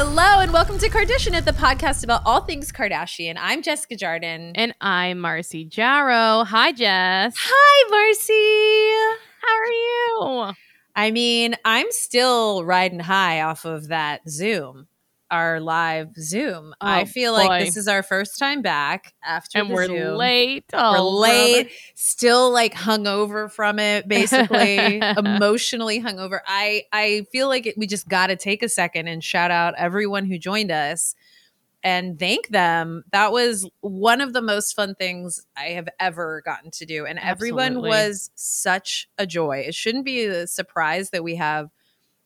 Hello 0.00 0.38
and 0.38 0.52
welcome 0.52 0.78
to 0.78 0.88
Kardashian, 0.88 1.32
at 1.32 1.44
the 1.44 1.50
podcast 1.50 2.04
about 2.04 2.22
all 2.24 2.40
things 2.42 2.70
Kardashian. 2.70 3.34
I'm 3.36 3.62
Jessica 3.62 3.96
Jardin. 3.96 4.52
And 4.54 4.72
I'm 4.80 5.18
Marcy 5.18 5.64
Jarrow. 5.64 6.44
Hi, 6.44 6.70
Jess. 6.70 7.34
Hi, 7.36 7.90
Marcy. 7.90 9.18
How 9.42 9.56
are 9.56 10.46
you? 10.46 10.54
I 10.94 11.10
mean, 11.10 11.56
I'm 11.64 11.88
still 11.90 12.64
riding 12.64 13.00
high 13.00 13.42
off 13.42 13.64
of 13.64 13.88
that 13.88 14.20
Zoom, 14.28 14.86
our 15.30 15.60
live 15.60 16.14
Zoom. 16.16 16.72
Oh, 16.80 16.86
I 16.86 17.04
feel 17.04 17.32
boy. 17.36 17.46
like 17.46 17.64
this 17.64 17.76
is 17.76 17.86
our 17.88 18.02
first 18.02 18.38
time 18.38 18.62
back 18.62 19.14
after 19.24 19.58
And 19.58 19.70
we're 19.70 19.86
Zoom. 19.86 20.16
late. 20.16 20.64
Oh, 20.72 20.92
we're 20.92 20.98
Oh, 20.98 21.18
late, 21.20 21.52
brother. 21.64 21.70
still 21.94 22.50
like 22.50 22.74
hungover 22.74 23.50
from 23.50 23.78
it, 23.78 24.08
basically 24.08 24.98
emotionally 25.18 26.00
hungover. 26.00 26.40
I 26.46 26.84
I 26.92 27.26
feel 27.30 27.48
like 27.48 27.66
it, 27.66 27.76
we 27.76 27.86
just 27.86 28.08
got 28.08 28.28
to 28.28 28.36
take 28.36 28.62
a 28.62 28.68
second 28.68 29.08
and 29.08 29.22
shout 29.22 29.50
out 29.50 29.74
everyone 29.76 30.24
who 30.26 30.38
joined 30.38 30.70
us 30.72 31.14
and 31.84 32.18
thank 32.18 32.48
them. 32.48 33.04
That 33.12 33.30
was 33.30 33.68
one 33.82 34.20
of 34.20 34.32
the 34.32 34.42
most 34.42 34.74
fun 34.74 34.94
things 34.96 35.46
I 35.56 35.66
have 35.70 35.88
ever 36.00 36.42
gotten 36.44 36.70
to 36.72 36.86
do, 36.86 37.06
and 37.06 37.18
everyone 37.18 37.80
was 37.82 38.30
such 38.34 39.08
a 39.18 39.26
joy. 39.26 39.58
It 39.66 39.74
shouldn't 39.74 40.04
be 40.04 40.24
a 40.24 40.46
surprise 40.46 41.10
that 41.10 41.22
we 41.22 41.36
have 41.36 41.68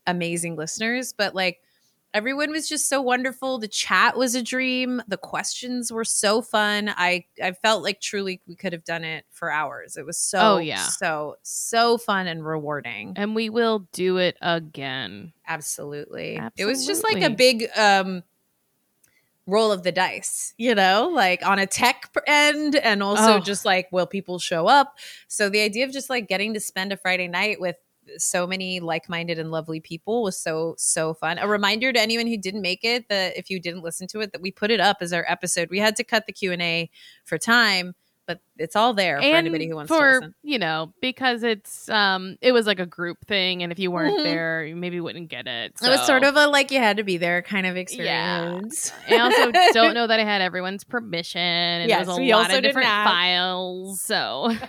amazing 0.06 0.56
listeners, 0.56 1.12
but 1.12 1.34
like. 1.34 1.58
Everyone 2.14 2.50
was 2.50 2.68
just 2.68 2.88
so 2.88 3.00
wonderful. 3.00 3.58
The 3.58 3.68
chat 3.68 4.16
was 4.18 4.34
a 4.34 4.42
dream. 4.42 5.00
The 5.08 5.16
questions 5.16 5.90
were 5.90 6.04
so 6.04 6.42
fun. 6.42 6.92
I 6.94 7.24
I 7.42 7.52
felt 7.52 7.82
like 7.82 8.00
truly 8.00 8.40
we 8.46 8.54
could 8.54 8.72
have 8.74 8.84
done 8.84 9.02
it 9.04 9.24
for 9.30 9.50
hours. 9.50 9.96
It 9.96 10.04
was 10.04 10.18
so 10.18 10.38
Oh, 10.40 10.58
yeah. 10.58 10.76
so 10.82 11.36
so 11.42 11.96
fun 11.96 12.26
and 12.26 12.44
rewarding. 12.44 13.14
And 13.16 13.34
we 13.34 13.48
will 13.48 13.88
do 13.92 14.18
it 14.18 14.36
again. 14.42 15.32
Absolutely. 15.48 16.38
It 16.56 16.66
was 16.66 16.86
just 16.86 17.02
like 17.02 17.22
a 17.22 17.30
big 17.30 17.68
um 17.76 18.22
roll 19.46 19.72
of 19.72 19.82
the 19.82 19.90
dice, 19.90 20.54
you 20.56 20.74
know, 20.74 21.10
like 21.12 21.44
on 21.44 21.58
a 21.58 21.66
tech 21.66 22.10
end 22.26 22.76
and 22.76 23.02
also 23.02 23.38
Oh. 23.38 23.40
just 23.40 23.64
like 23.64 23.90
will 23.90 24.06
people 24.06 24.38
show 24.38 24.66
up? 24.66 24.98
So 25.28 25.48
the 25.48 25.60
idea 25.62 25.84
of 25.84 25.92
just 25.92 26.08
like 26.10 26.28
getting 26.28 26.54
to 26.54 26.60
spend 26.60 26.92
a 26.92 26.96
Friday 26.96 27.26
night 27.26 27.60
with 27.60 27.76
so 28.18 28.46
many 28.46 28.80
like-minded 28.80 29.38
and 29.38 29.50
lovely 29.50 29.80
people 29.80 30.22
was 30.22 30.36
so 30.38 30.74
so 30.78 31.14
fun. 31.14 31.38
A 31.38 31.46
reminder 31.48 31.92
to 31.92 32.00
anyone 32.00 32.26
who 32.26 32.36
didn't 32.36 32.62
make 32.62 32.84
it 32.84 33.08
that 33.08 33.36
if 33.36 33.48
you 33.50 33.60
didn't 33.60 33.82
listen 33.82 34.06
to 34.08 34.20
it 34.20 34.32
that 34.32 34.40
we 34.42 34.50
put 34.50 34.70
it 34.70 34.80
up 34.80 34.98
as 35.00 35.12
our 35.12 35.24
episode. 35.28 35.68
We 35.70 35.78
had 35.78 35.96
to 35.96 36.04
cut 36.04 36.26
the 36.26 36.32
Q&A 36.32 36.90
for 37.24 37.38
time, 37.38 37.94
but 38.26 38.40
it's 38.56 38.76
all 38.76 38.94
there 38.94 39.18
for 39.18 39.24
anybody 39.24 39.66
who 39.68 39.74
wants 39.74 39.90
to 39.90 39.96
for, 39.98 40.12
listen. 40.14 40.34
you 40.42 40.58
know, 40.58 40.92
because 41.00 41.42
it's 41.42 41.88
um 41.88 42.36
it 42.40 42.52
was 42.52 42.66
like 42.66 42.78
a 42.80 42.86
group 42.86 43.18
thing 43.26 43.62
and 43.62 43.72
if 43.72 43.78
you 43.78 43.90
weren't 43.90 44.18
Mhm. 44.20 44.22
there, 44.24 44.64
you 44.64 44.76
maybe 44.76 45.00
wouldn't 45.00 45.28
get 45.28 45.46
it. 45.46 45.72
It 45.82 45.88
was 45.88 46.04
sort 46.06 46.22
of 46.24 46.36
a 46.36 46.46
like 46.46 46.70
you 46.70 46.78
had 46.78 46.96
to 46.98 47.04
be 47.04 47.16
there 47.18 47.42
kind 47.42 47.66
of 47.66 47.74
Yeah. 47.76 47.80
experience. 47.82 48.92
I 49.08 49.18
also 49.18 49.50
don't 49.72 49.94
know 49.94 50.06
that 50.06 50.20
I 50.20 50.24
had 50.24 50.40
everyone's 50.40 50.84
permission. 50.84 51.40
And 51.40 51.88
Yes, 51.88 52.06
there 52.06 52.06
was 52.08 52.18
a 52.18 52.20
we 52.20 52.32
lot 52.32 52.44
also 52.46 52.58
of 52.58 52.62
different 52.62 52.86
files. 52.88 54.00
So 54.02 54.52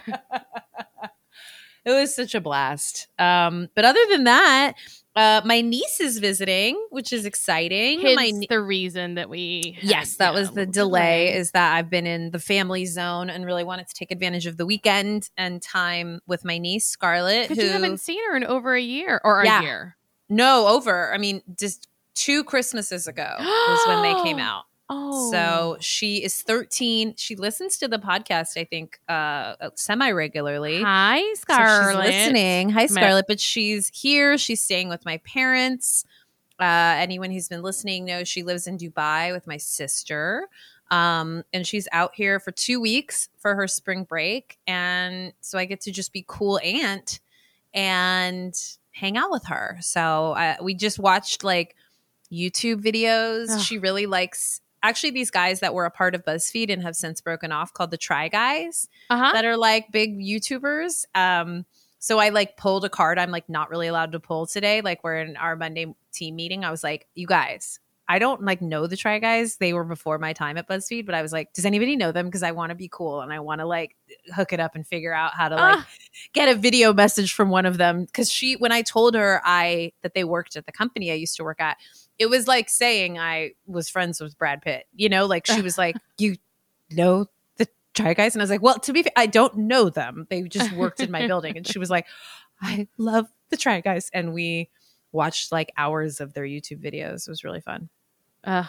It 1.85 1.91
was 1.91 2.15
such 2.15 2.33
a 2.35 2.41
blast. 2.41 3.07
Um, 3.19 3.69
but 3.75 3.83
other 3.85 3.99
than 4.09 4.23
that, 4.23 4.73
uh, 5.15 5.41
my 5.45 5.61
niece 5.61 5.99
is 5.99 6.17
visiting, 6.19 6.75
which 6.89 7.13
is 7.13 7.25
exciting. 7.25 8.01
hence 8.01 8.15
my 8.15 8.29
nie- 8.31 8.47
the 8.49 8.61
reason 8.61 9.15
that 9.15 9.29
we 9.29 9.75
had, 9.79 9.83
yes, 9.89 10.15
that 10.17 10.33
yeah, 10.33 10.39
was 10.39 10.51
the 10.51 10.65
delay. 10.65 11.35
Is 11.35 11.51
that 11.51 11.75
I've 11.75 11.89
been 11.89 12.07
in 12.07 12.31
the 12.31 12.39
family 12.39 12.85
zone 12.85 13.29
and 13.29 13.45
really 13.45 13.63
wanted 13.63 13.87
to 13.89 13.93
take 13.93 14.11
advantage 14.11 14.47
of 14.47 14.57
the 14.57 14.65
weekend 14.65 15.29
and 15.37 15.61
time 15.61 16.19
with 16.25 16.43
my 16.45 16.57
niece 16.57 16.87
Scarlett. 16.87 17.49
Because 17.49 17.63
you 17.63 17.69
haven't 17.69 17.99
seen 17.99 18.19
her 18.29 18.35
in 18.37 18.43
over 18.43 18.73
a 18.73 18.81
year 18.81 19.21
or 19.23 19.41
a 19.41 19.45
Yeah. 19.45 19.61
year. 19.61 19.97
no 20.29 20.67
over. 20.67 21.13
I 21.13 21.17
mean, 21.19 21.41
just 21.59 21.87
two 22.15 22.43
Christmases 22.43 23.05
ago 23.07 23.35
was 23.39 23.87
when 23.87 24.01
they 24.01 24.23
came 24.23 24.39
out. 24.39 24.63
Oh, 24.89 25.31
So 25.31 25.77
she 25.79 26.23
is 26.23 26.41
13. 26.41 27.15
She 27.17 27.35
listens 27.35 27.77
to 27.77 27.87
the 27.87 27.97
podcast, 27.97 28.57
I 28.57 28.65
think, 28.65 28.99
uh, 29.07 29.55
semi 29.75 30.11
regularly. 30.11 30.81
hi, 30.81 31.21
So 31.35 31.41
Scarlett. 31.41 32.05
she's 32.07 32.13
listening. 32.21 32.69
Hi, 32.69 32.85
Scarlett. 32.87 33.25
But 33.27 33.39
she's 33.39 33.89
here. 33.93 34.37
She's 34.37 34.61
staying 34.63 34.89
with 34.89 35.05
my 35.05 35.17
parents. 35.19 36.05
Uh, 36.59 36.95
anyone 36.97 37.31
who's 37.31 37.47
been 37.49 37.61
listening 37.63 38.05
knows 38.05 38.27
she 38.27 38.43
lives 38.43 38.67
in 38.67 38.77
Dubai 38.77 39.31
with 39.33 39.47
my 39.47 39.57
sister. 39.57 40.47
Um, 40.91 41.43
and 41.53 41.65
she's 41.65 41.87
out 41.91 42.11
here 42.13 42.39
for 42.39 42.51
two 42.51 42.79
weeks 42.79 43.29
for 43.39 43.55
her 43.55 43.67
spring 43.67 44.03
break. 44.03 44.59
And 44.67 45.33
so 45.41 45.57
I 45.57 45.65
get 45.65 45.81
to 45.81 45.91
just 45.91 46.13
be 46.13 46.23
cool 46.27 46.59
aunt 46.63 47.19
and 47.73 48.53
hang 48.91 49.17
out 49.17 49.31
with 49.31 49.45
her. 49.47 49.77
So 49.81 50.33
uh, 50.33 50.57
we 50.61 50.75
just 50.75 50.99
watched 50.99 51.43
like 51.43 51.75
YouTube 52.31 52.81
videos. 52.83 53.49
Ugh. 53.49 53.59
She 53.61 53.79
really 53.79 54.05
likes 54.05 54.61
actually 54.83 55.11
these 55.11 55.31
guys 55.31 55.61
that 55.61 55.73
were 55.73 55.85
a 55.85 55.91
part 55.91 56.13
of 56.13 56.23
BuzzFeed 56.25 56.71
and 56.71 56.83
have 56.83 56.95
since 56.95 57.21
broken 57.21 57.51
off 57.51 57.73
called 57.73 57.89
the 57.91 57.97
Try 57.97 58.27
Guys 58.27 58.87
Uh-huh. 59.09 59.31
that 59.33 59.45
are 59.45 59.57
like 59.57 59.91
big 59.91 60.19
YouTubers. 60.19 61.05
Um, 61.15 61.65
so 61.99 62.19
I 62.19 62.29
like 62.29 62.57
pulled 62.57 62.83
a 62.85 62.89
card 62.89 63.17
I'm 63.17 63.31
like 63.31 63.47
not 63.47 63.69
really 63.69 63.87
allowed 63.87 64.11
to 64.11 64.19
pull 64.19 64.45
today. 64.45 64.81
Like 64.81 65.03
we're 65.03 65.21
in 65.21 65.37
our 65.37 65.55
Monday 65.55 65.85
team 66.11 66.35
meeting. 66.35 66.65
I 66.65 66.69
was 66.71 66.83
like, 66.83 67.07
you 67.15 67.25
guys, 67.25 67.79
I 68.09 68.19
don't 68.19 68.43
like 68.43 68.61
know 68.61 68.85
the 68.85 68.97
Try 68.97 69.19
Guys. 69.19 69.55
They 69.55 69.71
were 69.71 69.85
before 69.85 70.17
my 70.17 70.33
time 70.33 70.57
at 70.57 70.67
BuzzFeed, 70.67 71.05
but 71.05 71.15
I 71.15 71.21
was 71.21 71.31
like, 71.31 71.53
does 71.53 71.65
anybody 71.65 71.95
know 71.95 72.11
them? 72.11 72.25
Because 72.25 72.43
I 72.43 72.51
want 72.51 72.71
to 72.71 72.75
be 72.75 72.89
cool 72.91 73.21
and 73.21 73.31
I 73.31 73.39
want 73.39 73.59
to 73.61 73.65
like 73.65 73.95
hook 74.35 74.51
it 74.51 74.59
up 74.59 74.75
and 74.75 74.85
figure 74.85 75.13
out 75.13 75.33
how 75.33 75.47
to 75.47 75.55
like 75.55 75.77
Ah, 75.79 75.87
get 76.33 76.49
a 76.49 76.55
video 76.55 76.93
message 76.93 77.33
from 77.33 77.49
one 77.49 77.65
of 77.65 77.77
them. 77.77 78.03
Because 78.03 78.29
she, 78.29 78.57
when 78.57 78.73
I 78.73 78.81
told 78.81 79.15
her 79.15 79.41
I 79.45 79.93
that 80.01 80.13
they 80.13 80.25
worked 80.25 80.57
at 80.57 80.65
the 80.65 80.73
company 80.73 81.09
I 81.09 81.15
used 81.15 81.37
to 81.37 81.45
work 81.45 81.61
at, 81.61 81.77
it 82.19 82.27
was 82.27 82.47
like 82.47 82.69
saying 82.69 83.17
I 83.19 83.51
was 83.65 83.89
friends 83.89 84.21
with 84.21 84.37
Brad 84.37 84.61
Pitt. 84.61 84.85
You 84.95 85.09
know, 85.09 85.25
like 85.25 85.45
she 85.45 85.61
was 85.61 85.77
like, 85.77 85.95
you 86.17 86.35
know 86.91 87.27
the 87.57 87.67
Try 87.93 88.13
Guys, 88.13 88.35
and 88.35 88.41
I 88.41 88.43
was 88.43 88.49
like, 88.49 88.61
well, 88.61 88.79
to 88.79 88.93
be 88.93 89.03
fair, 89.03 89.11
I 89.15 89.25
don't 89.25 89.55
know 89.57 89.89
them. 89.89 90.27
They 90.29 90.43
just 90.43 90.71
worked 90.73 90.99
in 90.99 91.11
my 91.11 91.27
building, 91.27 91.57
and 91.57 91.67
she 91.67 91.79
was 91.79 91.89
like, 91.89 92.05
I 92.61 92.87
love 92.97 93.27
the 93.49 93.57
Try 93.57 93.81
Guys, 93.81 94.09
and 94.13 94.33
we 94.33 94.69
watched 95.11 95.51
like 95.51 95.71
hours 95.77 96.19
of 96.21 96.33
their 96.33 96.45
YouTube 96.45 96.83
videos. 96.83 97.27
It 97.27 97.31
was 97.31 97.43
really 97.43 97.61
fun. 97.61 97.89
ugh. 98.43 98.65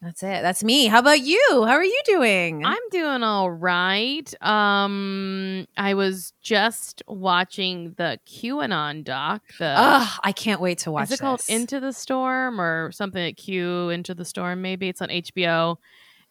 That's 0.00 0.22
it. 0.22 0.42
That's 0.42 0.62
me. 0.62 0.86
How 0.86 1.00
about 1.00 1.20
you? 1.22 1.64
How 1.66 1.72
are 1.72 1.82
you 1.84 2.00
doing? 2.04 2.64
I'm 2.64 2.78
doing 2.92 3.24
all 3.24 3.50
right. 3.50 4.32
Um, 4.40 5.66
I 5.76 5.94
was 5.94 6.32
just 6.40 7.02
watching 7.08 7.94
the 7.96 8.20
QAnon 8.24 9.02
doc. 9.02 9.42
The 9.58 9.74
Ugh, 9.76 10.20
I 10.22 10.30
can't 10.30 10.60
wait 10.60 10.78
to 10.78 10.92
watch. 10.92 11.04
is 11.04 11.12
it 11.12 11.20
called. 11.20 11.40
Into 11.48 11.80
the 11.80 11.92
Storm 11.92 12.60
or 12.60 12.92
something 12.92 13.20
at 13.22 13.36
Q 13.36 13.88
Into 13.90 14.14
the 14.14 14.24
Storm? 14.24 14.62
Maybe 14.62 14.88
it's 14.88 15.02
on 15.02 15.08
HBO. 15.08 15.76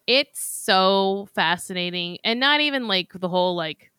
It's 0.06 0.40
so 0.40 1.28
fascinating, 1.34 2.16
and 2.24 2.40
not 2.40 2.60
even 2.62 2.88
like 2.88 3.12
the 3.14 3.28
whole 3.28 3.54
like. 3.54 3.90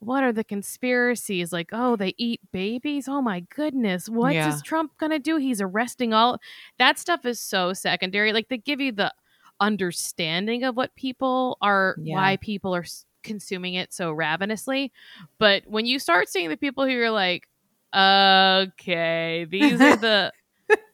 What 0.00 0.22
are 0.24 0.32
the 0.32 0.44
conspiracies? 0.44 1.52
Like, 1.52 1.70
oh, 1.72 1.96
they 1.96 2.14
eat 2.18 2.40
babies. 2.52 3.08
Oh 3.08 3.20
my 3.22 3.40
goodness, 3.54 4.08
what 4.08 4.34
Yeah. 4.34 4.48
is 4.54 4.62
Trump 4.62 4.92
gonna 4.98 5.18
do? 5.18 5.36
He's 5.36 5.60
arresting 5.60 6.12
all 6.14 6.38
that 6.78 6.98
stuff 6.98 7.24
is 7.26 7.40
so 7.40 7.72
secondary. 7.72 8.32
Like 8.32 8.48
they 8.48 8.58
give 8.58 8.80
you 8.80 8.92
the 8.92 9.12
understanding 9.60 10.62
of 10.64 10.76
what 10.76 10.94
people 10.94 11.58
are, 11.60 11.96
Yeah. 12.00 12.14
why 12.14 12.36
people 12.36 12.74
are 12.74 12.84
consuming 13.24 13.74
it 13.74 13.92
so 13.92 14.12
ravenously. 14.12 14.92
But 15.38 15.64
when 15.66 15.84
you 15.86 15.98
start 15.98 16.28
seeing 16.28 16.48
the 16.48 16.56
people 16.56 16.84
who 16.84 16.92
you're 16.92 17.10
like, 17.10 17.48
okay, 17.94 19.46
these 19.50 19.80
are 19.80 19.96
the 19.96 20.32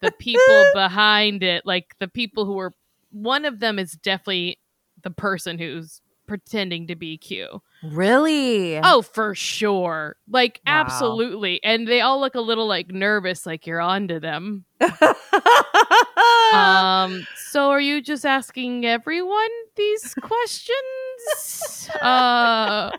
the 0.00 0.12
people 0.12 0.64
behind 0.75 1.43
it, 1.43 1.64
like 1.66 1.94
the 1.98 2.09
people 2.09 2.44
who 2.44 2.59
are. 2.59 2.72
One 3.12 3.44
of 3.44 3.60
them 3.60 3.78
is 3.78 3.93
definitely 3.93 4.59
the 5.03 5.10
person 5.10 5.59
who's 5.59 6.00
pretending 6.27 6.87
to 6.89 6.97
be 6.97 7.17
Q. 7.19 7.61
really? 7.83 8.79
Oh, 8.79 9.03
for 9.03 9.35
sure. 9.35 10.17
Like 10.29 10.61
Wow. 10.67 10.81
absolutely. 10.81 11.62
And 11.62 11.87
they 11.87 12.00
all 12.00 12.21
look 12.21 12.35
a 12.35 12.41
little 12.41 12.67
like 12.67 12.88
nervous 12.88 13.44
like 13.47 13.67
you're 13.67 13.81
onto 13.81 14.21
them. 14.21 14.65
Um 16.53 17.26
so 17.35 17.71
are 17.71 17.81
you 17.81 18.00
just 18.00 18.25
asking 18.25 18.87
everyone 18.87 19.49
these 19.76 20.15
questions? 20.15 21.91
uh 22.03 22.91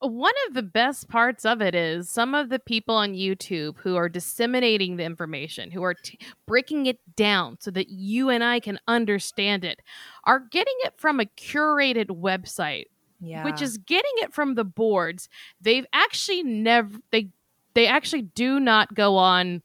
one 0.00 0.34
of 0.46 0.54
the 0.54 0.62
best 0.62 1.08
parts 1.08 1.44
of 1.44 1.62
it 1.62 1.74
is 1.74 2.08
some 2.08 2.34
of 2.34 2.48
the 2.48 2.58
people 2.58 2.94
on 2.94 3.14
YouTube 3.14 3.78
who 3.78 3.96
are 3.96 4.08
disseminating 4.08 4.96
the 4.96 5.04
information, 5.04 5.70
who 5.70 5.82
are 5.82 5.94
t- 5.94 6.18
breaking 6.46 6.86
it 6.86 6.98
down 7.16 7.56
so 7.60 7.70
that 7.70 7.88
you 7.88 8.28
and 8.28 8.44
I 8.44 8.60
can 8.60 8.78
understand 8.86 9.64
it, 9.64 9.80
are 10.24 10.40
getting 10.40 10.74
it 10.80 10.94
from 10.96 11.18
a 11.18 11.24
curated 11.24 12.06
website 12.08 12.86
yeah. 13.20 13.44
which 13.44 13.62
is 13.62 13.78
getting 13.78 14.10
it 14.16 14.34
from 14.34 14.54
the 14.54 14.64
boards. 14.64 15.28
They've 15.60 15.86
actually 15.92 16.42
never 16.42 16.98
they 17.10 17.28
they 17.74 17.86
actually 17.86 18.22
do 18.22 18.60
not 18.60 18.94
go 18.94 19.16
on 19.16 19.62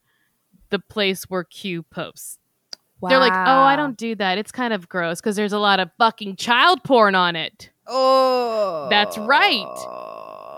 the 0.69 0.79
place 0.79 1.23
where 1.23 1.43
Q 1.43 1.83
posts. 1.83 2.37
They're 3.03 3.17
like, 3.17 3.33
"Oh, 3.33 3.61
I 3.63 3.75
don't 3.75 3.97
do 3.97 4.13
that. 4.15 4.37
It's 4.37 4.51
kind 4.51 4.73
of 4.73 4.87
gross 4.87 5.19
because 5.19 5.35
there's 5.35 5.53
a 5.53 5.59
lot 5.59 5.79
of 5.79 5.89
fucking 5.97 6.35
child 6.35 6.83
porn 6.83 7.15
on 7.15 7.35
it." 7.35 7.71
Oh, 7.91 8.87
That's 8.89 9.17
right. 9.17 9.65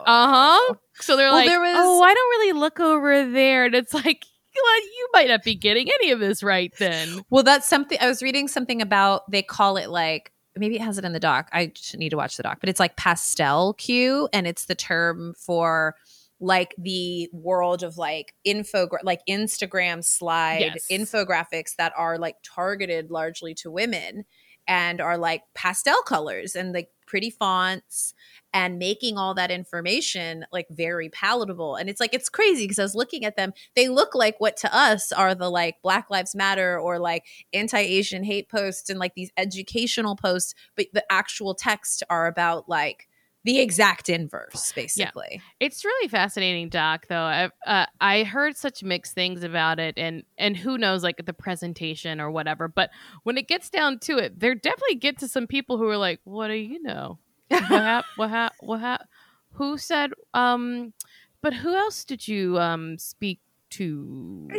Uh 0.05 0.27
huh. 0.67 0.75
So 0.95 1.15
they're 1.17 1.29
Well, 1.31 1.45
like, 1.45 1.49
was- 1.59 1.75
"Oh, 1.77 2.03
I 2.03 2.13
don't 2.13 2.29
really 2.29 2.53
look 2.59 2.79
over 2.79 3.25
there," 3.31 3.65
and 3.65 3.73
it's 3.75 3.93
like, 3.93 4.23
well, 4.55 4.79
you 4.81 5.09
might 5.13 5.27
not 5.29 5.43
be 5.43 5.55
getting 5.55 5.89
any 5.89 6.11
of 6.11 6.19
this 6.19 6.43
right 6.43 6.73
then. 6.77 7.21
Well, 7.29 7.43
that's 7.43 7.67
something 7.67 7.97
I 7.99 8.07
was 8.07 8.21
reading 8.21 8.47
something 8.47 8.81
about. 8.81 9.29
They 9.31 9.41
call 9.41 9.77
it 9.77 9.89
like 9.89 10.31
maybe 10.55 10.75
it 10.75 10.81
has 10.81 10.97
it 10.99 11.05
in 11.05 11.13
the 11.13 11.19
doc. 11.19 11.49
I 11.51 11.67
just 11.67 11.97
need 11.97 12.09
to 12.09 12.17
watch 12.17 12.37
the 12.37 12.43
doc, 12.43 12.59
but 12.59 12.69
it's 12.69 12.79
like 12.79 12.95
pastel 12.97 13.73
Q. 13.73 14.29
and 14.33 14.45
it's 14.45 14.65
the 14.65 14.75
term 14.75 15.33
for 15.39 15.95
like 16.39 16.75
the 16.77 17.29
world 17.31 17.81
of 17.83 17.97
like 17.97 18.33
info 18.43 18.87
like 19.03 19.21
Instagram 19.29 20.03
slide 20.03 20.73
Yes. 20.75 20.85
infographics 20.91 21.75
that 21.77 21.93
are 21.97 22.17
like 22.19 22.35
targeted 22.43 23.09
largely 23.09 23.53
to 23.55 23.71
women 23.71 24.25
and 24.67 24.99
are 25.01 25.17
like 25.17 25.41
pastel 25.55 26.01
colors 26.05 26.55
and 26.55 26.73
like 26.73 26.89
pretty 27.13 27.29
fonts 27.29 28.15
and 28.55 28.79
making 28.79 29.19
all 29.19 29.35
that 29.35 29.51
information 29.51 30.47
like 30.51 30.65
very 30.71 31.09
palatable. 31.09 31.75
And 31.75 31.87
it's 31.87 31.99
like 31.99 32.11
it's 32.11 32.27
crazy 32.27 32.63
because 32.63 32.79
i 32.79 32.81
was 32.81 32.95
looking 32.95 33.23
at 33.23 33.35
them 33.35 33.53
they 33.75 33.87
look 33.87 34.15
like 34.15 34.39
what 34.39 34.57
to 34.57 34.75
us 34.75 35.11
are 35.11 35.35
the 35.35 35.49
like 35.49 35.75
black 35.83 36.09
lives 36.09 36.33
matter 36.33 36.79
or 36.79 36.97
like 36.97 37.23
anti-asian 37.53 38.23
hate 38.23 38.49
posts 38.49 38.89
and 38.89 38.97
like 38.97 39.13
these 39.13 39.31
educational 39.37 40.15
posts 40.15 40.55
but 40.75 40.87
the 40.91 41.05
actual 41.11 41.53
text 41.53 42.01
are 42.09 42.25
about 42.25 42.67
like 42.67 43.07
the 43.45 43.59
exact 43.59 44.09
inverse 44.09 44.71
basically 44.73 45.27
Yeah. 45.31 45.39
It's 45.59 45.83
really 45.83 46.07
fascinating, 46.07 46.69
Doc. 46.69 47.07
Though 47.07 47.15
I 47.15 47.49
uh, 47.65 47.85
I 47.99 48.23
heard 48.23 48.55
such 48.57 48.83
mixed 48.83 49.13
things 49.13 49.43
about 49.43 49.79
it, 49.79 49.95
and 49.97 50.23
and 50.37 50.55
who 50.55 50.77
knows, 50.77 51.03
like 51.03 51.25
the 51.25 51.33
presentation 51.33 52.21
or 52.21 52.31
whatever. 52.31 52.67
But 52.67 52.89
when 53.23 53.37
it 53.37 53.47
gets 53.47 53.69
down 53.69 53.99
to 53.99 54.17
it, 54.17 54.39
there 54.39 54.55
definitely 54.55 54.95
get 54.95 55.17
to 55.19 55.27
some 55.27 55.47
people 55.47 55.77
who 55.77 55.87
are 55.87 55.97
like, 55.97 56.19
"What 56.23 56.47
do 56.47 56.53
you 56.53 56.81
know? 56.81 57.19
What 57.49 57.61
hap- 57.67 58.05
What 58.15 58.29
hap- 58.29 58.53
What 58.59 58.79
hap- 58.79 59.07
Who 59.53 59.77
said? 59.77 60.11
Um, 60.33 60.93
but 61.41 61.53
who 61.53 61.75
else 61.75 62.05
did 62.05 62.27
you 62.27 62.57
um 62.59 62.97
speak 62.97 63.39
to? 63.71 64.49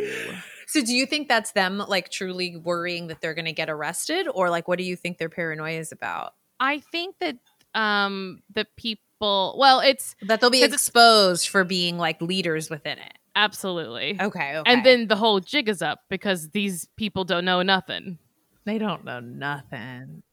so 0.67 0.81
do 0.83 0.93
you 0.93 1.05
think 1.05 1.27
that's 1.27 1.51
them 1.53 1.77
like 1.87 2.09
truly 2.09 2.57
worrying 2.57 3.07
that 3.07 3.21
they're 3.21 3.33
going 3.33 3.45
to 3.45 3.53
get 3.53 3.69
arrested 3.69 4.27
or 4.33 4.49
like 4.49 4.67
what 4.67 4.77
do 4.77 4.83
you 4.83 4.95
think 4.95 5.17
their 5.17 5.29
paranoia 5.29 5.79
is 5.79 5.91
about 5.93 6.33
I 6.59 6.79
think 6.79 7.19
that 7.19 7.37
um 7.75 8.41
the 8.53 8.65
people. 8.77 9.55
Well, 9.57 9.79
it's 9.79 10.15
that 10.23 10.41
they'll 10.41 10.49
be 10.49 10.63
exposed 10.63 11.49
for 11.49 11.63
being 11.63 11.97
like 11.97 12.21
leaders 12.21 12.69
within 12.69 12.97
it 12.97 13.13
absolutely. 13.35 14.17
okay, 14.19 14.57
okay. 14.57 14.71
And 14.71 14.85
then 14.85 15.07
the 15.07 15.15
whole 15.15 15.39
jig 15.39 15.69
is 15.69 15.81
up 15.81 16.01
because 16.09 16.49
these 16.49 16.87
people 16.95 17.23
don't 17.23 17.45
know 17.45 17.61
nothing. 17.61 18.17
They 18.65 18.77
don't 18.77 19.05
know 19.05 19.19
nothing. 19.19 20.23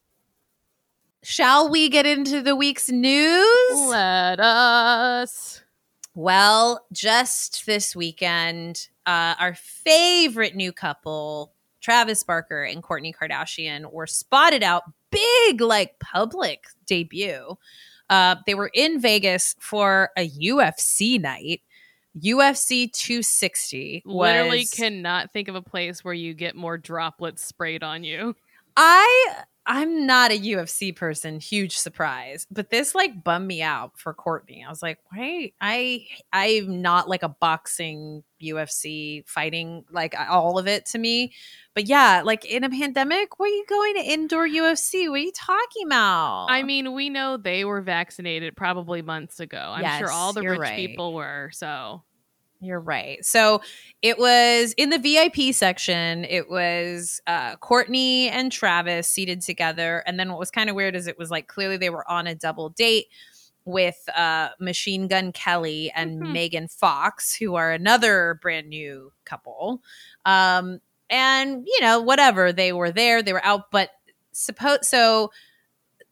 Shall 1.22 1.68
we 1.68 1.88
get 1.88 2.06
into 2.06 2.42
the 2.42 2.56
week's 2.56 2.88
news? 2.88 3.88
Let 3.88 4.40
us. 4.40 5.62
Well, 6.14 6.84
just 6.92 7.64
this 7.66 7.94
weekend, 7.94 8.88
uh, 9.06 9.34
our 9.38 9.54
favorite 9.54 10.56
new 10.56 10.72
couple, 10.72 11.52
Travis 11.80 12.22
Barker 12.22 12.64
and 12.64 12.82
Kourtney 12.82 13.14
Kardashian, 13.14 13.92
were 13.92 14.06
spotted 14.06 14.62
out 14.62 14.82
big, 15.10 15.60
like 15.60 15.98
public 16.00 16.64
debut. 16.92 17.56
Uh, 18.10 18.36
they 18.46 18.54
were 18.54 18.70
in 18.74 19.00
Vegas 19.00 19.56
for 19.58 20.10
a 20.18 20.28
UFC 20.28 21.18
night. 21.18 21.62
UFC 22.18 22.92
260 22.92 24.02
Literally 24.04 24.66
cannot 24.66 25.32
think 25.32 25.48
of 25.48 25.54
a 25.54 25.62
place 25.62 26.04
where 26.04 26.12
you 26.12 26.34
get 26.34 26.54
more 26.54 26.76
droplets 26.76 27.42
sprayed 27.42 27.82
on 27.82 28.04
you. 28.04 28.36
I 28.76 29.42
I'm 29.64 30.06
not 30.06 30.32
a 30.32 30.38
UFC 30.38 30.94
person, 30.94 31.38
huge 31.38 31.78
surprise, 31.78 32.46
but 32.50 32.68
this 32.68 32.94
like 32.94 33.22
bummed 33.22 33.46
me 33.46 33.62
out 33.62 33.92
for 33.96 34.12
Kourtney. 34.12 34.66
I 34.66 34.68
was 34.68 34.82
like, 34.82 34.98
why 35.08 35.52
I 35.60 36.06
I'm 36.32 36.82
not 36.82 37.08
like 37.08 37.22
a 37.22 37.28
boxing 37.30 38.24
UFC 38.42 39.26
fighting 39.26 39.84
like 39.90 40.14
all 40.28 40.58
of 40.58 40.66
it 40.66 40.84
to 40.86 40.98
me. 40.98 41.32
But 41.74 41.86
yeah, 41.86 42.22
like 42.24 42.44
in 42.44 42.64
a 42.64 42.70
pandemic, 42.70 43.38
what 43.38 43.46
are 43.46 43.54
you 43.54 43.64
going 43.68 43.94
to 43.94 44.00
indoor 44.02 44.46
UFC? 44.46 45.08
What 45.08 45.20
are 45.20 45.22
you 45.22 45.32
talking 45.32 45.86
about? 45.86 46.46
I 46.50 46.62
mean, 46.62 46.92
we 46.92 47.08
know 47.08 47.36
they 47.38 47.64
were 47.64 47.80
vaccinated 47.80 48.56
probably 48.56 49.00
months 49.00 49.40
ago. 49.40 49.72
I'm 49.74 49.98
sure 49.98 50.10
all 50.10 50.32
the 50.34 50.42
rich 50.42 50.58
right. 50.60 50.76
people 50.76 51.14
were. 51.14 51.50
So 51.52 52.02
You're 52.60 52.78
right. 52.78 53.24
So 53.24 53.62
it 54.02 54.18
was 54.18 54.72
in 54.76 54.90
the 54.90 54.98
VIP 54.98 55.54
section. 55.54 56.24
It 56.26 56.48
was 56.50 57.20
uh, 57.26 57.56
Kourtney 57.56 58.28
and 58.30 58.52
Travis 58.52 59.08
seated 59.08 59.40
together. 59.40 60.02
And 60.06 60.20
then 60.20 60.28
what 60.28 60.38
was 60.38 60.50
kind 60.50 60.70
of 60.70 60.76
weird 60.76 60.94
is 60.94 61.06
it 61.06 61.18
was 61.18 61.30
like 61.30 61.48
clearly 61.48 61.76
they 61.78 61.90
were 61.90 62.08
on 62.08 62.26
a 62.26 62.34
double 62.34 62.68
date 62.68 63.06
with 63.64 64.08
uh, 64.16 64.50
Machine 64.60 65.08
Gun 65.08 65.32
Kelly 65.32 65.90
and 65.94 66.20
Mhm. 66.20 66.32
Megan 66.32 66.68
Fox, 66.68 67.34
who 67.34 67.54
are 67.54 67.72
another 67.72 68.38
brand 68.42 68.68
new 68.68 69.12
couple. 69.24 69.82
Um, 70.24 70.80
and 71.12 71.64
you 71.66 71.80
know, 71.80 72.00
whatever 72.00 72.52
they 72.52 72.72
were 72.72 72.90
there, 72.90 73.22
they 73.22 73.32
were 73.32 73.44
out. 73.44 73.70
But 73.70 73.90
suppose 74.32 74.88
so. 74.88 75.30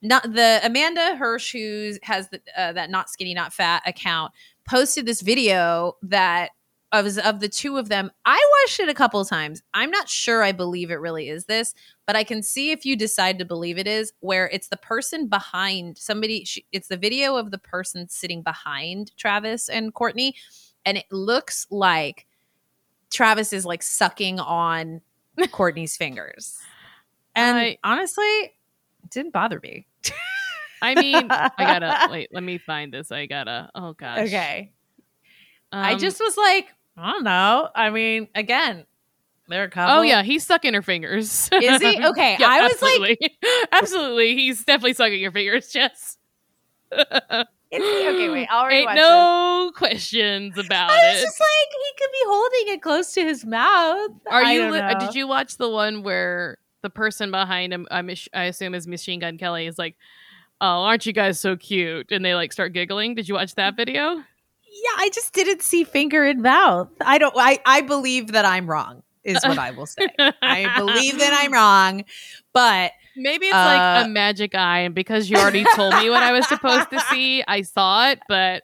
Not 0.02 0.23
the 0.32 0.61
Amanda 0.64 1.14
Hirsch, 1.17 1.52
who 1.52 1.93
has 2.05 2.31
the, 2.31 2.41
uh, 2.56 2.73
that 2.73 2.88
not 2.88 3.11
skinny, 3.11 3.35
not 3.35 3.52
fat 3.52 3.82
account, 3.85 4.32
posted 4.64 5.05
this 5.05 5.20
video 5.20 5.99
that 6.00 6.52
of 6.93 7.19
of 7.19 7.41
the 7.41 7.49
two 7.49 7.76
of 7.76 7.88
them. 7.88 8.11
I 8.25 8.41
watched 8.62 8.81
it 8.81 8.88
a 8.88 8.94
couple 8.94 9.25
times. 9.25 9.62
I'm 9.75 9.91
not 9.91 10.08
sure 10.08 10.43
I 10.43 10.52
believe 10.52 10.91
it 10.91 10.97
really 10.97 11.29
is 11.29 11.44
this, 11.44 11.75
but 12.06 12.17
I 12.17 12.25
can 12.25 12.43
see 12.43 12.70
if 12.70 12.85
you 12.85 12.97
decide 12.97 13.38
to 13.38 13.44
believe 13.44 13.79
it 13.79 13.87
is 13.87 14.12
where 14.20 14.49
it's 14.49 14.69
the 14.69 14.76
person 14.76 15.29
behind 15.29 15.99
somebody. 15.99 16.44
She, 16.44 16.64
it's 16.73 16.88
the 16.88 16.97
video 16.97 17.37
of 17.37 17.50
the 17.50 17.58
person 17.58 18.08
sitting 18.08 18.43
behind 18.43 19.17
Travis 19.17 19.69
and 19.69 19.94
Kourtney, 19.94 20.32
and 20.85 20.97
it 20.97 21.06
looks 21.11 21.67
like 21.70 22.26
Travis 23.10 23.52
is 23.52 23.64
like 23.64 23.82
sucking 23.82 24.40
on 24.40 25.00
Kourtney's 25.38 25.96
fingers. 25.96 26.58
And 27.34 27.56
I- 27.58 27.78
honestly, 27.84 28.24
it 28.24 28.52
didn't 29.10 29.32
bother 29.32 29.60
me. 29.62 29.86
I 30.82 30.94
mean, 30.94 31.26
I 31.30 31.50
gotta 31.58 32.08
wait. 32.10 32.30
Let 32.32 32.42
me 32.42 32.58
find 32.58 32.92
this. 32.92 33.12
I 33.12 33.26
gotta. 33.26 33.70
Oh 33.74 33.92
gosh. 33.92 34.20
Okay. 34.28 34.72
I 35.72 35.92
Um, 35.92 35.98
just 35.98 36.18
was 36.20 36.36
like, 36.36 36.68
I 36.96 37.12
don't 37.12 37.24
know. 37.24 37.68
I 37.74 37.90
mean, 37.90 38.28
again, 38.34 38.86
they're 39.48 39.64
a 39.64 39.70
couple. 39.70 39.98
Oh 39.98 40.02
yeah, 40.02 40.22
he's 40.22 40.44
sucking 40.46 40.74
her 40.74 40.82
fingers. 40.82 41.48
Is 41.52 41.82
he? 41.82 41.98
Okay, 42.04 42.36
Yeah, 42.38 42.48
I 42.48 42.62
was 42.62 42.80
like- 42.82 43.18
absolutely. 43.20 43.38
absolutely, 43.72 44.34
he's 44.36 44.64
definitely 44.64 44.94
sucking 44.94 45.20
your 45.20 45.32
fingers, 45.32 45.68
Jess. 45.70 46.16
He? 47.70 47.76
Okay, 48.09 48.28
wait. 48.30 48.49
I'll 48.50 48.68
Ain't 48.68 48.94
no 48.94 49.71
questions 49.76 50.59
about 50.59 50.90
I 50.90 50.94
was 51.12 51.21
it. 51.21 51.23
just 51.25 51.38
like, 51.40 51.71
he 51.71 51.92
could 51.99 52.11
be 52.12 52.18
holding 52.26 52.75
it 52.75 52.83
close 52.83 53.12
to 53.14 53.23
his 53.23 53.44
mouth. 53.47 54.11
Are 54.28 54.42
I 54.42 54.52
you? 54.54 54.61
don't 54.62 54.73
Li- 54.73 54.80
know. 54.80 54.99
did 54.99 55.14
you 55.14 55.28
watch 55.28 55.56
the 55.56 55.68
one 55.71 56.02
where 56.02 56.59
the 56.83 56.90
person 56.90 57.30
behind 57.30 57.73
him, 57.73 57.87
I, 57.90 58.02
mis- 58.02 58.28
I 58.35 58.44
assume 58.44 58.75
is 58.75 58.87
Machine 58.88 59.21
Gun 59.21 59.38
Kelly, 59.38 59.66
is 59.66 59.78
like, 59.78 59.97
"Oh, 60.61 60.83
aren't 60.83 61.06
you 61.06 61.12
guys 61.12 61.38
so 61.38 61.56
cute?" 61.56 62.11
And 62.11 62.25
they 62.25 62.35
like 62.35 62.52
start 62.52 62.73
giggling. 62.73 63.14
Did 63.14 63.28
you 63.28 63.35
watch 63.35 63.54
that 63.54 63.76
video? 63.76 64.14
Yeah, 64.73 64.97
I 64.99 65.11
just 65.14 65.33
didn't 65.35 65.62
see 65.62 65.85
finger 65.85 66.25
in 66.25 66.42
mouth. 66.42 66.88
I 67.00 67.18
don't. 67.18 67.35
I 67.37 67.61
I 67.66 67.83
believe 67.83 68.33
that 68.33 68.44
I'm 68.44 68.68
wrong. 68.68 69.02
Is 69.23 69.38
what 69.44 69.59
I 69.59 69.73
will 69.73 69.85
say. 69.87 70.09
I 70.42 70.73
believe 70.78 71.18
that 71.18 71.38
I'm 71.44 71.52
wrong, 71.52 72.04
but 72.54 72.92
Maybe 73.17 73.47
it's 73.47 73.55
Uh, 73.55 73.64
like 73.64 74.07
a 74.07 74.09
magic 74.09 74.55
eye, 74.55 74.81
and 74.81 74.95
because 74.95 75.29
you 75.31 75.37
already 75.37 75.64
told 75.75 75.95
me 75.97 76.11
what 76.11 76.23
I 76.23 76.33
was 76.33 76.47
supposed 76.49 76.90
to 76.90 77.00
see, 77.11 77.43
I 77.47 77.62
saw 77.62 78.09
it. 78.11 78.21
But 78.29 78.62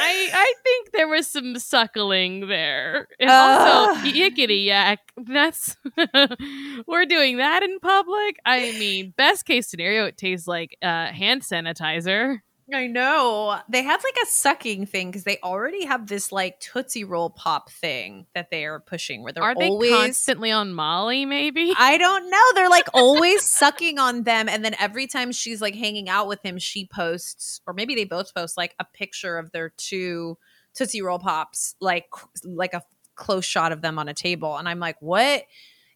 I, 0.00 0.30
I 0.32 0.54
think 0.62 0.92
there 0.92 1.08
was 1.08 1.26
some 1.26 1.58
suckling 1.58 2.48
there, 2.48 3.06
and 3.20 3.28
also 3.30 3.92
Ugh. 4.00 4.06
yickety 4.14 4.64
yak. 4.66 5.00
That's 5.16 5.76
we're 6.86 7.04
doing 7.06 7.36
that 7.36 7.62
in 7.62 7.78
public. 7.80 8.36
I 8.46 8.72
mean, 8.78 9.12
best 9.16 9.44
case 9.44 9.68
scenario, 9.68 10.06
it 10.06 10.16
tastes 10.16 10.46
like 10.48 10.76
uh, 10.82 11.06
hand 11.06 11.42
sanitizer. 11.42 12.38
I 12.72 12.86
know 12.86 13.58
they 13.68 13.82
have 13.82 14.02
like 14.02 14.16
a 14.22 14.26
sucking 14.26 14.86
thing 14.86 15.10
because 15.10 15.24
they 15.24 15.38
already 15.42 15.84
have 15.84 16.06
this 16.06 16.32
like 16.32 16.60
Tootsie 16.60 17.04
Roll 17.04 17.28
pop 17.28 17.70
thing 17.70 18.26
that 18.34 18.50
they 18.50 18.64
are 18.64 18.80
pushing 18.80 19.22
where 19.22 19.32
they're 19.32 19.42
Are 19.42 19.54
they 19.54 19.68
always 19.68 19.90
constantly 19.90 20.50
on 20.50 20.72
Molly? 20.72 21.26
Maybe. 21.26 21.74
I 21.78 21.98
don't 21.98 22.30
know. 22.30 22.42
They're 22.54 22.70
like 22.70 22.88
always 22.94 23.42
sucking 23.42 23.98
on 23.98 24.22
them. 24.22 24.48
And 24.48 24.64
then 24.64 24.74
every 24.78 25.06
time 25.06 25.30
she's 25.32 25.60
like 25.60 25.74
hanging 25.74 26.08
out 26.08 26.26
with 26.26 26.42
him, 26.42 26.58
she 26.58 26.86
posts, 26.86 27.60
or 27.66 27.74
maybe 27.74 27.94
they 27.94 28.04
both 28.04 28.34
post 28.34 28.56
like 28.56 28.74
a 28.78 28.84
picture 28.84 29.36
of 29.36 29.52
their 29.52 29.70
two 29.76 30.38
Tootsie 30.74 31.02
Roll 31.02 31.18
Pops, 31.18 31.74
like 31.80 32.06
like 32.44 32.72
a 32.72 32.82
close 33.14 33.44
shot 33.44 33.72
of 33.72 33.82
them 33.82 33.98
on 33.98 34.08
a 34.08 34.14
table. 34.14 34.56
And 34.56 34.68
I'm 34.68 34.80
like, 34.80 34.96
what 35.00 35.44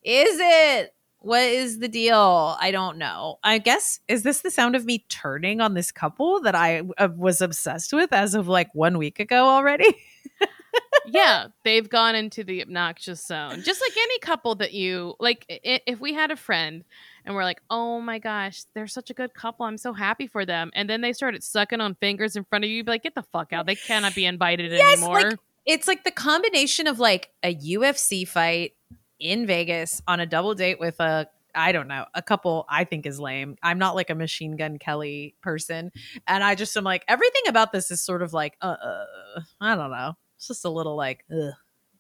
is 0.05 0.39
it? 0.41 0.95
What 1.21 1.43
is 1.43 1.79
the 1.81 1.89
deal? 1.89 2.57
I 2.61 2.71
don't 2.71 2.97
know. 2.99 3.39
I 3.43 3.59
guess 3.59 4.01
is 4.09 4.23
this 4.23 4.41
the 4.41 4.51
sound 4.51 4.77
of 4.77 4.85
me 4.85 5.05
turning 5.09 5.61
on 5.61 5.75
this 5.75 5.91
couple 5.91 6.41
that 6.43 6.55
I 6.55 6.83
uh, 6.97 7.09
was 7.17 7.41
obsessed 7.41 7.93
with 7.93 8.13
as 8.13 8.35
of 8.35 8.47
like 8.49 8.73
one 8.75 8.99
week 8.99 9.19
ago 9.19 9.47
already? 9.49 9.97
yeah, 11.07 11.47
they've 11.65 11.89
gone 11.89 12.15
into 12.15 12.45
the 12.45 12.63
obnoxious 12.63 13.25
zone. 13.27 13.63
Just 13.63 13.81
like 13.81 13.97
any 13.97 14.19
couple 14.21 14.55
that 14.57 14.73
you 14.73 15.15
like, 15.19 15.45
i- 15.51 15.81
if 15.87 16.01
we 16.01 16.13
had 16.15 16.31
a 16.31 16.37
friend 16.37 16.85
and 17.25 17.35
we're 17.35 17.45
like, 17.45 17.63
oh 17.71 18.01
my 18.01 18.19
gosh, 18.19 18.63
they're 18.75 18.87
such 18.87 19.11
a 19.11 19.15
good 19.15 19.35
couple. 19.35 19.67
I'm 19.67 19.79
so 19.79 19.93
happy 19.93 20.27
for 20.27 20.45
them. 20.47 20.71
And 20.75 20.89
then 20.89 21.01
they 21.01 21.13
started 21.13 21.43
sucking 21.43 21.81
on 21.81 21.95
fingers 21.97 22.37
in 22.37 22.45
front 22.45 22.65
of 22.65 22.71
you, 22.71 22.77
you'd 22.79 22.87
be 22.87 22.93
like, 22.93 23.03
get 23.03 23.15
the 23.15 23.25
fuck 23.33 23.53
out. 23.53 23.67
They 23.67 23.75
cannot 23.75 24.15
be 24.15 24.25
invited 24.25 24.71
Yes, 24.73 24.99
anymore. 25.03 25.31
like, 25.31 25.39
it's 25.67 25.89
like 25.89 26.05
the 26.05 26.11
combination 26.11 26.87
of 26.87 26.99
like 26.99 27.31
a 27.43 27.55
UFC 27.55 28.27
fight 28.27 28.73
in 29.19 29.47
Vegas 29.47 30.03
on 30.07 30.21
a 30.21 30.27
double 30.27 30.55
date 30.55 30.81
with 30.81 31.01
a 31.01 31.29
I 31.55 31.73
don't 31.73 31.89
know, 31.89 32.05
a 32.15 32.23
couple 32.23 32.67
I 32.69 32.85
think 32.85 33.07
is 33.07 33.19
lame. 33.19 33.57
I'm 33.63 33.79
not 33.79 33.95
like 33.95 34.11
a 34.11 34.15
machine 34.15 34.57
gun 34.57 34.79
Kelly 34.79 35.35
person. 35.43 35.91
And 36.27 36.45
I 36.45 36.55
just 36.55 36.77
am 36.77 36.85
like, 36.85 37.05
everything 37.09 37.43
about 37.49 37.73
this 37.73 37.91
is 37.91 38.01
sort 38.01 38.23
of 38.23 38.33
like, 38.33 38.57
uh, 38.61 38.77
uh 38.81 39.41
I 39.61 39.75
don't 39.75 39.91
know. 39.91 40.15
It's 40.37 40.47
just 40.47 40.65
a 40.65 40.71
little 40.71 40.95
like. 40.95 41.25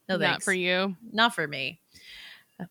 No 0.08 0.16
Not 0.16 0.42
for 0.42 0.52
you. 0.52 0.96
Not 1.12 1.34
for 1.34 1.46
me. 1.46 1.80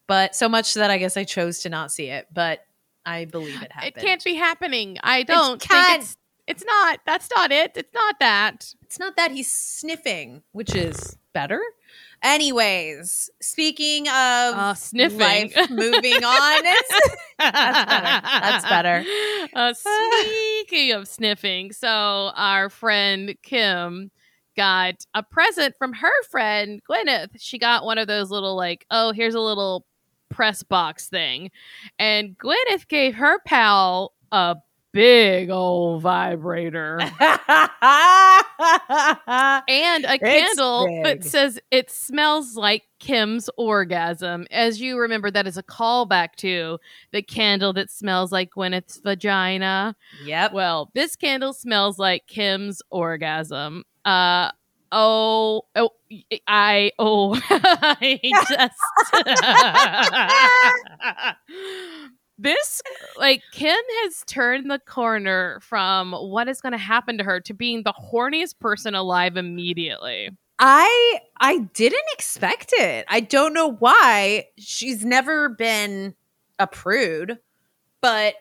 But 0.07 0.35
so 0.35 0.47
much 0.47 0.75
that 0.75 0.89
I 0.89 0.97
guess 0.97 1.17
I 1.17 1.23
chose 1.23 1.59
to 1.59 1.69
not 1.69 1.91
see 1.91 2.07
it. 2.07 2.27
But 2.33 2.61
I 3.05 3.25
believe 3.25 3.61
it 3.61 3.71
happened. 3.71 3.93
It 3.95 4.01
can't 4.01 4.23
be 4.23 4.35
happening. 4.35 4.97
I 5.03 5.23
don't 5.23 5.61
can't. 5.61 5.87
think 5.87 6.01
it's 6.01 6.17
it's 6.47 6.63
not. 6.65 6.99
That's 7.05 7.29
not 7.35 7.51
it. 7.51 7.71
It's 7.75 7.93
not 7.93 8.19
that. 8.19 8.73
It's 8.83 8.99
not 8.99 9.17
that 9.17 9.31
he's 9.31 9.51
sniffing, 9.51 10.43
which 10.51 10.73
is 10.73 11.17
better. 11.33 11.61
Anyways, 12.23 13.29
speaking 13.41 14.07
of 14.07 14.13
Uh, 14.13 14.73
sniffing. 14.73 15.19
life 15.19 15.55
moving 15.69 16.23
on. 16.23 16.63
That's 17.39 17.85
better. 17.85 18.21
That's 18.23 18.63
better. 18.65 19.05
Uh, 19.55 19.73
speaking 19.73 20.91
of 20.93 21.07
sniffing, 21.07 21.71
so 21.71 22.31
our 22.35 22.69
friend 22.69 23.35
Kim 23.43 24.11
got 24.55 24.95
a 25.13 25.21
present 25.23 25.75
from 25.77 25.93
her 25.93 26.23
friend 26.29 26.81
Gwyneth. 26.89 27.29
She 27.37 27.59
got 27.59 27.85
one 27.85 27.97
of 27.97 28.07
those 28.07 28.31
little 28.31 28.55
like, 28.55 28.85
oh, 28.89 29.11
here's 29.11 29.35
a 29.35 29.39
little 29.39 29.85
press 30.29 30.63
box 30.63 31.07
thing, 31.09 31.51
and 31.99 32.37
Gwyneth 32.37 32.87
gave 32.87 33.15
her 33.15 33.39
pal 33.45 34.13
a 34.31 34.55
big 34.93 35.49
old 35.49 36.01
vibrator 36.01 36.99
and 39.67 40.05
a 40.05 40.17
candle 40.19 40.87
that 41.03 41.19
says 41.23 41.59
it 41.71 41.91
smells 41.91 42.55
like 42.55 42.83
Kim's 42.99 43.49
orgasm. 43.57 44.47
As 44.49 44.81
you 44.81 44.97
remember, 44.97 45.29
that 45.29 45.45
is 45.47 45.57
a 45.57 45.63
callback 45.63 46.35
to 46.37 46.79
the 47.11 47.21
candle 47.21 47.73
that 47.73 47.91
smells 47.91 48.31
like 48.31 48.51
Gwyneth's 48.51 48.97
vagina. 48.97 49.95
yep. 50.23 50.53
Well, 50.53 50.89
this 50.93 51.15
candle 51.15 51.53
smells 51.53 51.99
like 51.99 52.27
Kim's 52.27 52.81
orgasm. 52.89 53.83
Uh 54.05 54.51
oh 54.91 55.63
oh 55.75 55.89
I 56.47 56.91
oh 56.97 57.39
I 57.49 58.19
just 58.49 58.73
This 62.37 62.81
like 63.17 63.41
Kim 63.51 63.77
has 64.03 64.23
turned 64.27 64.69
the 64.69 64.79
corner 64.79 65.59
from 65.61 66.13
what 66.13 66.47
is 66.47 66.61
going 66.61 66.73
to 66.73 66.77
happen 66.77 67.17
to 67.17 67.23
her 67.23 67.39
to 67.41 67.53
being 67.53 67.83
the 67.83 67.93
horniest 67.93 68.59
person 68.59 68.93
alive 68.93 69.37
immediately. 69.37 70.29
I 70.59 71.19
I 71.39 71.59
didn't 71.73 72.05
expect 72.13 72.73
it. 72.73 73.05
I 73.07 73.19
don't 73.21 73.53
know 73.53 73.71
why. 73.71 74.45
She's 74.57 75.03
never 75.03 75.49
been 75.49 76.15
a 76.59 76.67
prude, 76.67 77.39
but 78.01 78.35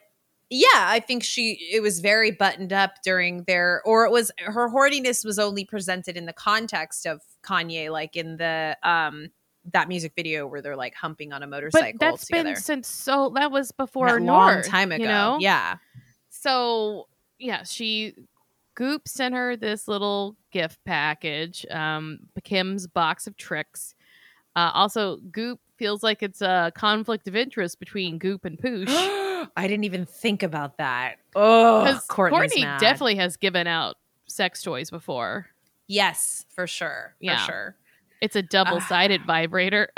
yeah, 0.49 0.67
I 0.73 0.99
think 0.99 1.23
she 1.23 1.67
it 1.71 1.81
was 1.81 1.99
very 1.99 2.31
buttoned 2.31 2.71
up 2.71 3.01
during 3.03 3.43
their 3.43 3.81
or 3.85 4.05
it 4.05 4.11
was 4.11 4.31
her 4.37 4.69
horniness 4.69 5.25
was 5.25 5.37
only 5.39 5.65
presented 5.65 6.15
in 6.15 6.25
the 6.25 6.33
context 6.33 7.05
of 7.05 7.21
Kanye 7.43 7.91
like 7.91 8.15
in 8.15 8.37
the 8.37 8.77
um 8.83 9.29
that 9.73 9.87
music 9.87 10.13
video 10.15 10.47
where 10.47 10.61
they're 10.61 10.75
like 10.75 10.95
humping 10.95 11.33
on 11.33 11.43
a 11.43 11.47
motorcycle 11.47 11.91
But 11.99 11.99
that's 11.99 12.25
together. 12.27 12.53
been 12.53 12.55
since 12.61 12.87
so 12.87 13.31
that 13.35 13.51
was 13.51 13.71
before 13.71 14.17
a 14.17 14.19
long 14.21 14.61
time 14.63 14.91
ago. 14.91 15.01
You 15.03 15.09
know? 15.09 15.37
Yeah. 15.39 15.77
So 16.29 17.07
yeah, 17.39 17.63
she 17.63 18.15
Goop 18.75 19.07
sent 19.07 19.33
her 19.35 19.55
this 19.55 19.87
little 19.87 20.35
gift 20.51 20.79
package, 20.85 21.65
um, 21.71 22.19
Kim's 22.43 22.87
box 22.87 23.25
of 23.27 23.35
tricks. 23.37 23.95
Uh, 24.55 24.71
also, 24.73 25.17
Goop 25.31 25.59
feels 25.77 26.01
like 26.03 26.21
it's 26.23 26.41
a 26.41 26.71
conflict 26.75 27.27
of 27.27 27.35
interest 27.35 27.79
between 27.79 28.17
Goop 28.17 28.45
and 28.45 28.57
Poosh. 28.57 28.87
I 29.55 29.67
didn't 29.67 29.83
even 29.85 30.05
think 30.05 30.43
about 30.43 30.77
that. 30.77 31.15
Oh, 31.35 31.99
Kourtney 32.09 32.61
mad. 32.61 32.79
definitely 32.79 33.15
has 33.15 33.37
given 33.37 33.67
out 33.67 33.95
sex 34.27 34.61
toys 34.63 34.89
before. 34.89 35.47
Yes, 35.87 36.45
for 36.49 36.67
sure. 36.67 37.15
For 37.19 37.25
Yeah. 37.25 37.45
sure. 37.45 37.75
It's 38.21 38.35
a 38.35 38.41
double-sided 38.41 39.21
Ah. 39.23 39.27
vibrator. 39.27 39.89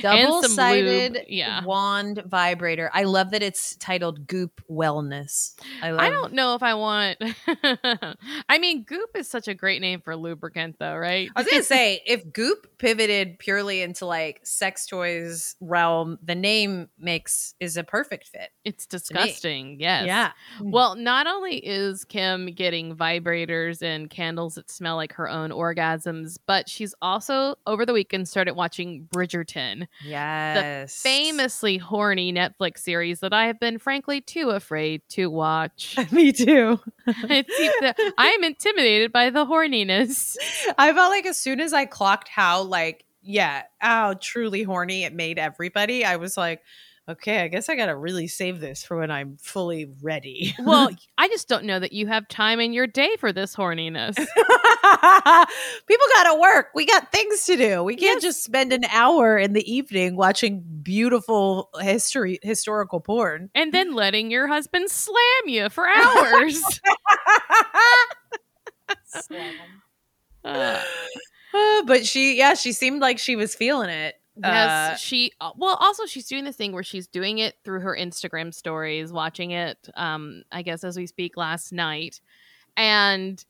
Double 0.00 0.42
sided 0.42 1.24
yeah. 1.28 1.64
wand 1.64 2.22
vibrator. 2.26 2.90
I 2.92 3.04
love 3.04 3.30
that 3.30 3.42
it's 3.42 3.76
titled 3.76 4.26
Goop 4.26 4.62
Wellness. 4.70 5.54
I 5.82 5.90
love 5.90 6.00
I 6.00 6.10
don't 6.10 6.32
know 6.32 6.54
if 6.54 6.62
I 6.62 6.74
want. 6.74 7.18
I 8.48 8.58
mean, 8.58 8.84
Goop 8.84 9.10
is 9.14 9.28
such 9.28 9.48
a 9.48 9.54
great 9.54 9.80
name 9.80 10.00
for 10.00 10.16
lubricant, 10.16 10.76
though, 10.78 10.96
right? 10.96 11.30
I 11.34 11.40
was 11.40 11.50
gonna 11.50 11.62
say 11.64 12.02
if 12.06 12.32
Goop 12.32 12.78
pivoted 12.78 13.38
purely 13.38 13.82
into 13.82 14.06
like 14.06 14.40
sex 14.44 14.86
toys 14.86 15.56
realm, 15.60 16.18
the 16.22 16.34
name 16.34 16.88
makes 16.98 17.54
is 17.60 17.76
a 17.76 17.84
perfect 17.84 18.28
fit. 18.28 18.50
It's 18.64 18.86
disgusting. 18.86 19.78
Yes. 19.80 20.06
Yeah. 20.06 20.32
Mm. 20.60 20.72
Well, 20.72 20.96
not 20.96 21.26
only 21.26 21.56
is 21.56 22.04
Kim 22.04 22.46
getting 22.46 22.96
vibrators 22.96 23.82
and 23.82 24.08
candles 24.08 24.54
that 24.54 24.70
smell 24.70 24.96
like 24.96 25.14
her 25.14 25.28
own 25.28 25.50
orgasms, 25.50 26.38
but 26.46 26.68
she's 26.68 26.94
also 27.02 27.56
over 27.66 27.84
the 27.86 27.92
weekend 27.92 28.28
started 28.28 28.54
watching 28.54 29.08
Bridgerton, 29.14 29.69
Yes. 30.04 30.94
The 30.94 31.08
famously 31.08 31.78
horny 31.78 32.32
Netflix 32.32 32.78
series 32.78 33.20
that 33.20 33.32
I 33.32 33.46
have 33.46 33.60
been 33.60 33.78
frankly 33.78 34.20
too 34.20 34.50
afraid 34.50 35.02
to 35.10 35.28
watch. 35.28 35.96
Me 36.12 36.32
too. 36.32 36.80
It 37.06 37.50
seems 37.50 37.74
that 37.80 37.96
I 38.18 38.28
am 38.28 38.44
intimidated 38.44 39.12
by 39.12 39.30
the 39.30 39.44
horniness. 39.44 40.36
I 40.78 40.92
felt 40.92 41.10
like 41.10 41.26
as 41.26 41.40
soon 41.40 41.60
as 41.60 41.72
I 41.72 41.84
clocked 41.84 42.28
how 42.28 42.62
like 42.62 43.04
yeah, 43.22 43.64
how 43.78 44.14
truly 44.14 44.62
horny 44.62 45.04
it 45.04 45.12
made 45.12 45.38
everybody, 45.38 46.04
I 46.04 46.16
was 46.16 46.36
like, 46.36 46.62
okay, 47.08 47.42
I 47.42 47.48
guess 47.48 47.68
I 47.68 47.74
gotta 47.76 47.96
really 47.96 48.28
save 48.28 48.60
this 48.60 48.84
for 48.84 48.98
when 48.98 49.10
I'm 49.10 49.36
fully 49.40 49.90
ready. 50.02 50.54
Well, 50.60 50.90
I 51.18 51.28
just 51.28 51.48
don't 51.48 51.64
know 51.64 51.78
that 51.80 51.92
you 51.92 52.06
have 52.06 52.28
time 52.28 52.60
in 52.60 52.72
your 52.72 52.86
day 52.86 53.16
for 53.18 53.32
this 53.32 53.54
horniness. 53.56 54.14
People 55.86 56.06
gotta 56.14 56.38
work. 56.40 56.68
We 56.74 56.86
got 56.86 57.10
things 57.12 57.44
to 57.46 57.56
do. 57.56 57.82
We 57.82 57.96
can't 57.96 58.22
Yes. 58.22 58.34
just 58.34 58.44
spend 58.44 58.72
an 58.72 58.84
hour 58.92 59.36
in 59.38 59.52
the 59.54 59.72
evening 59.72 60.16
watching 60.16 60.62
beautiful 60.82 61.70
history 61.80 62.38
historical 62.42 63.00
porn. 63.00 63.50
and 63.54 63.72
then 63.72 63.94
letting 63.94 64.30
your 64.30 64.46
husband 64.46 64.90
slam 64.90 65.16
you 65.46 65.68
for 65.68 65.88
hours. 65.88 66.62
Uh, 70.44 70.80
but 71.86 72.06
she, 72.06 72.36
yeah, 72.38 72.54
she 72.54 72.72
seemed 72.72 73.00
like 73.00 73.18
she 73.18 73.36
was 73.36 73.54
feeling 73.54 73.90
it. 73.90 74.14
Yes, 74.42 74.92
Uh, 74.92 74.96
she. 74.96 75.32
uh, 75.40 75.50
Well, 75.56 75.76
also 75.80 76.06
she's 76.06 76.26
doing 76.26 76.44
this 76.44 76.56
thing 76.56 76.72
where 76.72 76.82
she's 76.82 77.06
doing 77.06 77.38
it 77.38 77.56
through 77.64 77.80
her 77.80 77.96
Instagram 77.98 78.52
stories, 78.54 79.12
watching 79.12 79.50
it. 79.52 79.88
Um, 79.94 80.42
I 80.52 80.62
guess 80.62 80.84
as 80.84 80.96
we 80.96 81.06
speak 81.06 81.36
last 81.36 81.72
night, 81.72 82.20
and 82.76 83.44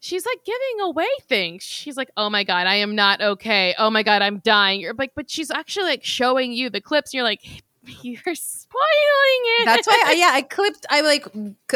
she's 0.00 0.26
like 0.26 0.44
giving 0.44 0.80
away 0.82 1.08
things. 1.22 1.62
She's 1.62 1.96
like, 1.96 2.10
"Oh 2.16 2.28
my 2.30 2.44
god, 2.44 2.66
I 2.66 2.76
am 2.76 2.94
not 2.94 3.20
okay. 3.20 3.74
Oh 3.78 3.90
my 3.90 4.02
god, 4.02 4.22
I'm 4.22 4.38
dying." 4.38 4.80
You're 4.80 4.94
like, 4.94 5.12
but 5.14 5.30
she's 5.30 5.50
actually 5.50 5.86
like 5.86 6.04
showing 6.04 6.52
you 6.52 6.70
the 6.70 6.80
clips. 6.80 7.12
And 7.12 7.18
you're 7.18 7.24
like, 7.24 7.42
"You're 8.02 8.34
spoiling 8.34 9.42
it." 9.60 9.64
That's 9.66 9.86
why, 9.86 10.02
I, 10.06 10.12
yeah, 10.14 10.30
I 10.32 10.42
clipped, 10.50 10.86
I 10.90 11.00
like 11.02 11.26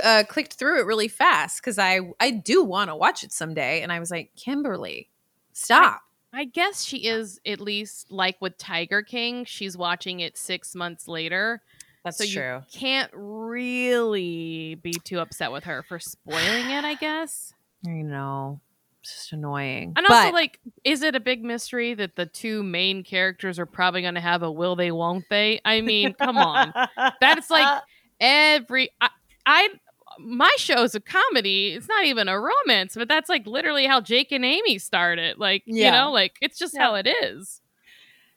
uh, 0.02 0.24
clicked 0.28 0.54
through 0.54 0.80
it 0.80 0.86
really 0.86 1.08
fast 1.08 1.60
because 1.60 1.78
I, 1.78 2.00
I 2.20 2.30
do 2.30 2.64
want 2.64 2.90
to 2.90 2.96
watch 2.96 3.22
it 3.24 3.32
someday. 3.32 3.82
And 3.82 3.92
I 3.92 4.00
was 4.00 4.10
like, 4.10 4.30
Kimberly, 4.36 5.08
stop. 5.52 6.00
I 6.32 6.44
guess 6.44 6.84
she 6.84 7.06
is 7.06 7.40
at 7.46 7.60
least 7.60 8.10
like 8.10 8.36
with 8.40 8.58
Tiger 8.58 9.02
King. 9.02 9.44
She's 9.44 9.76
watching 9.76 10.20
it 10.20 10.36
six 10.36 10.74
months 10.74 11.08
later. 11.08 11.62
That's 12.04 12.18
so 12.18 12.24
you 12.24 12.62
can't 12.72 13.10
really 13.14 14.76
be 14.76 14.92
too 15.04 15.20
upset 15.20 15.52
with 15.52 15.64
her 15.64 15.82
for 15.82 15.98
spoiling 15.98 16.70
it, 16.70 16.84
I 16.84 16.94
guess. 16.94 17.52
I 17.86 18.02
know. 18.02 18.60
It's 19.02 19.14
just 19.14 19.32
annoying. 19.32 19.94
And 19.96 20.06
also, 20.06 20.32
like, 20.32 20.60
is 20.84 21.02
it 21.02 21.14
a 21.14 21.20
big 21.20 21.42
mystery 21.44 21.94
that 21.94 22.16
the 22.16 22.26
two 22.26 22.62
main 22.62 23.04
characters 23.04 23.58
are 23.58 23.66
probably 23.66 24.02
going 24.02 24.14
to 24.14 24.20
have 24.20 24.42
a 24.42 24.50
will 24.50 24.76
they, 24.76 24.90
won't 24.90 25.24
they? 25.30 25.60
I 25.64 25.80
mean, 25.80 26.14
come 26.14 26.36
on. 26.36 26.72
That's 27.20 27.50
like 27.50 27.82
every. 28.20 28.90
I, 29.00 29.08
I 29.46 29.68
my 30.18 30.50
show's 30.58 30.94
a 30.94 31.00
comedy. 31.00 31.72
It's 31.74 31.88
not 31.88 32.04
even 32.04 32.28
a 32.28 32.38
romance, 32.40 32.94
but 32.94 33.08
that's 33.08 33.28
like 33.28 33.46
literally 33.46 33.86
how 33.86 34.00
Jake 34.00 34.32
and 34.32 34.44
Amy 34.44 34.78
started. 34.78 35.38
Like, 35.38 35.62
you 35.66 35.90
know, 35.90 36.10
like 36.12 36.36
it's 36.40 36.58
just 36.58 36.74
Yeah. 36.74 36.82
how 36.82 36.94
it 36.96 37.06
is. 37.06 37.60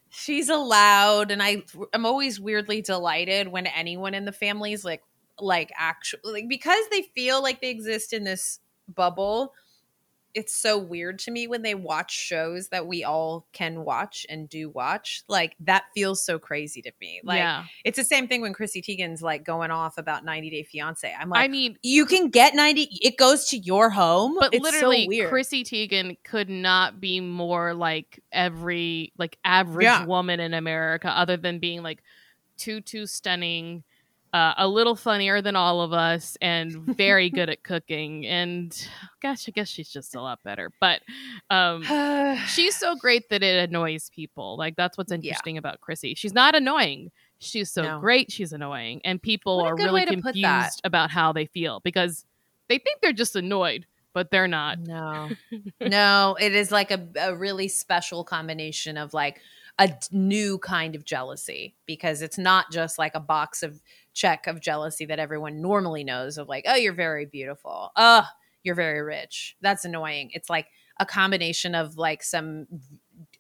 she's 0.09 0.50
allowed 0.50 1.31
and 1.31 1.41
i 1.41 1.63
i'm 1.93 2.05
always 2.05 2.38
weirdly 2.38 2.81
delighted 2.81 3.47
when 3.47 3.65
anyone 3.65 4.13
in 4.13 4.25
the 4.25 4.31
family 4.33 4.73
is 4.73 4.83
like 4.83 5.01
like 5.39 5.71
actually 5.77 6.19
like 6.33 6.50
because 6.50 6.83
they 6.91 7.03
feel 7.15 7.41
like 7.41 7.61
they 7.61 7.69
exist 7.69 8.11
in 8.11 8.25
this 8.25 8.59
bubble 8.93 9.53
it's 10.33 10.55
so 10.55 10.77
weird 10.77 11.19
to 11.19 11.31
me 11.31 11.47
when 11.47 11.61
they 11.61 11.75
watch 11.75 12.11
shows 12.11 12.69
that 12.69 12.88
we 12.88 13.03
all 13.03 13.45
can 13.53 13.83
watch 13.83 14.25
and 14.29 14.47
do 14.50 14.69
watch. 14.69 15.23
Like 15.27 15.55
that 15.61 15.83
feels 15.93 16.23
so 16.23 16.39
crazy 16.39 16.81
to 16.81 16.91
me. 17.00 17.21
Like 17.23 17.39
yeah. 17.39 17.65
it's 17.83 17.97
the 17.97 18.03
same 18.03 18.27
thing 18.27 18.41
when 18.41 18.53
Chrissy 18.53 18.81
Teigen's 18.81 19.21
like 19.21 19.43
going 19.43 19.71
off 19.71 19.97
about 19.97 20.25
90 20.25 20.50
Day 20.50 20.63
Fiance. 20.63 21.13
I'm 21.19 21.29
like, 21.29 21.43
I 21.43 21.47
mean, 21.47 21.77
you 21.83 22.05
can 22.05 22.29
get 22.29 22.55
90 22.55 23.00
it 23.01 23.17
goes 23.17 23.47
to 23.50 23.57
your 23.57 23.89
home. 23.89 24.35
but 24.39 24.53
it's 24.53 24.63
literally, 24.63 25.03
so 25.03 25.09
weird. 25.09 25.29
Chrissy 25.29 25.63
Teigen 25.63 26.17
could 26.23 26.50
not 26.50 27.00
be 27.00 27.19
more 27.19 27.73
like 27.73 28.19
every 28.31 29.13
like 29.17 29.38
average 29.43 29.85
Yeah. 29.85 30.05
woman 30.05 30.39
in 30.39 30.53
America, 30.53 31.09
other 31.09 31.38
than 31.38 31.59
being 31.59 31.83
like 31.83 32.03
too 32.57 32.81
too 32.81 33.07
stunning, 33.07 33.83
uh, 34.33 34.53
a 34.57 34.67
little 34.67 34.95
funnier 34.95 35.41
than 35.41 35.55
all 35.55 35.81
of 35.81 35.91
us, 35.93 36.38
and 36.41 36.71
very 36.95 37.29
good 37.29 37.50
at 37.50 37.63
cooking. 37.63 38.25
And 38.25 38.75
gosh, 39.21 39.47
I 39.47 39.51
guess 39.51 39.67
she's 39.67 39.89
just 39.89 40.15
a 40.15 40.21
lot 40.21 40.39
better. 40.43 40.71
But 40.79 41.01
um, 41.50 41.83
she's 42.47 42.75
so 42.75 42.95
great 42.95 43.29
that 43.29 43.43
it 43.43 43.69
annoys 43.69 44.09
people. 44.09 44.57
Like 44.57 44.75
that's 44.75 44.97
what's 44.97 45.11
Yeah. 45.11 45.17
interesting 45.17 45.57
about 45.57 45.81
Chrissy. 45.81 46.15
She's 46.15 46.33
not 46.33 46.55
annoying. 46.55 47.11
She's 47.39 47.71
so 47.71 47.83
No. 47.83 48.00
great. 48.00 48.31
She's 48.31 48.53
annoying, 48.53 49.01
and 49.03 49.21
people 49.21 49.59
are 49.61 49.75
really 49.75 49.91
way 49.91 50.05
to 50.05 50.15
put 50.21 50.35
that. 50.35 50.61
confused 50.61 50.81
about 50.83 51.11
how 51.11 51.33
they 51.33 51.45
feel 51.47 51.79
because 51.83 52.25
they 52.69 52.77
think 52.77 53.01
they're 53.01 53.11
just 53.13 53.35
annoyed, 53.35 53.85
but 54.13 54.31
they're 54.31 54.47
not. 54.47 54.79
No, 54.79 55.29
no, 55.81 56.38
it 56.39 56.53
is 56.53 56.71
like 56.71 56.91
a, 56.91 57.05
a 57.19 57.35
really 57.35 57.67
special 57.67 58.23
combination 58.23 58.95
of 58.95 59.13
like 59.13 59.41
a 59.79 59.91
new 60.11 60.57
kind 60.59 60.95
of 60.95 61.03
jealousy 61.05 61.73
because 61.85 62.21
it's 62.21 62.38
not 62.38 62.71
just 62.71 63.00
like 63.00 63.15
a 63.15 63.19
box 63.19 63.63
of 63.63 63.81
check 64.13 64.48
of 64.48 64.60
jealousy 64.62 65.06
that 65.06 65.20
everyone 65.20 65.62
normally 65.62 66.03
knows 66.03 66.38
of 66.38 66.48
like, 66.50 66.65
oh, 66.68 66.75
you're 66.75 66.94
very 66.94 67.25
beautiful. 67.25 67.91
Oh, 67.96 68.25
you're 68.63 68.75
very 68.75 69.01
rich. 69.01 69.56
That's 69.62 69.86
annoying. 69.86 70.32
It's 70.34 70.50
like 70.50 70.68
a 71.00 71.06
combination 71.06 71.74
of 71.75 71.98
like 71.98 72.22
some 72.24 72.68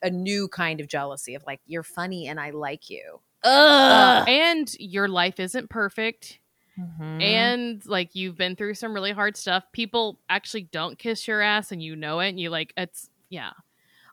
a 0.01 0.09
new 0.09 0.47
kind 0.47 0.79
of 0.79 0.87
jealousy 0.87 1.35
of 1.35 1.43
like 1.45 1.59
you're 1.65 1.83
funny 1.83 2.27
and 2.27 2.39
I 2.39 2.51
like 2.51 2.89
you. 2.89 3.19
Ugh. 3.43 4.27
and 4.29 4.71
your 4.79 5.07
life 5.07 5.39
isn't 5.39 5.69
perfect. 5.69 6.39
Mhm. 6.79 7.21
And 7.21 7.85
like 7.87 8.15
you've 8.15 8.37
been 8.37 8.55
through 8.55 8.75
some 8.75 8.93
really 8.93 9.11
hard 9.11 9.35
stuff. 9.35 9.63
People 9.73 10.19
actually 10.29 10.63
don't 10.63 10.97
kiss 10.97 11.27
your 11.27 11.41
ass 11.41 11.71
and 11.71 11.81
you 11.81 11.95
know 11.95 12.19
it. 12.19 12.29
And 12.29 12.39
you 12.39 12.49
like, 12.49 12.71
it's, 12.77 13.09
yeah. 13.29 13.51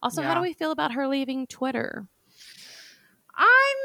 Also, 0.02 0.22
how 0.22 0.34
do 0.34 0.40
we 0.40 0.52
feel 0.54 0.70
about 0.70 0.92
her 0.92 1.06
leaving 1.08 1.46
Twitter? 1.46 2.06
I'm 3.36 3.76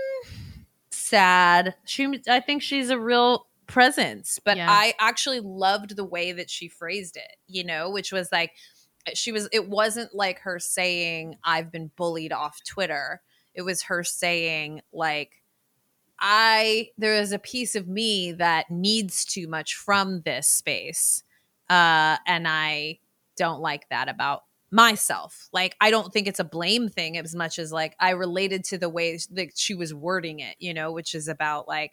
sad. 1.14 1.76
She, 1.86 2.22
I 2.28 2.40
think 2.40 2.62
she's 2.62 2.90
a 2.90 3.00
real 3.00 3.48
presence, 3.68 4.40
but 4.44 4.58
Yeah. 4.58 4.70
I 4.70 4.94
actually 5.00 5.40
loved 5.40 5.96
the 5.96 6.06
way 6.06 6.32
that 6.32 6.50
she 6.50 6.68
phrased 6.68 7.18
it. 7.18 7.38
You 7.48 7.64
know, 7.64 7.90
which 7.90 8.12
was 8.12 8.32
like 8.32 8.52
she 9.14 9.32
was. 9.32 9.50
It 9.52 9.68
wasn't 9.70 10.16
like 10.16 10.40
her 10.40 10.60
saying, 10.60 11.36
"I've 11.44 11.72
been 11.72 11.92
bullied 11.96 12.32
off 12.32 12.64
Twitter." 12.64 13.22
It 13.54 13.62
was 13.64 13.84
her 13.84 14.04
saying, 14.04 14.82
like, 14.94 15.44
"I 16.20 16.90
there 16.98 17.16
is 17.16 17.32
a 17.34 17.40
piece 17.40 17.76
of 17.76 17.88
me 17.88 18.32
that 18.34 18.72
needs 18.72 19.26
too 19.26 19.48
much 19.48 19.76
from 19.76 20.22
this 20.22 20.48
space, 20.48 21.24
uh, 21.70 22.18
and 22.26 22.48
I 22.48 23.00
don't 23.36 23.62
like 23.62 23.90
that 23.90 24.08
about." 24.10 24.44
Myself 24.74 25.48
like 25.54 25.76
i 25.80 25.92
don't 25.92 26.12
think 26.12 26.28
it's 26.28 26.40
a 26.40 26.44
blame 26.44 26.90
thing 26.90 27.16
as 27.18 27.36
much 27.36 27.60
as 27.60 27.72
like 27.72 27.96
i 28.00 28.10
related 28.10 28.64
to 28.64 28.78
the 28.78 28.90
way 28.90 29.20
that 29.32 29.50
she 29.56 29.76
was 29.76 29.94
wording 29.94 30.40
it 30.40 30.56
you 30.60 30.74
know 30.74 30.92
which 30.92 31.14
is 31.14 31.28
about 31.28 31.68
like 31.68 31.92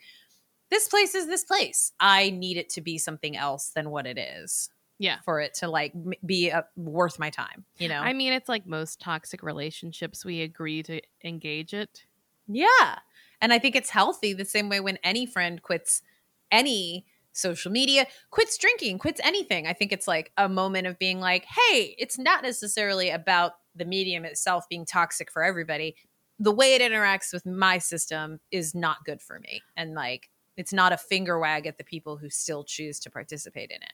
this 0.71 0.89
place 0.89 1.15
is 1.15 1.27
this 1.27 1.45
place 1.45 1.93
i 2.01 2.31
need 2.31 2.57
it 2.57 2.71
to 2.71 2.81
be 2.81 2.97
something 2.97 3.37
else 3.37 3.71
than 3.75 3.91
what 3.91 4.07
it 4.07 4.19
is 4.19 4.71
Yeah. 4.99 5.19
for 5.27 5.41
it 5.41 5.53
to 5.61 5.69
like 5.69 5.93
be 6.25 6.51
uh 6.51 6.63
worth 6.75 7.19
my 7.19 7.29
time 7.29 7.67
you 7.77 7.89
know 7.89 8.01
I 8.01 8.15
mean, 8.15 8.33
it's 8.33 8.49
like 8.49 8.67
most 8.67 8.99
toxic 9.01 9.43
relationships, 9.43 10.25
we 10.25 10.41
agree 10.41 10.83
to 10.85 11.01
engage 11.23 11.75
it. 11.75 12.05
Yeah. 12.47 12.99
And 13.43 13.53
I 13.53 13.59
think 13.59 13.77
it's 13.77 13.91
healthy 13.91 14.33
the 14.33 14.45
same 14.45 14.69
way 14.71 14.81
when 14.81 14.99
any 15.05 15.27
friend 15.27 15.63
quits 15.63 16.03
any 16.51 17.05
social 17.33 17.71
media, 17.71 18.07
quits 18.31 18.59
drinking, 18.59 18.99
quits 18.99 19.21
anything. 19.23 19.67
I 19.67 19.73
think 19.73 19.93
it's 19.93 20.09
like 20.09 20.33
a 20.37 20.49
moment 20.49 20.87
of 20.87 20.99
being 20.99 21.21
like, 21.21 21.45
hey, 21.45 21.95
it's 21.99 22.19
not 22.19 22.43
necessarily 22.43 23.11
about 23.11 23.53
the 23.75 23.85
medium 23.85 24.25
itself 24.25 24.69
being 24.69 24.85
toxic 24.85 25.31
for 25.31 25.43
everybody. 25.43 25.95
The 26.39 26.53
way 26.53 26.75
it 26.75 26.83
interacts 26.83 27.33
with 27.33 27.47
my 27.47 27.79
system 27.79 28.41
is 28.51 28.75
not 28.75 29.05
good 29.05 29.23
for 29.23 29.39
me. 29.41 29.63
And 29.77 29.95
like, 29.95 30.29
it's 30.57 30.73
not 30.73 30.93
a 30.93 30.97
finger 30.97 31.39
wag 31.39 31.67
at 31.67 31.79
the 31.79 31.85
people 31.85 32.17
who 32.17 32.29
still 32.29 32.65
choose 32.65 32.99
to 33.01 33.11
participate 33.11 33.71
in 33.71 33.83
it. 33.83 33.93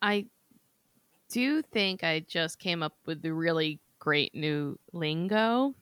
I 0.00 0.26
do 1.28 1.62
think 1.62 2.04
I 2.04 2.20
just 2.20 2.58
came 2.58 2.82
up 2.82 2.94
with 3.04 3.22
the 3.22 3.32
really 3.32 3.80
great 3.98 4.34
new 4.34 4.78
lingo, 4.92 5.74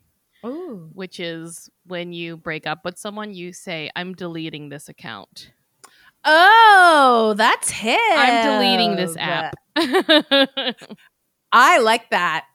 Oh. 0.43 0.88
which 0.93 1.21
is 1.21 1.71
when 1.87 2.12
you 2.12 2.37
break 2.37 2.67
up 2.67 2.85
with 2.85 2.99
someone, 2.99 3.35
you 3.35 3.53
say, 3.53 3.90
I'm 3.97 4.14
deleting 4.14 4.69
this 4.69 4.88
account. 4.88 5.53
Oh, 6.25 7.35
that's 7.37 7.71
him. 7.71 7.99
I'm 8.01 8.61
deleting 8.61 8.97
this 8.97 9.17
app. 9.17 9.55
I 11.53 11.79
like 11.79 12.11
that. 12.11 12.47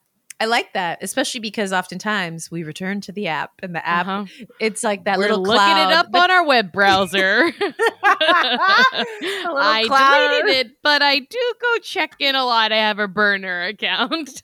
I 0.42 0.46
like 0.46 0.72
that, 0.74 1.00
especially 1.02 1.42
because 1.42 1.74
oftentimes 1.74 2.50
we 2.50 2.64
return 2.64 3.02
to 3.02 3.12
the 3.12 3.28
app 3.28 3.52
and 3.62 3.76
the 3.76 3.86
app. 3.86 4.08
Uh-huh. 4.08 4.46
It's 4.62 4.86
like 4.86 5.04
that 5.04 5.18
We're 5.18 5.24
little 5.24 5.44
looking 5.44 5.58
cloud. 5.58 5.92
it 5.92 5.94
up 5.98 6.08
on 6.14 6.32
our 6.32 6.46
web 6.46 6.72
browser. 6.72 7.52
I 8.04 9.84
cloud. 9.86 10.40
deleted 10.42 10.68
it, 10.68 10.72
but 10.82 11.02
I 11.02 11.20
do 11.20 11.54
go 11.62 11.78
check 11.82 12.16
in 12.20 12.36
a 12.36 12.46
lot. 12.46 12.72
I 12.72 12.78
have 12.78 13.00
a 13.00 13.08
burner 13.10 13.64
account. 13.66 14.42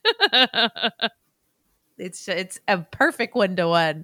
it's 1.98 2.28
it's 2.28 2.60
a 2.68 2.80
perfect 2.80 3.34
one 3.34 3.56
to 3.56 3.70
one. 3.70 4.04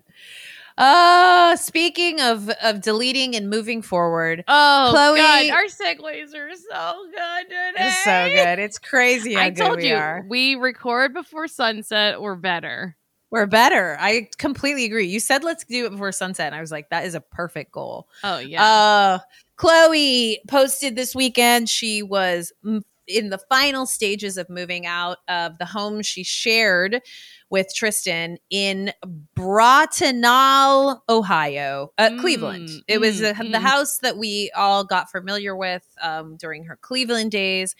Uh 0.81 1.55
speaking 1.57 2.19
of 2.21 2.49
of 2.63 2.81
deleting 2.81 3.35
and 3.35 3.49
moving 3.49 3.81
forward, 3.83 4.43
oh, 4.47 4.91
Khloé- 4.95 5.17
God. 5.17 5.51
Our 5.51 5.65
segues 5.65 6.33
are 6.35 6.55
so 6.55 7.05
good 7.11 7.43
today. 7.49 7.73
it's 7.77 8.03
so 8.03 8.29
good. 8.29 8.59
It's 8.59 8.79
crazy 8.79 9.35
how 9.35 9.41
I 9.41 9.49
good 9.51 9.63
told 9.63 9.77
we 9.77 9.89
you, 9.89 9.95
are. 9.95 10.25
we 10.27 10.55
record 10.55 11.13
before 11.13 11.47
sunset. 11.47 12.19
We're 12.19 12.35
better. 12.35 12.97
We're 13.29 13.45
better. 13.45 13.95
I 13.99 14.27
completely 14.39 14.85
agree. 14.85 15.05
You 15.05 15.19
said 15.19 15.43
let's 15.43 15.63
do 15.65 15.85
it 15.85 15.91
before 15.91 16.11
sunset, 16.11 16.47
and 16.47 16.55
I 16.55 16.61
was 16.61 16.71
like, 16.71 16.89
that 16.89 17.05
is 17.05 17.13
a 17.15 17.21
perfect 17.21 17.71
goal. 17.71 18.07
Oh, 18.23 18.39
yeah. 18.39 18.63
Uh, 18.63 19.19
Khloé 19.57 20.37
posted 20.49 20.95
this 20.95 21.15
weekend. 21.15 21.69
She 21.69 22.01
was 22.03 22.51
in 23.07 23.29
the 23.29 23.37
final 23.49 23.85
stages 23.85 24.37
of 24.37 24.49
moving 24.49 24.85
out 24.85 25.17
of 25.27 25.57
the 25.59 25.65
home 25.65 26.01
she 26.01 26.23
shared 26.23 27.01
with 27.51 27.75
Tristan 27.75 28.37
in 28.49 28.93
Bratenahl, 29.35 31.01
Ohio, 31.09 31.91
uh, 31.97 32.09
Mm, 32.09 32.21
Cleveland. 32.21 32.69
It 32.87 32.99
was 32.99 33.17
mm, 33.17 33.37
the, 33.37 33.43
the 33.43 33.57
mm. 33.57 33.61
house 33.61 33.99
that 33.99 34.17
we 34.17 34.49
all 34.55 34.83
got 34.85 35.11
familiar 35.11 35.55
with 35.55 35.83
um, 36.01 36.37
during 36.37 36.63
her 36.63 36.77
Cleveland 36.81 37.31
days 37.31 37.75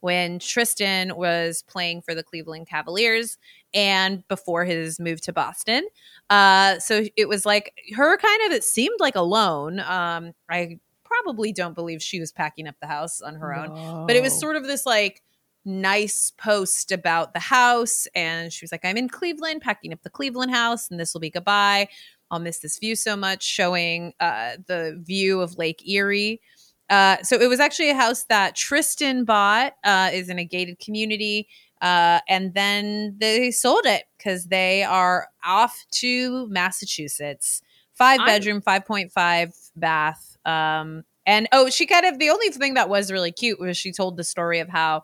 when 0.00 0.38
Tristan 0.38 1.16
was 1.16 1.64
playing 1.66 2.02
for 2.02 2.14
the 2.14 2.22
Cleveland 2.22 2.68
Cavaliers 2.68 3.36
and 3.74 4.26
before 4.28 4.64
his 4.64 5.00
move 5.00 5.20
to 5.22 5.32
Boston. 5.32 5.86
Uh, 6.30 6.78
so 6.78 7.04
it 7.16 7.28
was 7.28 7.44
like 7.44 7.72
her 7.96 8.16
kind 8.16 8.42
of, 8.46 8.52
it 8.52 8.62
seemed 8.62 9.00
like 9.00 9.16
alone. 9.16 9.80
Um, 9.80 10.32
I 10.48 10.78
probably 11.04 11.52
don't 11.52 11.74
believe 11.74 12.00
she 12.00 12.20
was 12.20 12.30
packing 12.30 12.68
up 12.68 12.76
the 12.80 12.86
house 12.86 13.20
on 13.20 13.34
her 13.34 13.54
own, 13.54 14.06
but 14.06 14.14
it 14.14 14.22
was 14.22 14.38
sort 14.38 14.54
of 14.54 14.64
this 14.64 14.86
like 14.86 15.22
nice 15.66 16.32
post 16.38 16.92
about 16.92 17.34
the 17.34 17.40
house. 17.40 18.06
And 18.14 18.52
she 18.52 18.64
was 18.64 18.72
like, 18.72 18.84
I'm 18.84 18.96
in 18.96 19.08
Cleveland, 19.08 19.60
packing 19.60 19.92
up 19.92 20.02
the 20.02 20.10
Cleveland 20.10 20.52
house, 20.52 20.90
and 20.90 20.98
this 20.98 21.12
will 21.12 21.20
be 21.20 21.30
goodbye. 21.30 21.88
I'll 22.30 22.38
miss 22.38 22.60
this 22.60 22.78
view 22.78 22.96
so 22.96 23.16
much, 23.16 23.42
showing 23.42 24.14
uh, 24.20 24.56
the 24.66 25.00
view 25.04 25.40
of 25.40 25.58
Lake 25.58 25.86
Erie. 25.88 26.40
Uh, 26.88 27.16
so 27.22 27.36
it 27.36 27.48
was 27.48 27.60
actually 27.60 27.90
a 27.90 27.94
house 27.94 28.24
that 28.24 28.54
Tristan 28.54 29.24
bought, 29.24 29.74
uh, 29.84 30.10
is 30.12 30.28
in 30.28 30.38
a 30.38 30.44
gated 30.44 30.78
community. 30.78 31.48
Uh, 31.82 32.20
and 32.28 32.54
then 32.54 33.16
they 33.18 33.50
sold 33.50 33.84
it 33.84 34.04
because 34.16 34.46
they 34.46 34.82
are 34.82 35.28
off 35.44 35.84
to 35.90 36.48
Massachusetts. 36.48 37.62
5 37.94 38.20
I'm- 38.20 38.26
bedroom, 38.26 38.60
5.5 38.60 39.70
bath. 39.76 40.36
Um, 40.44 41.04
and 41.26 41.48
oh, 41.50 41.68
she 41.68 41.86
kind 41.86 42.06
of 42.06 42.18
the 42.18 42.30
only 42.30 42.50
thing 42.50 42.74
that 42.74 42.88
was 42.88 43.10
really 43.10 43.32
cute 43.32 43.58
was 43.58 43.76
she 43.76 43.90
told 43.90 44.16
the 44.16 44.24
story 44.24 44.60
of 44.60 44.68
how 44.68 45.02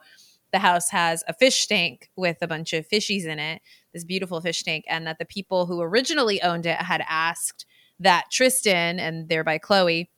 the 0.53 0.59
house 0.59 0.91
has 0.91 1.25
a 1.27 1.33
fish 1.33 1.67
tank 1.67 2.11
with 2.17 2.39
a 2.43 2.47
bunch 2.47 2.73
of 2.73 2.89
fishies 2.89 3.25
in 3.25 3.39
it, 3.39 3.63
this 3.93 4.05
beautiful 4.05 4.41
fish 4.41 4.63
tank, 4.63 4.85
and 4.89 5.07
that 5.07 5.19
the 5.19 5.25
people 5.25 5.67
who 5.67 5.81
originally 5.81 6.43
owned 6.43 6.67
it 6.67 6.77
had 6.77 7.03
asked 7.09 7.67
that 7.99 8.27
Tristan 8.31 8.99
and 8.99 9.29
thereby 9.29 9.59
Khloé 9.59 10.09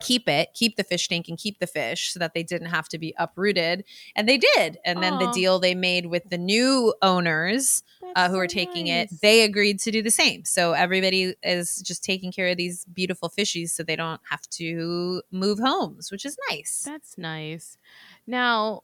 keep 0.00 0.28
it, 0.28 0.50
keep 0.54 0.76
the 0.76 0.84
fish 0.84 1.08
tank 1.08 1.26
and 1.28 1.38
keep 1.38 1.58
the 1.58 1.66
fish 1.66 2.12
so 2.12 2.18
that 2.18 2.34
they 2.34 2.42
didn't 2.42 2.68
have 2.68 2.88
to 2.88 2.98
be 2.98 3.14
uprooted. 3.18 3.84
And 4.14 4.28
they 4.28 4.38
did. 4.38 4.78
And 4.84 5.02
then 5.02 5.18
the 5.18 5.30
deal 5.32 5.58
they 5.58 5.74
made 5.74 6.06
with 6.06 6.28
the 6.28 6.38
new 6.38 6.94
owners 7.00 7.82
uh, 8.14 8.28
who 8.28 8.38
are 8.38 8.46
taking 8.46 8.88
it, 8.88 9.08
they 9.22 9.42
agreed 9.42 9.80
to 9.80 9.90
do 9.90 10.02
the 10.02 10.10
same. 10.10 10.44
So 10.44 10.72
everybody 10.72 11.34
is 11.42 11.82
just 11.82 12.04
taking 12.04 12.30
care 12.30 12.48
of 12.48 12.56
these 12.56 12.84
beautiful 12.84 13.30
fishies 13.30 13.70
so 13.70 13.82
they 13.82 13.96
don't 13.96 14.20
have 14.28 14.42
to 14.50 15.22
move 15.30 15.58
homes, 15.58 16.10
which 16.10 16.26
is 16.26 16.36
nice. 16.50 16.82
That's 16.86 17.16
nice. 17.16 17.78
Now, 18.26 18.82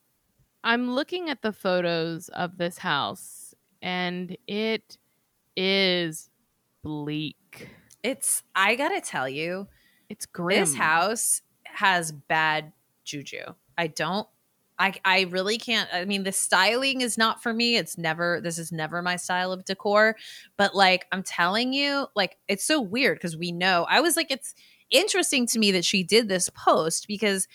I'm 0.64 0.90
looking 0.90 1.28
at 1.28 1.42
the 1.42 1.52
photos 1.52 2.28
of 2.28 2.56
this 2.58 2.78
house 2.78 3.54
and 3.80 4.36
it 4.46 4.96
is 5.56 6.30
bleak. 6.82 7.68
It's 8.02 8.42
I 8.54 8.74
gotta 8.74 9.00
tell 9.00 9.28
you, 9.28 9.68
It's 10.08 10.26
grim. 10.26 10.60
this 10.60 10.74
house 10.74 11.42
has 11.64 12.12
bad 12.12 12.72
juju. 13.04 13.42
I 13.76 13.86
don't 13.88 14.28
I 14.78 14.94
I 15.04 15.22
really 15.30 15.58
can't 15.58 15.88
I 15.92 16.04
mean 16.04 16.22
the 16.24 16.32
styling 16.32 17.00
is 17.00 17.18
not 17.18 17.42
for 17.42 17.52
me. 17.52 17.76
It's 17.76 17.98
never 17.98 18.40
this 18.40 18.58
is 18.58 18.72
never 18.72 19.02
my 19.02 19.16
style 19.16 19.52
of 19.52 19.64
decor, 19.64 20.16
but 20.56 20.74
like 20.74 21.06
I'm 21.12 21.22
telling 21.22 21.72
you, 21.72 22.06
like 22.14 22.38
it's 22.48 22.64
so 22.64 22.80
weird 22.80 23.18
because 23.18 23.36
we 23.36 23.52
know. 23.52 23.86
I 23.88 24.00
was 24.00 24.16
like 24.16 24.30
it's 24.30 24.54
interesting 24.90 25.46
to 25.46 25.58
me 25.58 25.72
that 25.72 25.84
she 25.84 26.02
did 26.04 26.28
this 26.28 26.48
post 26.50 27.06
because 27.08 27.48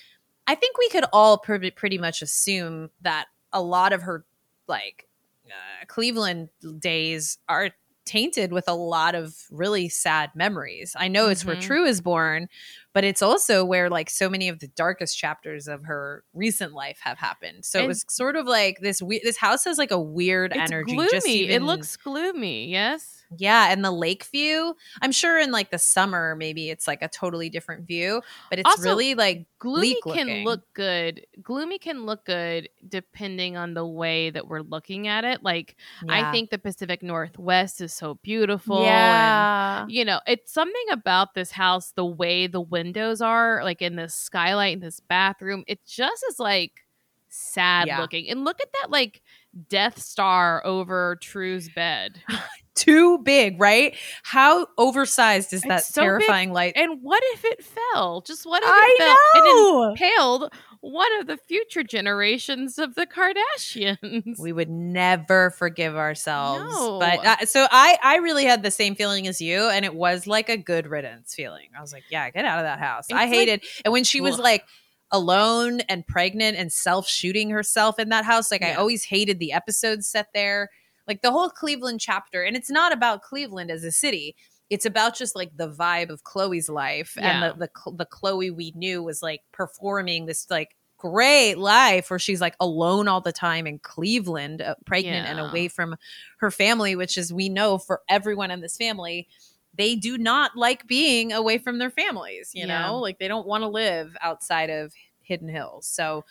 I 0.48 0.56
think 0.56 0.78
we 0.78 0.90
could 0.90 1.06
all 1.14 1.38
pretty, 1.38 1.72
pretty 1.72 1.98
much 1.98 2.22
assume 2.22 2.90
that 3.02 3.26
a 3.54 3.62
lot 3.62 3.94
of 3.94 4.02
her 4.04 4.26
like 4.68 5.08
uh, 5.48 5.86
Cleveland 5.88 6.50
days 6.80 7.38
are 7.48 7.72
tainted 8.06 8.54
with 8.54 8.70
a 8.70 8.74
lot 8.74 9.16
of 9.16 9.36
really 9.52 9.90
sad 9.90 10.32
memories. 10.34 10.96
I 10.98 11.10
know 11.10 11.28
it's 11.28 11.44
where 11.44 11.58
Mhm. 11.58 11.62
True 11.62 11.86
is 11.86 12.00
born, 12.00 12.48
but 12.94 13.04
it's 13.04 13.22
also 13.22 13.66
where 13.66 13.90
like 13.90 14.10
so 14.10 14.30
many 14.30 14.48
of 14.48 14.60
the 14.60 14.68
darkest 14.70 15.18
chapters 15.18 15.68
of 15.68 15.84
her 15.84 16.24
recent 16.34 16.72
life 16.74 17.00
have 17.02 17.18
happened. 17.18 17.66
So 17.66 17.80
it 17.80 17.88
was 17.88 18.06
sort 18.08 18.38
of 18.38 18.46
like 18.46 18.78
this 18.82 19.02
we- 19.02 19.20
this 19.24 19.36
house 19.38 19.66
has 19.66 19.78
like 19.78 19.92
a 19.92 20.00
weird 20.00 20.54
energy 20.54 20.96
gloomy. 20.96 21.10
just 21.12 21.28
even, 21.28 21.56
it 21.56 21.66
looks 21.66 21.98
gloomy. 21.98 22.68
Yes. 22.70 23.17
Yeah, 23.36 23.72
and 23.72 23.84
the 23.84 23.92
lake 23.92 24.24
view. 24.26 24.76
I'm 25.02 25.12
sure 25.12 25.40
in 25.40 25.52
like 25.52 25.72
the 25.72 25.80
summer 25.80 26.36
maybe 26.36 26.70
it's 26.70 26.88
like 26.88 27.02
a 27.02 27.08
totally 27.08 27.50
different 27.50 27.88
view, 27.88 28.22
but 28.50 28.60
it's 28.60 28.70
Also, 28.70 28.84
really 28.84 29.16
like 29.16 29.46
Gloomy 29.60 30.00
can 30.02 30.44
look 30.44 30.62
good. 30.74 31.26
Gloomy 31.42 31.80
can 31.80 32.06
look 32.06 32.26
good 32.26 32.70
depending 32.88 33.58
on 33.58 33.74
the 33.74 33.86
way 33.86 34.30
that 34.30 34.48
we're 34.48 34.62
looking 34.62 35.08
at 35.08 35.24
it. 35.26 35.44
Like 35.44 35.76
I 36.08 36.32
think 36.32 36.50
the 36.50 36.58
Pacific 36.58 37.04
Northwest 37.04 37.82
is 37.82 37.94
so 37.94 38.16
beautiful. 38.22 38.78
and 38.78 38.86
yeah. 38.86 39.86
you 39.88 40.06
know, 40.06 40.20
it's 40.28 40.54
something 40.54 40.86
about 40.92 41.34
this 41.34 41.52
house, 41.52 41.92
the 41.96 42.06
way 42.06 42.48
the 42.48 42.62
windows 42.62 43.22
are, 43.22 43.64
like 43.64 43.82
in 43.82 43.96
this 43.96 44.14
skylight 44.14 44.74
in 44.74 44.80
this 44.80 45.00
bathroom. 45.00 45.64
It 45.68 45.84
just 45.86 46.24
is 46.30 46.40
like 46.40 46.84
sad 47.30 47.88
Yeah. 47.88 48.00
looking. 48.02 48.30
And 48.30 48.46
look 48.46 48.60
at 48.62 48.72
that 48.82 48.92
like 48.92 49.22
Death 49.70 50.00
Star 50.02 50.66
over 50.66 51.18
True's 51.22 51.70
bed. 51.70 52.22
Too 52.78 53.18
big, 53.20 53.60
right? 53.60 53.96
How 54.24 54.68
oversized 54.78 55.52
is 55.52 55.64
that 55.64 55.84
so 55.84 56.02
big. 56.02 56.06
terrifying 56.06 56.54
light? 56.54 56.74
And 56.76 57.02
what 57.02 57.22
if 57.34 57.44
it 57.44 57.64
fell? 57.64 58.22
Just 58.22 58.46
what 58.46 58.64
if 58.64 58.70
it 58.70 58.72
I 58.74 58.96
fell 59.00 59.42
and 59.42 59.46
know. 59.46 59.90
impaled 59.92 60.54
one 60.82 61.20
of 61.20 61.28
the 61.28 61.38
future 61.38 61.84
generations 61.84 62.78
of 62.78 62.94
the 62.96 63.08
Kardashians? 63.08 64.40
we 64.40 64.54
would 64.54 64.70
never 64.70 65.50
forgive 65.52 65.96
ourselves. 65.96 66.72
No. 66.74 67.00
But 67.00 67.26
uh, 67.26 67.46
so 67.46 67.68
I, 67.72 67.98
I 68.04 68.18
really 68.18 68.46
had 68.46 68.64
the 68.64 68.72
same 68.72 68.96
feeling 68.96 69.28
as 69.28 69.42
you, 69.42 69.68
and 69.70 69.84
it 69.84 69.96
was 69.96 70.28
like 70.28 70.50
a 70.50 70.58
good 70.58 70.88
riddance 70.88 71.34
feeling. 71.34 71.68
I 71.78 71.82
was 71.82 71.92
like, 71.92 72.04
yeah, 72.10 72.30
get 72.30 72.46
out 72.46 72.60
of 72.60 72.66
that 72.66 72.80
house. 72.80 73.06
I 73.12 73.24
It's 73.24 73.32
like- 73.32 73.40
hated. 73.40 73.64
and 73.86 73.92
when 73.92 74.04
she 74.04 74.22
was 74.22 74.36
Ugh. 74.36 74.42
like 74.42 74.64
alone 75.12 75.80
and 75.82 76.06
pregnant 76.06 76.58
and 76.58 76.72
self 76.72 77.08
shooting 77.08 77.50
herself 77.50 77.98
in 78.00 78.10
that 78.10 78.26
house, 78.26 78.52
like 78.52 78.62
I 78.64 78.74
always 78.76 79.04
hated 79.04 79.40
the 79.40 79.54
episodes 79.54 80.08
set 80.08 80.28
there. 80.34 80.70
Like 81.08 81.22
the 81.22 81.32
whole 81.32 81.50
Cleveland 81.50 82.00
chapter, 82.02 82.44
and 82.44 82.56
it's 82.56 82.70
not 82.70 82.92
about 82.94 83.22
Cleveland 83.22 83.72
as 83.72 83.84
a 83.84 83.92
city. 83.92 84.36
It's 84.70 84.86
about 84.86 85.16
just 85.16 85.36
like 85.36 85.56
the 85.56 85.70
vibe 85.70 86.10
of 86.10 86.24
Khloé's 86.24 86.68
life, 86.70 87.16
Yeah. 87.20 87.44
and 87.46 87.62
the, 87.62 87.68
the 87.86 87.92
the 87.92 88.06
Khloé 88.06 88.54
we 88.54 88.74
knew 88.76 89.02
was 89.04 89.22
like 89.22 89.42
performing 89.52 90.26
this 90.26 90.48
like 90.50 90.76
great 90.98 91.56
life 91.60 92.10
where 92.10 92.18
she's 92.20 92.42
like 92.42 92.56
alone 92.60 93.08
all 93.08 93.22
the 93.22 93.32
time 93.32 93.68
in 93.68 93.80
Cleveland, 93.80 94.62
uh, 94.62 94.74
pregnant 94.86 95.28
and 95.28 95.40
away 95.40 95.68
from 95.68 95.96
her 96.40 96.50
family, 96.52 96.96
which 96.96 97.18
is 97.18 97.32
we 97.32 97.50
know 97.50 97.78
for 97.78 98.02
everyone 98.10 98.50
in 98.50 98.62
this 98.62 98.76
family, 98.78 99.28
they 99.76 99.96
do 99.96 100.18
not 100.18 100.58
like 100.58 100.88
being 100.88 101.32
away 101.32 101.60
from 101.60 101.78
their 101.78 101.92
families, 101.92 102.50
you 102.56 102.66
Yeah. 102.66 102.88
know? 102.88 102.98
Like 102.98 103.20
they 103.20 103.28
don't 103.28 103.46
want 103.48 103.62
to 103.62 103.68
live 103.68 104.18
outside 104.22 104.72
of 104.72 104.92
Hidden 105.22 105.50
Hills. 105.50 105.86
So 105.88 106.26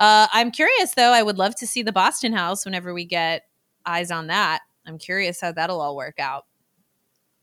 uh, 0.00 0.26
I'm 0.32 0.50
curious 0.50 0.94
though. 0.96 1.12
I 1.12 1.22
would 1.22 1.38
love 1.38 1.54
to 1.56 1.66
see 1.66 1.82
the 1.82 1.92
Boston 1.92 2.32
house 2.32 2.64
whenever 2.64 2.92
we 2.92 3.04
get 3.04 3.44
eyes 3.86 4.10
on 4.10 4.28
that. 4.28 4.60
I'm 4.86 4.98
curious 4.98 5.40
how 5.40 5.52
that'll 5.52 5.80
all 5.80 5.96
work 5.96 6.18
out. 6.18 6.46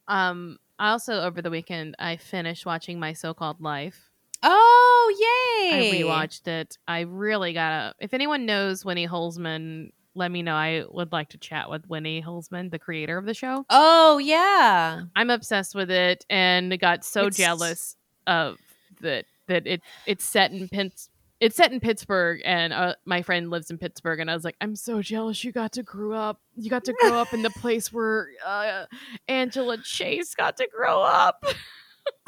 Um, 0.07 0.57
I 0.77 0.91
also 0.91 1.21
over 1.21 1.41
the 1.41 1.49
weekend 1.49 1.95
I 1.99 2.17
finished 2.17 2.65
watching 2.65 2.99
My 2.99 3.13
So 3.13 3.33
Called 3.33 3.61
Life. 3.61 4.09
Oh, 4.41 5.13
yay! 5.19 5.97
I 5.97 6.01
rewatched 6.01 6.47
it. 6.47 6.77
I 6.87 7.01
really 7.01 7.53
gotta. 7.53 7.93
If 7.99 8.13
anyone 8.13 8.45
knows 8.45 8.85
Winnie 8.85 9.07
Holzman, 9.07 9.91
let 10.15 10.31
me 10.31 10.41
know. 10.41 10.55
I 10.55 10.85
would 10.89 11.11
like 11.11 11.29
to 11.29 11.37
chat 11.37 11.69
with 11.69 11.87
Winnie 11.89 12.21
Holzman, 12.21 12.71
the 12.71 12.79
creator 12.79 13.17
of 13.17 13.25
the 13.25 13.33
show. 13.33 13.65
Oh, 13.69 14.17
yeah. 14.17 15.01
I'm 15.15 15.29
obsessed 15.29 15.75
with 15.75 15.91
it, 15.91 16.25
and 16.29 16.77
got 16.79 17.03
so 17.03 17.27
It's- 17.27 17.35
jealous 17.37 17.95
of 18.27 18.57
that 19.01 19.25
that 19.47 19.67
it 19.67 19.81
it's 20.05 20.23
set 20.23 20.51
in 20.51 20.67
Pitts. 20.69 21.09
It's 21.39 21.55
set 21.55 21.71
in 21.71 21.79
Pittsburgh, 21.79 22.41
and 22.43 22.73
uh, 22.73 22.95
my 23.05 23.21
friend 23.21 23.49
lives 23.49 23.71
in 23.71 23.77
Pittsburgh, 23.77 24.19
and 24.19 24.29
I 24.29 24.33
was 24.33 24.43
like, 24.43 24.57
I'm 24.59 24.75
so 24.75 25.01
jealous. 25.01 25.43
You 25.43 25.51
got 25.53 25.71
to 25.73 25.83
grow 25.83 26.11
up. 26.11 26.41
You 26.55 26.69
got 26.69 26.83
to 26.85 26.93
grow 27.01 27.13
up 27.13 27.33
in 27.33 27.43
the 27.43 27.49
place 27.61 27.93
where 27.93 28.27
uh, 28.45 28.85
Angela 29.27 29.77
Chase 29.77 30.35
got 30.35 30.57
to 30.57 30.67
grow 30.67 31.01
up. 31.01 31.45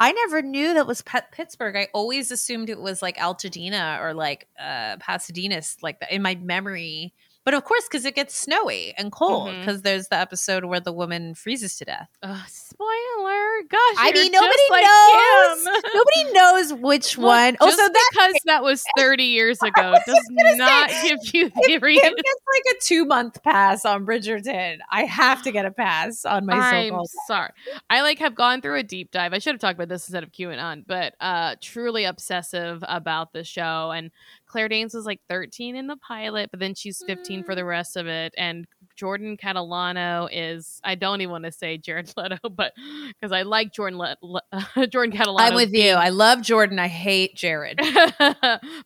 I 0.00 0.12
never 0.12 0.42
knew 0.42 0.74
that 0.74 0.86
was 0.86 1.02
Pet 1.02 1.32
Pittsburgh. 1.32 1.76
I 1.76 1.88
always 1.92 2.30
assumed 2.30 2.70
it 2.70 2.80
was 2.80 3.02
like 3.02 3.16
Altadena 3.18 4.00
or 4.00 4.14
like 4.14 4.48
uh, 4.58 4.96
Pasadena, 4.98 5.60
like 5.82 6.00
that 6.00 6.12
in 6.12 6.22
my 6.22 6.34
memory. 6.36 7.14
But 7.44 7.54
of 7.54 7.64
course, 7.64 7.84
because 7.90 8.04
it 8.04 8.14
gets 8.14 8.36
snowy 8.36 8.94
and 8.96 9.10
cold, 9.10 9.50
because 9.58 9.82
there's 9.82 10.08
the 10.08 10.16
episode 10.16 10.64
where 10.64 10.78
the 10.80 10.92
woman 10.92 11.34
freezes 11.34 11.76
to 11.78 11.84
death. 11.84 12.08
Uh, 12.22 12.40
spoiler, 12.46 13.62
gosh! 13.68 13.96
I 13.98 14.12
mean, 14.14 14.30
nobody 14.32 14.62
like 14.70 14.84
knows. 14.84 15.64
Nobody 15.64 15.88
Nobody 15.94 16.32
knows 16.32 16.74
which 16.74 17.18
one. 17.18 17.56
Oh, 17.60 17.66
Also, 17.66 17.76
that 17.76 18.08
because 18.12 18.34
that 18.46 18.62
was 18.62 18.84
30 18.98 19.24
years 19.24 19.62
ago 19.62 19.94
does 20.06 20.56
not 20.56 20.90
say, 20.90 21.08
give 21.08 21.18
you 21.34 21.48
the 21.50 21.62
Kim 21.66 21.82
reason. 21.82 22.10
gets 22.14 22.40
like 22.54 22.76
a 22.76 22.80
two 22.80 23.04
month 23.04 23.42
pass 23.42 23.84
on 23.84 24.06
Bridgerton. 24.06 24.78
I 24.90 25.04
have 25.04 25.42
to 25.42 25.52
get 25.52 25.66
a 25.66 25.70
pass 25.70 26.24
on 26.24 26.46
my 26.46 26.54
I'm 26.54 26.94
sorry. 27.26 27.50
I 27.90 28.02
like 28.02 28.18
have 28.18 28.34
gone 28.34 28.60
through 28.60 28.76
a 28.78 28.82
deep 28.82 29.10
dive. 29.10 29.32
I 29.32 29.38
should 29.38 29.54
have 29.54 29.60
talked 29.60 29.74
about 29.78 29.88
this 29.88 30.08
instead 30.08 30.22
of 30.22 30.32
QAnon, 30.32 30.84
but 30.86 31.14
uh 31.20 31.56
truly 31.60 32.04
obsessive 32.04 32.84
about 32.86 33.32
the 33.32 33.44
show. 33.44 33.90
And 33.90 34.10
Claire 34.52 34.68
Danes 34.68 34.92
was 34.92 35.06
like 35.06 35.20
13 35.30 35.76
in 35.76 35.86
the 35.86 35.96
pilot, 35.96 36.50
but 36.50 36.60
then 36.60 36.74
she's 36.74 37.02
15 37.06 37.42
for 37.42 37.54
the 37.54 37.64
rest 37.64 37.96
of 37.96 38.06
it. 38.06 38.34
And 38.36 38.66
Jordan 38.96 39.38
Catalano 39.38 40.28
is 40.30 40.78
I 40.84 40.94
don't 40.94 41.22
even 41.22 41.32
want 41.32 41.44
to 41.44 41.52
say 41.52 41.78
Jared 41.78 42.12
Leto, 42.18 42.36
but 42.50 42.74
because 43.08 43.32
I 43.32 43.42
like 43.42 43.72
Jordan 43.72 43.98
Le- 43.98 44.18
Le- 44.20 44.86
Jordan 44.88 45.16
Catalano. 45.16 45.40
I'm 45.40 45.54
with 45.54 45.72
you. 45.72 45.92
I 45.92 46.10
love 46.10 46.42
Jordan. 46.42 46.78
I 46.78 46.88
hate 46.88 47.34
Jared. 47.34 47.80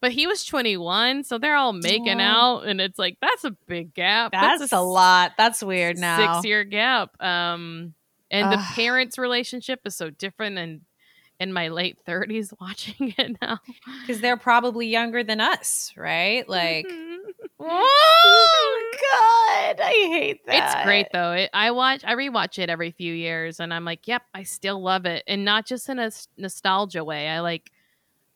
but 0.00 0.12
he 0.12 0.28
was 0.28 0.44
21, 0.44 1.24
so 1.24 1.36
they're 1.36 1.56
all 1.56 1.72
making 1.72 2.20
out, 2.20 2.60
and 2.60 2.80
it's 2.80 2.98
like 2.98 3.18
that's 3.20 3.42
a 3.42 3.50
big 3.66 3.92
gap. 3.92 4.30
That's 4.30 4.72
a 4.72 4.80
lot. 4.80 5.32
That's 5.36 5.64
weird 5.64 5.98
now. 5.98 6.34
Six 6.34 6.46
year 6.46 6.62
gap. 6.62 7.20
Um, 7.20 7.94
and 8.30 8.52
the 8.52 8.64
parents' 8.74 9.18
relationship 9.18 9.80
is 9.84 9.96
so 9.96 10.10
different. 10.10 10.58
And 10.58 10.82
in 11.40 11.52
my 11.52 11.68
late 11.68 11.98
30s, 12.06 12.52
watching 12.60 13.14
it 13.18 13.36
now, 13.42 13.58
because 14.02 14.20
they're 14.20 14.36
probably 14.36 14.86
younger 14.86 15.22
than 15.22 15.40
us, 15.40 15.92
right? 15.96 16.48
Like, 16.48 16.86
Mhm. 16.86 17.16
oh 17.60 18.92
god, 19.72 19.80
I 19.84 19.90
hate 20.10 20.46
that. 20.46 20.74
it's 20.76 20.84
great 20.84 21.06
though. 21.12 21.32
It, 21.32 21.50
I 21.52 21.70
watch, 21.70 22.04
I 22.04 22.14
rewatch 22.14 22.58
it 22.58 22.68
every 22.70 22.90
few 22.90 23.12
years, 23.14 23.60
and 23.60 23.72
I'm 23.72 23.84
like, 23.84 24.06
yep, 24.08 24.22
I 24.34 24.42
still 24.44 24.80
love 24.82 25.06
it, 25.06 25.24
and 25.26 25.44
not 25.44 25.66
just 25.66 25.88
in 25.88 25.98
a 25.98 26.06
s- 26.06 26.28
nostalgia 26.36 27.02
way. 27.04 27.28
I 27.28 27.40
like 27.40 27.70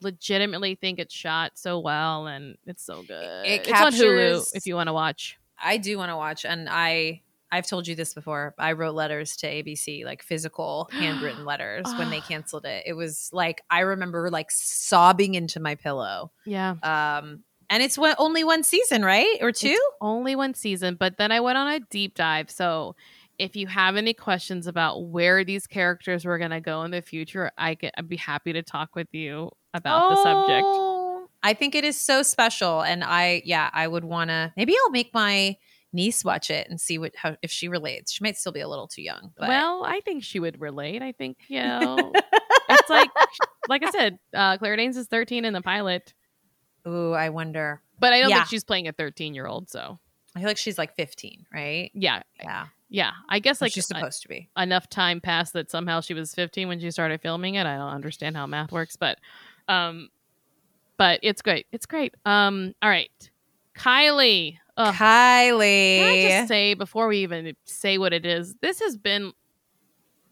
legitimately 0.01 0.77
think 0.77 0.99
it's 0.99 1.15
shot 1.15 1.53
so 1.57 1.79
well, 1.79 2.27
and 2.27 2.57
it's 2.67 2.83
so 2.85 3.03
good. 3.03 3.47
It 3.47 3.67
it's 3.69 3.81
on 3.81 3.93
Hulu 3.93 4.47
if 4.55 4.67
you 4.67 4.75
want 4.75 4.89
to 4.89 4.93
watch. 4.93 5.39
I 5.63 5.77
do 5.77 5.99
want 5.99 6.11
to 6.11 6.17
watch, 6.17 6.45
and 6.45 6.69
I. 6.71 7.23
I've 7.53 7.67
told 7.67 7.89
you 7.89 7.95
this 7.97 8.15
before. 8.15 8.55
I 8.59 8.73
wrote 8.73 8.95
letters 8.95 9.37
to 9.39 9.47
ABC, 9.47 10.05
like 10.05 10.23
physical 10.23 10.89
handwritten 10.93 11.45
letters 11.53 11.87
when 11.99 12.11
they 12.11 12.19
Ah. 12.19 12.27
canceled 12.29 12.65
it. 12.65 12.85
It 12.87 12.93
was 12.95 13.29
like 13.33 13.63
I 13.71 13.81
remember 13.81 14.31
like 14.31 14.51
sobbing 14.51 15.35
into 15.35 15.61
my 15.61 15.75
pillow. 15.75 16.31
Yeah. 16.47 16.75
Um, 16.83 17.43
and 17.69 17.83
it's 17.83 17.97
one, 17.99 18.15
only 18.19 18.43
one 18.45 18.63
season, 18.65 19.05
right? 19.05 19.37
Or 19.41 19.53
two? 19.53 19.69
It's 19.69 19.81
only 20.01 20.35
one 20.37 20.55
season, 20.55 20.97
but 20.99 21.17
then 21.19 21.31
I 21.33 21.41
went 21.41 21.57
on 21.59 21.69
a 21.73 21.81
deep 21.81 22.15
dive. 22.15 22.51
So 22.51 22.97
if 23.39 23.57
you 23.57 23.67
have 23.69 23.97
any 23.97 24.13
questions 24.13 24.67
about 24.67 25.05
where 25.05 25.45
these 25.45 25.67
characters 25.67 26.25
were 26.25 26.37
going 26.39 26.51
to 26.51 26.61
go 26.61 26.83
in 26.83 26.91
the 26.91 27.01
future, 27.01 27.51
I 27.57 27.75
could, 27.77 27.91
I'd 27.97 28.09
be 28.09 28.17
happy 28.17 28.53
to 28.53 28.63
talk 28.63 28.95
with 28.97 29.07
you 29.13 29.51
about 29.73 30.11
the 30.11 30.17
subject. 30.23 30.63
Oh, 30.67 31.29
I 31.43 31.55
think 31.55 31.75
it 31.75 31.85
is 31.85 31.97
so 31.97 32.23
special, 32.23 32.83
and 32.83 33.03
I 33.03 33.41
yeah, 33.47 33.71
I 33.73 33.89
would 33.89 34.05
want 34.05 34.29
to. 34.29 34.53
Maybe 34.59 34.75
I'll 34.85 34.91
make 34.91 35.15
my 35.15 35.57
niece 35.93 36.25
watch 36.25 36.51
it 36.51 36.69
and 36.71 36.81
see 36.81 36.99
what 36.99 37.15
how 37.17 37.37
if 37.43 37.51
she 37.51 37.69
relates. 37.69 38.13
She 38.13 38.23
might 38.25 38.37
still 38.37 38.53
be 38.53 38.61
a 38.61 38.69
little 38.69 38.87
too 38.89 39.03
young. 39.03 39.33
But. 39.37 39.49
Well, 39.49 39.85
I 39.85 40.01
think 40.01 40.23
she 40.25 40.39
would 40.41 40.61
relate. 40.61 41.03
I 41.03 41.13
think, 41.13 41.39
you 41.49 41.63
know, 41.63 42.13
it's 42.69 42.89
like, 42.91 43.11
like 43.69 43.85
I 43.85 43.91
said, 43.91 44.19
uh, 44.35 44.57
Claire 44.59 44.77
Danes 44.77 44.97
is 44.97 45.07
13 45.09 45.45
in 45.45 45.53
the 45.53 45.61
pilot. 45.63 46.15
Ooh, 46.87 47.13
I 47.13 47.29
wonder. 47.31 47.83
But 47.99 48.13
I 48.13 48.21
don't 48.21 48.31
Yeah. 48.31 48.37
think 48.37 48.49
she's 48.49 48.65
playing 48.65 48.89
a 48.89 48.93
13 48.93 49.35
year 49.35 49.47
old. 49.47 49.69
So 49.69 49.99
I 50.35 50.39
feel 50.41 50.49
like 50.49 50.57
she's 50.59 50.79
like 50.79 50.95
15, 50.97 51.47
right? 51.53 51.91
yeah, 51.93 52.23
Yeah. 52.41 52.67
yeah. 52.89 53.11
I 53.29 53.41
guess 53.41 53.61
Like 53.61 53.73
she's 53.73 53.91
uh, 53.91 53.97
supposed 53.99 54.23
to 54.23 54.29
be. 54.29 54.49
enough 54.57 54.89
time 54.89 55.21
passed 55.21 55.53
that 55.55 55.71
somehow 55.71 56.01
she 56.01 56.15
was 56.15 56.33
15 56.35 56.69
when 56.69 56.81
she 56.81 56.91
started 56.93 57.21
filming 57.21 57.57
it. 57.57 57.67
I 57.67 57.77
don't 57.77 57.93
understand 57.93 58.37
how 58.37 58.47
math 58.47 58.71
works, 58.73 58.97
but 58.97 59.19
um 59.69 60.09
but 60.97 61.19
it's 61.23 61.43
great. 61.43 61.67
It's 61.73 61.87
great. 61.87 62.15
Um 62.25 62.75
all 62.81 62.89
right. 62.91 63.11
Kylie. 63.77 64.59
Ugh, 64.81 64.95
Kylie. 64.95 65.99
can 65.99 66.09
I 66.11 66.29
just 66.39 66.49
say 66.49 66.75
before 66.75 67.09
we 67.09 67.19
even 67.19 67.55
say 67.65 67.99
what 67.99 68.13
it 68.13 68.25
is, 68.25 68.55
this 68.61 68.81
has 68.81 68.97
been 68.97 69.33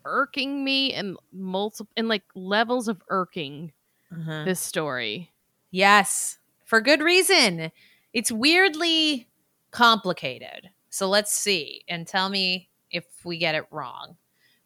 irking 0.04 0.64
me 0.64 0.92
in 0.94 1.16
multiple 1.32 1.90
and 1.96 2.08
like 2.08 2.22
levels 2.34 2.88
of 2.88 3.02
irking 3.08 3.72
Uh-huh. 4.12 4.44
this 4.44 4.60
story. 4.60 5.30
Yes, 5.70 6.38
for 6.64 6.80
good 6.80 7.02
reason. 7.02 7.70
It's 8.14 8.32
weirdly 8.32 9.28
complicated. 9.70 10.70
So 10.88 11.08
let's 11.08 11.32
see 11.32 11.82
and 11.88 12.06
tell 12.06 12.30
me 12.30 12.70
if 12.90 13.04
we 13.24 13.36
get 13.36 13.54
it 13.54 13.66
wrong. 13.70 14.16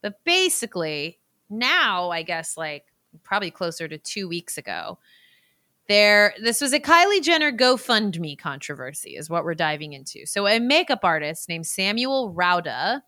But 0.01 0.23
basically, 0.25 1.19
now 1.51 2.11
I 2.11 2.23
guess 2.23 2.57
like 2.57 2.85
probably 3.25 3.51
closer 3.51 3.89
to 3.89 3.99
2 3.99 4.29
weeks 4.29 4.57
ago, 4.59 4.99
there 5.93 6.35
this 6.43 6.61
was 6.61 6.73
a 6.73 6.81
Kylie 6.81 7.23
Jenner 7.23 7.53
GoFundMe 7.53 8.39
controversy 8.39 9.11
is 9.11 9.29
what 9.29 9.45
we're 9.45 9.55
diving 9.55 9.93
into. 9.93 10.25
So 10.27 10.47
a 10.47 10.59
makeup 10.59 11.01
artist 11.03 11.49
named 11.49 11.67
Samuel 11.67 12.35
Rauda 12.35 13.03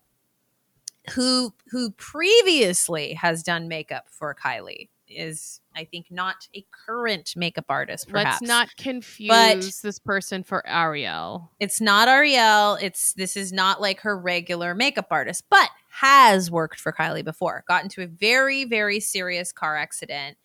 who 1.13 1.53
who 1.71 1.91
previously 1.91 3.13
has 3.13 3.43
done 3.43 3.67
makeup 3.67 4.05
for 4.09 4.35
Kylie 4.35 4.89
is 5.07 5.61
I 5.75 5.85
think 5.85 6.07
not 6.09 6.47
a 6.55 6.65
current 6.85 7.33
makeup 7.35 7.65
artist 7.69 8.07
perhaps. 8.07 8.41
Let's 8.41 8.47
not 8.47 8.75
confuse 8.77 9.81
this 9.81 9.99
person 9.99 10.43
for 10.43 10.67
Ariel. 10.67 11.51
It's 11.59 11.81
not 11.81 12.07
Ariel. 12.07 12.75
It's 12.75 13.13
this 13.13 13.35
is 13.35 13.51
not 13.51 13.81
like 13.81 14.01
her 14.01 14.17
regular 14.17 14.75
makeup 14.75 15.07
artist, 15.09 15.43
but 15.49 15.69
has 15.89 16.51
worked 16.51 16.79
for 16.79 16.91
Kylie 16.91 17.23
before. 17.23 17.63
Got 17.67 17.83
into 17.83 18.03
a 18.03 18.07
very 18.07 18.65
very 18.65 18.99
serious 18.99 19.51
car 19.51 19.75
accident 19.75 20.37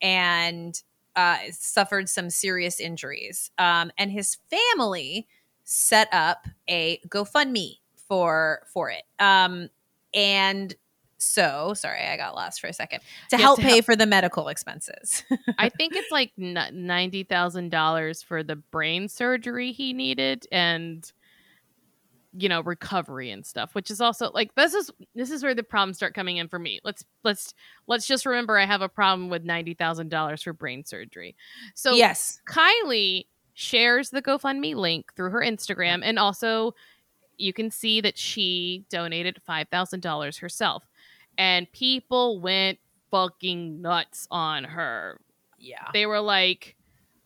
and 0.00 0.82
uh, 1.16 1.38
suffered 1.50 2.08
some 2.08 2.30
serious 2.30 2.80
injuries. 2.80 3.50
Um, 3.58 3.90
and 3.98 4.10
his 4.10 4.38
family 4.50 5.26
set 5.64 6.08
up 6.12 6.46
a 6.68 6.98
GoFundMe 7.08 7.78
for 8.08 8.62
for 8.72 8.90
it. 8.90 9.04
Um, 9.18 9.68
and 10.12 10.74
so 11.18 11.72
sorry, 11.74 12.02
I 12.06 12.16
got 12.16 12.34
lost 12.34 12.60
for 12.60 12.66
a 12.66 12.72
second 12.72 13.00
to 13.30 13.36
Yeah, 13.36 13.42
help 13.42 13.58
to 13.58 13.64
pay 13.64 13.72
help- 13.74 13.84
for 13.86 13.96
the 13.96 14.06
medical 14.06 14.48
expenses. 14.48 15.24
I 15.58 15.68
think 15.70 15.94
it's 15.96 16.10
like 16.10 16.32
ninety 16.36 17.22
thousand 17.24 17.70
dollars 17.70 18.22
for 18.22 18.42
the 18.42 18.56
brain 18.56 19.08
surgery 19.08 19.72
he 19.72 19.92
needed, 19.92 20.46
and 20.52 21.10
you 22.36 22.48
know 22.48 22.60
recovery 22.60 23.30
and 23.30 23.44
stuff. 23.44 23.74
Which 23.74 23.90
is 23.90 24.00
also 24.00 24.30
like 24.32 24.54
this 24.54 24.74
is 24.74 24.90
this 25.14 25.30
is 25.30 25.42
where 25.42 25.54
the 25.54 25.62
problems 25.62 25.96
start 25.96 26.14
coming 26.14 26.36
in 26.36 26.48
for 26.48 26.58
me. 26.58 26.80
Let's 26.84 27.04
let's 27.22 27.54
let's 27.86 28.06
just 28.06 28.26
remember 28.26 28.58
I 28.58 28.66
have 28.66 28.82
a 28.82 28.88
problem 28.88 29.30
with 29.30 29.44
ninety 29.44 29.74
thousand 29.74 30.10
dollars 30.10 30.42
for 30.42 30.52
brain 30.52 30.84
surgery. 30.84 31.36
So 31.74 31.94
yes, 31.94 32.40
Kylie 32.48 33.26
shares 33.54 34.10
the 34.10 34.22
GoFundMe 34.22 34.74
link 34.74 35.14
through 35.14 35.30
her 35.30 35.40
Instagram, 35.40 36.00
and 36.02 36.18
also 36.18 36.74
you 37.36 37.52
can 37.52 37.70
see 37.70 38.00
that 38.00 38.18
she 38.18 38.84
donated 38.90 39.40
five 39.46 39.68
thousand 39.68 40.00
dollars 40.00 40.38
herself, 40.38 40.84
and 41.38 41.70
people 41.72 42.40
went 42.40 42.78
fucking 43.10 43.80
nuts 43.80 44.26
on 44.30 44.64
her 44.64 45.20
yeah. 45.64 45.88
they 45.92 46.06
were 46.06 46.20
like 46.20 46.76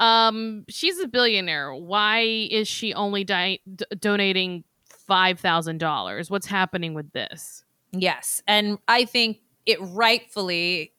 um 0.01 0.64
she's 0.68 0.99
a 1.01 1.09
billionaire 1.09 1.75
why 1.75 2.21
is 2.21 2.68
she 2.68 2.94
only 2.94 3.25
di- 3.25 3.61
d- 3.75 3.85
donating 3.99 4.64
$5000 5.09 6.31
what's 6.31 6.47
happening 6.47 6.94
with 6.94 7.12
this 7.12 7.64
Yes. 7.92 8.42
And 8.47 8.79
I 8.87 9.05
think 9.05 9.40
it 9.66 9.79
rightfully 9.81 10.92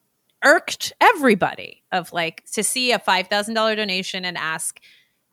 irked 0.43 0.93
everybody 1.01 1.83
of 1.91 2.13
like 2.13 2.45
to 2.53 2.63
see 2.63 2.91
a 2.91 2.99
$5,000 2.99 3.75
donation 3.75 4.25
and 4.25 4.37
ask. 4.37 4.79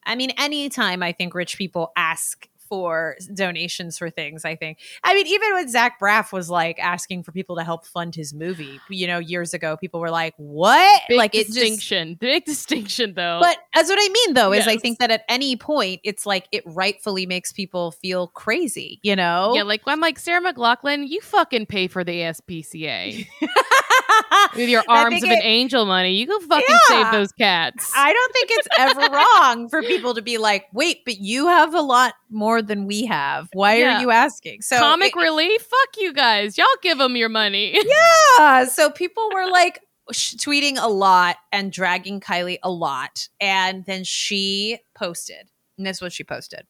I 0.05 0.15
mean, 0.15 0.31
anytime 0.39 1.03
I 1.03 1.13
think 1.13 1.35
rich 1.35 1.57
people 1.57 1.93
ask 1.97 2.49
for 2.69 3.17
donations 3.35 3.99
for 3.99 4.11
things, 4.11 4.45
I 4.45 4.57
think. 4.57 4.79
I 5.05 5.15
mean, 5.15 5.27
even 5.27 5.53
when 5.55 5.69
Zach 5.69 5.99
Braff 6.01 6.33
was 6.33 6.51
like 6.51 6.79
asking 6.79 7.23
for 7.23 7.33
people 7.33 7.57
to 7.57 7.65
help 7.65 7.87
fund 7.87 8.15
his 8.15 8.35
movie, 8.35 8.81
you 8.91 9.07
know, 9.07 9.19
years 9.19 9.55
ago, 9.55 9.77
people 9.77 10.01
were 10.01 10.11
like, 10.11 10.35
what? 10.37 11.03
big 11.09 11.17
like, 11.19 11.35
it 11.35 11.47
just. 11.47 11.59
distinction 11.59 12.15
big 12.21 12.45
distinction 12.45 13.15
though 13.15 13.39
But 13.41 13.59
that's 13.75 13.89
what 13.89 13.99
I 14.01 14.09
mean, 14.13 14.35
though, 14.35 14.53
is 14.53 14.67
I 14.67 14.77
think 14.77 14.99
that 14.99 15.11
at 15.11 15.23
any 15.29 15.57
point, 15.57 16.01
it's 16.05 16.27
like 16.27 16.47
it 16.53 16.63
rightfully 16.67 17.27
makes 17.27 17.53
people 17.53 17.91
feel 17.93 18.29
crazy, 18.29 19.01
you 19.03 19.15
know? 19.17 19.53
yeah 19.55 19.63
like 19.63 19.83
i'm 19.87 20.01
like 20.01 20.19
sarah 20.19 20.41
mclachlan 20.41 21.07
you 21.07 21.21
fucking 21.21 21.67
pay 21.67 21.87
for 21.87 22.03
the 22.05 22.13
spca 22.21 23.27
with 24.57 24.69
your 24.69 24.83
arms 24.89 25.23
of 25.23 25.29
an 25.31 25.41
angel 25.43 25.87
money 25.87 26.15
you 26.15 26.27
go 26.27 26.39
fucking 26.41 26.65
Yeah. 26.69 26.79
save 27.05 27.13
those 27.13 27.33
cats 27.33 27.93
I 27.97 28.13
don't 28.13 28.33
think 28.33 28.49
it's 28.53 28.69
ever 28.79 29.15
wrong 29.15 29.69
for 29.69 29.83
people 29.83 30.15
to 30.15 30.23
be 30.23 30.39
like, 30.39 30.67
wait, 30.73 31.05
but 31.05 31.19
you 31.19 31.47
have 31.49 31.75
a 31.75 31.81
lot 31.81 32.15
more 32.31 32.63
than 32.63 32.87
we 32.87 33.07
have. 33.07 33.49
Why 33.53 33.77
Yeah. 33.79 33.99
are 33.99 34.01
you 34.01 34.11
asking? 34.11 34.63
So 34.63 34.79
comic 34.79 35.15
it- 35.17 35.21
relief 35.21 35.63
fuck 35.63 35.89
you 35.99 36.13
guys 36.13 36.57
y'all 36.59 36.67
give 36.83 36.99
them 36.99 37.17
your 37.17 37.29
money 37.29 37.79
yeah. 38.39 38.65
So 38.67 38.91
people 38.91 39.31
were 39.33 39.47
like 39.51 39.81
sh- 40.13 40.35
tweeting 40.35 40.77
a 40.81 40.89
lot 40.89 41.37
and 41.53 41.73
dragging 41.73 42.21
Kylie 42.21 42.59
a 42.63 42.71
lot. 42.71 43.29
And 43.41 43.85
then 43.87 44.05
she 44.05 44.79
posted, 44.95 45.51
and 45.79 45.87
this 45.87 45.99
is 45.99 46.03
what 46.03 46.13
she 46.13 46.25
posted. 46.25 46.67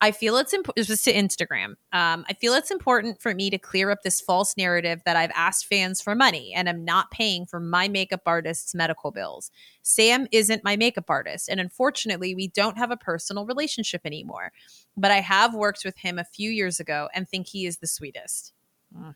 I 0.00 0.10
feel 0.10 0.36
it's 0.36 0.52
important. 0.52 0.88
Was 0.88 1.02
to 1.02 1.12
Instagram. 1.12 1.76
Um, 1.92 2.24
I 2.28 2.34
feel 2.38 2.52
it's 2.52 2.70
important 2.70 3.20
for 3.20 3.34
me 3.34 3.48
to 3.48 3.58
clear 3.58 3.90
up 3.90 4.02
this 4.02 4.20
false 4.20 4.56
narrative 4.56 5.00
that 5.06 5.16
I've 5.16 5.30
asked 5.34 5.66
fans 5.66 6.02
for 6.02 6.14
money 6.14 6.52
and 6.54 6.68
I'm 6.68 6.84
not 6.84 7.10
paying 7.10 7.46
for 7.46 7.60
my 7.60 7.88
makeup 7.88 8.20
artist's 8.26 8.74
medical 8.74 9.10
bills. 9.10 9.50
Sam 9.82 10.26
isn't 10.32 10.64
my 10.64 10.76
makeup 10.76 11.06
artist, 11.08 11.48
and 11.48 11.60
unfortunately, 11.60 12.34
we 12.34 12.48
don't 12.48 12.76
have 12.76 12.90
a 12.90 12.96
personal 12.96 13.46
relationship 13.46 14.02
anymore. 14.04 14.52
But 14.96 15.10
I 15.10 15.20
have 15.20 15.54
worked 15.54 15.82
with 15.84 15.96
him 15.96 16.18
a 16.18 16.24
few 16.24 16.50
years 16.50 16.78
ago 16.78 17.08
and 17.14 17.26
think 17.26 17.46
he 17.46 17.66
is 17.66 17.78
the 17.78 17.86
sweetest. 17.86 18.52
Mm. 18.94 19.14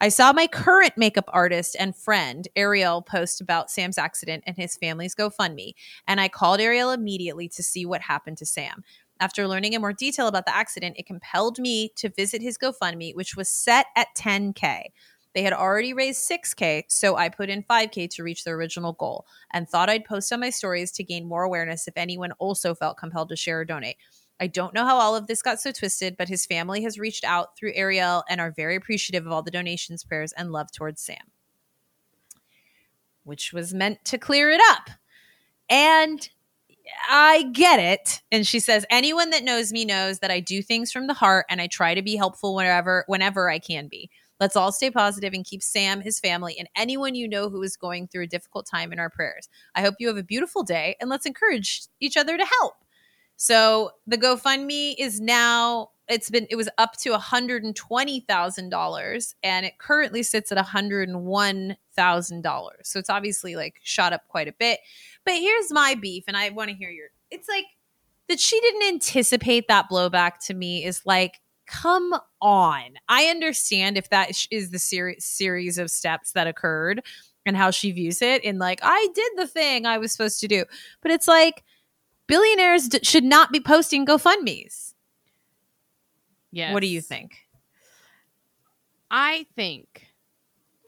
I 0.00 0.08
saw 0.08 0.32
my 0.32 0.46
current 0.46 0.96
makeup 0.96 1.28
artist 1.28 1.76
and 1.78 1.96
friend, 1.96 2.46
Ariel, 2.54 3.02
post 3.02 3.40
about 3.40 3.70
Sam's 3.70 3.98
accident 3.98 4.44
and 4.46 4.56
his 4.56 4.76
family's 4.76 5.14
GoFundMe, 5.14 5.72
and 6.06 6.20
I 6.20 6.28
called 6.28 6.60
Ariel 6.60 6.90
immediately 6.90 7.48
to 7.48 7.62
see 7.62 7.84
what 7.84 8.00
happened 8.02 8.38
to 8.38 8.46
Sam. 8.46 8.84
After 9.20 9.46
learning 9.46 9.74
in 9.74 9.82
more 9.82 9.92
detail 9.92 10.28
about 10.28 10.46
the 10.46 10.56
accident, 10.56 10.96
it 10.98 11.06
compelled 11.06 11.58
me 11.58 11.92
to 11.96 12.08
visit 12.08 12.40
his 12.40 12.56
GoFundMe, 12.56 13.14
which 13.14 13.36
was 13.36 13.50
set 13.50 13.86
at 13.94 14.08
10K. 14.16 14.84
They 15.34 15.42
had 15.42 15.52
already 15.52 15.92
raised 15.92 16.28
6K, 16.28 16.84
so 16.88 17.16
I 17.16 17.28
put 17.28 17.50
in 17.50 17.62
5K 17.62 18.08
to 18.10 18.22
reach 18.24 18.44
the 18.44 18.50
original 18.50 18.94
goal 18.94 19.26
and 19.52 19.68
thought 19.68 19.90
I'd 19.90 20.06
post 20.06 20.32
on 20.32 20.40
my 20.40 20.48
stories 20.50 20.90
to 20.92 21.04
gain 21.04 21.28
more 21.28 21.42
awareness 21.42 21.86
if 21.86 21.96
anyone 21.96 22.32
also 22.32 22.74
felt 22.74 22.96
compelled 22.96 23.28
to 23.28 23.36
share 23.36 23.60
or 23.60 23.64
donate. 23.64 23.96
I 24.40 24.46
don't 24.46 24.72
know 24.72 24.86
how 24.86 24.96
all 24.96 25.14
of 25.14 25.26
this 25.26 25.42
got 25.42 25.60
so 25.60 25.70
twisted, 25.70 26.16
but 26.16 26.30
his 26.30 26.46
family 26.46 26.82
has 26.82 26.98
reached 26.98 27.24
out 27.24 27.56
through 27.56 27.74
Ariel 27.74 28.24
and 28.28 28.40
are 28.40 28.50
very 28.50 28.74
appreciative 28.74 29.26
of 29.26 29.32
all 29.32 29.42
the 29.42 29.50
donations, 29.50 30.02
prayers, 30.02 30.32
and 30.32 30.50
love 30.50 30.72
towards 30.72 31.02
Sam, 31.02 31.18
which 33.24 33.52
was 33.52 33.74
meant 33.74 34.02
to 34.06 34.16
clear 34.16 34.50
it 34.50 34.62
up. 34.70 34.88
And 35.68 36.26
I 37.08 37.44
get 37.52 37.80
it. 37.80 38.22
And 38.30 38.46
she 38.46 38.60
says, 38.60 38.86
anyone 38.90 39.30
that 39.30 39.44
knows 39.44 39.72
me 39.72 39.84
knows 39.84 40.20
that 40.20 40.30
I 40.30 40.40
do 40.40 40.62
things 40.62 40.92
from 40.92 41.06
the 41.06 41.14
heart 41.14 41.46
and 41.48 41.60
I 41.60 41.66
try 41.66 41.94
to 41.94 42.02
be 42.02 42.16
helpful 42.16 42.54
whenever 42.54 43.04
whenever 43.06 43.50
I 43.50 43.58
can 43.58 43.88
be. 43.88 44.10
Let's 44.38 44.56
all 44.56 44.72
stay 44.72 44.90
positive 44.90 45.34
and 45.34 45.44
keep 45.44 45.62
Sam, 45.62 46.00
his 46.00 46.18
family, 46.18 46.56
and 46.58 46.68
anyone 46.74 47.14
you 47.14 47.28
know 47.28 47.50
who 47.50 47.62
is 47.62 47.76
going 47.76 48.08
through 48.08 48.24
a 48.24 48.28
difficult 48.28 48.66
time 48.66 48.92
in 48.92 48.98
our 48.98 49.10
prayers. 49.10 49.48
I 49.74 49.82
hope 49.82 49.96
you 49.98 50.08
have 50.08 50.16
a 50.16 50.22
beautiful 50.22 50.62
day 50.62 50.96
and 51.00 51.10
let's 51.10 51.26
encourage 51.26 51.82
each 52.00 52.16
other 52.16 52.38
to 52.38 52.46
help. 52.58 52.74
So 53.36 53.90
the 54.06 54.18
GoFundMe 54.18 54.94
is 54.98 55.20
now 55.20 55.90
it's 56.10 56.28
been 56.28 56.46
it 56.50 56.56
was 56.56 56.68
up 56.76 56.98
to 56.98 57.12
$120,000 57.12 59.34
and 59.42 59.66
it 59.66 59.78
currently 59.78 60.22
sits 60.22 60.52
at 60.52 60.58
$101,000. 60.58 62.70
So 62.82 62.98
it's 62.98 63.10
obviously 63.10 63.56
like 63.56 63.80
shot 63.82 64.12
up 64.12 64.28
quite 64.28 64.48
a 64.48 64.52
bit. 64.52 64.80
But 65.30 65.38
here's 65.38 65.70
my 65.70 65.94
beef 65.94 66.24
and 66.26 66.36
I 66.36 66.50
want 66.50 66.70
to 66.70 66.76
hear 66.76 66.90
your 66.90 67.06
it's 67.30 67.48
like 67.48 67.66
that 68.28 68.40
she 68.40 68.60
didn't 68.60 68.88
anticipate 68.88 69.68
that 69.68 69.88
blowback 69.88 70.38
to 70.46 70.54
me 70.54 70.84
is 70.84 71.02
like 71.06 71.40
come 71.68 72.12
on. 72.42 72.82
I 73.08 73.26
understand 73.26 73.96
if 73.96 74.10
that 74.10 74.32
is 74.50 74.72
the 74.72 74.80
ser- 74.80 75.14
series 75.20 75.78
of 75.78 75.88
steps 75.88 76.32
that 76.32 76.48
occurred 76.48 77.04
and 77.46 77.56
how 77.56 77.70
she 77.70 77.92
views 77.92 78.22
it 78.22 78.42
in 78.42 78.58
like 78.58 78.80
I 78.82 79.06
did 79.14 79.32
the 79.36 79.46
thing 79.46 79.86
I 79.86 79.98
was 79.98 80.10
supposed 80.10 80.40
to 80.40 80.48
do. 80.48 80.64
But 81.00 81.12
it's 81.12 81.28
like 81.28 81.62
billionaires 82.26 82.88
d- 82.88 82.98
should 83.04 83.22
not 83.22 83.52
be 83.52 83.60
posting 83.60 84.04
GoFundMe's. 84.04 84.96
Yeah. 86.50 86.72
What 86.72 86.80
do 86.80 86.88
you 86.88 87.00
think? 87.00 87.36
I 89.12 89.46
think 89.54 90.08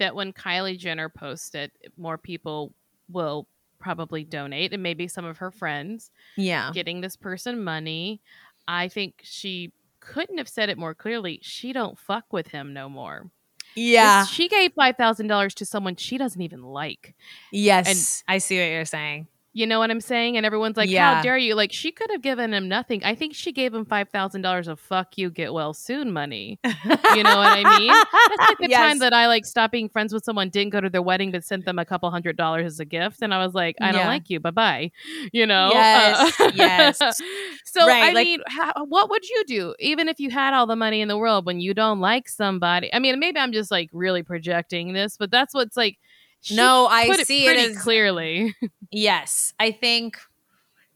that 0.00 0.16
when 0.16 0.32
Kylie 0.32 0.76
Jenner 0.76 1.08
posted, 1.08 1.70
more 1.96 2.18
people 2.18 2.74
will 3.08 3.46
probably 3.82 4.24
donate 4.24 4.72
and 4.72 4.82
maybe 4.82 5.06
some 5.08 5.24
of 5.26 5.38
her 5.38 5.50
friends 5.50 6.10
Yeah. 6.36 6.70
getting 6.72 7.02
this 7.02 7.16
person 7.16 7.62
money. 7.62 8.22
I 8.66 8.88
think 8.88 9.20
she 9.22 9.72
couldn't 10.00 10.38
have 10.38 10.48
said 10.48 10.68
it 10.70 10.78
more 10.78 10.94
clearly. 10.94 11.40
She 11.42 11.72
don't 11.74 11.98
fuck 11.98 12.32
with 12.32 12.48
him 12.48 12.72
no 12.72 12.88
more. 12.88 13.30
Yeah. 13.74 14.24
She 14.26 14.48
gave 14.48 14.72
five 14.74 14.96
thousand 14.96 15.26
dollars 15.28 15.54
to 15.56 15.64
someone 15.66 15.96
she 15.96 16.18
doesn't 16.18 16.40
even 16.40 16.62
like. 16.62 17.14
Yes. 17.50 18.22
And 18.26 18.34
I 18.34 18.38
see 18.38 18.58
what 18.58 18.64
you're 18.64 18.84
saying. 18.84 19.28
You 19.54 19.66
know 19.66 19.78
what 19.78 19.90
I'm 19.90 20.00
saying? 20.00 20.36
And 20.38 20.46
everyone's 20.46 20.76
like, 20.78 20.88
Yeah. 20.88 21.16
"How 21.16 21.22
dare 21.22 21.36
you?" 21.36 21.54
Like 21.54 21.72
she 21.72 21.92
could 21.92 22.10
have 22.10 22.22
given 22.22 22.54
him 22.54 22.68
nothing. 22.68 23.04
I 23.04 23.14
think 23.14 23.34
she 23.34 23.52
gave 23.52 23.74
him 23.74 23.84
five 23.84 24.08
thousand 24.08 24.40
dollars 24.42 24.66
of 24.66 24.80
"fuck 24.80 25.18
you, 25.18 25.28
get 25.30 25.52
well 25.52 25.74
soon" 25.74 26.10
money. 26.12 26.58
You 26.64 27.22
know 27.22 27.36
what 27.36 27.58
I 27.58 27.78
mean? 27.78 27.88
That's 27.88 28.48
like 28.48 28.58
the 28.60 28.68
Yes. 28.70 28.78
time 28.80 28.98
that 29.00 29.12
I 29.12 29.26
like 29.26 29.44
stopped 29.44 29.72
being 29.72 29.90
friends 29.90 30.14
with 30.14 30.24
someone, 30.24 30.48
didn't 30.48 30.72
go 30.72 30.80
to 30.80 30.88
their 30.88 31.02
wedding, 31.02 31.32
but 31.32 31.44
sent 31.44 31.66
them 31.66 31.78
a 31.78 31.84
couple 31.84 32.10
hundred 32.10 32.36
dollars 32.38 32.64
as 32.66 32.80
a 32.80 32.84
gift, 32.86 33.18
and 33.20 33.34
I 33.34 33.44
was 33.44 33.52
like, 33.54 33.76
"I 33.80 33.92
don't 33.92 34.06
like 34.06 34.30
you. 34.30 34.40
Bye 34.40 34.50
bye." 34.52 34.90
You 35.32 35.46
know? 35.46 35.70
Yes, 35.74 36.40
Uh, 36.40 36.50
yes. 36.54 36.98
so 37.66 37.86
Right, 37.86 38.04
I 38.04 38.12
like- 38.12 38.26
mean, 38.26 38.40
how, 38.48 38.72
what 38.86 39.10
would 39.10 39.28
you 39.28 39.44
do, 39.46 39.74
even 39.80 40.08
if 40.08 40.18
you 40.18 40.30
had 40.30 40.54
all 40.54 40.66
the 40.66 40.76
money 40.76 41.00
in 41.02 41.08
the 41.08 41.18
world, 41.18 41.44
when 41.44 41.60
you 41.60 41.74
don't 41.74 42.00
like 42.00 42.28
somebody? 42.28 42.92
I 42.94 42.98
mean, 42.98 43.18
maybe 43.20 43.38
I'm 43.38 43.52
just 43.52 43.70
like 43.70 43.90
really 43.92 44.22
projecting 44.22 44.94
this, 44.94 45.16
but 45.18 45.30
that's 45.30 45.52
what's 45.52 45.76
like. 45.76 45.98
She 46.42 46.56
no, 46.56 46.86
I 46.90 47.04
it 47.04 47.26
see 47.26 47.44
it 47.44 47.54
pretty 47.54 47.72
as 47.72 47.78
clearly. 47.78 48.54
Yes, 48.90 49.54
I 49.58 49.70
think 49.70 50.18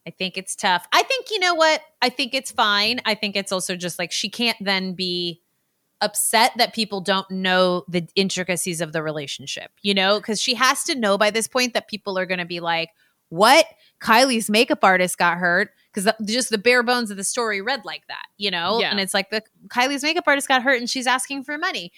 I 0.07 0.11
think 0.11 0.37
it's 0.37 0.55
tough. 0.55 0.87
I 0.93 1.03
think 1.03 1.31
you 1.31 1.39
know 1.39 1.55
what? 1.55 1.81
I 2.03 2.11
think 2.11 2.35
it's 2.35 2.51
fine. 2.51 3.01
I 3.05 3.15
think 3.15 3.37
it's 3.37 3.53
also 3.53 3.75
just 3.75 3.99
like 3.99 4.13
she 4.13 4.29
can't 4.29 4.59
then 4.61 4.95
be 4.95 5.41
upset 6.01 6.53
that 6.59 6.75
people 6.75 7.01
don't 7.01 7.29
know 7.31 7.85
the 7.89 8.07
intricacies 8.15 8.81
of 8.81 8.93
the 8.93 9.03
relationship, 9.03 9.71
you 9.83 9.95
know, 9.95 10.21
cuz 10.21 10.43
she 10.43 10.55
has 10.55 10.85
to 10.85 10.95
know 10.95 11.17
by 11.17 11.31
this 11.31 11.49
point 11.49 11.75
that 11.75 11.89
people 11.89 12.19
are 12.19 12.27
going 12.27 12.39
to 12.39 12.45
be 12.45 12.61
like, 12.61 12.91
"What? 13.31 13.67
Kylie's 14.01 14.51
makeup 14.51 14.85
artist 14.85 15.17
got 15.17 15.39
hurt?" 15.39 15.71
Cuz 15.93 16.07
just 16.27 16.51
the 16.51 16.59
bare 16.59 16.83
bones 16.83 17.11
of 17.11 17.17
the 17.17 17.25
story 17.25 17.63
read 17.63 17.85
like 17.85 18.07
that, 18.09 18.27
you 18.37 18.51
know? 18.51 18.81
Yeah. 18.81 18.91
And 18.91 19.01
it's 19.01 19.15
like 19.15 19.31
the 19.31 19.43
Kylie's 19.69 20.03
makeup 20.03 20.25
artist 20.27 20.49
got 20.49 20.63
hurt 20.63 20.79
and 20.79 20.91
she's 20.91 21.07
asking 21.07 21.45
for 21.45 21.57
money. 21.57 21.93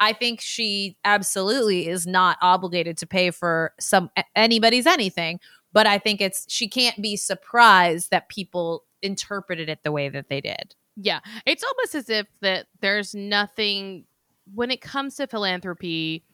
I 0.00 0.14
think 0.14 0.40
she 0.40 0.96
absolutely 1.04 1.86
is 1.86 2.06
not 2.06 2.38
obligated 2.40 2.96
to 2.98 3.06
pay 3.06 3.30
for 3.30 3.74
some 3.78 4.10
anybody's 4.34 4.86
anything, 4.86 5.40
but 5.72 5.86
I 5.86 5.98
think 5.98 6.20
it's 6.20 6.46
she 6.48 6.68
can't 6.68 7.00
be 7.00 7.16
surprised 7.16 8.10
that 8.10 8.28
people 8.28 8.84
interpreted 9.02 9.68
it 9.68 9.80
the 9.84 9.92
way 9.92 10.08
that 10.08 10.28
they 10.28 10.40
did. 10.40 10.74
Yeah, 10.96 11.20
it's 11.46 11.62
almost 11.62 11.94
as 11.94 12.08
if 12.10 12.26
that 12.40 12.66
there's 12.80 13.14
nothing 13.14 14.04
when 14.54 14.70
it 14.70 14.80
comes 14.80 15.16
to 15.16 15.26
philanthropy. 15.26 16.24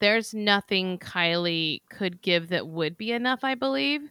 There's 0.00 0.32
nothing 0.32 0.98
Kylie 0.98 1.82
could 1.90 2.22
give 2.22 2.50
that 2.50 2.68
would 2.68 2.96
be 2.96 3.12
enough. 3.12 3.40
I 3.42 3.54
believe. 3.54 4.02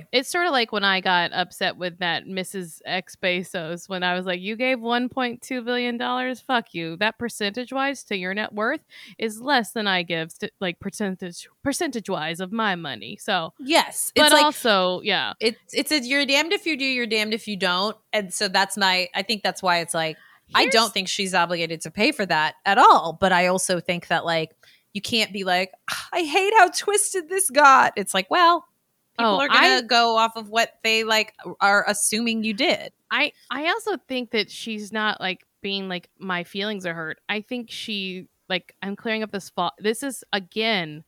Um, 0.00 0.06
it's 0.12 0.28
sort 0.28 0.46
of 0.46 0.52
like 0.52 0.72
when 0.72 0.84
I 0.84 1.00
got 1.00 1.32
upset 1.32 1.76
with 1.76 1.98
that 1.98 2.26
Mrs. 2.26 2.80
X 2.84 3.16
Bezos 3.16 3.88
when 3.88 4.02
I 4.02 4.14
was 4.14 4.26
like, 4.26 4.40
"You 4.40 4.56
gave 4.56 4.78
1.2 4.78 5.64
billion 5.64 5.96
dollars. 5.96 6.40
Fuck 6.40 6.74
you. 6.74 6.96
That 6.96 7.18
percentage 7.18 7.72
wise 7.72 8.02
to 8.04 8.16
your 8.16 8.34
net 8.34 8.52
worth 8.52 8.80
is 9.18 9.40
less 9.40 9.72
than 9.72 9.86
I 9.86 10.02
give, 10.02 10.32
st- 10.32 10.52
like 10.60 10.80
percentage 10.80 11.48
percentage 11.62 12.08
wise 12.08 12.40
of 12.40 12.52
my 12.52 12.74
money." 12.74 13.16
So, 13.20 13.52
yes, 13.58 14.12
but 14.14 14.32
like 14.32 14.44
also, 14.44 15.00
yeah, 15.02 15.34
it's 15.40 15.58
it's 15.72 15.92
a 15.92 16.00
you're 16.00 16.26
damned 16.26 16.52
if 16.52 16.66
you 16.66 16.76
do, 16.76 16.84
you're 16.84 17.06
damned 17.06 17.34
if 17.34 17.46
you 17.46 17.56
don't, 17.56 17.96
and 18.12 18.32
so 18.32 18.48
that's 18.48 18.76
my. 18.76 19.08
I 19.14 19.22
think 19.22 19.42
that's 19.42 19.62
why 19.62 19.78
it's 19.78 19.94
like 19.94 20.16
I 20.54 20.66
don't 20.66 20.92
think 20.92 21.08
she's 21.08 21.34
obligated 21.34 21.80
to 21.82 21.90
pay 21.90 22.12
for 22.12 22.26
that 22.26 22.54
at 22.64 22.78
all, 22.78 23.16
but 23.18 23.32
I 23.32 23.46
also 23.46 23.80
think 23.80 24.08
that 24.08 24.24
like 24.24 24.50
you 24.94 25.00
can't 25.00 25.32
be 25.32 25.44
like 25.44 25.72
I 26.12 26.22
hate 26.22 26.54
how 26.56 26.68
twisted 26.68 27.28
this 27.28 27.50
got. 27.50 27.92
It's 27.96 28.14
like 28.14 28.30
well. 28.30 28.64
People 29.18 29.32
Oh, 29.34 29.40
are 29.40 29.48
gonna 29.48 29.58
I- 29.78 29.82
go 29.82 30.16
off 30.16 30.36
of 30.36 30.48
what 30.48 30.74
they 30.84 31.02
like 31.04 31.34
are 31.60 31.84
assuming 31.88 32.44
you 32.44 32.54
did. 32.54 32.92
I 33.10 33.32
I 33.50 33.66
also 33.68 33.96
think 34.08 34.30
that 34.30 34.50
she's 34.50 34.92
not 34.92 35.20
like 35.20 35.44
being 35.60 35.88
like 35.88 36.08
my 36.18 36.44
feelings 36.44 36.86
are 36.86 36.94
hurt. 36.94 37.18
I 37.28 37.40
think 37.40 37.70
she 37.70 38.28
like 38.48 38.74
I'm 38.82 38.94
clearing 38.96 39.22
up 39.22 39.32
this 39.32 39.50
fault. 39.50 39.74
This 39.78 40.02
is 40.02 40.22
again, 40.32 41.02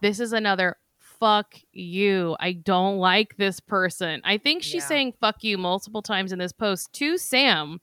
this 0.00 0.18
is 0.18 0.32
another 0.32 0.76
fuck 0.98 1.54
you. 1.72 2.36
I 2.40 2.52
don't 2.52 2.96
like 2.96 3.36
this 3.36 3.60
person. 3.60 4.22
I 4.24 4.38
think 4.38 4.62
she's 4.62 4.82
Yeah. 4.82 4.88
saying 4.88 5.12
fuck 5.20 5.44
you 5.44 5.58
multiple 5.58 6.00
times 6.00 6.32
in 6.32 6.38
this 6.38 6.52
post 6.52 6.92
to 6.94 7.18
Sam. 7.18 7.80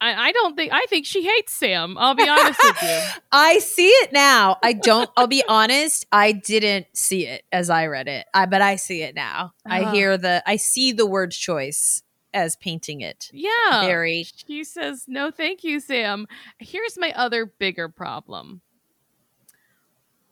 I, 0.00 0.28
I 0.28 0.32
don't 0.32 0.56
think 0.56 0.72
I 0.72 0.86
think 0.88 1.04
she 1.06 1.22
hates 1.22 1.52
Sam. 1.52 1.98
I'll 1.98 2.14
be 2.14 2.26
honest 2.28 2.60
with 2.62 2.82
you. 2.82 3.00
I 3.32 3.58
see 3.58 3.88
it 3.88 4.12
now. 4.12 4.56
I 4.62 4.72
don't. 4.72 5.10
I'll 5.16 5.26
be 5.26 5.44
honest. 5.46 6.06
I 6.10 6.32
didn't 6.32 6.86
see 6.94 7.26
it 7.26 7.44
as 7.52 7.68
I 7.68 7.86
read 7.86 8.08
it, 8.08 8.26
I, 8.32 8.46
but 8.46 8.62
I 8.62 8.76
see 8.76 9.02
it 9.02 9.14
now. 9.14 9.52
I 9.66 9.84
Oh. 9.84 9.92
hear 9.92 10.16
the. 10.16 10.42
I 10.46 10.56
see 10.56 10.92
the 10.92 11.06
word 11.06 11.32
choice 11.32 12.02
as 12.32 12.56
painting 12.56 13.00
it. 13.00 13.28
Yeah. 13.32 13.82
Very. 13.82 14.24
She 14.46 14.64
says, 14.64 15.04
No, 15.06 15.30
thank 15.30 15.64
you, 15.64 15.80
Sam. 15.80 16.26
Here's 16.58 16.96
my 16.98 17.12
other 17.14 17.46
bigger 17.46 17.88
problem. 17.88 18.62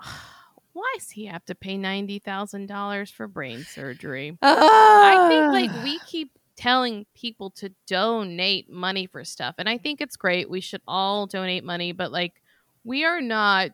Why 0.72 0.94
does 0.96 1.10
he 1.10 1.26
have 1.26 1.44
to 1.46 1.56
pay 1.56 1.76
$90,000 1.76 3.12
for 3.12 3.26
brain 3.26 3.64
surgery? 3.64 4.38
I 4.40 5.26
think 5.28 5.52
like 5.52 5.84
we 5.84 5.98
ah. 6.00 6.04
keep 6.06 6.37
telling 6.58 7.06
people 7.14 7.50
to 7.50 7.72
donate 7.86 8.68
money 8.68 9.06
for 9.06 9.24
stuff. 9.24 9.54
And 9.58 9.68
I 9.68 9.78
think 9.78 10.00
it's 10.00 10.16
great. 10.16 10.50
We 10.50 10.60
should 10.60 10.82
all 10.88 11.26
donate 11.26 11.62
money, 11.62 11.92
but 11.92 12.10
like 12.10 12.42
we 12.84 13.04
are 13.04 13.20
not 13.20 13.70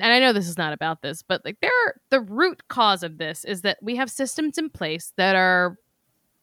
and 0.00 0.10
I 0.10 0.20
know 0.20 0.32
this 0.32 0.48
is 0.48 0.56
not 0.56 0.72
about 0.72 1.02
this, 1.02 1.22
but 1.22 1.44
like 1.44 1.58
there 1.60 1.70
are, 1.86 1.96
the 2.08 2.22
root 2.22 2.66
cause 2.68 3.02
of 3.02 3.18
this 3.18 3.44
is 3.44 3.60
that 3.60 3.76
we 3.82 3.94
have 3.96 4.10
systems 4.10 4.56
in 4.56 4.70
place 4.70 5.12
that 5.18 5.36
are 5.36 5.76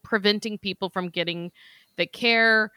preventing 0.03 0.59
people 0.59 0.91
from 0.91 1.09
getting 1.09 1.51
the 1.95 2.05
care 2.05 2.71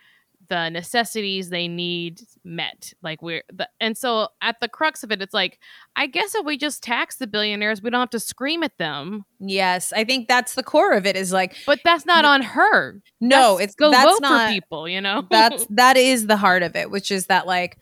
the 0.52 0.68
necessities 0.68 1.48
they 1.48 1.66
need 1.66 2.20
met 2.44 2.92
like 3.02 3.22
we're 3.22 3.42
the, 3.50 3.66
and 3.80 3.96
so 3.96 4.28
at 4.42 4.56
the 4.60 4.68
crux 4.68 5.02
of 5.02 5.10
it 5.10 5.22
it's 5.22 5.32
like 5.32 5.58
i 5.96 6.06
guess 6.06 6.34
if 6.34 6.44
we 6.44 6.58
just 6.58 6.82
tax 6.82 7.16
the 7.16 7.26
billionaires 7.26 7.80
we 7.80 7.88
don't 7.88 8.00
have 8.00 8.10
to 8.10 8.20
scream 8.20 8.62
at 8.62 8.76
them 8.76 9.24
Yes, 9.44 9.92
I 9.92 10.04
think 10.04 10.28
that's 10.28 10.54
the 10.54 10.62
core 10.62 10.92
of 10.92 11.04
it. 11.04 11.16
Is 11.16 11.32
like 11.32 11.56
but 11.66 11.80
that's 11.84 12.06
not 12.06 12.24
on 12.24 12.42
her 12.42 13.02
no, 13.20 13.54
That's- 13.56 13.60
it's 13.64 13.74
go 13.74 13.90
that's 13.90 14.12
vote 14.12 14.20
not. 14.20 14.48
for 14.48 14.52
people 14.52 14.88
you 14.88 15.00
know 15.00 15.26
That's 15.30 15.66
that 15.70 15.96
is 15.96 16.26
the 16.26 16.36
heart 16.36 16.62
of 16.62 16.76
it, 16.76 16.90
which 16.90 17.10
is 17.10 17.26
that 17.26 17.46
like 17.46 17.78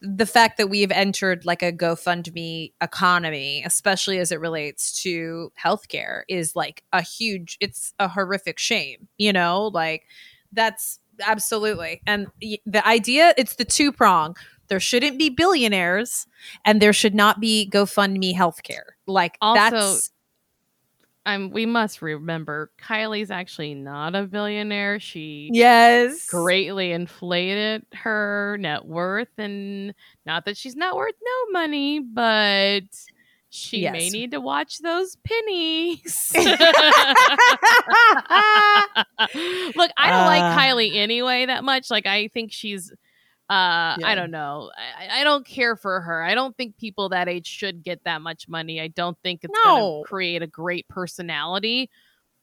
the 0.00 0.26
fact 0.26 0.56
that 0.58 0.68
we've 0.68 0.90
entered 0.90 1.44
like 1.44 1.62
a 1.62 1.72
GoFundMe 1.72 2.72
economy, 2.80 3.62
especially 3.64 4.18
as 4.18 4.32
it 4.32 4.40
relates 4.40 5.02
to 5.02 5.52
healthcare, 5.62 6.22
is 6.28 6.54
like 6.56 6.82
a 6.92 7.02
huge. 7.02 7.56
It's 7.60 7.92
a 7.98 8.08
horrific 8.08 8.58
shame. 8.58 9.08
You 9.18 9.32
know, 9.32 9.68
like 9.68 10.04
that's 10.52 10.98
absolutely 11.24 12.02
and 12.06 12.26
the 12.40 12.86
idea. 12.86 13.34
It's 13.36 13.56
the 13.56 13.64
two 13.64 13.92
prong. 13.92 14.36
There 14.68 14.80
shouldn't 14.80 15.18
be 15.18 15.30
billionaires, 15.30 16.26
and 16.64 16.82
there 16.82 16.92
should 16.92 17.14
not 17.14 17.38
be 17.38 17.70
GoFundMe 17.72 18.34
healthcare. 18.34 18.94
Like 19.06 19.38
Also, 19.40 19.76
that's 19.76 20.10
I'm 21.26 21.50
we 21.50 21.66
must 21.66 22.00
remember 22.00 22.70
Kylie's 22.80 23.32
actually 23.32 23.74
not 23.74 24.14
a 24.14 24.22
billionaire 24.22 25.00
she 25.00 25.50
yes, 25.52 26.28
greatly 26.28 26.92
inflated 26.92 27.84
her 27.92 28.56
net 28.60 28.86
worth 28.86 29.36
and 29.36 29.92
not 30.24 30.44
that 30.44 30.56
she's 30.56 30.76
not 30.76 30.94
worth 30.94 31.16
no 31.22 31.60
money 31.60 31.98
but 31.98 32.84
she 33.50 33.88
may 33.90 34.08
need 34.10 34.32
to 34.32 34.40
watch 34.40 34.78
those 34.78 35.16
pennies 35.24 36.32
look 36.36 36.46
i 39.96 40.10
don't 40.10 40.26
like 40.26 40.42
Uh. 40.42 40.56
kylie 40.58 40.94
anyway 40.96 41.46
that 41.46 41.64
much 41.64 41.90
like 41.90 42.06
i 42.06 42.28
think 42.28 42.52
she's 42.52 42.90
uh 43.48 43.96
Yeah. 43.98 44.04
i 44.04 44.14
don't 44.14 44.30
know 44.30 44.70
I, 44.98 45.20
I 45.20 45.24
don't 45.24 45.46
care 45.46 45.76
for 45.76 46.00
her 46.00 46.22
i 46.22 46.34
don't 46.34 46.56
think 46.56 46.76
people 46.76 47.08
that 47.10 47.28
age 47.28 47.46
should 47.46 47.82
get 47.82 48.02
that 48.04 48.20
much 48.22 48.48
money 48.48 48.80
i 48.80 48.88
don't 48.88 49.16
think 49.22 49.44
it's 49.44 49.54
No. 49.64 49.64
gonna 49.64 50.04
create 50.04 50.42
a 50.42 50.46
great 50.46 50.88
personality 50.88 51.88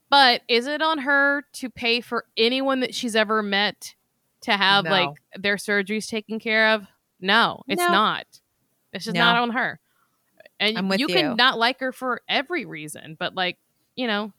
but 0.09 0.41
is 0.47 0.67
it 0.67 0.81
on 0.81 0.99
her 0.99 1.43
to 1.53 1.69
pay 1.69 1.99
for 2.01 2.25
anyone 2.37 2.79
that 2.81 2.95
she's 2.95 3.15
ever 3.15 3.43
met 3.43 3.93
to 4.41 4.51
have 4.55 4.85
No. 4.85 4.91
like 4.91 5.09
their 5.35 5.57
surgeries 5.57 6.07
taken 6.07 6.39
care 6.39 6.69
of 6.69 6.85
no 7.19 7.61
it's 7.67 7.79
No. 7.79 7.89
not 7.91 8.25
it's 8.93 9.05
just 9.05 9.15
No. 9.15 9.21
not 9.21 9.35
on 9.37 9.49
her 9.51 9.79
and 10.59 10.77
you 10.99 11.07
you. 11.07 11.07
can 11.07 11.35
not 11.35 11.57
like 11.57 11.79
her 11.79 11.91
for 11.91 12.21
every 12.29 12.65
reason 12.65 13.15
but 13.19 13.35
like 13.35 13.57
you 13.95 14.07
know 14.07 14.31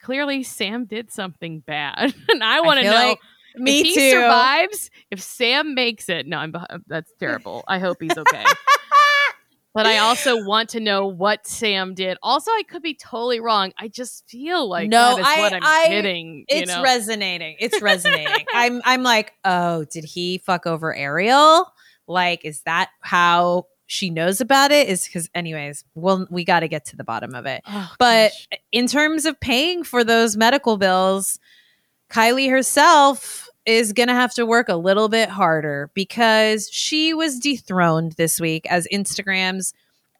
clearly 0.00 0.42
sam 0.42 0.84
did 0.84 1.10
something 1.12 1.60
bad 1.60 2.14
and 2.30 2.42
i 2.44 2.60
want 2.60 2.78
to 2.80 2.84
know 2.84 2.92
like- 2.92 3.18
me 3.56 3.80
if 3.80 3.86
he 3.86 3.94
too. 3.94 4.10
survives 4.10 4.90
if 5.10 5.20
sam 5.20 5.74
makes 5.74 6.08
it 6.08 6.26
no 6.26 6.38
i'm 6.38 6.54
uh, 6.54 6.78
that's 6.86 7.12
terrible 7.20 7.62
i 7.68 7.78
hope 7.78 7.98
he's 8.00 8.16
okay 8.16 8.44
but 9.74 9.84
i 9.86 9.98
also 9.98 10.42
want 10.46 10.70
to 10.70 10.80
know 10.80 11.06
what 11.06 11.46
sam 11.46 11.92
did 11.92 12.16
also 12.22 12.50
i 12.50 12.62
could 12.68 12.82
be 12.82 12.94
totally 12.94 13.40
wrong 13.40 13.70
i 13.78 13.88
just 13.88 14.26
feel 14.28 14.66
like 14.68 14.88
No, 14.88 15.16
that 15.16 15.20
is 15.20 15.26
I- 15.26 15.38
what 15.40 15.52
i'm 15.52 15.62
I- 15.62 15.86
getting 15.90 16.44
it's 16.48 16.70
know? 16.70 16.82
resonating. 16.82 17.56
It's 17.60 17.80
resonating. 17.82 18.46
I'm 18.54 18.80
I'm 18.84 19.02
like, 19.02 19.32
oh, 19.44 19.84
did 19.84 20.04
he 20.04 20.38
fuck 20.38 20.66
over 20.66 20.94
Ariel? 20.94 21.70
Like, 22.06 22.44
is 22.44 22.62
that 22.62 22.90
how 23.00 23.66
she 23.92 24.08
knows 24.08 24.40
about 24.40 24.72
it 24.72 24.88
is 24.88 25.04
because, 25.04 25.28
anyways, 25.34 25.84
well, 25.94 26.26
we 26.30 26.44
got 26.44 26.60
to 26.60 26.68
get 26.68 26.86
to 26.86 26.96
the 26.96 27.04
bottom 27.04 27.34
of 27.34 27.44
it. 27.44 27.60
Oh, 27.66 27.92
But 27.98 28.30
gosh. 28.50 28.58
in 28.72 28.86
terms 28.86 29.26
of 29.26 29.38
paying 29.38 29.84
for 29.84 30.02
those 30.02 30.34
medical 30.34 30.78
bills, 30.78 31.38
Kylie 32.08 32.48
herself 32.50 33.50
is 33.66 33.92
going 33.92 34.08
to 34.08 34.14
have 34.14 34.32
to 34.34 34.46
work 34.46 34.70
a 34.70 34.76
little 34.76 35.10
bit 35.10 35.28
harder 35.28 35.90
because 35.92 36.70
she 36.70 37.12
was 37.12 37.38
dethroned 37.38 38.12
this 38.12 38.40
week 38.40 38.64
as 38.70 38.88
Instagram's 38.90 39.74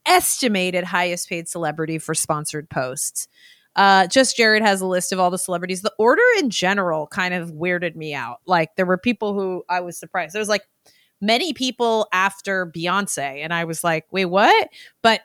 estimated 0.05 0.85
highest 0.85 1.31
paid 1.31 1.49
celebrity 1.49 1.99
for 1.99 2.15
sponsored 2.15 2.69
posts. 2.69 3.27
Uh, 3.75 4.07
just 4.07 4.37
Jared 4.37 4.63
has 4.63 4.83
a 4.83 4.87
list 4.87 5.13
of 5.13 5.19
all 5.19 5.31
the 5.31 5.39
celebrities. 5.39 5.81
The 5.81 5.95
order 5.99 6.23
in 6.39 6.51
general 6.51 7.07
kind 7.07 7.33
of 7.33 7.53
weirded 7.53 7.97
me 7.97 8.13
out. 8.13 8.41
Like 8.45 8.77
there 8.77 8.85
were 8.85 8.99
people 8.99 9.33
who 9.33 9.65
I 9.67 9.81
was 9.81 9.97
surprised. 9.97 10.35
There 10.35 10.41
was 10.41 10.49
like 10.51 10.67
many 11.23 11.55
people 11.55 12.09
after 12.13 12.67
Beyonce, 12.67 13.43
and 13.43 13.55
I 13.55 13.65
was 13.65 13.83
like, 13.83 14.07
wait, 14.11 14.27
what? 14.27 14.69
But 15.01 15.23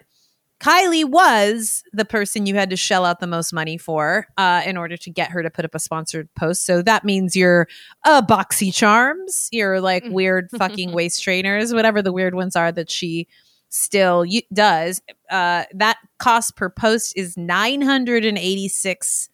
Kylie 0.59 1.05
was 1.05 1.83
the 1.93 2.05
person 2.05 2.45
you 2.47 2.55
had 2.55 2.71
to 2.71 2.75
shell 2.75 3.05
out 3.05 3.19
the 3.19 3.27
most 3.27 3.53
money 3.53 3.77
for 3.77 4.27
uh, 4.37 4.63
in 4.65 4.75
order 4.75 4.97
to 4.97 5.09
get 5.11 5.29
her 5.29 5.43
to 5.43 5.51
put 5.51 5.65
up 5.65 5.75
a 5.75 5.79
sponsored 5.79 6.33
post. 6.33 6.65
So 6.65 6.81
that 6.81 7.05
means 7.05 7.35
your 7.35 7.67
uh, 8.05 8.23
boxy 8.23 8.73
charms, 8.73 9.49
you're 9.51 9.79
like 9.79 10.03
weird 10.05 10.49
fucking 10.57 10.93
waist 10.93 11.21
trainers, 11.21 11.73
whatever 11.73 12.01
the 12.01 12.13
weird 12.13 12.33
ones 12.33 12.55
are 12.55 12.71
that 12.71 12.89
she 12.89 13.27
still 13.69 14.25
y- 14.27 14.43
does. 14.51 14.99
Uh, 15.29 15.65
that 15.75 15.97
cost 16.17 16.55
per 16.55 16.69
post 16.69 17.13
is 17.15 17.37
nine 17.37 17.81
hundred 17.81 18.25
and 18.25 18.37
eighty 18.37 18.67
six 18.67 19.29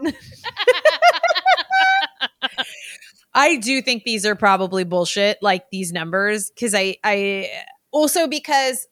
I 3.34 3.58
do 3.58 3.82
think 3.82 4.04
these 4.04 4.26
are 4.26 4.36
probably 4.36 4.84
bullshit, 4.84 5.38
like 5.42 5.70
these 5.72 5.92
numbers, 5.92 6.50
because 6.50 6.74
I, 6.74 6.98
I 7.04 7.50
also 7.92 8.28
because 8.28 8.88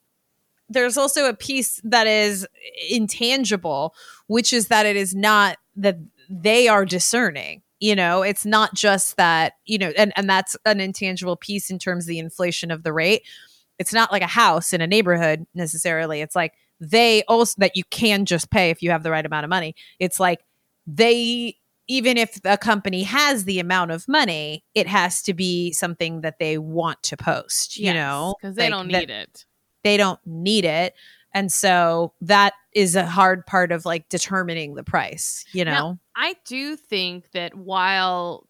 there's 0.69 0.97
also 0.97 1.27
a 1.29 1.33
piece 1.33 1.79
that 1.83 2.07
is 2.07 2.47
intangible, 2.89 3.93
which 4.27 4.53
is 4.53 4.67
that 4.69 4.85
it 4.85 4.95
is 4.95 5.13
not 5.13 5.57
that 5.75 5.97
they 6.29 6.67
are 6.67 6.85
discerning. 6.85 7.61
You 7.79 7.95
know, 7.95 8.21
it's 8.23 8.45
not 8.45 8.73
just 8.73 9.17
that, 9.17 9.53
you 9.65 9.77
know, 9.77 9.91
and, 9.97 10.13
and 10.15 10.29
that's 10.29 10.55
an 10.65 10.79
intangible 10.79 11.35
piece 11.35 11.69
in 11.69 11.77
terms 11.77 12.05
of 12.05 12.07
the 12.07 12.19
inflation 12.19 12.71
of 12.71 12.83
the 12.83 12.93
rate. 12.93 13.23
It's 13.77 13.93
not 13.93 14.11
like 14.11 14.21
a 14.21 14.27
house 14.27 14.73
in 14.73 14.81
a 14.81 14.87
neighborhood 14.87 15.45
necessarily. 15.53 16.21
It's 16.21 16.35
like 16.35 16.53
they 16.79 17.23
also 17.27 17.55
that 17.59 17.75
you 17.75 17.83
can 17.89 18.25
just 18.25 18.49
pay 18.49 18.69
if 18.69 18.81
you 18.81 18.91
have 18.91 19.03
the 19.03 19.11
right 19.11 19.25
amount 19.25 19.43
of 19.43 19.49
money. 19.49 19.75
It's 19.99 20.19
like 20.19 20.39
they 20.87 21.57
even 21.87 22.17
if 22.17 22.39
a 22.45 22.57
company 22.57 23.03
has 23.03 23.43
the 23.43 23.59
amount 23.59 23.91
of 23.91 24.07
money, 24.07 24.63
it 24.73 24.87
has 24.87 25.21
to 25.21 25.33
be 25.35 25.71
something 25.71 26.21
that 26.21 26.39
they 26.39 26.57
want 26.57 27.03
to 27.03 27.15
post, 27.17 27.77
you 27.77 27.93
know, 27.93 28.33
because 28.41 28.55
they 28.55 28.63
Like, 28.63 28.71
don't 28.71 28.91
that- 28.91 28.99
need 29.01 29.09
it. 29.11 29.45
They 29.85 29.97
don't 29.97 30.19
need 30.25 30.65
it. 30.65 30.95
And 31.31 31.51
so 31.51 32.11
that 32.21 32.53
is 32.73 32.95
a 32.95 33.05
hard 33.05 33.45
part 33.45 33.71
of 33.71 33.85
like 33.85 34.09
determining 34.09 34.73
the 34.73 34.83
price, 34.83 35.45
you 35.53 35.63
know? 35.63 35.71
Now- 35.71 35.99
I 36.15 36.35
do 36.45 36.75
think 36.75 37.31
that 37.31 37.55
while 37.55 38.47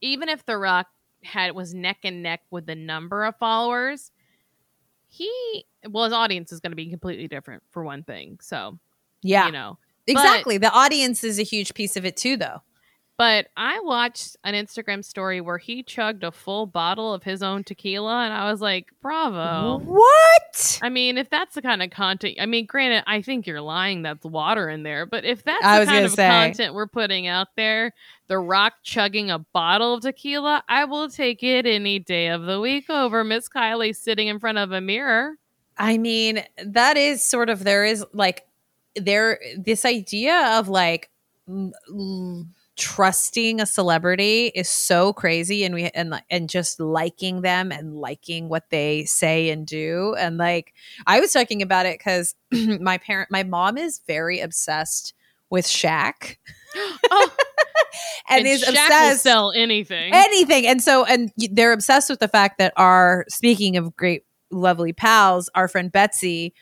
even 0.00 0.28
if 0.28 0.44
The 0.44 0.58
Rock 0.58 0.88
had 1.22 1.52
was 1.54 1.72
neck 1.72 1.98
and 2.04 2.22
neck 2.22 2.42
with 2.50 2.66
the 2.66 2.74
number 2.74 3.24
of 3.24 3.34
followers, 3.36 4.10
he 5.08 5.64
well 5.88 6.04
his 6.04 6.12
audience 6.12 6.52
is 6.52 6.60
going 6.60 6.72
to 6.72 6.76
be 6.76 6.90
completely 6.90 7.28
different 7.28 7.62
for 7.70 7.82
one 7.82 8.02
thing. 8.02 8.38
So 8.42 8.78
yeah. 9.22 9.46
you 9.46 9.52
know, 9.52 9.78
exactly. 10.06 10.58
the 10.58 10.70
audience 10.70 11.24
is 11.24 11.38
a 11.38 11.44
huge 11.44 11.72
piece 11.72 11.96
of 11.96 12.04
it 12.04 12.16
too, 12.16 12.36
though. 12.36 12.62
But 13.16 13.46
I 13.56 13.78
watched 13.80 14.36
an 14.42 14.54
Instagram 14.54 15.04
story 15.04 15.40
where 15.40 15.58
he 15.58 15.84
chugged 15.84 16.24
a 16.24 16.32
full 16.32 16.66
bottle 16.66 17.14
of 17.14 17.22
his 17.22 17.44
own 17.44 17.62
tequila, 17.62 18.24
and 18.24 18.34
I 18.34 18.50
was 18.50 18.60
like, 18.60 18.90
bravo. 19.00 19.78
What? 19.84 20.80
I 20.82 20.88
mean, 20.88 21.16
if 21.16 21.30
that's 21.30 21.54
the 21.54 21.62
kind 21.62 21.80
of 21.80 21.90
content, 21.90 22.38
I 22.40 22.46
mean, 22.46 22.66
granted, 22.66 23.04
I 23.06 23.22
think 23.22 23.46
you're 23.46 23.60
lying. 23.60 24.02
That's 24.02 24.24
water 24.24 24.68
in 24.68 24.82
there, 24.82 25.06
but 25.06 25.24
if 25.24 25.44
that's 25.44 25.64
I 25.64 25.80
the 25.80 25.86
kind 25.86 26.04
of 26.04 26.10
say. 26.10 26.26
content 26.28 26.74
we're 26.74 26.88
putting 26.88 27.28
out 27.28 27.48
there, 27.56 27.92
The 28.26 28.38
Rock 28.38 28.74
chugging 28.82 29.30
a 29.30 29.38
bottle 29.38 29.94
of 29.94 30.00
tequila, 30.02 30.64
I 30.68 30.84
will 30.84 31.08
take 31.08 31.44
it 31.44 31.66
any 31.66 32.00
day 32.00 32.28
of 32.28 32.42
the 32.42 32.60
week 32.60 32.90
over 32.90 33.22
Miss 33.22 33.48
Kylie 33.48 33.94
sitting 33.94 34.26
in 34.26 34.40
front 34.40 34.58
of 34.58 34.72
a 34.72 34.80
mirror. 34.80 35.34
I 35.78 35.98
mean, 35.98 36.42
that 36.64 36.96
is 36.96 37.22
sort 37.24 37.48
of 37.48 37.62
there 37.62 37.84
is 37.84 38.04
like 38.12 38.44
there 38.96 39.38
this 39.56 39.84
idea 39.84 40.58
of 40.58 40.68
like 40.68 41.10
l- 41.48 42.46
trusting 42.76 43.60
a 43.60 43.66
celebrity 43.66 44.46
is 44.54 44.68
so 44.68 45.12
crazy 45.12 45.64
and 45.64 45.74
we 45.74 45.84
and 45.90 46.20
and 46.30 46.48
just 46.48 46.80
liking 46.80 47.42
them 47.42 47.70
and 47.70 47.94
liking 47.94 48.48
what 48.48 48.68
they 48.70 49.04
say 49.04 49.50
and 49.50 49.66
do 49.66 50.14
and 50.18 50.38
like 50.38 50.74
I 51.06 51.20
was 51.20 51.32
talking 51.32 51.62
about 51.62 51.86
it 51.86 51.98
cuz 51.98 52.34
my 52.52 52.98
parent 52.98 53.30
my 53.30 53.44
mom 53.44 53.78
is 53.78 54.00
very 54.06 54.40
obsessed 54.40 55.14
with 55.50 55.66
Shaq 55.66 56.36
Oh, 56.76 57.30
and, 58.28 58.46
is 58.46 58.64
Shaq 58.64 58.70
obsessed 58.70 59.22
sell 59.22 59.52
anything. 59.52 60.12
anything. 60.12 60.66
And 60.66 60.82
so, 60.82 61.04
and 61.04 61.32
they're 61.36 61.72
obsessed 61.72 62.10
with 62.10 62.20
the 62.20 62.28
fact 62.28 62.58
that 62.58 62.72
our, 62.76 63.24
speaking 63.28 63.76
of 63.76 63.94
great, 63.96 64.24
lovely 64.50 64.92
pals, 64.92 65.50
our 65.54 65.68
friend 65.68 65.90
Betsy 65.90 66.54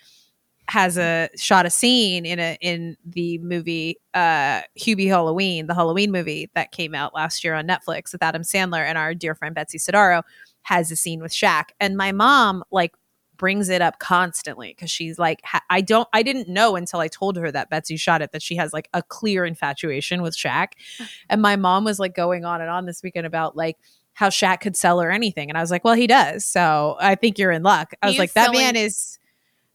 has 0.68 0.96
a 0.96 1.28
shot 1.36 1.66
a 1.66 1.70
scene 1.70 2.24
in 2.24 2.38
a 2.38 2.56
in 2.60 2.96
the 3.04 3.38
movie 3.38 3.96
uh 4.14 4.62
Hubie 4.78 5.08
Halloween, 5.08 5.66
the 5.66 5.74
Halloween 5.74 6.10
movie 6.12 6.50
that 6.54 6.72
came 6.72 6.94
out 6.94 7.14
last 7.14 7.42
year 7.44 7.54
on 7.54 7.66
Netflix 7.66 8.12
with 8.12 8.22
Adam 8.22 8.42
Sandler 8.42 8.84
and 8.84 8.96
our 8.96 9.14
dear 9.14 9.34
friend 9.34 9.54
Betsy 9.54 9.78
Sodaro 9.78 10.22
has 10.62 10.90
a 10.90 10.96
scene 10.96 11.20
with 11.20 11.32
Shaq. 11.32 11.70
And 11.80 11.96
my 11.96 12.12
mom 12.12 12.62
like 12.70 12.94
brings 13.36 13.68
it 13.68 13.82
up 13.82 13.98
constantly 13.98 14.68
because 14.68 14.88
she's 14.90 15.18
like 15.18 15.40
ha- 15.42 15.64
I 15.68 15.80
don't 15.80 16.08
I 16.12 16.22
didn't 16.22 16.48
know 16.48 16.76
until 16.76 17.00
I 17.00 17.08
told 17.08 17.36
her 17.36 17.50
that 17.50 17.68
Betsy 17.68 17.96
shot 17.96 18.22
it 18.22 18.30
that 18.30 18.40
she 18.42 18.54
has 18.56 18.72
like 18.72 18.88
a 18.94 19.02
clear 19.02 19.44
infatuation 19.44 20.22
with 20.22 20.36
Shaq. 20.36 20.68
And 21.28 21.42
my 21.42 21.56
mom 21.56 21.84
was 21.84 21.98
like 21.98 22.14
going 22.14 22.44
on 22.44 22.60
and 22.60 22.70
on 22.70 22.86
this 22.86 23.02
weekend 23.02 23.26
about 23.26 23.56
like 23.56 23.76
how 24.14 24.28
Shaq 24.28 24.60
could 24.60 24.76
sell 24.76 25.00
her 25.00 25.10
anything. 25.10 25.48
And 25.48 25.58
I 25.58 25.60
was 25.60 25.70
like, 25.70 25.82
well, 25.84 25.94
he 25.94 26.06
does. 26.06 26.44
So 26.44 26.96
I 27.00 27.14
think 27.16 27.38
you're 27.38 27.50
in 27.50 27.62
luck. 27.62 27.94
I 28.02 28.06
was 28.06 28.12
He's 28.14 28.18
like, 28.20 28.32
that 28.34 28.44
selling- 28.46 28.60
man 28.60 28.76
is 28.76 29.18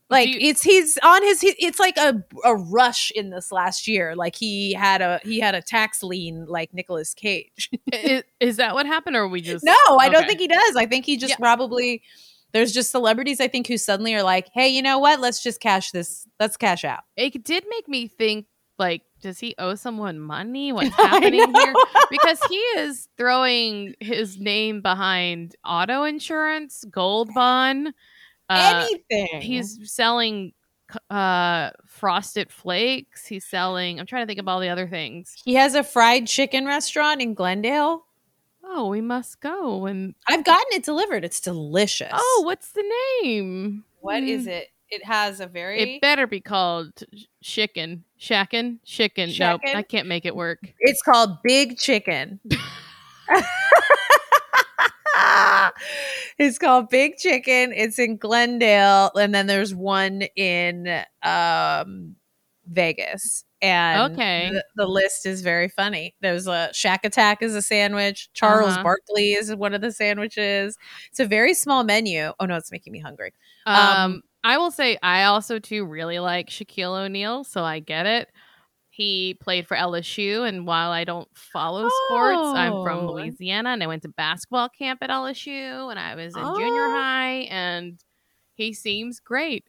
like, 0.10 0.30
you- 0.30 0.38
it's, 0.40 0.62
he's 0.64 0.98
on 1.04 1.22
his, 1.24 1.42
he, 1.42 1.50
it's 1.60 1.80
like 1.80 1.98
a, 1.98 2.24
a 2.46 2.56
rush 2.56 3.12
in 3.12 3.30
this 3.30 3.52
last 3.52 3.88
year. 3.88 4.16
Like 4.16 4.36
he 4.36 4.74
had 4.74 5.02
a, 5.02 5.20
he 5.24 5.40
had 5.40 5.56
a 5.56 5.62
tax 5.62 6.02
lien 6.04 6.46
like 6.48 6.74
Nicolas 6.74 7.14
Cage. 7.14 7.70
is, 7.94 8.24
is 8.40 8.58
that 8.58 8.74
what 8.74 8.86
happened, 8.86 9.16
or 9.16 9.24
are 9.24 9.28
we 9.28 9.42
just 9.42 9.64
no, 9.66 9.76
I 10.00 10.10
don't 10.10 10.26
think 10.26 10.40
he 10.40 10.48
does. 10.48 10.76
I 10.76 10.86
think 10.86 11.06
he 11.06 11.18
just 11.18 11.32
Yeah. 11.32 11.38
probably, 11.38 12.02
there's 12.54 12.72
just 12.72 12.92
celebrities 12.92 13.42
I 13.42 13.48
think 13.50 13.68
who 13.68 13.78
suddenly 13.78 14.16
are 14.16 14.24
like, 14.24 14.48
hey, 14.54 14.70
you 14.70 14.82
know 14.82 15.00
what? 15.00 15.20
Let's 15.20 15.44
just 15.44 15.60
cash 15.60 15.92
this. 15.92 16.26
Let's 16.40 16.56
cash 16.58 16.86
out. 16.86 17.04
it 17.18 17.44
did 17.44 17.66
make 17.70 17.88
me 17.88 18.08
think 18.08 18.46
like 18.80 19.02
does 19.22 19.40
he 19.40 19.56
owe 19.58 19.74
someone 19.74 20.20
money 20.20 20.72
what's 20.74 20.96
happening 20.96 21.52
here 21.54 21.74
because 22.12 22.40
he 22.48 22.56
is 22.78 23.10
throwing 23.18 23.96
his 24.00 24.38
name 24.40 24.82
behind 24.82 25.56
auto 25.66 26.04
insurance 26.04 26.86
gold 26.92 27.34
bond 27.34 27.92
Uh, 28.50 28.88
Anything. 28.90 29.42
he's 29.42 29.80
selling 29.92 30.54
uh 31.10 31.72
frosted 31.86 32.50
flakes. 32.52 33.26
He's 33.26 33.44
selling. 33.46 34.00
I'm 34.00 34.06
trying 34.06 34.24
to 34.24 34.28
think 34.28 34.40
of 34.40 34.48
all 34.48 34.60
the 34.62 34.70
other 34.70 34.88
things. 34.88 35.36
he 35.44 35.56
has 35.56 35.76
a 35.76 35.84
fried 35.84 36.28
chicken 36.28 36.66
restaurant 36.66 37.22
in 37.22 37.34
Glendale. 37.34 38.06
Oh, 38.64 38.88
we 38.88 39.02
must 39.02 39.40
go 39.42 39.86
and. 39.86 40.14
I've 40.28 40.44
gotten 40.46 40.66
it 40.72 40.84
delivered. 40.84 41.24
It's 41.26 41.40
delicious. 41.42 42.12
Oh, 42.14 42.42
what's 42.46 42.72
the 42.72 42.84
name? 43.24 43.84
what 44.00 44.24
is 44.24 44.46
Mm. 44.46 44.50
it? 44.52 44.68
It 44.90 45.04
has 45.06 45.42
a 45.42 45.48
very 45.48 45.96
It 45.98 46.02
better 46.02 46.26
be 46.28 46.40
called 46.40 47.04
chicken, 47.44 48.06
shackin, 48.20 48.78
chicken. 48.86 49.34
Nope, 49.38 49.60
I 49.76 49.82
can't 49.84 50.08
make 50.08 50.26
it 50.26 50.34
work. 50.34 50.60
It's 50.80 51.02
called 51.02 51.42
Big 51.44 51.78
Chicken. 51.78 52.40
it's 56.38 56.58
called 56.58 56.90
Big 56.90 57.18
Chicken. 57.18 57.74
It's 57.74 58.00
in 58.00 58.18
Glendale, 58.18 59.12
and 59.20 59.34
then 59.34 59.48
there's 59.48 59.74
one 59.76 60.24
in 60.36 61.02
um, 61.24 62.16
Vegas. 62.68 63.44
And 63.62 64.14
Okay. 64.14 64.50
the, 64.52 64.64
the 64.76 64.86
list 64.88 65.26
is 65.26 65.42
very 65.42 65.68
funny. 65.68 66.16
There's 66.22 66.46
a 66.46 66.70
Shaq 66.74 67.00
Attack 67.04 67.42
is 67.42 67.56
a 67.56 67.62
sandwich. 67.62 68.30
Charles 68.34 68.76
Uh-huh. 68.76 68.84
Barkley 68.84 69.34
is 69.34 69.54
one 69.56 69.74
of 69.74 69.82
the 69.82 69.92
sandwiches. 69.92 70.78
It's 71.10 71.20
a 71.20 71.26
very 71.26 71.54
small 71.56 71.84
menu. 71.84 72.34
Oh 72.40 72.46
no, 72.46 72.56
it's 72.56 72.72
making 72.72 72.94
me 72.94 73.00
hungry. 73.00 73.34
Um, 73.66 73.76
Um, 73.76 74.22
I 74.44 74.58
will 74.60 74.70
say 74.72 74.98
I 75.02 75.24
also 75.24 75.58
too 75.60 75.86
really 75.86 76.20
like 76.20 76.50
Shaquille 76.50 77.06
O'Neal, 77.06 77.44
so 77.44 77.64
I 77.64 77.80
get 77.80 78.06
it. 78.06 78.30
He 78.98 79.36
played 79.36 79.68
for 79.68 79.78
LSU, 79.78 80.48
and 80.50 80.66
while 80.66 80.90
I 80.90 81.04
don't 81.04 81.28
follow 81.38 81.88
sports, 81.88 82.40
I'm 82.58 82.82
from 82.84 83.02
Oh. 83.08 83.12
Louisiana, 83.12 83.70
and 83.70 83.84
I 83.84 83.86
went 83.86 84.02
to 84.02 84.08
basketball 84.10 84.70
camp 84.70 85.04
at 85.04 85.12
LSU, 85.12 85.92
and 85.92 86.00
I 86.00 86.16
was 86.16 86.36
in 86.36 86.42
junior 86.42 86.86
Oh. 86.88 86.96
high, 86.96 87.48
and 87.52 88.00
he 88.56 88.74
seems 88.74 89.20
great. 89.20 89.66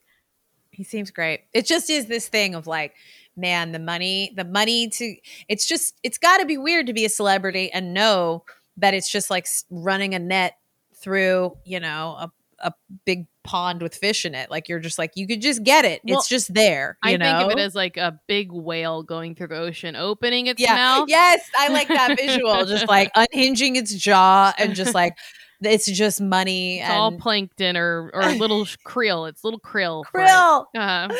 He 0.71 0.83
seems 0.83 1.11
great. 1.11 1.41
It 1.53 1.67
just 1.67 1.91
is 1.91 2.07
this 2.07 2.27
thing 2.27 2.55
of 2.55 2.65
like, 2.65 2.95
man, 3.37 3.71
the 3.71 3.77
money, 3.77 4.33
the 4.35 4.45
money 4.45 4.89
to 4.89 5.15
it's 5.47 5.67
just 5.67 5.99
it's 6.01 6.17
got 6.17 6.39
to 6.39 6.45
be 6.47 6.57
weird 6.57 6.87
to 6.87 6.93
be 6.93 7.05
a 7.05 7.09
celebrity 7.09 7.71
and 7.71 7.93
know 7.93 8.43
that 8.77 8.95
it's 8.95 9.11
just 9.11 9.29
like 9.29 9.45
running 9.69 10.15
a 10.15 10.19
net 10.19 10.57
through, 10.95 11.55
you 11.65 11.79
know, 11.79 12.15
a 12.19 12.31
a 12.61 12.73
big 13.05 13.27
pond 13.49 13.81
with 13.81 13.95
fish 13.95 14.25
in 14.25 14.35
it. 14.35 14.51
Like 14.51 14.69
you're 14.69 14.79
just 14.79 14.99
like 14.99 15.13
you 15.15 15.25
could 15.25 15.41
just 15.41 15.63
get 15.63 15.83
it. 15.83 16.01
Well, 16.05 16.19
it's 16.19 16.29
just 16.29 16.53
there, 16.53 16.99
you 17.03 17.13
I 17.13 17.17
know. 17.17 17.25
think 17.25 17.51
of 17.51 17.57
it 17.57 17.61
as 17.61 17.73
like 17.73 17.97
a 17.97 18.19
big 18.27 18.51
whale 18.51 19.01
going 19.01 19.33
through 19.33 19.47
the 19.47 19.57
ocean, 19.57 19.95
opening 19.95 20.45
its 20.45 20.61
yeah. 20.61 20.75
mouth. 20.75 21.05
Yes, 21.09 21.41
I 21.57 21.69
like 21.69 21.87
that 21.87 22.15
visual. 22.19 22.63
just 22.65 22.87
like 22.87 23.11
unhinging 23.15 23.75
its 23.75 23.91
jaw 23.95 24.53
and 24.59 24.75
just 24.75 24.93
like 24.93 25.17
it's 25.61 25.87
just 25.87 26.21
money 26.21 26.79
It's 26.79 26.87
and 26.87 26.93
all 26.93 27.17
plankton 27.17 27.75
or 27.75 28.11
or 28.13 28.21
little 28.33 28.65
krill. 28.85 29.27
It's 29.27 29.43
little 29.43 29.59
krill. 29.59 30.03
it. 30.03 30.15
krill. 30.15 30.65
Uh, 30.77 31.11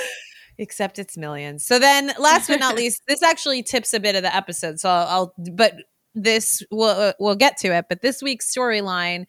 except 0.59 0.99
it's 0.99 1.17
millions. 1.17 1.65
So 1.65 1.79
then, 1.79 2.11
last 2.19 2.47
but 2.47 2.59
not 2.59 2.75
least, 2.77 3.01
this 3.07 3.23
actually 3.23 3.63
tips 3.63 3.95
a 3.95 3.99
bit 3.99 4.15
of 4.15 4.21
the 4.21 4.35
episode. 4.35 4.79
So 4.79 4.87
I'll, 4.87 5.07
I'll 5.07 5.33
but 5.55 5.73
this 6.13 6.61
we'll 6.69 7.13
we'll 7.19 7.35
get 7.35 7.57
to 7.57 7.75
it. 7.75 7.85
But 7.89 8.03
this 8.03 8.21
week's 8.21 8.53
storyline 8.53 9.25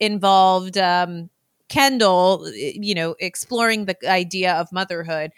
involved 0.00 0.78
um, 0.78 1.28
Kendall, 1.68 2.50
you 2.54 2.94
know, 2.94 3.14
exploring 3.20 3.84
the 3.84 3.96
idea 4.08 4.54
of 4.54 4.72
motherhood, 4.72 5.32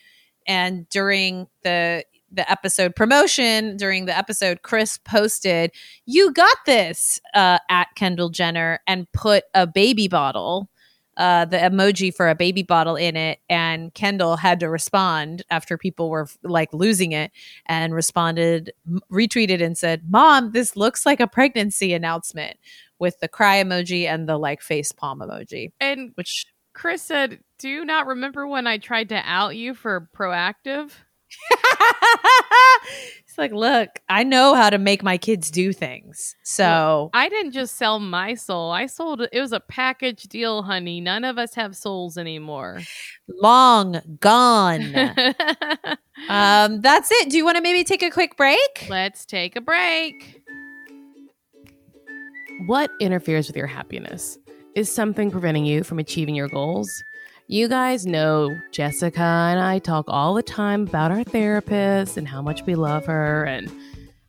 and 0.47 0.89
during 0.89 1.47
the 1.63 2.05
the 2.33 2.49
episode 2.49 2.95
promotion 2.95 3.77
during 3.77 4.05
the 4.05 4.17
episode 4.17 4.63
kris 4.63 4.99
posted 4.99 5.73
you 6.07 6.33
got 6.33 6.57
this 6.65 7.21
uh, 7.35 7.59
at 7.69 7.89
kendall 7.97 8.29
jenner 8.29 8.79
and 8.87 9.11
put 9.11 9.43
a 9.53 9.67
baby 9.67 10.07
bottle 10.07 10.69
uh, 11.17 11.45
the 11.45 11.59
emoji 11.59 12.15
for 12.15 12.31
a 12.31 12.35
baby 12.35 12.63
bottle 12.63 12.97
in 12.97 13.15
it, 13.15 13.41
and 13.51 13.93
Kendall 13.93 14.37
had 14.37 14.59
to 14.61 14.71
respond 14.71 15.43
after 15.51 15.77
people 15.77 16.09
were 16.09 16.27
like 16.43 16.73
losing 16.73 17.13
it, 17.13 17.31
and 17.67 17.95
responded, 17.95 18.73
retweeted, 19.13 19.63
and 19.63 19.77
said, 19.77 20.01
"Mom, 20.09 20.53
this 20.53 20.77
looks 20.77 21.05
like 21.05 21.21
a 21.21 21.27
pregnancy 21.27 21.93
announcement." 21.93 22.57
With 23.01 23.19
the 23.21 23.29
cry 23.29 23.63
emoji 23.63 24.05
and 24.05 24.29
the 24.29 24.39
like 24.39 24.63
face 24.63 24.93
palm 24.93 25.19
emoji, 25.19 25.73
and 25.81 26.13
which 26.15 26.47
Kris 26.75 27.03
said, 27.03 27.41
"Do 27.59 27.69
you 27.69 27.85
not 27.85 28.07
remember 28.07 28.47
when 28.47 28.67
I 28.69 28.79
tried 28.79 29.09
to 29.09 29.21
out 29.25 29.57
you 29.57 29.75
for 29.75 30.09
Proactiv?" 30.17 30.93
it's 33.21 33.39
like, 33.39 33.53
look, 33.53 34.01
I 34.09 34.25
know 34.25 34.55
how 34.55 34.71
to 34.71 34.79
make 34.79 35.03
my 35.03 35.19
kids 35.19 35.51
do 35.51 35.73
things. 35.73 36.35
So 36.43 37.11
I 37.13 37.29
didn't 37.29 37.53
just 37.53 37.77
sell 37.77 37.99
my 37.99 38.35
soul. 38.35 38.71
I 38.71 38.87
sold 38.87 39.21
it 39.21 39.41
was 39.41 39.53
a 39.53 39.61
package 39.61 40.25
deal, 40.25 40.63
honey. 40.63 41.01
None 41.01 41.25
of 41.25 41.39
us 41.39 41.55
have 41.55 41.77
souls 41.77 42.19
anymore. 42.19 42.81
long 43.29 44.01
gone. 44.21 44.95
um, 46.29 46.81
that's 46.81 47.11
it. 47.13 47.31
Do 47.31 47.37
you 47.37 47.45
want 47.45 47.57
to 47.57 47.63
maybe 47.63 47.85
take 47.85 48.03
a 48.03 48.11
quick 48.11 48.37
break? 48.37 48.87
Let's 48.89 49.25
take 49.25 49.57
a 49.57 49.61
break. 49.61 50.40
What 52.67 52.91
interferes 53.01 53.47
with 53.47 53.57
your 53.57 53.67
happiness? 53.67 54.37
Is 54.75 54.93
something 54.93 55.31
preventing 55.31 55.65
you 55.65 55.83
from 55.83 55.99
achieving 55.99 56.35
your 56.35 56.49
goals? 56.49 57.03
You 57.47 57.69
guys 57.69 58.05
know 58.05 58.55
Jessica 58.71 59.23
and 59.23 59.59
I 59.59 59.79
talk 59.79 60.05
all 60.09 60.35
the 60.35 60.43
time 60.43 60.83
about 60.83 61.11
our 61.11 61.25
therapist 61.25 62.19
and 62.19 62.29
how 62.29 62.43
much 62.43 62.67
we 62.67 62.75
love 62.75 63.07
her 63.07 63.45
and 63.45 63.73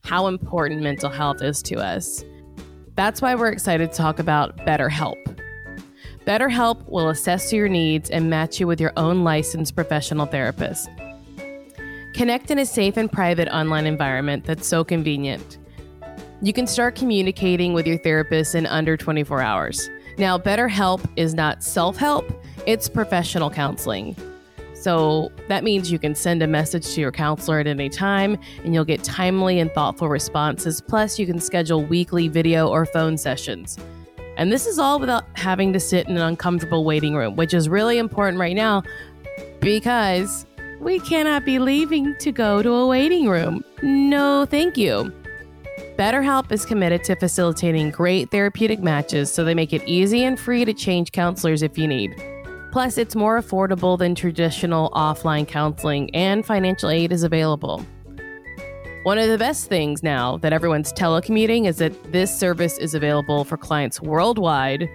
how 0.05 0.27
important 0.27 0.81
mental 0.81 1.09
health 1.09 1.41
is 1.41 1.61
to 1.63 1.75
us. 1.75 2.23
That's 2.95 3.21
why 3.21 3.35
we're 3.35 3.51
excited 3.51 3.91
to 3.91 3.97
talk 3.97 4.17
about 4.17 4.55
BetterHelp. 4.59 5.17
BetterHelp 6.25 6.87
will 6.87 7.09
assess 7.09 7.51
your 7.51 7.67
needs 7.67 8.09
and 8.09 8.29
match 8.29 8.61
you 8.61 8.65
with 8.65 8.79
your 8.79 8.93
own 8.95 9.25
licensed 9.25 9.75
professional 9.75 10.25
therapist. 10.25 10.89
Connect 12.13 12.49
in 12.49 12.59
a 12.59 12.65
safe 12.65 12.95
and 12.95 13.11
private 13.11 13.49
online 13.49 13.85
environment 13.85 14.45
that's 14.45 14.67
so 14.67 14.85
convenient. 14.85 15.57
You 16.43 16.53
can 16.53 16.65
start 16.65 16.95
communicating 16.95 17.73
with 17.73 17.85
your 17.85 17.99
therapist 17.99 18.55
in 18.55 18.65
under 18.65 18.97
24 18.97 19.41
hours. 19.41 19.91
Now, 20.17 20.39
BetterHelp 20.39 21.07
is 21.15 21.35
not 21.35 21.61
self 21.61 21.97
help, 21.97 22.33
it's 22.65 22.89
professional 22.89 23.51
counseling. 23.51 24.15
So 24.73 25.31
that 25.49 25.63
means 25.63 25.91
you 25.91 25.99
can 25.99 26.15
send 26.15 26.41
a 26.41 26.47
message 26.47 26.95
to 26.95 27.01
your 27.01 27.11
counselor 27.11 27.59
at 27.59 27.67
any 27.67 27.89
time 27.89 28.39
and 28.63 28.73
you'll 28.73 28.85
get 28.85 29.03
timely 29.03 29.59
and 29.59 29.71
thoughtful 29.71 30.09
responses. 30.09 30.81
Plus, 30.81 31.19
you 31.19 31.27
can 31.27 31.39
schedule 31.39 31.83
weekly 31.83 32.27
video 32.27 32.67
or 32.67 32.87
phone 32.87 33.19
sessions. 33.19 33.77
And 34.35 34.51
this 34.51 34.65
is 34.65 34.79
all 34.79 34.99
without 34.99 35.25
having 35.37 35.71
to 35.73 35.79
sit 35.79 36.07
in 36.07 36.17
an 36.17 36.23
uncomfortable 36.23 36.83
waiting 36.83 37.13
room, 37.13 37.35
which 37.35 37.53
is 37.53 37.69
really 37.69 37.99
important 37.99 38.39
right 38.39 38.55
now 38.55 38.81
because 39.59 40.47
we 40.79 40.99
cannot 41.01 41.45
be 41.45 41.59
leaving 41.59 42.15
to 42.17 42.31
go 42.31 42.63
to 42.63 42.71
a 42.71 42.87
waiting 42.87 43.29
room. 43.29 43.63
No, 43.83 44.47
thank 44.47 44.75
you. 44.77 45.13
BetterHelp 46.01 46.51
is 46.51 46.65
committed 46.65 47.03
to 47.03 47.15
facilitating 47.15 47.91
great 47.91 48.31
therapeutic 48.31 48.79
matches 48.79 49.31
so 49.31 49.43
they 49.43 49.53
make 49.53 49.71
it 49.71 49.83
easy 49.85 50.23
and 50.23 50.39
free 50.39 50.65
to 50.65 50.73
change 50.73 51.11
counselors 51.11 51.61
if 51.61 51.77
you 51.77 51.87
need. 51.87 52.15
Plus, 52.71 52.97
it's 52.97 53.15
more 53.15 53.39
affordable 53.39 53.99
than 53.99 54.15
traditional 54.15 54.89
offline 54.95 55.47
counseling, 55.47 56.09
and 56.15 56.43
financial 56.43 56.89
aid 56.89 57.11
is 57.11 57.21
available. 57.21 57.85
One 59.03 59.19
of 59.19 59.29
the 59.29 59.37
best 59.37 59.69
things 59.69 60.01
now 60.01 60.37
that 60.37 60.53
everyone's 60.53 60.91
telecommuting 60.91 61.67
is 61.67 61.77
that 61.77 62.11
this 62.11 62.35
service 62.35 62.79
is 62.79 62.95
available 62.95 63.43
for 63.43 63.55
clients 63.55 64.01
worldwide, 64.01 64.89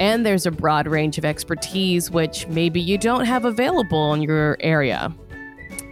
and 0.00 0.26
there's 0.26 0.44
a 0.44 0.50
broad 0.50 0.86
range 0.86 1.16
of 1.16 1.24
expertise 1.24 2.10
which 2.10 2.46
maybe 2.48 2.78
you 2.78 2.98
don't 2.98 3.24
have 3.24 3.46
available 3.46 4.12
in 4.12 4.20
your 4.20 4.58
area. 4.60 5.14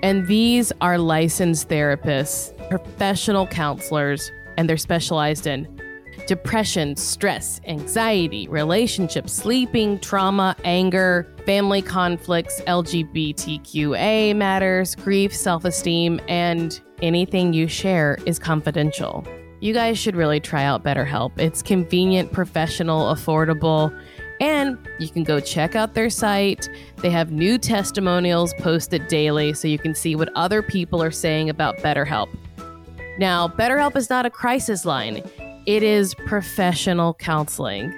And 0.05 0.27
these 0.27 0.71
are 0.83 0.99
licensed 0.99 1.71
therapists, 1.71 2.53
professional 2.69 3.47
counselors, 3.47 4.31
and 4.59 4.69
they're 4.69 4.77
specialized 4.77 5.47
in 5.47 5.81
depression, 6.27 6.95
stress, 6.95 7.59
anxiety, 7.67 8.47
relationships, 8.49 9.33
sleeping, 9.33 9.99
trauma, 10.01 10.57
anger, 10.63 11.27
family 11.47 11.81
conflicts, 11.81 12.61
LGBTQA 12.67 14.37
matters, 14.37 14.95
grief, 14.95 15.35
self 15.35 15.65
esteem, 15.65 16.21
and 16.29 16.83
anything 17.01 17.55
you 17.55 17.67
share 17.67 18.19
is 18.27 18.39
confidential. 18.39 19.27
You 19.61 19.73
guys 19.73 19.97
should 19.97 20.17
really 20.17 20.39
try 20.39 20.65
out 20.65 20.85
BetterHelp. 20.85 21.39
It's 21.39 21.63
convenient, 21.63 22.31
professional, 22.31 23.07
affordable, 23.07 23.99
and 24.41 24.78
you 24.99 25.09
can 25.09 25.24
go 25.24 25.41
check 25.41 25.74
out 25.74 25.95
their 25.95 26.11
site. 26.11 26.68
They 26.97 27.11
have 27.11 27.30
new 27.30 27.59
testimonials 27.59 28.55
posted 28.55 29.09
daily 29.09 29.55
so 29.55 29.68
you 29.68 29.78
can 29.78 29.95
see 29.95 30.16
what 30.16 30.30
other 30.35 30.62
people 30.62 31.03
are 31.03 31.11
saying 31.11 31.51
about 31.51 31.78
BetterHelp. 31.78 32.28
Now, 33.18 33.49
BetterHelp 33.49 33.97
is 33.97 34.11
not 34.11 34.26
a 34.26 34.30
crisis 34.30 34.85
line, 34.85 35.22
it 35.66 35.82
is 35.82 36.14
professional 36.26 37.14
counseling. 37.14 37.93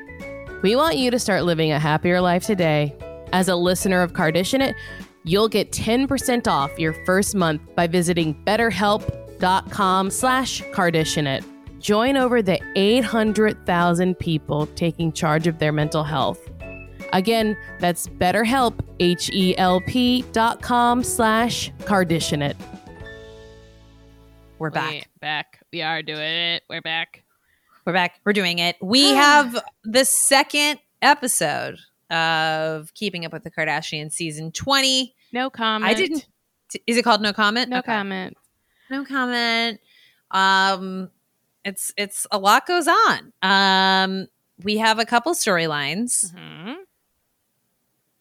We 0.63 0.77
want 0.77 0.97
you 0.97 1.11
to 1.11 1.19
start 1.19 1.45
living 1.45 1.73
a 1.73 1.79
happier 1.79 2.21
life 2.21 2.45
today. 2.45 2.95
As 3.33 3.49
a 3.49 3.57
listener 3.57 4.03
of 4.03 4.13
Carditionate, 4.13 4.75
you'll 5.25 5.49
get 5.49 5.73
10% 5.73 6.47
off 6.47 6.79
your 6.79 6.93
first 7.05 7.35
month 7.35 7.61
by 7.75 7.87
visiting 7.87 8.35
betterhelp.com 8.45 10.11
slash 10.11 10.63
carditionate. 10.73 11.45
Join 11.87 12.17
over 12.17 12.43
the 12.43 12.59
800,000 12.75 14.19
people 14.19 14.67
taking 14.75 15.13
charge 15.13 15.47
of 15.47 15.61
their 15.61 15.71
mental 15.71 16.03
health. 16.03 16.41
Again, 17.13 17.57
that's 17.79 18.09
betterhelp, 18.09 18.81
H-E-L-P 18.99 20.23
dot 20.33 20.63
com 20.63 21.05
slash 21.05 21.71
Carditionate. 21.85 22.57
We're 24.59 24.71
back. 24.71 24.91
We 24.95 25.05
back. 25.21 25.61
We 25.73 25.83
are 25.83 26.03
doing 26.03 26.19
it. 26.19 26.65
We're 26.69 26.81
back. 26.81 27.23
We're 27.85 27.93
back. 27.93 28.21
We're 28.25 28.33
doing 28.33 28.59
it. 28.59 28.75
We 28.83 29.11
have 29.11 29.57
the 29.85 30.05
second 30.05 30.81
episode 31.03 31.79
of 32.11 32.93
Keeping 32.95 33.25
Up 33.25 33.33
with 33.33 33.45
the 33.45 33.51
Kardashians 33.53 34.11
season 34.11 34.51
20. 34.51 35.15
No 35.33 35.51
comment. 35.51 35.89
I 35.89 35.95
didn't 35.95 36.27
is 36.89 36.97
it 36.97 37.05
called 37.05 37.21
no 37.21 37.33
comment? 37.33 37.71
No 37.71 37.79
Okay. 37.79 37.93
comment. 37.93 38.37
No 38.91 39.05
comment. 39.05 39.79
Um 40.33 41.11
it's 41.67 41.93
it's 41.99 42.27
a 42.33 42.39
lot 42.39 42.67
goes 42.67 42.89
on. 42.89 43.33
Um 43.43 44.29
we 44.65 44.79
have 44.79 44.99
a 45.01 45.07
couple 45.07 45.35
storylines. 45.35 46.33
Mhm. 46.35 46.77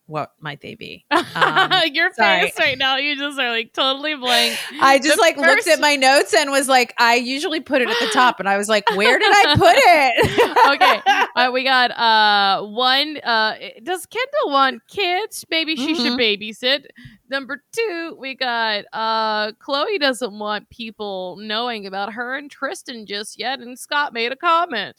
What 0.07 0.33
might 0.39 0.61
they 0.61 0.75
be? 0.75 1.05
Um, 1.35 1.69
Your 1.91 2.13
sorry. 2.13 2.43
face 2.43 2.57
right 2.57 2.77
now, 2.77 2.95
you 2.95 3.17
just 3.17 3.37
are 3.37 3.49
like 3.49 3.73
totally 3.73 4.15
blank. 4.15 4.57
I 4.79 4.99
just 4.99 5.15
The 5.17 5.21
like 5.21 5.35
looked 5.35 5.67
at 5.67 5.81
my 5.81 5.97
notes 5.97 6.33
and 6.33 6.49
was 6.49 6.69
like, 6.69 6.93
I 6.97 7.15
usually 7.15 7.59
put 7.59 7.81
it 7.81 7.89
at 7.89 7.97
the 7.99 8.07
top, 8.13 8.39
and 8.39 8.47
I 8.47 8.57
was 8.57 8.69
like, 8.69 8.89
where 8.95 9.19
did 9.19 9.29
I 9.29 9.55
put 9.57 9.75
it? 9.75 10.75
okay. 10.75 11.27
Uh, 11.35 11.51
we 11.51 11.63
got 11.65 11.91
uh 11.91 12.65
one 12.65 13.17
uh 13.17 13.55
does 13.83 14.05
Kendall 14.05 14.53
want 14.53 14.81
kids? 14.87 15.43
Maybe 15.49 15.75
she 15.75 15.93
should 15.95 16.17
babysit. 16.17 16.85
Number 17.29 17.61
two, 17.73 18.15
we 18.17 18.35
got 18.35 18.85
uh 18.93 19.51
Khloé 19.53 19.99
doesn't 19.99 20.37
want 20.39 20.69
people 20.69 21.37
knowing 21.41 21.85
about 21.85 22.13
her 22.13 22.37
and 22.37 22.49
Tristan 22.49 23.05
just 23.05 23.37
yet, 23.37 23.59
and 23.59 23.77
Scott 23.77 24.13
made 24.13 24.31
a 24.31 24.37
comment. 24.37 24.95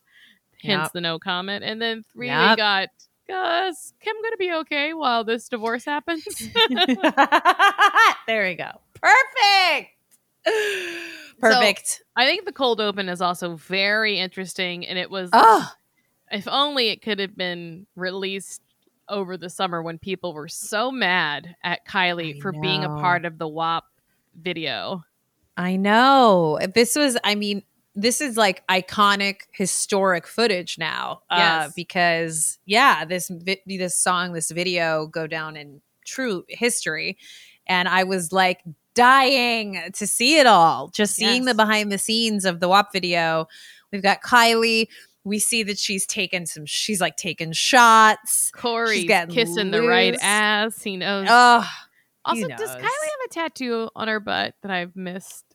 Hence 0.63 0.85
Yep. 0.87 0.93
the 0.93 1.01
no 1.01 1.19
comment. 1.19 1.65
And 1.65 1.81
then 1.81 2.03
three 2.13 2.29
we 2.29 2.57
got 2.57 2.89
uh, 3.33 3.67
is 3.69 3.93
Kim 4.01 4.15
gonna 4.23 4.37
be 4.37 4.53
okay 4.53 4.95
while 4.95 5.25
this 5.25 5.49
divorce 5.49 5.85
happens? 5.85 6.25
there 8.27 8.47
we 8.47 8.55
go. 8.55 8.71
Perfect. 8.95 9.91
Perfect. 11.41 12.03
I 12.15 12.25
think 12.25 12.45
the 12.45 12.53
cold 12.53 12.81
open 12.81 13.09
is 13.09 13.21
also 13.21 13.57
very 13.57 14.19
interesting, 14.19 14.87
and 14.87 14.99
it 14.99 15.11
was 15.11 15.31
oh, 15.33 15.69
if 16.31 16.47
only 16.49 16.89
it 16.89 17.03
could 17.03 17.19
have 17.19 17.37
been 17.37 17.87
released 17.97 18.63
over 19.09 19.37
the 19.37 19.51
summer 19.51 19.83
when 19.83 19.99
people 19.99 20.35
were 20.35 20.49
so 20.49 20.91
mad 20.91 21.55
at 21.63 21.87
Kylie 21.87 22.37
I 22.37 22.41
for 22.41 22.53
being 22.53 22.85
a 22.85 22.89
part 22.89 23.25
of 23.25 23.39
the 23.39 23.49
WAP 23.49 23.85
video. 24.41 25.05
I 25.57 25.77
know. 25.77 26.59
This 26.75 26.97
was, 26.97 27.17
I 27.25 27.35
mean, 27.35 27.63
this 27.97 28.21
is 28.21 28.37
like 28.37 28.63
iconic, 28.69 29.41
historic 29.53 30.27
footage 30.27 30.77
now. 30.79 31.23
Uh, 31.31 31.37
Yes. 31.39 31.73
because 31.75 32.59
yeah, 32.67 33.05
this 33.07 33.29
vi- 33.31 33.63
this 33.67 33.99
song, 33.99 34.33
this 34.35 34.51
video 34.51 35.07
go 35.07 35.27
down 35.27 35.57
in 35.57 35.81
true 36.05 36.45
history, 36.49 37.17
and 37.67 37.89
I 37.89 38.05
was 38.05 38.33
like 38.33 38.61
dying 38.95 39.81
to 39.95 40.07
see 40.07 40.39
it 40.39 40.47
all. 40.47 40.89
Just 40.89 41.15
seeing 41.17 41.45
the 41.47 41.55
behind 41.55 41.91
the 41.91 41.99
scenes 41.99 42.45
of 42.45 42.61
the 42.61 42.69
WAP 42.69 42.93
video. 42.93 43.49
We've 43.93 44.03
got 44.03 44.21
Kylie. 44.23 44.89
We 45.25 45.39
see 45.39 45.63
that 45.65 45.79
she's 45.79 46.07
taken 46.07 46.47
some. 46.47 46.67
She's 46.67 47.01
like 47.01 47.17
taking 47.17 47.53
shots. 47.53 48.51
Corey's 48.55 49.05
getting 49.05 49.35
kissing 49.35 49.71
the 49.71 49.83
right 49.83 50.17
ass. 50.21 50.83
He 50.83 50.97
knows. 50.97 51.27
Oh, 51.29 51.67
also, 52.25 52.47
does. 52.47 52.71
Kylie 52.71 52.83
have 52.83 52.83
a 53.25 53.29
tattoo 53.31 53.89
on 53.97 54.09
her 54.09 54.21
butt 54.21 54.55
that 54.63 54.71
I've 54.71 54.95
missed? 54.97 55.46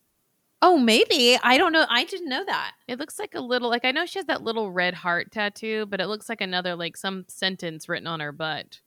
Oh, 0.61 0.77
maybe 0.77 1.37
I 1.41 1.57
don't 1.57 1.73
know. 1.73 1.85
I 1.89 2.03
didn't 2.03 2.29
know 2.29 2.45
that. 2.45 2.73
It 2.87 2.99
looks 2.99 3.17
like 3.17 3.33
a 3.33 3.41
little, 3.41 3.69
like 3.69 3.83
I 3.83 3.91
know 3.91 4.05
she 4.05 4.19
has 4.19 4.27
that 4.27 4.43
little 4.43 4.71
red 4.71 4.93
heart 4.93 5.31
tattoo, 5.31 5.87
but 5.87 5.99
it 5.99 6.07
looks 6.07 6.29
like 6.29 6.41
another, 6.41 6.75
like 6.75 6.97
some 6.97 7.25
sentence 7.27 7.89
written 7.89 8.07
on 8.07 8.19
her 8.19 8.31
butt. 8.31 8.79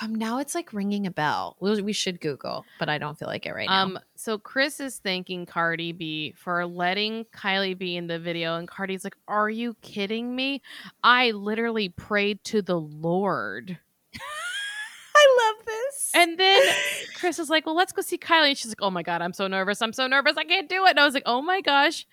Um, 0.00 0.14
now 0.14 0.38
it's 0.38 0.54
like 0.54 0.72
ringing 0.72 1.06
a 1.06 1.10
bell. 1.10 1.56
We, 1.60 1.82
we 1.82 1.92
should 1.92 2.20
Google, 2.20 2.64
but 2.78 2.88
I 2.88 2.98
don't 2.98 3.18
feel 3.18 3.28
like 3.28 3.46
it 3.46 3.52
right 3.52 3.68
now. 3.68 3.82
Um, 3.82 3.98
so 4.16 4.38
Kris 4.38 4.80
is 4.80 4.98
thanking 4.98 5.44
Cardi 5.44 5.92
B 5.92 6.34
for 6.36 6.64
letting 6.66 7.26
Kylie 7.26 7.76
be 7.76 7.96
in 7.96 8.06
the 8.06 8.18
video, 8.18 8.56
and 8.56 8.66
Cardi's 8.66 9.04
like, 9.04 9.16
"Are 9.28 9.50
you 9.50 9.76
kidding 9.82 10.34
me? 10.34 10.62
I 11.04 11.32
literally 11.32 11.90
prayed 11.90 12.42
to 12.44 12.62
the 12.62 12.80
Lord." 12.80 13.78
I 16.14 16.24
love 16.24 16.36
this. 16.36 16.36
And 16.38 16.38
then 16.38 16.62
Kris 17.16 17.38
is 17.38 17.50
like, 17.50 17.66
"Well, 17.66 17.76
let's 17.76 17.92
go 17.92 18.02
see 18.02 18.18
Kylie." 18.18 18.48
And 18.50 18.58
she's 18.58 18.70
like, 18.70 18.82
"Oh 18.82 18.90
my 18.90 19.02
god, 19.02 19.22
I'm 19.22 19.32
so 19.32 19.46
nervous. 19.46 19.82
I'm 19.82 19.92
so 19.92 20.06
nervous. 20.06 20.36
I 20.36 20.44
can't 20.44 20.68
do 20.68 20.84
it." 20.86 20.90
And 20.90 21.00
I 21.00 21.04
was 21.04 21.14
like, 21.14 21.22
"Oh 21.26 21.42
my 21.42 21.60
gosh, 21.60 22.06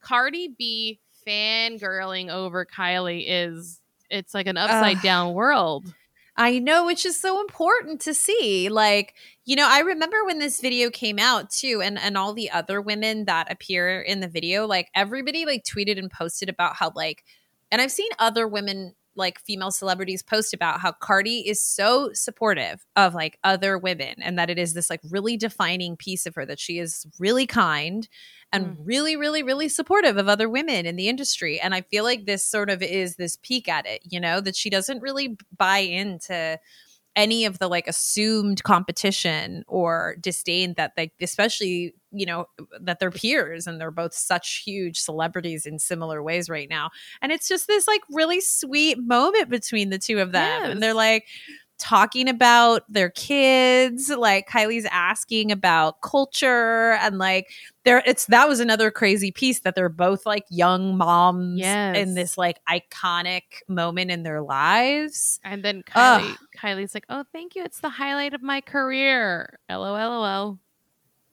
Cardi 0.00 0.54
B 0.56 1.00
fangirling 1.26 2.30
over 2.30 2.64
Kylie 2.66 3.24
is 3.26 3.80
it's 4.10 4.34
like 4.34 4.46
an 4.46 4.56
upside 4.56 4.98
Ugh. 4.98 5.02
down 5.02 5.34
world." 5.34 5.94
I 6.38 6.58
know, 6.58 6.84
which 6.84 7.06
is 7.06 7.18
so 7.18 7.40
important 7.40 8.02
to 8.02 8.12
see. 8.12 8.68
Like, 8.68 9.14
you 9.46 9.56
know, 9.56 9.66
I 9.66 9.80
remember 9.80 10.22
when 10.24 10.38
this 10.38 10.60
video 10.60 10.90
came 10.90 11.18
out 11.18 11.50
too, 11.50 11.80
and 11.82 11.98
and 11.98 12.16
all 12.18 12.34
the 12.34 12.50
other 12.50 12.80
women 12.80 13.24
that 13.24 13.50
appear 13.50 14.02
in 14.02 14.20
the 14.20 14.28
video, 14.28 14.66
like 14.66 14.90
everybody 14.94 15.46
like 15.46 15.64
tweeted 15.64 15.98
and 15.98 16.10
posted 16.10 16.48
about 16.50 16.76
how 16.76 16.92
like, 16.94 17.24
and 17.70 17.80
I've 17.80 17.92
seen 17.92 18.10
other 18.18 18.46
women 18.46 18.94
like 19.16 19.40
female 19.40 19.70
celebrities 19.70 20.22
post 20.22 20.54
about 20.54 20.80
how 20.80 20.92
Cardi 20.92 21.48
is 21.48 21.60
so 21.60 22.10
supportive 22.12 22.86
of 22.94 23.14
like 23.14 23.38
other 23.44 23.78
women 23.78 24.14
and 24.22 24.38
that 24.38 24.50
it 24.50 24.58
is 24.58 24.74
this 24.74 24.90
like 24.90 25.00
really 25.10 25.36
defining 25.36 25.96
piece 25.96 26.26
of 26.26 26.34
her 26.34 26.46
that 26.46 26.60
she 26.60 26.78
is 26.78 27.06
really 27.18 27.46
kind 27.46 28.08
and 28.52 28.66
mm. 28.66 28.76
really 28.84 29.16
really 29.16 29.42
really 29.42 29.68
supportive 29.68 30.16
of 30.16 30.28
other 30.28 30.48
women 30.48 30.86
in 30.86 30.96
the 30.96 31.08
industry. 31.08 31.60
And 31.60 31.74
I 31.74 31.82
feel 31.82 32.04
like 32.04 32.26
this 32.26 32.44
sort 32.44 32.70
of 32.70 32.82
is 32.82 33.16
this 33.16 33.36
peek 33.42 33.68
at 33.68 33.86
it, 33.86 34.02
you 34.04 34.20
know, 34.20 34.40
that 34.40 34.56
she 34.56 34.70
doesn't 34.70 35.02
really 35.02 35.36
buy 35.56 35.78
into 35.78 36.58
any 37.16 37.46
of 37.46 37.58
the 37.58 37.66
like 37.66 37.88
assumed 37.88 38.62
competition 38.62 39.64
or 39.66 40.16
disdain 40.20 40.74
that 40.76 40.92
they 40.96 41.10
especially 41.20 41.94
you 42.12 42.26
know 42.26 42.46
that 42.80 43.00
they're 43.00 43.10
peers 43.10 43.66
and 43.66 43.80
they're 43.80 43.90
both 43.90 44.14
such 44.14 44.62
huge 44.64 45.00
celebrities 45.00 45.66
in 45.66 45.78
similar 45.78 46.22
ways 46.22 46.48
right 46.48 46.68
now. 46.68 46.90
And 47.22 47.32
it's 47.32 47.48
just 47.48 47.66
this 47.66 47.88
like 47.88 48.02
really 48.10 48.40
sweet 48.40 48.98
moment 48.98 49.48
between 49.48 49.90
the 49.90 49.98
two 49.98 50.18
of 50.18 50.32
them. 50.32 50.70
And 50.70 50.82
they're 50.82 50.94
like 50.94 51.24
talking 51.78 52.28
about 52.28 52.82
their 52.88 53.10
kids 53.10 54.08
like 54.08 54.48
kylie's 54.48 54.86
asking 54.90 55.52
about 55.52 56.00
Kulture 56.00 56.96
and 57.00 57.18
like 57.18 57.50
there 57.84 58.02
it's 58.06 58.26
that 58.26 58.48
was 58.48 58.60
another 58.60 58.90
crazy 58.90 59.30
piece 59.30 59.60
that 59.60 59.74
they're 59.74 59.88
both 59.88 60.24
like 60.26 60.44
young 60.50 60.96
moms 60.96 61.60
Yes. 61.60 61.96
in 61.96 62.14
this 62.14 62.36
like 62.38 62.58
iconic 62.68 63.42
moment 63.68 64.10
in 64.10 64.22
their 64.22 64.40
lives 64.42 65.38
And 65.44 65.62
then 65.64 65.82
Ugh. 65.94 66.22
Kylie, 66.22 66.36
Kylie's 66.56 66.94
like, 66.94 67.06
"Oh, 67.08 67.24
thank 67.32 67.54
you. 67.54 67.62
It's 67.62 67.80
the 67.80 67.90
highlight 67.90 68.32
of 68.34 68.42
my 68.42 68.60
career." 68.60 69.58
LOL. 69.70 70.58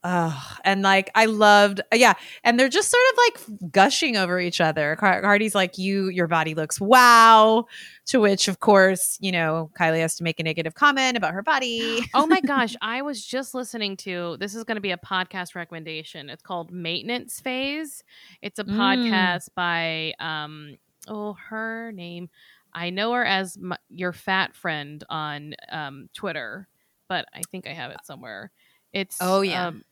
Oh, 0.06 0.58
and 0.66 0.82
like 0.82 1.10
I 1.16 1.26
loved, 1.28 1.80
yeah, 1.93 2.14
and 2.43 2.60
they're 2.60 2.68
just 2.68 2.91
sort 2.91 3.04
of 3.14 3.18
like 3.18 3.72
gushing 3.72 4.18
over 4.18 4.38
each 4.39 4.60
other. 4.60 4.97
Car- 4.97 5.22
Cardi's 5.22 5.56
like, 5.56 5.78
"You, 5.78 6.10
your 6.10 6.28
body 6.28 6.56
looks 6.56 6.82
wow," 6.82 7.68
to 8.08 8.20
which, 8.20 8.49
of 8.49 8.60
course, 8.60 9.18
you 9.22 9.32
know, 9.32 9.70
Kylie 9.80 10.01
has 10.01 10.16
to 10.18 10.24
make 10.26 10.41
a 10.41 10.43
negative 10.43 10.76
comment 10.76 11.16
about 11.16 11.34
her 11.34 11.41
body. 11.41 12.01
oh 12.14 12.28
my 12.28 12.41
gosh, 12.45 12.76
I 12.82 13.01
was 13.01 13.26
just 13.26 13.54
listening 13.54 13.95
to 13.97 14.36
this 14.41 14.56
is 14.56 14.66
going 14.66 14.76
to 14.76 14.82
be 14.82 14.91
a 14.91 14.97
podcast 14.97 15.56
recommendation. 15.56 16.30
It's 16.30 16.43
called 16.43 16.70
Maintenance 16.72 17.39
Phase. 17.39 18.04
It's 18.41 18.60
a 18.60 18.66
Mm. 18.66 18.78
podcast 18.78 19.47
by 19.56 20.14
um 20.20 20.76
oh 21.08 21.38
her 21.49 21.91
name. 21.93 22.30
I 22.74 22.89
know 22.89 23.14
her 23.14 23.24
as 23.24 23.58
my, 23.58 23.78
your 23.89 24.12
fat 24.12 24.54
friend 24.56 25.01
on 25.10 25.54
um 25.72 26.10
Twitter, 26.14 26.68
but 27.08 27.26
I 27.34 27.41
think 27.51 27.68
I 27.68 27.74
have 27.74 27.91
it 27.91 27.99
somewhere. 28.04 28.51
It's 28.91 29.18
Oh, 29.22 29.41
yeah. 29.41 29.68
um, 29.68 29.84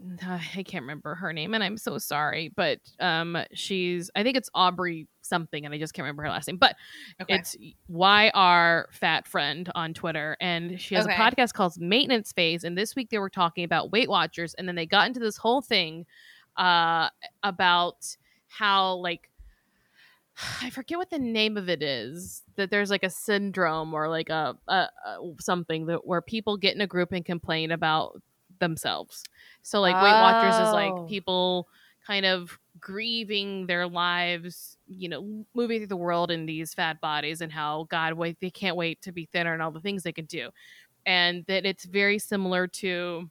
I 0.26 0.62
can't 0.64 0.82
remember 0.82 1.14
her 1.16 1.32
name, 1.32 1.54
and 1.54 1.62
I'm 1.62 1.76
so 1.76 1.98
sorry. 1.98 2.52
But 2.54 2.78
um, 2.98 3.36
she's 3.54 4.10
I 4.14 4.22
think 4.22 4.36
it's 4.36 4.50
Aubrey 4.54 5.08
something, 5.22 5.64
and 5.64 5.74
I 5.74 5.78
just 5.78 5.94
can't 5.94 6.04
remember 6.04 6.22
her 6.24 6.28
last 6.30 6.48
name. 6.48 6.56
But 6.56 6.76
it's 7.28 7.56
YR 7.88 8.88
Fat 8.92 9.26
Friend 9.26 9.70
on 9.74 9.94
Twitter, 9.94 10.36
and 10.40 10.80
she 10.80 10.94
has 10.94 11.06
Okay. 11.06 11.14
a 11.14 11.18
podcast 11.18 11.52
called 11.54 11.78
Maintenance 11.78 12.32
Phase. 12.32 12.64
And 12.64 12.76
this 12.76 12.96
week 12.96 13.10
they 13.10 13.18
were 13.18 13.30
talking 13.30 13.64
about 13.64 13.92
Weight 13.92 14.08
Watchers, 14.08 14.54
and 14.54 14.66
then 14.66 14.74
they 14.74 14.86
got 14.86 15.06
into 15.06 15.20
this 15.20 15.36
whole 15.36 15.60
thing 15.62 16.06
uh, 16.56 17.08
about 17.42 18.16
how 18.48 18.94
like 18.94 19.30
I 20.62 20.70
forget 20.70 20.98
what 20.98 21.10
the 21.10 21.18
name 21.18 21.56
of 21.56 21.68
it 21.68 21.82
is. 21.82 22.42
That 22.56 22.70
there's 22.70 22.90
like 22.90 23.04
a 23.04 23.10
syndrome 23.10 23.94
or 23.94 24.08
like 24.08 24.28
a, 24.30 24.56
a, 24.68 24.74
a 24.74 24.88
something 25.40 25.86
that 25.86 26.06
where 26.06 26.22
people 26.22 26.56
get 26.56 26.74
in 26.74 26.80
a 26.80 26.86
group 26.86 27.12
and 27.12 27.24
complain 27.24 27.70
about 27.70 28.20
themselves. 28.60 29.24
So 29.62 29.80
like 29.80 29.94
Weight 29.96 30.12
Watchers 30.12 30.54
is 30.54 30.68
Oh. 30.68 30.72
like 30.72 31.08
people 31.08 31.68
kind 32.06 32.24
of 32.24 32.58
grieving 32.80 33.66
their 33.66 33.86
lives, 33.86 34.78
you 34.86 35.08
know, 35.08 35.44
moving 35.54 35.80
through 35.80 35.86
the 35.88 35.96
world 35.96 36.30
in 36.30 36.46
these 36.46 36.72
fat 36.72 37.00
bodies 37.00 37.40
and 37.40 37.52
how 37.52 37.86
God 37.90 38.14
wait 38.14 38.38
they 38.40 38.50
can't 38.50 38.76
wait 38.76 39.02
to 39.02 39.12
be 39.12 39.26
thinner 39.26 39.52
and 39.52 39.62
all 39.62 39.70
the 39.70 39.80
things 39.80 40.02
they 40.02 40.12
can 40.12 40.24
do. 40.24 40.50
And 41.04 41.44
that 41.46 41.66
it's 41.66 41.84
very 41.84 42.18
similar 42.18 42.66
to 42.68 43.28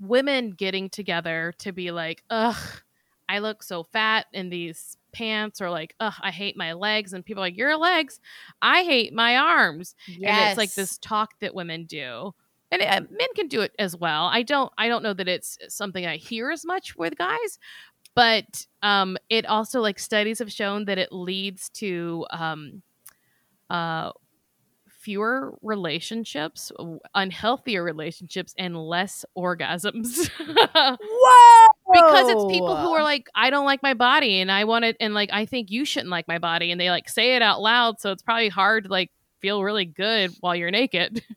women 0.00 0.50
getting 0.50 0.88
together 0.90 1.52
to 1.58 1.72
be 1.72 1.90
like, 1.90 2.22
ugh, 2.30 2.56
I 3.28 3.40
look 3.40 3.62
so 3.62 3.82
fat 3.82 4.26
in 4.32 4.48
these 4.48 4.96
pants 5.12 5.60
or 5.60 5.70
like, 5.70 5.94
ugh, 6.00 6.14
I 6.20 6.30
hate 6.30 6.56
my 6.56 6.72
legs. 6.72 7.12
And 7.12 7.24
people 7.24 7.42
are 7.42 7.46
like, 7.46 7.56
your 7.56 7.76
legs, 7.76 8.20
I 8.62 8.82
hate 8.84 9.12
my 9.12 9.36
arms. 9.36 9.94
And 10.06 10.48
it's 10.48 10.58
like 10.58 10.74
this 10.74 10.98
talk 10.98 11.38
that 11.40 11.54
women 11.54 11.84
do. 11.84 12.34
And 12.70 12.82
uh, 12.82 13.00
men 13.10 13.28
can 13.34 13.48
do 13.48 13.62
it 13.62 13.72
as 13.78 13.96
well. 13.96 14.26
I 14.26 14.42
don't. 14.42 14.70
I 14.76 14.88
don't 14.88 15.02
know 15.02 15.14
that 15.14 15.28
it's 15.28 15.58
something 15.68 16.04
I 16.04 16.16
hear 16.16 16.50
as 16.50 16.66
much 16.66 16.96
with 16.96 17.16
guys, 17.16 17.58
but 18.14 18.66
um, 18.82 19.16
it 19.30 19.46
also 19.46 19.80
like 19.80 19.98
studies 19.98 20.38
have 20.40 20.52
shown 20.52 20.84
that 20.84 20.98
it 20.98 21.12
leads 21.12 21.70
to 21.70 22.26
um, 22.30 22.82
uh, 23.70 24.10
fewer 25.08 25.54
relationships, 25.62 26.70
unhealthier 27.16 27.82
relationships, 27.82 28.54
and 28.58 28.76
less 28.76 29.24
orgasms. 29.36 30.28
Whoa! 30.38 30.96
because 31.92 32.28
it's 32.28 32.44
people 32.52 32.76
who 32.76 32.90
are 32.90 33.02
like, 33.02 33.28
I 33.34 33.48
don't 33.48 33.64
like 33.64 33.82
my 33.82 33.94
body, 33.94 34.40
and 34.40 34.52
I 34.52 34.64
want 34.64 34.84
it, 34.84 34.96
and 35.00 35.14
like 35.14 35.30
I 35.32 35.46
think 35.46 35.70
you 35.70 35.86
shouldn't 35.86 36.10
like 36.10 36.28
my 36.28 36.38
body, 36.38 36.70
and 36.70 36.78
they 36.80 36.90
like 36.90 37.08
say 37.08 37.36
it 37.36 37.40
out 37.42 37.62
loud, 37.62 38.00
so 38.00 38.12
it's 38.12 38.22
probably 38.22 38.50
hard 38.50 38.84
to 38.84 38.90
like 38.90 39.10
feel 39.40 39.62
really 39.62 39.86
good 39.86 40.32
while 40.40 40.54
you're 40.54 40.70
naked. 40.70 41.24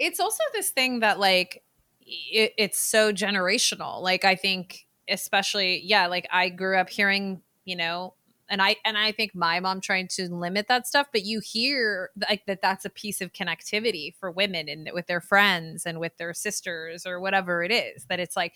It's 0.00 0.18
also 0.18 0.42
this 0.52 0.70
thing 0.70 1.00
that 1.00 1.20
like 1.20 1.62
it, 2.00 2.52
it's 2.58 2.78
so 2.78 3.12
generational. 3.12 4.02
Like 4.02 4.24
I 4.24 4.34
think, 4.34 4.86
especially 5.08 5.82
yeah, 5.84 6.08
like 6.08 6.26
I 6.32 6.48
grew 6.48 6.76
up 6.76 6.90
hearing, 6.90 7.42
you 7.64 7.76
know, 7.76 8.14
and 8.48 8.60
I 8.60 8.76
and 8.84 8.98
I 8.98 9.12
think 9.12 9.34
my 9.34 9.60
mom 9.60 9.80
trying 9.80 10.08
to 10.16 10.28
limit 10.34 10.66
that 10.68 10.88
stuff, 10.88 11.06
but 11.12 11.24
you 11.24 11.40
hear 11.40 12.10
like 12.28 12.46
that 12.46 12.62
that's 12.62 12.84
a 12.84 12.90
piece 12.90 13.20
of 13.20 13.32
connectivity 13.32 14.14
for 14.18 14.30
women 14.30 14.68
and 14.68 14.90
with 14.92 15.06
their 15.06 15.20
friends 15.20 15.86
and 15.86 16.00
with 16.00 16.16
their 16.16 16.34
sisters 16.34 17.06
or 17.06 17.20
whatever 17.20 17.62
it 17.62 17.70
is. 17.70 18.06
That 18.06 18.18
it's 18.18 18.36
like 18.36 18.54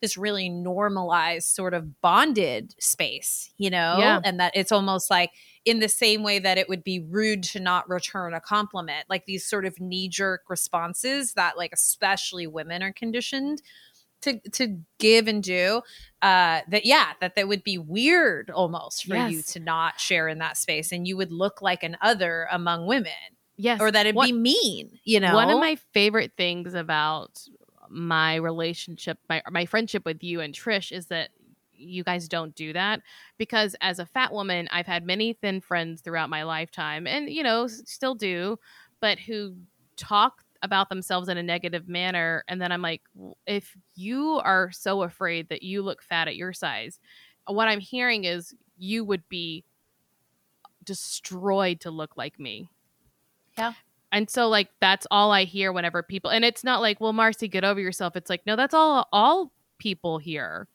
this 0.00 0.16
really 0.16 0.48
normalized 0.48 1.48
sort 1.48 1.74
of 1.74 2.00
bonded 2.00 2.74
space, 2.78 3.50
you 3.56 3.70
know? 3.70 3.96
Yeah. 3.98 4.20
And 4.24 4.40
that 4.40 4.52
it's 4.54 4.72
almost 4.72 5.10
like 5.10 5.30
in 5.64 5.80
the 5.80 5.88
same 5.88 6.22
way 6.22 6.38
that 6.38 6.58
it 6.58 6.68
would 6.68 6.84
be 6.84 7.00
rude 7.00 7.42
to 7.42 7.60
not 7.60 7.88
return 7.88 8.34
a 8.34 8.40
compliment, 8.40 9.06
like 9.08 9.24
these 9.26 9.46
sort 9.46 9.64
of 9.64 9.80
knee 9.80 10.08
jerk 10.08 10.42
responses 10.48 11.32
that 11.34 11.56
like 11.56 11.72
especially 11.72 12.46
women 12.46 12.82
are 12.82 12.92
conditioned 12.92 13.62
to 14.22 14.40
to 14.52 14.78
give 14.98 15.28
and 15.28 15.42
do 15.42 15.82
uh 16.22 16.60
that 16.68 16.86
yeah 16.86 17.08
that 17.20 17.34
that 17.34 17.46
would 17.46 17.62
be 17.62 17.76
weird 17.76 18.48
almost 18.48 19.04
for 19.04 19.16
you 19.28 19.42
to 19.42 19.60
not 19.60 20.00
share 20.00 20.28
in 20.28 20.38
that 20.38 20.56
space 20.56 20.92
and 20.92 21.06
you 21.06 21.14
would 21.14 21.30
look 21.30 21.60
like 21.60 21.82
an 21.82 21.94
other 22.00 22.48
among 22.50 22.86
women 22.86 23.12
Yes, 23.56 23.80
or 23.80 23.90
that 23.92 24.06
it'd 24.06 24.16
One- 24.16 24.26
be 24.26 24.32
mean 24.32 24.98
you 25.04 25.20
know 25.20 25.34
One 25.34 25.50
of 25.50 25.60
my 25.60 25.76
favorite 25.92 26.32
things 26.36 26.74
about 26.74 27.38
my 27.90 28.36
relationship, 28.36 29.18
my 29.28 29.42
my 29.50 29.66
friendship 29.66 30.04
with 30.04 30.24
you 30.24 30.40
and 30.40 30.54
Trish 30.54 30.90
is 30.90 31.06
that 31.06 31.28
you 31.76 32.04
guys 32.04 32.28
don't 32.28 32.54
do 32.54 32.72
that 32.72 33.00
because 33.38 33.76
as 33.80 33.98
a 33.98 34.06
fat 34.06 34.32
woman, 34.32 34.68
I've 34.70 34.86
had 34.86 35.04
many 35.04 35.32
thin 35.34 35.60
friends 35.60 36.00
throughout 36.00 36.30
my 36.30 36.42
lifetime 36.42 37.06
and 37.06 37.30
you 37.30 37.42
know, 37.42 37.66
still 37.66 38.14
do, 38.14 38.58
but 39.00 39.18
who 39.18 39.54
talk 39.96 40.42
about 40.62 40.88
themselves 40.88 41.28
in 41.28 41.36
a 41.36 41.42
negative 41.42 41.88
manner 41.88 42.42
and 42.48 42.60
then 42.60 42.72
I'm 42.72 42.82
like, 42.82 43.02
if 43.46 43.76
you 43.94 44.40
are 44.42 44.70
so 44.72 45.02
afraid 45.02 45.48
that 45.50 45.62
you 45.62 45.82
look 45.82 46.02
fat 46.02 46.28
at 46.28 46.36
your 46.36 46.52
size, 46.52 46.98
what 47.46 47.68
I'm 47.68 47.80
hearing 47.80 48.24
is 48.24 48.54
you 48.78 49.04
would 49.04 49.28
be 49.28 49.64
destroyed 50.84 51.80
to 51.80 51.90
look 51.90 52.16
like 52.16 52.38
me. 52.38 52.68
Yeah. 53.58 53.74
And 54.12 54.30
so 54.30 54.48
like 54.48 54.68
that's 54.80 55.06
all 55.10 55.32
I 55.32 55.44
hear 55.44 55.72
whenever 55.72 56.02
people 56.02 56.30
and 56.30 56.44
it's 56.44 56.64
not 56.64 56.80
like, 56.80 57.00
well, 57.00 57.12
Marcy, 57.12 57.48
get 57.48 57.64
over 57.64 57.80
yourself. 57.80 58.16
It's 58.16 58.30
like, 58.30 58.46
no, 58.46 58.56
that's 58.56 58.74
all 58.74 59.08
all 59.12 59.52
people 59.78 60.18
hear. 60.18 60.68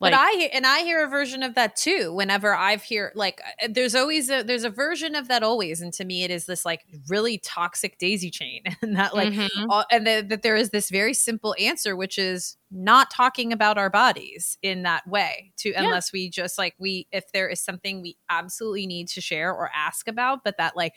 Like 0.00 0.12
but 0.12 0.14
I 0.14 0.32
hear, 0.32 0.50
and 0.52 0.66
I 0.66 0.80
hear 0.80 1.04
a 1.04 1.08
version 1.08 1.42
of 1.44 1.54
that 1.54 1.76
too. 1.76 2.12
Whenever 2.12 2.54
I've 2.54 2.82
hear 2.82 3.12
like, 3.14 3.40
uh, 3.62 3.68
there's 3.70 3.94
always 3.94 4.28
a 4.30 4.42
there's 4.42 4.64
a 4.64 4.70
version 4.70 5.14
of 5.14 5.28
that 5.28 5.42
always, 5.44 5.80
and 5.80 5.92
to 5.94 6.04
me, 6.04 6.24
it 6.24 6.30
is 6.30 6.46
this 6.46 6.64
like 6.64 6.80
really 7.08 7.38
toxic 7.38 7.98
daisy 7.98 8.30
chain, 8.30 8.62
and 8.82 8.96
that 8.96 9.14
like, 9.14 9.32
Mhm. 9.32 9.68
all, 9.68 9.84
and 9.92 10.06
that 10.06 10.28
that 10.28 10.42
there 10.42 10.56
is 10.56 10.70
this 10.70 10.90
very 10.90 11.14
simple 11.14 11.54
answer, 11.58 11.94
which 11.94 12.18
is 12.18 12.56
not 12.72 13.10
talking 13.10 13.52
about 13.52 13.78
our 13.78 13.90
bodies 13.90 14.58
in 14.62 14.82
that 14.82 15.06
way. 15.06 15.52
To 15.58 15.72
Yeah. 15.76 15.92
unless 15.92 16.12
we 16.12 16.28
just 16.30 16.58
like 16.58 16.74
we 16.78 17.06
if 17.12 17.30
there 17.32 17.48
is 17.48 17.60
something 17.60 18.02
we 18.02 18.16
absolutely 18.28 18.86
need 18.88 19.08
to 19.10 19.20
share 19.20 19.52
or 19.54 19.70
ask 19.74 20.08
about, 20.08 20.42
but 20.44 20.56
that 20.58 20.76
like 20.76 20.94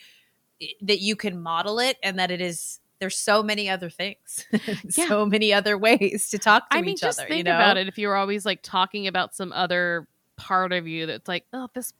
that 0.81 0.99
you 1.01 1.15
can 1.15 1.41
model 1.41 1.79
it, 1.79 1.97
and 2.03 2.17
that 2.19 2.31
it 2.31 2.41
is. 2.41 2.79
There's 2.99 3.17
so 3.17 3.43
many 3.43 3.69
other 3.69 3.89
things, 3.89 4.45
Yeah. 4.51 5.07
so 5.07 5.25
many 5.25 5.51
other 5.53 5.77
ways 5.77 6.29
to 6.29 6.37
talk 6.37 6.69
to 6.69 6.77
I 6.77 6.81
mean, 6.81 6.95
just 6.95 7.19
other. 7.19 7.27
think 7.27 7.39
you 7.39 7.43
know? 7.43 7.55
about 7.55 7.77
it. 7.77 7.87
If 7.87 7.97
you 7.97 8.07
were 8.07 8.15
always 8.15 8.45
like 8.45 8.61
talking 8.63 9.07
about 9.07 9.35
some 9.35 9.51
other 9.51 10.07
part 10.37 10.71
of 10.71 10.87
you 10.87 11.05
that's 11.05 11.27
like, 11.27 11.45
oh, 11.53 11.67
this, 11.73 11.93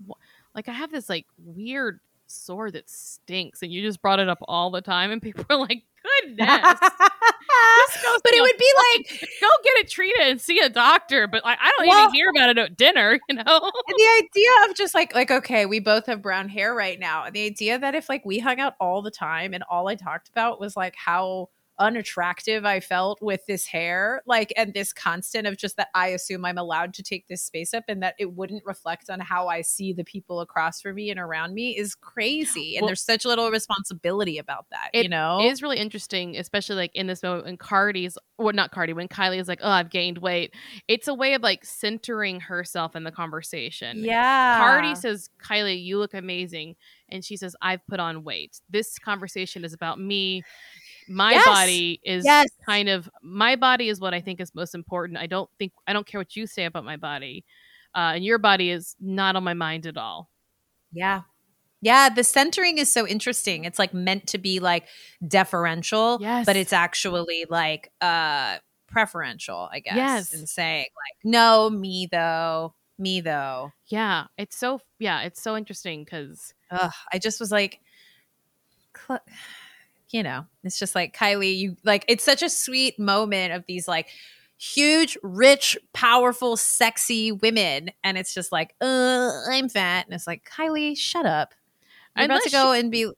like 0.54 0.70
I 0.70 0.74
have 0.74 0.92
this 0.92 1.10
like 1.10 1.26
weird 1.38 2.00
sore 2.28 2.72
that 2.72 2.90
stinks, 2.90 3.62
and 3.62 3.72
you 3.72 3.82
just 3.82 4.02
brought 4.02 4.20
it 4.20 4.30
up 4.30 4.40
all 4.48 4.72
the 4.72 4.82
time, 4.82 5.12
and 5.12 5.22
people 5.22 5.46
are 5.50 5.58
like, 5.58 5.84
goodness, 6.26 6.80
but 8.24 8.34
it 8.34 8.42
would 8.42 8.58
be 8.58 8.72
like 8.94 9.20
go 9.42 9.48
get 9.64 9.78
it 9.78 9.90
treated 9.90 10.22
and 10.22 10.42
see 10.42 10.60
a 10.60 10.70
doctor. 10.70 11.28
But 11.28 11.44
like, 11.44 11.58
I 11.62 11.72
don't 11.78 11.88
Well- 11.88 12.04
even 12.04 12.14
hear 12.14 12.30
about 12.36 12.50
it 12.50 12.58
at 12.58 12.78
dinner, 12.78 13.20
you 13.30 13.36
know? 13.36 13.44
the 13.44 14.22
idea 14.24 14.50
of 14.70 14.76
just 14.76 14.94
like 14.94 15.14
like 15.16 15.32
okay 15.32 15.66
we 15.66 15.80
both 15.80 16.06
have 16.08 16.22
brown 16.22 16.50
hair 16.50 16.74
right 16.74 17.00
now 17.00 17.24
and 17.26 17.34
the 17.36 17.46
idea 17.46 17.80
that 17.80 17.96
if 17.96 18.10
like 18.10 18.26
we 18.26 18.40
hung 18.40 18.60
out 18.60 18.74
all 18.80 19.02
the 19.02 19.12
time 19.12 19.54
and 19.54 19.64
all 19.70 19.88
i 19.88 19.96
talked 19.96 20.30
about 20.30 20.60
was 20.60 20.76
like 20.76 20.96
how 20.98 21.50
unattractive 21.80 22.66
i 22.66 22.80
felt 22.80 23.22
with 23.22 23.46
this 23.48 23.66
hair 23.66 24.22
like 24.26 24.54
and 24.56 24.74
this 24.74 24.94
constant 24.94 25.46
of 25.46 25.58
just 25.58 25.78
that 25.78 25.90
i 25.94 26.08
assume 26.08 26.46
i'm 26.46 26.58
allowed 26.58 26.94
to 26.94 27.04
take 27.04 27.28
this 27.28 27.42
space 27.44 27.74
up 27.74 27.84
and 27.88 28.02
that 28.02 28.16
it 28.20 28.34
wouldn't 28.34 28.64
reflect 28.66 29.10
on 29.10 29.20
how 29.20 29.48
i 29.48 29.62
see 29.62 29.92
the 29.94 30.04
people 30.04 30.40
across 30.42 30.82
from 30.82 30.96
me 30.96 31.10
and 31.10 31.20
around 31.20 31.54
me 31.54 31.78
is 31.78 31.96
crazy 31.96 32.76
and 32.78 32.84
Well- 32.84 32.88
there's 32.90 33.02
such 33.04 33.26
little 33.26 33.52
responsibility 33.52 34.38
about 34.38 34.66
that 34.72 34.90
you 34.94 35.10
know 35.10 35.40
It 35.42 35.48
is 35.48 35.62
really 35.62 35.78
interesting, 35.78 36.38
especially 36.38 36.76
like 36.78 36.92
in 36.96 37.08
this 37.08 37.22
moment 37.24 37.46
when 37.46 37.58
Cardi's, 37.58 38.18
or 38.38 38.54
not 38.54 38.72
Cardi, 38.72 38.94
when 38.94 39.08
Kylie 39.08 39.40
is 39.40 39.48
like, 39.48 39.60
"Oh, 39.62 39.70
I've 39.70 39.90
gained 39.90 40.18
weight." 40.20 40.54
It's 40.88 41.08
a 41.08 41.14
way 41.14 41.34
of 41.34 41.42
like 41.42 41.66
centering 41.66 42.40
herself 42.40 42.96
in 42.96 43.04
the 43.04 43.12
conversation. 43.12 44.04
yeah 44.04 44.58
Cardi 44.58 44.96
says, 44.96 45.30
"Kylie, 45.44 45.82
you 45.84 45.98
look 46.00 46.14
amazing," 46.14 46.76
and 47.10 47.24
she 47.24 47.38
says, 47.38 47.56
"I've 47.62 47.86
put 47.88 48.00
on 48.00 48.24
weight." 48.24 48.60
This 48.70 48.98
conversation 49.00 49.64
is 49.66 49.74
about 49.74 50.00
me. 50.00 50.44
My 51.08 51.32
Yes. 51.34 51.46
body 51.46 52.00
is 52.04 52.26
Yes. 52.26 52.48
kind 52.66 52.90
of 52.90 53.10
my 53.22 53.56
body 53.56 53.90
is 53.90 54.00
what 54.00 54.14
I 54.14 54.22
think 54.22 54.40
is 54.40 54.54
most 54.56 54.74
important. 54.76 55.18
I 55.20 55.28
don't 55.28 55.50
think 55.60 55.74
I 55.88 55.94
don't 55.94 56.06
care 56.08 56.20
what 56.20 56.36
you 56.36 56.48
say 56.48 56.66
about 56.66 56.84
my 56.86 56.98
body, 56.98 57.46
uh, 57.94 58.14
and 58.16 58.26
your 58.26 58.38
body 58.40 58.70
is 58.72 58.96
not 59.00 59.36
on 59.36 59.44
my 59.44 59.54
mind 59.54 59.86
at 59.86 59.98
all. 59.98 60.30
Yeah. 60.92 61.22
Yeah, 61.82 62.10
the 62.10 62.24
centering 62.24 62.80
is 62.80 62.92
so 62.92 63.06
interesting. 63.08 63.66
It's 63.66 63.78
like 63.78 63.94
meant 63.94 64.28
to 64.28 64.38
be 64.40 64.60
like 64.60 64.88
deferential, 65.28 66.18
Yes. 66.20 66.46
but 66.46 66.56
it's 66.56 66.74
actually 66.74 67.46
like 67.50 67.92
uh 68.02 68.58
preferential, 68.88 69.70
I 69.72 69.80
guess. 69.82 69.96
Yes. 69.96 70.34
And 70.34 70.48
saying 70.50 70.86
like, 70.86 71.26
no, 71.32 71.70
me 71.70 72.08
though, 72.12 72.74
me 72.98 73.22
though. 73.22 73.72
Yeah, 73.88 74.26
it's 74.38 74.58
so 74.58 74.80
yeah, 75.00 75.22
it's 75.22 75.42
so 75.44 75.56
interesting 75.56 76.04
because 76.04 76.54
I 76.72 77.20
just 77.20 77.40
was 77.40 77.52
like, 77.52 77.80
cl- 78.98 79.20
you 80.16 80.24
know, 80.24 80.46
it's 80.64 80.80
just 80.80 80.96
like 80.96 81.14
Kylie, 81.14 81.58
you 81.58 81.76
like 81.84 82.06
it's 82.08 82.24
such 82.24 82.42
a 82.42 82.48
sweet 82.48 82.98
moment 82.98 83.52
of 83.52 83.66
these 83.68 83.86
like 83.86 84.08
huge, 84.58 85.18
rich, 85.22 85.78
powerful, 85.92 86.56
sexy 86.56 87.34
women, 87.34 87.92
and 88.02 88.18
it's 88.18 88.34
just 88.34 88.50
like, 88.50 88.76
uh, 88.80 89.30
I'm 89.52 89.68
fat, 89.68 90.06
and 90.06 90.16
it's 90.16 90.26
like 90.26 90.50
Kylie, 90.50 90.98
shut 90.98 91.26
up. 91.26 91.54
I'm 92.16 92.32
about 92.32 92.44
to 92.44 92.50
go 92.50 92.72
and 92.72 92.90
be 92.90 93.12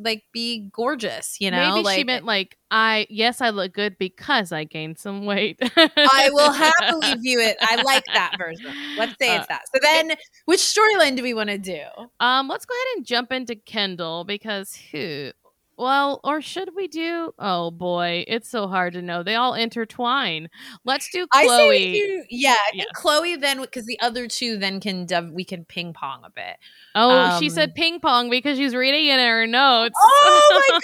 like 0.00 0.24
be 0.32 0.68
gorgeous, 0.72 1.36
you 1.38 1.52
know. 1.52 1.74
maybe 1.74 1.84
like, 1.84 1.98
she 1.98 2.02
meant 2.02 2.24
like 2.24 2.58
I 2.72 3.06
yes 3.08 3.40
I 3.40 3.50
look 3.50 3.72
good 3.72 3.96
because 3.96 4.50
I 4.50 4.64
gained 4.64 4.98
some 4.98 5.24
weight. 5.24 5.60
I 5.76 6.28
will 6.32 6.52
happily 6.64 7.14
view 7.20 7.38
it. 7.38 7.56
I 7.60 7.80
like 7.82 8.04
that 8.06 8.34
version. 8.36 8.72
Let's 8.98 9.12
say 9.20 9.36
it's 9.36 9.44
Uh, 9.44 9.46
that. 9.48 9.62
So 9.72 9.78
then, 9.80 10.16
which 10.46 10.58
storyline 10.58 11.14
do 11.16 11.22
we 11.22 11.34
want 11.34 11.50
to 11.50 11.58
do? 11.58 11.82
Um, 12.18 12.48
let's 12.48 12.66
go 12.66 12.74
ahead 12.74 12.96
and 12.96 13.06
jump 13.06 13.30
into 13.30 13.54
Kendall 13.54 14.24
because 14.24 14.76
who? 14.90 15.30
Well, 15.78 16.20
or 16.22 16.40
should 16.40 16.74
we 16.76 16.86
do? 16.86 17.32
Oh 17.38 17.70
boy, 17.70 18.24
it's 18.28 18.48
so 18.48 18.68
hard 18.68 18.92
to 18.92 19.02
know. 19.02 19.22
They 19.22 19.34
all 19.34 19.54
intertwine. 19.54 20.48
Let's 20.84 21.08
do 21.10 21.26
I 21.32 21.46
say 21.46 21.48
Khloé. 21.48 21.68
we 21.70 21.92
do, 22.00 22.24
yeah, 22.30 22.50
I 22.52 22.70
Yeah. 22.74 22.84
Khloé 22.96 23.40
then 23.40 23.60
because 23.60 23.86
the 23.86 23.98
other 24.00 24.28
two 24.28 24.58
then 24.58 24.80
can 24.80 25.06
we 25.32 25.44
can 25.44 25.64
ping 25.64 25.92
pong 25.92 26.22
a 26.24 26.30
bit. 26.30 26.56
oh, 26.94 27.38
she 27.40 27.46
um, 27.46 27.50
said 27.50 27.74
ping 27.74 28.00
pong 28.00 28.30
because 28.30 28.58
she's 28.58 28.74
reading 28.74 29.06
it 29.06 29.18
in 29.18 29.26
her 29.26 29.46
notes. 29.46 29.94
Oh 29.98 30.62
my 30.70 30.78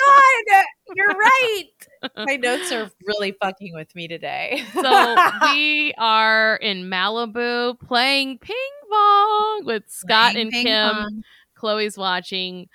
god, 0.55 0.65
you're 0.97 1.09
right. 1.09 2.27
My 2.27 2.37
notes 2.37 2.73
are 2.73 2.91
really 3.07 3.33
fucking 3.41 3.75
with 3.75 3.95
me 3.95 4.09
today. 4.09 4.65
so 4.73 5.17
we 5.43 5.93
are 5.99 6.57
in 6.57 6.85
Malibu 6.91 7.79
playing 7.81 8.39
ping 8.39 8.57
pong 8.91 9.65
with 9.65 9.85
Scott 9.89 10.33
Playing 10.33 10.47
and 10.47 10.53
Kim. 10.67 10.95
pong. 10.95 11.23
Khloé's 11.57 11.99
watching. 11.99 12.69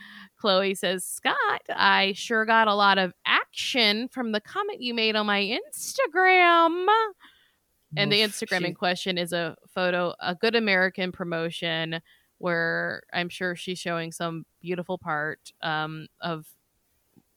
Khloé 0.44 0.78
says, 0.78 1.06
Scott, 1.06 1.62
I 1.70 2.14
sure 2.16 2.46
got 2.46 2.68
a 2.68 2.76
lot 2.76 2.98
of 2.98 3.14
action 3.26 4.08
from 4.10 4.32
the 4.32 4.42
comment 4.42 4.82
you 4.82 4.94
made 4.94 5.16
on 5.16 5.26
my 5.26 5.42
Instagram. 5.42 6.88
And 7.96 8.12
the 8.12 8.22
Instagram 8.22 8.60
she- 8.60 8.66
in 8.66 8.74
question 8.74 9.18
is 9.18 9.34
a 9.34 9.56
photo, 9.74 10.14
a 10.20 10.36
good 10.36 10.56
American 10.56 11.12
promotion 11.12 12.02
where 12.40 13.04
I'm 13.14 13.30
sure 13.30 13.56
she's 13.56 13.80
showing 13.80 14.12
some 14.12 14.46
beautiful 14.60 14.98
part 14.98 15.54
um, 15.62 16.08
of 16.20 16.46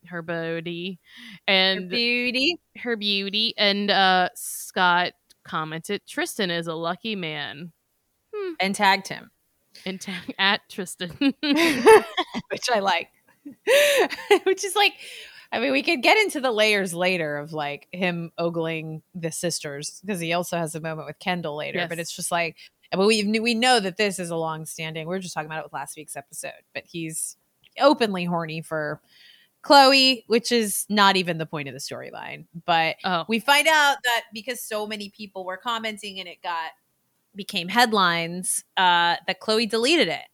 her 0.06 0.22
beauty 0.22 0.98
and 1.46 1.88
beauty. 1.88 2.58
her 2.78 2.96
beauty. 2.96 3.54
And 3.56 3.90
uh, 3.90 4.30
Scott 4.34 5.12
commented, 5.44 6.02
Tristan 6.06 6.50
is 6.50 6.66
a 6.66 6.74
lucky 6.74 7.14
man. 7.14 7.72
And 8.60 8.74
tagged 8.74 9.08
him. 9.08 9.30
And 9.84 10.00
tag 10.00 10.34
at 10.38 10.60
Tristan. 10.68 11.10
which 11.40 12.70
I 12.72 12.80
like. 12.80 13.08
which 14.44 14.64
is 14.64 14.74
like, 14.74 14.94
I 15.52 15.60
mean, 15.60 15.72
we 15.72 15.82
could 15.82 16.02
get 16.02 16.16
into 16.18 16.40
the 16.40 16.50
layers 16.50 16.92
later 16.92 17.38
of 17.38 17.52
like 17.52 17.88
him 17.92 18.32
ogling 18.38 19.02
the 19.14 19.30
sisters 19.30 20.00
because 20.04 20.20
he 20.20 20.32
also 20.32 20.56
has 20.56 20.74
a 20.74 20.80
moment 20.80 21.06
with 21.06 21.18
Kendall 21.18 21.56
later. 21.56 21.86
But 21.88 21.98
it's 21.98 22.14
just 22.14 22.32
like, 22.32 22.56
but 22.90 23.06
we 23.06 23.38
we 23.40 23.54
know 23.54 23.78
that 23.80 23.96
this 23.96 24.18
is 24.18 24.30
a 24.30 24.36
long 24.36 24.66
standing. 24.66 25.06
We 25.06 25.16
are 25.16 25.20
just 25.20 25.34
talking 25.34 25.46
about 25.46 25.60
it 25.60 25.64
with 25.64 25.72
last 25.72 25.96
week's 25.96 26.16
episode, 26.16 26.52
but 26.74 26.84
he's 26.86 27.36
openly 27.78 28.24
horny 28.24 28.62
for 28.62 29.00
Khloé, 29.62 30.24
which 30.26 30.52
is 30.52 30.86
not 30.88 31.16
even 31.16 31.38
the 31.38 31.46
point 31.46 31.68
of 31.68 31.74
the 31.74 31.80
storyline. 31.80 32.46
But 32.64 32.96
oh, 33.04 33.24
we 33.28 33.40
find 33.40 33.66
out 33.66 33.96
that 34.04 34.24
because 34.32 34.60
so 34.62 34.86
many 34.86 35.10
people 35.10 35.44
were 35.44 35.56
commenting 35.56 36.20
and 36.20 36.28
it 36.28 36.42
got 36.42 36.70
became 37.36 37.68
headlines 37.68 38.64
uh 38.76 39.16
that 39.26 39.40
khloé 39.40 39.68
deleted 39.68 40.08
it 40.08 40.24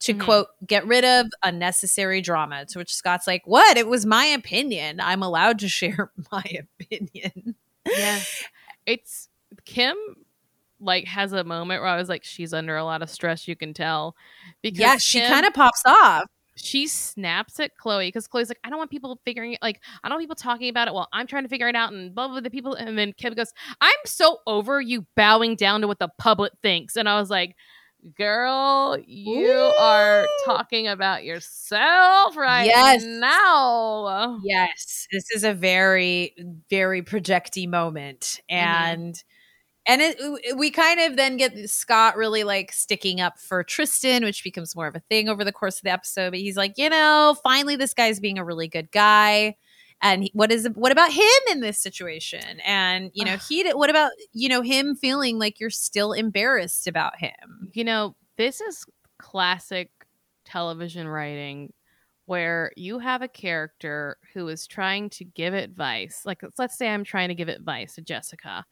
to 0.00 0.14
Mhm. 0.14 0.20
quote 0.20 0.46
get 0.66 0.86
rid 0.86 1.04
of 1.04 1.26
unnecessary 1.42 2.20
drama 2.20 2.64
to 2.66 2.78
which 2.78 2.94
scott's 2.94 3.26
like 3.26 3.42
what 3.46 3.76
it 3.76 3.86
was 3.88 4.06
my 4.06 4.24
opinion 4.24 5.00
i'm 5.00 5.22
allowed 5.22 5.58
to 5.60 5.68
share 5.80 6.10
my 6.32 6.44
opinion 6.80 7.54
yeah. 7.86 8.20
It's 8.86 9.28
Kim 9.64 9.96
like 10.80 11.04
has 11.06 11.32
a 11.32 11.44
moment 11.44 11.80
where 11.82 11.90
I 11.90 11.96
was 11.96 12.08
like, 12.08 12.24
she's 12.24 12.52
under 12.54 12.76
a 12.76 12.84
lot 12.84 13.02
of 13.02 13.10
stress, 13.10 13.46
you 13.46 13.54
can 13.56 13.74
tell. 13.74 14.16
Because 14.62 14.78
yeah 14.80 14.96
she 14.98 15.20
kind 15.20 15.46
of 15.46 15.52
pops 15.54 15.82
off 15.86 16.24
she 16.54 16.86
snaps 16.86 17.58
at 17.60 17.72
Khloé 17.82 18.08
because 18.08 18.28
Khloé's 18.28 18.48
like, 18.48 18.58
I 18.64 18.68
don't 18.70 18.78
want 18.78 18.90
people 18.90 19.18
figuring 19.24 19.54
it 19.54 19.58
like 19.62 19.80
I 20.02 20.08
don't 20.08 20.16
want 20.16 20.22
people 20.24 20.36
talking 20.36 20.68
about 20.68 20.88
it 20.88 20.94
while 20.94 21.08
I'm 21.12 21.26
trying 21.26 21.44
to 21.44 21.48
figure 21.48 21.68
it 21.68 21.74
out 21.76 21.92
and 21.92 22.14
blah 22.14 22.28
blah 22.28 22.40
the 22.40 22.50
people 22.50 22.74
and 22.74 22.98
then 22.98 23.12
Kim 23.12 23.34
goes, 23.34 23.52
I'm 23.80 23.92
so 24.04 24.38
over 24.46 24.80
you 24.80 25.06
bowing 25.16 25.56
down 25.56 25.80
to 25.80 25.88
what 25.88 25.98
the 25.98 26.08
public 26.18 26.52
thinks. 26.62 26.96
And 26.96 27.08
I 27.08 27.18
was 27.18 27.30
like, 27.30 27.56
Girl, 28.18 28.98
you 29.06 29.48
are 29.78 30.26
talking 30.44 30.88
about 30.88 31.22
yourself 31.22 32.36
right 32.36 32.64
Yes. 32.66 33.04
now. 33.04 34.40
yes 34.42 35.06
this 35.12 35.30
is 35.30 35.44
a 35.44 35.54
very 35.54 36.34
very 36.68 37.02
projecty 37.02 37.68
moment 37.68 38.40
mm-hmm. 38.50 38.56
and 38.56 39.22
and 39.86 40.00
it, 40.00 40.56
we 40.56 40.70
kind 40.70 41.00
of 41.00 41.16
then 41.16 41.36
get 41.36 41.68
Scott 41.68 42.16
really 42.16 42.44
like 42.44 42.72
sticking 42.72 43.20
up 43.20 43.38
for 43.38 43.64
Tristan, 43.64 44.24
which 44.24 44.44
becomes 44.44 44.76
more 44.76 44.86
of 44.86 44.94
a 44.94 45.00
thing 45.00 45.28
over 45.28 45.44
the 45.44 45.52
course 45.52 45.78
of 45.78 45.82
the 45.82 45.90
episode. 45.90 46.30
But 46.30 46.38
he's 46.38 46.56
like, 46.56 46.74
you 46.76 46.88
know, 46.88 47.36
finally 47.42 47.76
this 47.76 47.94
guy's 47.94 48.20
being 48.20 48.38
a 48.38 48.44
really 48.44 48.68
good 48.68 48.92
guy. 48.92 49.56
And 50.00 50.24
he- 50.24 50.30
what 50.34 50.52
is 50.52 50.68
what 50.74 50.92
about 50.92 51.12
him 51.12 51.24
in 51.50 51.60
this 51.60 51.80
situation? 51.80 52.60
And 52.64 53.10
you 53.14 53.24
know, 53.24 53.36
he 53.48 53.68
what 53.72 53.90
about 53.90 54.12
you 54.32 54.48
know 54.48 54.62
him 54.62 54.94
feeling 54.94 55.38
like 55.38 55.58
you're 55.58 55.70
still 55.70 56.12
embarrassed 56.12 56.86
about 56.86 57.18
him? 57.18 57.70
You 57.72 57.84
know, 57.84 58.14
this 58.36 58.60
is 58.60 58.84
classic 59.18 59.90
television 60.44 61.08
writing 61.08 61.72
where 62.26 62.72
you 62.76 62.98
have 62.98 63.20
a 63.20 63.28
character 63.28 64.16
who 64.32 64.48
is 64.48 64.66
trying 64.66 65.10
to 65.10 65.24
give 65.24 65.54
advice. 65.54 66.22
Like, 66.24 66.42
let's 66.58 66.78
say 66.78 66.88
I'm 66.88 67.04
trying 67.04 67.28
to 67.28 67.34
give 67.34 67.48
advice 67.48 67.96
to 67.96 68.00
Jessica, 68.02 68.64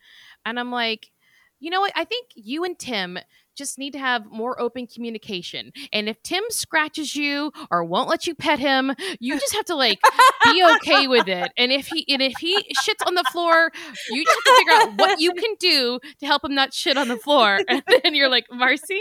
and 0.44 0.58
I'm 0.58 0.70
like, 0.70 1.10
you 1.58 1.70
know 1.70 1.80
what? 1.80 1.92
I 1.94 2.04
think 2.04 2.28
you 2.34 2.64
and 2.64 2.78
Tim 2.78 3.18
just 3.56 3.78
need 3.78 3.92
to 3.92 3.98
have 3.98 4.24
more 4.26 4.58
open 4.60 4.86
communication. 4.86 5.72
And 5.92 6.08
if 6.08 6.22
Tim 6.22 6.42
scratches 6.48 7.14
you 7.14 7.52
or 7.70 7.84
won't 7.84 8.08
let 8.08 8.26
you 8.26 8.34
pet 8.34 8.58
him, 8.58 8.94
you 9.20 9.38
just 9.38 9.54
have 9.54 9.66
to 9.66 9.74
like 9.74 10.00
be 10.44 10.64
okay 10.76 11.06
with 11.06 11.28
it. 11.28 11.52
And 11.58 11.70
if 11.72 11.88
he 11.88 12.06
and 12.08 12.22
if 12.22 12.32
he 12.38 12.56
shits 12.56 13.06
on 13.06 13.14
the 13.14 13.24
floor, 13.30 13.70
you 14.08 14.24
just 14.24 14.36
have 14.36 14.54
to 14.54 14.58
figure 14.58 14.72
out 14.72 14.98
what 14.98 15.20
you 15.20 15.32
can 15.32 15.54
do 15.58 16.00
to 16.20 16.26
help 16.26 16.44
him 16.44 16.54
not 16.54 16.72
shit 16.72 16.96
on 16.96 17.08
the 17.08 17.18
floor. 17.18 17.58
And 17.68 17.82
then 18.02 18.14
you're 18.14 18.30
like, 18.30 18.46
Marcy, 18.50 19.00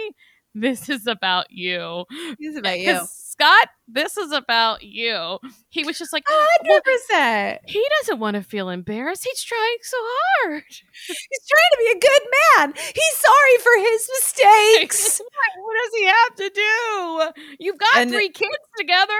this 0.53 0.89
is 0.89 1.07
about 1.07 1.45
you. 1.51 2.05
He's 2.37 2.57
about 2.57 2.73
Because 2.77 3.09
Scott, 3.11 3.69
this 3.91 4.17
is 4.17 4.31
about 4.31 4.83
you. 4.83 5.39
He 5.69 5.83
was 5.83 5.97
just 5.97 6.13
like, 6.13 6.23
hundred 6.27 6.81
oh, 6.85 6.97
percent. 7.07 7.61
he 7.65 7.85
doesn't 7.99 8.19
want 8.19 8.35
to 8.35 8.43
feel 8.43 8.69
embarrassed. 8.69 9.23
He's 9.23 9.43
trying 9.43 9.77
so 9.81 9.97
hard. 9.99 10.63
He's 11.07 11.47
trying 11.47 11.71
to 11.71 11.77
be 11.79 11.91
a 11.91 11.99
good 11.99 12.21
man. 12.57 12.73
He's 12.75 13.17
sorry 13.17 13.57
for 13.63 13.89
his 13.89 14.09
mistakes. 14.19 15.21
what 15.57 15.75
does 15.83 15.99
he 15.99 16.05
have 16.05 16.35
to 16.35 16.49
do? 16.55 17.53
You've 17.59 17.77
got 17.77 17.97
And- 17.97 18.11
three 18.11 18.29
kids 18.29 18.57
together. 18.77 19.13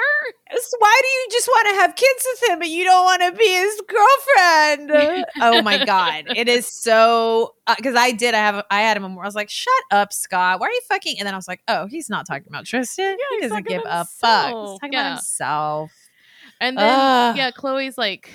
So 0.52 0.78
why 0.80 1.00
do 1.02 1.08
you 1.08 1.28
just 1.32 1.48
want 1.48 1.68
to 1.70 1.76
have 1.76 1.96
kids 1.96 2.28
with 2.32 2.50
him 2.50 2.60
but 2.60 2.70
you 2.70 2.84
don't 2.84 3.06
want 3.06 3.22
to 3.22 3.32
be 3.34 3.48
his 3.48 3.82
girlfriend? 3.88 5.26
oh 5.42 5.62
my 5.62 5.86
god, 5.86 6.26
it 6.36 6.48
is 6.48 6.68
so 6.68 7.54
uh, 7.68 7.76
because 7.78 7.96
I 7.96 8.12
did. 8.12 8.34
I 8.34 8.40
have 8.40 8.66
I 8.72 8.82
had 8.82 8.98
him. 8.98 9.06
I 9.06 9.24
was 9.24 9.36
like, 9.36 9.50
"Shut 9.50 9.84
up, 9.92 10.12
Scott. 10.12 10.60
Why 10.60 10.68
are 10.68 10.72
you 10.72 10.82
fucking?" 10.90 11.18
And 11.20 11.28
then 11.28 11.36
I 11.36 11.38
was 11.38 11.48
like, 11.48 11.62
"Oh, 11.68 11.86
he's 11.86 12.10
not 12.10 12.26
talking 12.26 12.48
about 12.48 12.66
Tristan. 12.66 13.16
he 13.36 13.42
doesn't 13.42 13.68
give 13.68 13.84
a 13.86 14.06
fuck. 14.06 14.59
He's 14.62 14.70
himself. 14.72 14.80
talking 14.82 14.94
Yeah. 14.94 15.00
about 15.08 15.16
himself." 15.18 15.92
And 16.62 16.78
then, 16.78 17.00
Ugh. 17.00 17.38
yeah, 17.38 17.52
Khloé's 17.52 17.98
like, 17.98 18.30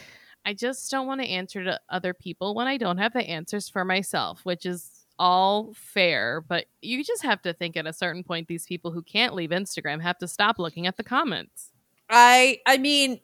I 0.47 0.55
just 0.55 0.91
don't 0.91 1.07
want 1.07 1.21
to 1.21 1.27
answer 1.27 1.65
to 1.65 1.81
other 1.89 2.15
people 2.15 2.55
when 2.55 2.67
I 2.67 2.77
don't 2.77 2.99
have 2.99 3.13
the 3.13 3.23
answers 3.29 3.69
for 3.69 3.85
myself, 3.85 4.41
which 4.45 4.65
is 4.67 4.91
all 5.19 5.73
fair. 5.75 6.41
But 6.47 6.67
you 6.83 7.05
just 7.05 7.23
have 7.23 7.41
to 7.43 7.53
think 7.53 7.77
at 7.77 7.87
a 7.87 7.93
certain 7.93 8.25
point, 8.25 8.49
these 8.49 8.67
people 8.67 8.91
who 8.91 9.03
can't 9.03 9.35
leave 9.35 9.51
Instagram 9.51 10.01
have 10.03 10.19
to 10.19 10.29
stop 10.29 10.59
looking 10.59 10.87
at 10.87 10.97
the 10.97 11.05
comments. 11.05 11.71
I 12.11 12.61
I 12.67 12.79
mean. 12.79 13.21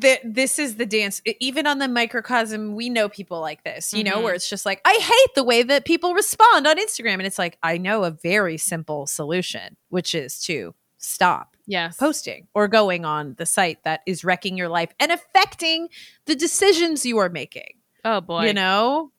th- 0.00 0.20
this 0.24 0.58
is 0.58 0.76
the 0.76 0.86
dance. 0.86 1.22
Even 1.38 1.64
on 1.66 1.78
the 1.78 1.86
microcosm, 1.86 2.74
we 2.74 2.88
know 2.88 3.08
people 3.08 3.40
like 3.40 3.62
this, 3.62 3.94
you 3.94 4.02
know, 4.02 4.16
Mhm. 4.18 4.22
where 4.24 4.34
it's 4.34 4.48
just 4.50 4.66
like, 4.66 4.80
I 4.84 4.94
hate 4.94 5.34
the 5.36 5.44
way 5.44 5.62
that 5.62 5.84
people 5.84 6.12
respond 6.12 6.66
on 6.66 6.76
Instagram. 6.76 7.14
And 7.14 7.26
it's 7.26 7.38
like, 7.38 7.56
I 7.62 7.78
know 7.78 8.02
a 8.02 8.10
very 8.10 8.56
simple 8.58 9.06
solution, 9.06 9.76
which 9.90 10.12
is 10.12 10.40
to 10.44 10.74
stop 10.98 11.55
Yes. 11.66 11.96
posting 11.96 12.46
or 12.54 12.68
going 12.68 13.04
on 13.04 13.34
the 13.38 13.46
site 13.46 13.82
that 13.84 14.00
is 14.06 14.24
wrecking 14.24 14.56
your 14.56 14.68
life 14.68 14.90
and 15.00 15.10
affecting 15.10 15.88
the 16.26 16.34
decisions 16.36 17.04
you 17.04 17.18
are 17.18 17.28
making. 17.28 17.74
oh, 18.04 18.20
boy. 18.20 18.46
You 18.46 18.54
know, 18.54 19.10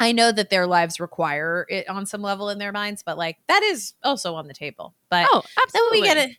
I 0.00 0.12
know 0.12 0.32
that 0.32 0.50
their 0.50 0.66
lives 0.66 0.98
require 0.98 1.66
it 1.68 1.88
on 1.88 2.06
some 2.06 2.22
level 2.22 2.48
in 2.48 2.58
their 2.58 2.72
minds, 2.72 3.02
but 3.04 3.16
like 3.18 3.36
that 3.48 3.62
is 3.62 3.94
also 4.02 4.34
on 4.34 4.48
the 4.48 4.54
table. 4.54 4.94
But 5.10 5.26
Oh, 5.30 5.42
absolutely. 5.62 6.00
we 6.00 6.06
get 6.06 6.16
a 6.16 6.36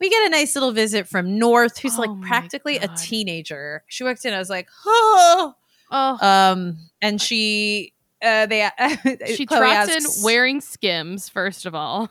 we 0.00 0.10
get 0.10 0.26
a 0.26 0.30
nice 0.30 0.54
little 0.54 0.72
visit 0.72 1.08
from 1.08 1.38
North, 1.38 1.78
who's 1.78 1.98
Oh 1.98 2.02
like 2.02 2.20
practically 2.28 2.76
a 2.76 2.88
teenager. 2.88 3.82
She 3.88 4.04
walked 4.04 4.24
in, 4.24 4.34
I 4.34 4.38
was 4.38 4.50
like, 4.50 4.68
oh, 4.86 5.54
Oh, 5.90 6.18
um, 6.26 6.76
and 7.00 7.20
she. 7.20 7.94
Uh, 8.20 8.46
they 8.46 8.68
she 9.34 9.46
Khloé 9.46 9.58
trots 9.58 9.90
asks- 9.90 10.18
in 10.18 10.24
wearing 10.24 10.60
skims, 10.60 11.28
first 11.28 11.66
of 11.66 11.74
all. 11.74 12.10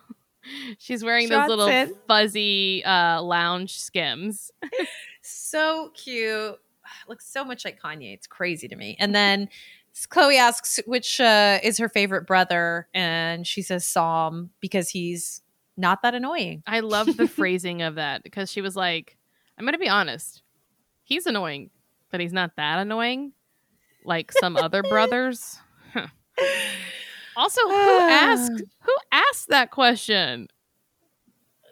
She's 0.80 1.04
wearing 1.04 1.30
those 1.30 1.48
little 1.48 1.68
in. 1.68 1.94
fuzzy 2.08 2.84
uh, 2.84 3.22
lounge 3.22 3.80
skims. 3.80 4.52
so 5.22 5.92
cute. 5.94 6.56
Looks 7.08 7.28
so 7.28 7.44
much 7.44 7.66
like 7.66 7.82
Kanye. 7.82 8.14
It's 8.14 8.28
crazy 8.28 8.68
to 8.68 8.76
me. 8.76 8.96
And 9.00 9.14
then 9.14 9.50
Khloé 9.96 10.38
asks 10.38 10.80
which 10.86 11.20
uh, 11.20 11.60
is 11.64 11.78
her 11.80 11.90
favorite 11.90 12.28
brother, 12.28 12.88
and 12.94 13.46
she 13.46 13.62
says 13.62 13.88
Psalm 13.88 14.52
because 14.60 14.90
he's 14.90 15.42
not 15.76 16.02
that 16.04 16.14
annoying. 16.14 16.64
I 16.68 16.82
love 16.82 17.18
the 17.18 17.28
phrasing 17.28 17.82
of 17.82 17.96
that 17.96 18.24
because 18.24 18.52
she 18.52 18.62
was 18.62 18.76
like, 18.76 19.18
I'm 19.58 19.66
going 19.66 19.74
to 19.74 19.80
be 19.80 19.90
honest. 19.90 20.44
He's 21.04 21.26
annoying, 21.26 21.70
but 22.12 22.20
he's 22.20 22.34
not 22.34 22.56
that 22.58 22.80
annoying 22.80 23.34
like 24.08 24.32
some 24.32 24.56
other 24.56 24.82
brothers. 24.90 25.60
Huh. 25.94 26.08
Also, 27.38 27.62
who 27.62 28.00
asked 28.00 28.52
who 28.82 28.94
asked 29.12 29.48
that 29.50 29.72
question? 29.72 30.48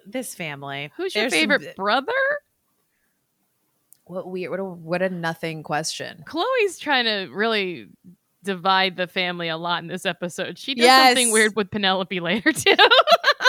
This 0.06 0.36
family. 0.36 0.92
Who's 0.96 1.16
your 1.16 1.24
There's 1.24 1.34
some- 1.34 1.40
favorite 1.50 1.76
brother? 1.76 2.12
What 4.06 4.30
weird. 4.30 4.52
What 4.52 4.60
a 4.60 4.64
what 4.64 5.02
a 5.02 5.10
nothing 5.10 5.64
question. 5.64 6.24
Khloé's 6.28 6.78
trying 6.78 7.06
to 7.06 7.34
really 7.34 7.88
divide 8.44 8.96
the 8.98 9.08
family 9.08 9.48
a 9.50 9.58
lot 9.58 9.82
in 9.82 9.88
this 9.88 10.06
episode. 10.06 10.60
She 10.60 10.76
does 10.76 10.84
Yes. 10.86 11.08
something 11.10 11.32
weird 11.32 11.56
with 11.56 11.72
Penelope 11.72 12.20
later 12.20 12.52
too. 12.52 12.76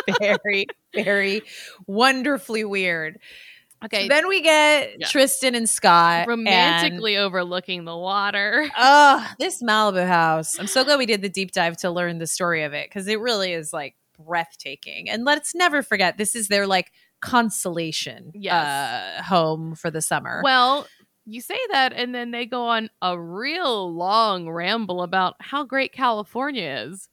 Very 0.21 0.67
very 0.95 1.43
wonderfully 1.87 2.64
weird. 2.64 3.19
Okay, 3.85 4.09
Then 4.09 4.29
we 4.29 4.41
get 4.43 4.99
Yeah. 4.99 5.07
Tristan 5.07 5.55
and 5.55 5.68
Scott 5.68 6.20
and- 6.20 6.29
romantically 6.29 7.16
overlooking 7.16 7.85
the 7.85 7.97
water. 7.97 8.68
Oh, 8.79 9.27
this 9.39 9.62
Malibu 9.62 10.07
house. 10.07 10.59
I'm 10.59 10.66
so 10.66 10.85
glad 10.85 10.99
we 10.99 11.07
did 11.07 11.22
the 11.22 11.29
deep 11.29 11.53
dive 11.53 11.77
to 11.79 11.91
learn 11.91 12.18
the 12.18 12.27
story 12.27 12.62
of 12.64 12.72
it 12.72 12.89
because 12.89 13.07
it 13.09 13.20
really 13.20 13.53
is 13.53 13.72
like 13.72 13.95
breathtaking. 14.18 15.09
And 15.11 15.24
let's 15.24 15.55
never 15.55 15.83
forget, 15.83 16.18
this 16.18 16.35
is 16.35 16.49
their 16.49 16.66
like 16.66 16.93
consolation 17.20 18.31
Yes. 18.35 18.53
uh, 19.20 19.22
home 19.22 19.74
for 19.74 19.91
the 19.91 20.03
summer. 20.03 20.41
Well, 20.45 20.87
you 21.29 21.41
say 21.41 21.59
that, 21.72 21.93
and 21.93 22.14
then 22.14 22.31
they 22.31 22.47
go 22.47 22.66
on 22.66 22.89
a 23.03 23.18
real 23.18 23.93
long 23.93 24.49
ramble 24.49 25.03
about 25.03 25.35
how 25.41 25.64
great 25.64 25.93
California 25.93 26.85
is. 26.89 27.09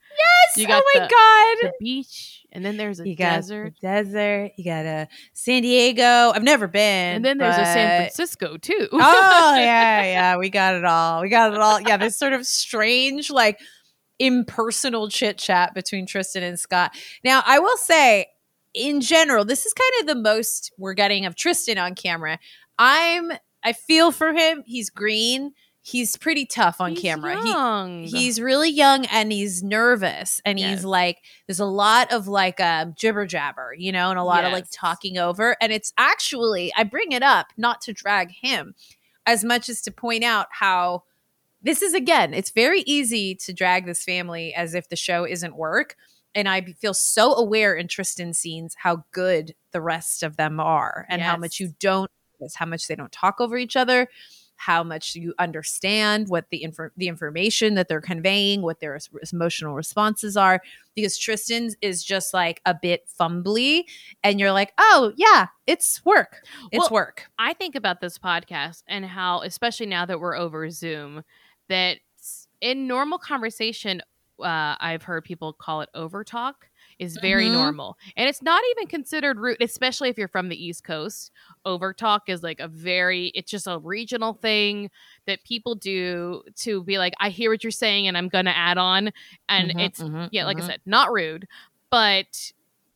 You 0.57 0.65
oh 0.65 0.67
got 0.69 0.83
oh 0.85 0.91
my 0.93 0.99
the- 1.05 1.09
God. 1.09 1.69
The 1.69 1.73
beach 1.83 2.45
And 2.51 2.63
then 2.65 2.77
there's 2.77 2.99
a 2.99 3.07
You 3.07 3.15
desert. 3.15 3.73
desert. 3.81 4.51
You 4.57 4.63
got 4.65 4.85
a 4.85 5.07
San 5.33 5.61
Diego. 5.63 6.31
I've 6.35 6.43
never 6.43 6.67
been. 6.67 7.15
And 7.17 7.25
then 7.25 7.37
there's 7.37 7.55
a 7.57 7.65
San 7.65 8.01
Francisco 8.01 8.57
too. 8.57 8.87
oh 8.91 9.55
yeah, 9.57 10.01
yeah. 10.03 10.37
We 10.37 10.49
got 10.49 10.75
it 10.75 10.85
all. 10.85 11.21
We 11.21 11.29
got 11.29 11.53
it 11.53 11.59
all. 11.59 11.79
Yeah, 11.81 11.97
this 11.97 12.17
sort 12.17 12.33
of 12.33 12.45
strange, 12.45 13.29
like 13.31 13.59
impersonal 14.19 15.09
chit 15.09 15.37
chat 15.37 15.73
between 15.73 16.05
Tristan 16.05 16.43
and 16.43 16.59
Scott. 16.59 16.95
Now, 17.23 17.41
I 17.45 17.59
will 17.59 17.77
say, 17.77 18.27
in 18.73 19.01
general, 19.01 19.45
this 19.45 19.65
is 19.65 19.73
kind 19.73 19.91
of 20.01 20.07
the 20.15 20.21
most 20.21 20.71
we're 20.77 20.93
getting 20.93 21.25
of 21.25 21.35
Tristan 21.35 21.77
on 21.77 21.95
camera. 21.95 22.39
I'm. 22.77 23.31
I 23.65 23.71
feel 23.71 24.11
for 24.11 24.33
him. 24.33 24.61
He's 24.65 24.89
green. 24.89 25.53
He's 25.85 26.15
pretty 26.15 26.45
tough 26.45 26.79
on 26.79 26.91
He's 26.91 27.01
camera. 27.01 27.41
He, 27.43 27.49
young. 27.49 28.03
he's 28.03 28.39
really 28.39 28.69
young 28.69 29.05
and 29.07 29.33
he's 29.33 29.61
nervous 29.61 30.39
and 30.45 30.57
Yes. 30.57 30.69
he's 30.77 30.85
like 30.85 31.19
there's 31.45 31.59
a 31.59 31.65
lot 31.65 32.09
of 32.13 32.25
like 32.29 32.61
um 32.61 32.93
jibber 32.97 33.25
jabber 33.25 33.75
you 33.77 33.91
know 33.91 34.09
and 34.09 34.17
a 34.17 34.23
lot 34.23 34.45
of 34.45 34.53
like 34.53 34.65
talking 34.71 35.17
over 35.17 35.57
and 35.61 35.73
it's 35.73 35.91
actually 35.97 36.71
i 36.77 36.83
bring 36.85 37.11
it 37.11 37.21
up 37.21 37.47
not 37.57 37.81
to 37.81 37.91
drag 37.91 38.31
him 38.31 38.73
as 39.25 39.43
much 39.43 39.67
as 39.67 39.81
to 39.81 39.91
point 39.91 40.23
out 40.23 40.47
how 40.51 41.03
this 41.61 41.81
is 41.81 41.93
again 41.93 42.33
it's 42.33 42.51
very 42.51 42.81
easy 42.81 43.35
to 43.35 43.51
drag 43.51 43.85
this 43.85 44.05
family 44.05 44.53
as 44.55 44.73
if 44.73 44.87
the 44.87 44.95
show 44.95 45.25
isn't 45.25 45.57
work 45.57 45.97
and 46.33 46.47
i 46.47 46.61
feel 46.61 46.93
so 46.93 47.35
aware 47.35 47.75
in 47.75 47.89
tristan's 47.89 48.37
scenes 48.39 48.73
how 48.79 49.03
good 49.11 49.53
the 49.73 49.81
rest 49.81 50.23
of 50.23 50.37
them 50.37 50.61
are 50.61 51.05
and 51.09 51.21
how 51.21 51.35
much 51.35 51.59
you 51.59 51.73
don't 51.81 52.09
how 52.55 52.65
much 52.65 52.87
they 52.87 52.95
don't 52.95 53.11
talk 53.11 53.41
over 53.41 53.57
each 53.57 53.75
other 53.75 54.07
how 54.55 54.83
much 54.83 55.15
you 55.15 55.33
understand 55.39 56.29
what 56.29 56.45
the 56.49 56.63
infor- 56.65 56.91
the 56.95 57.07
information 57.07 57.75
that 57.75 57.87
they're 57.87 58.01
conveying, 58.01 58.61
what 58.61 58.79
their 58.79 58.99
emotional 59.31 59.75
responses 59.75 60.37
are. 60.37 60.61
Because 60.95 61.17
Tristan's 61.17 61.75
is 61.81 62.03
just 62.03 62.33
like 62.33 62.61
a 62.65 62.75
bit 62.79 63.07
fumbly, 63.19 63.83
and 64.23 64.39
you're 64.39 64.51
like, 64.51 64.73
oh 64.77 65.13
yeah, 65.17 65.47
it's 65.67 66.03
work, 66.05 66.43
it's 66.71 66.79
Well, 66.79 66.89
work. 66.91 67.25
I 67.39 67.53
think 67.53 67.75
about 67.75 67.99
this 67.99 68.17
podcast 68.17 68.83
and 68.87 69.05
how, 69.05 69.41
especially 69.41 69.87
now 69.87 70.05
that 70.05 70.19
we're 70.19 70.37
over 70.37 70.69
Zoom, 70.69 71.23
that 71.69 71.97
in 72.61 72.87
normal 72.87 73.17
conversation, 73.17 74.01
uh, 74.39 74.75
I've 74.79 75.03
heard 75.03 75.23
people 75.23 75.53
call 75.53 75.81
it 75.81 75.89
overtalk, 75.95 76.53
is 76.99 77.17
very 77.17 77.49
Mhm. 77.49 77.53
normal. 77.53 77.97
And 78.15 78.27
it's 78.29 78.41
not 78.41 78.61
even 78.71 78.87
considered 78.87 79.37
rude, 79.37 79.61
especially 79.61 80.09
if 80.09 80.17
you're 80.17 80.27
from 80.27 80.49
the 80.49 80.63
East 80.65 80.83
Coast. 80.83 81.31
Overtalk 81.65 82.21
is 82.27 82.43
like 82.43 82.59
a 82.59 82.67
very, 82.67 83.27
it's 83.35 83.49
just 83.51 83.67
a 83.67 83.79
regional 83.79 84.33
thing 84.33 84.89
that 85.25 85.43
people 85.43 85.75
do 85.75 86.43
to 86.57 86.83
be 86.83 86.97
like, 86.97 87.13
I 87.19 87.29
hear 87.29 87.49
what 87.51 87.63
you're 87.63 87.71
saying 87.71 88.07
and 88.07 88.17
I'm 88.17 88.29
going 88.29 88.45
to 88.45 88.55
add 88.57 88.77
on. 88.77 89.11
And 89.49 89.71
Mhm, 89.71 89.79
it's, 89.79 90.01
mhm, 90.01 90.29
yeah, 90.31 90.45
like 90.45 90.57
I 90.57 90.61
mhm. 90.61 90.65
said, 90.67 90.81
not 90.85 91.11
rude, 91.11 91.47
but 91.89 92.51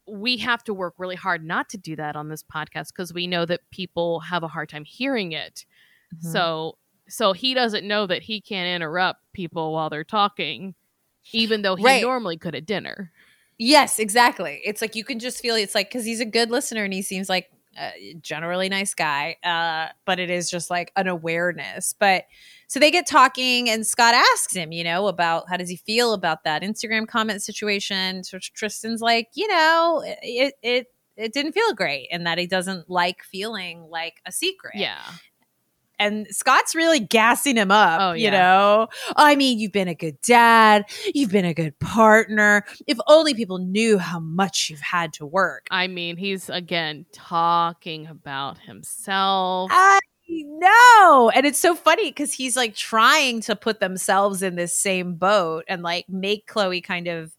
we 0.08 0.38
have 0.38 0.64
to 0.64 0.74
work 0.74 0.94
really 0.98 1.16
hard 1.16 1.44
not 1.44 1.68
to 1.70 1.78
do 1.78 1.96
that 1.98 2.16
on 2.16 2.30
this 2.30 2.44
podcast 2.44 2.90
because 2.90 3.14
we 3.14 3.28
know 3.28 3.46
that 3.46 3.62
people 3.72 4.22
have 4.22 4.44
a 4.44 4.48
hard 4.48 4.70
time 4.70 4.86
hearing 4.86 5.34
it. 5.34 5.66
Mhm. 6.14 6.22
So 6.32 6.78
so 7.10 7.32
he 7.34 7.54
doesn't 7.54 7.88
know 7.88 8.06
that 8.06 8.22
he 8.24 8.42
can't 8.42 8.68
interrupt 8.68 9.22
people 9.34 9.72
while 9.74 9.90
they're 9.90 10.04
talking, 10.04 10.76
even 11.34 11.62
though 11.62 11.76
he 11.78 11.84
Right. 11.84 12.02
normally 12.02 12.38
could 12.38 12.56
at 12.56 12.66
dinner. 12.66 13.12
Yes, 13.58 14.00
exactly. 14.00 14.62
It's 14.64 14.82
like 14.82 14.96
you 14.96 15.04
can 15.04 15.20
just 15.20 15.42
feel 15.42 15.56
it's 15.56 15.74
like 15.76 15.90
because 15.90 16.06
he's 16.06 16.20
a 16.20 16.26
good 16.26 16.52
listener 16.52 16.84
and 16.84 16.94
he 16.94 17.02
seems 17.02 17.28
like 17.28 17.50
a 17.80 18.16
generally 18.22 18.70
nice 18.70 18.94
guy. 18.94 19.38
Uh, 19.44 19.92
but 20.06 20.20
it 20.20 20.30
is 20.30 20.50
just 20.50 20.70
like 20.70 20.92
an 20.96 21.08
awareness. 21.08 21.94
But 21.98 22.26
so 22.68 22.80
they 22.80 22.92
get 22.92 23.08
talking 23.08 23.70
and 23.70 23.86
Scott 23.86 24.14
asks 24.14 24.54
him, 24.56 24.72
you 24.72 24.84
know, 24.84 25.08
about 25.08 25.46
how 25.50 25.58
does 25.58 25.70
he 25.70 25.78
feel 25.78 26.14
about 26.14 26.44
that 26.44 26.62
Instagram 26.62 27.08
comment 27.08 27.42
situation. 27.42 28.24
So 28.24 28.38
Tristan's 28.40 29.02
like, 29.02 29.30
you 29.34 29.48
know, 29.48 30.04
it 30.22 30.54
it 30.62 30.88
it 31.16 31.34
didn't 31.34 31.54
feel 31.54 31.74
great 31.74 32.10
and 32.12 32.28
that 32.28 32.38
he 32.38 32.46
doesn't 32.46 32.90
like 32.90 33.24
feeling 33.24 33.88
like 33.90 34.22
a 34.26 34.32
secret. 34.32 34.76
Yeah. 34.76 35.02
And 36.00 36.28
Scott's 36.30 36.76
really 36.76 37.00
gassing 37.00 37.56
him 37.56 37.72
up. 37.72 38.00
Oh, 38.02 38.12
You 38.14 38.32
know, 38.32 38.88
I 39.16 39.36
mean, 39.36 39.60
you've 39.60 39.72
been 39.72 39.88
a 39.88 39.96
good 39.96 40.20
dad, 40.22 40.86
you've 41.14 41.32
been 41.32 41.46
a 41.46 41.54
good 41.54 41.78
partner. 41.80 42.66
If 42.86 42.98
only 43.08 43.34
people 43.34 43.58
knew 43.58 43.98
how 43.98 44.20
much 44.20 44.70
you've 44.70 44.80
had 44.80 45.14
to 45.14 45.26
work. 45.26 45.68
I 45.72 45.88
mean, 45.88 46.18
he's 46.18 46.50
again 46.50 47.06
talking 47.14 48.08
about 48.08 48.58
himself. 48.60 49.72
I 49.74 50.00
know. 50.30 51.32
And 51.34 51.46
it's 51.46 51.60
so 51.60 51.76
funny 51.76 52.10
because 52.10 52.34
he's 52.34 52.56
like 52.56 52.76
trying 52.76 53.42
to 53.42 53.56
put 53.56 53.80
themselves 53.80 54.44
in 54.44 54.56
this 54.56 54.74
same 54.74 55.16
boat 55.16 55.64
and 55.68 55.84
like 55.84 56.06
make 56.10 56.48
Khloé 56.48 56.84
kind 56.84 57.08
of 57.08 57.37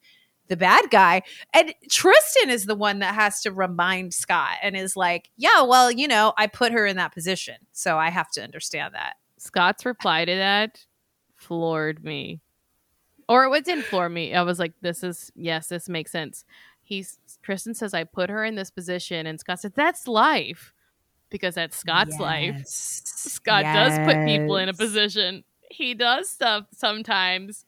the 0.49 0.57
bad 0.57 0.91
guy. 0.91 1.23
And 1.55 1.75
Tristan 1.91 2.51
is 2.51 2.67
the 2.67 2.75
one 2.75 2.99
that 3.01 3.15
has 3.15 3.41
to 3.43 3.53
remind 3.53 4.15
Scott 4.15 4.57
and 4.63 4.77
is 4.77 4.97
like, 4.97 5.31
yeah, 5.37 5.63
well, 5.63 5.91
you 5.91 6.09
know, 6.09 6.33
I 6.37 6.47
put 6.47 6.73
her 6.73 6.87
in 6.87 6.97
that 6.97 7.15
position. 7.15 7.57
So 7.73 7.99
I 7.99 8.11
have 8.11 8.31
to 8.33 8.43
understand 8.43 8.95
that. 8.95 9.15
Scott's 9.39 9.87
reply 9.87 10.25
to 10.25 10.35
that 10.35 10.85
floored 11.37 12.05
me. 12.05 12.41
Or 13.29 13.55
it 13.55 13.65
didn't 13.65 13.85
floor 13.85 14.09
me. 14.09 14.35
I 14.35 14.43
was 14.43 14.59
like, 14.59 14.73
this 14.81 15.05
is, 15.05 15.31
yes, 15.37 15.69
this 15.69 15.89
makes 15.89 16.11
sense. 16.11 16.45
He's, 16.83 17.19
Tristan 17.43 17.75
says, 17.75 17.93
I 17.93 18.05
put 18.05 18.31
her 18.31 18.45
in 18.45 18.55
this 18.55 18.71
position. 18.71 19.27
And 19.27 19.39
Scott 19.39 19.61
said, 19.61 19.75
that's 19.75 20.09
life. 20.09 20.73
Because 21.31 21.57
that's 21.57 21.77
Scott's 21.77 22.19
life. 22.19 22.55
Yes. 22.57 23.03
Scott 23.05 23.65
does 23.65 23.99
put 23.99 24.25
people 24.25 24.57
in 24.57 24.71
a 24.71 24.75
position. 24.75 25.45
He 25.71 25.93
does 25.93 26.31
stuff 26.31 26.65
sometimes. 26.73 27.67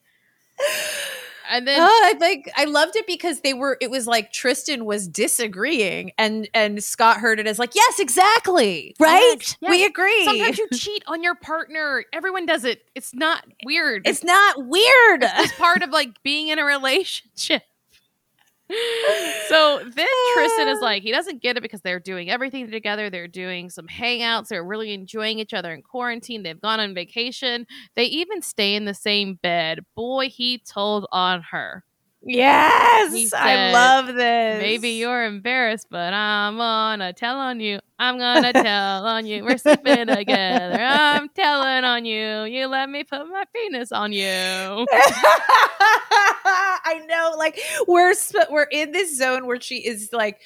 And 1.51 1.67
then 1.67 1.79
Oh, 1.81 1.85
I 2.05 2.17
like 2.19 2.51
I 2.57 2.65
loved 2.65 2.97
it 2.97 3.07
because 3.07 3.41
they 3.41 3.53
were 3.55 3.77
it 3.81 3.91
was 3.91 4.07
like 4.07 4.33
Tristan 4.33 4.85
was 4.85 5.09
disagreeing 5.09 6.13
and 6.17 6.49
and 6.55 6.83
Scott 6.83 7.19
heard 7.19 7.41
it 7.41 7.47
as 7.47 7.59
like 7.59 7.75
yes 7.75 7.99
exactly 7.99 8.95
right 9.01 9.37
Yes, 9.41 9.57
we 9.61 9.79
yes. 9.81 9.91
agree 9.91 10.25
sometimes 10.25 10.59
you 10.59 10.69
cheat 10.73 11.03
on 11.07 11.23
your 11.23 11.35
partner. 11.35 12.05
Everyone 12.13 12.47
does 12.47 12.65
it. 12.65 12.83
It's 12.95 13.13
not 13.15 13.45
weird. 13.65 14.07
it's 14.07 14.23
not 14.25 14.57
weird 14.67 15.25
it's 15.25 15.53
part 15.59 15.83
of 15.83 15.91
like 15.91 16.23
being 16.23 16.49
in 16.49 16.59
a 16.59 16.65
relationship. 16.65 17.63
So 19.49 19.81
then 19.85 20.07
Tristan 20.35 20.69
is 20.69 20.79
ah. 20.81 20.85
like, 20.85 21.03
he 21.03 21.13
doesn't 21.13 21.43
get 21.43 21.57
it 21.57 21.63
because 21.63 21.81
they're 21.81 22.01
doing 22.01 22.31
everything 22.31 22.71
together. 22.71 23.11
They're 23.11 23.29
doing 23.29 23.71
some 23.71 23.87
hangouts. 23.87 24.49
They're 24.49 24.65
really 24.65 24.93
enjoying 24.93 25.39
each 25.39 25.55
other 25.55 25.73
in 25.73 25.83
quarantine. 25.83 26.43
They've 26.43 26.61
gone 26.61 26.81
on 26.81 26.95
vacation. 26.95 27.67
They 27.97 28.05
even 28.05 28.43
stay 28.43 28.75
in 28.75 28.85
the 28.85 28.95
same 28.95 29.39
bed. 29.43 29.81
Boy, 29.97 30.29
he 30.29 30.59
told 30.59 31.07
on 31.13 31.43
her. 31.51 31.85
Yes 32.23 33.13
He 33.13 33.31
I 33.35 33.73
love 33.73 34.07
this 34.15 34.61
Maybe 34.61 34.91
you're 34.91 35.25
embarrassed, 35.25 35.87
but 35.91 36.13
I'm 36.13 36.57
gonna 36.57 37.13
tell 37.13 37.37
on 37.39 37.61
you. 37.61 37.81
I'm 37.99 38.19
gonna 38.19 38.53
tell 38.53 39.07
on 39.07 39.27
you. 39.27 39.45
We're 39.45 39.59
sleeping 39.59 40.07
together. 40.07 40.79
I'm 40.81 41.29
telling 41.31 41.85
on 41.85 42.05
you. 42.05 42.45
You 42.45 42.67
let 42.67 42.89
me 42.91 43.05
put 43.05 43.27
my 43.29 43.45
penis 43.55 43.93
on 43.93 44.13
you. 44.13 44.23
I 45.83 47.03
know 47.09 47.35
like 47.39 47.59
we're 47.87 48.15
sp- 48.17 48.51
we're 48.51 48.65
in 48.65 48.93
this 48.93 49.17
zone 49.17 49.47
where 49.47 49.61
she 49.61 49.77
is 49.77 50.11
like 50.13 50.41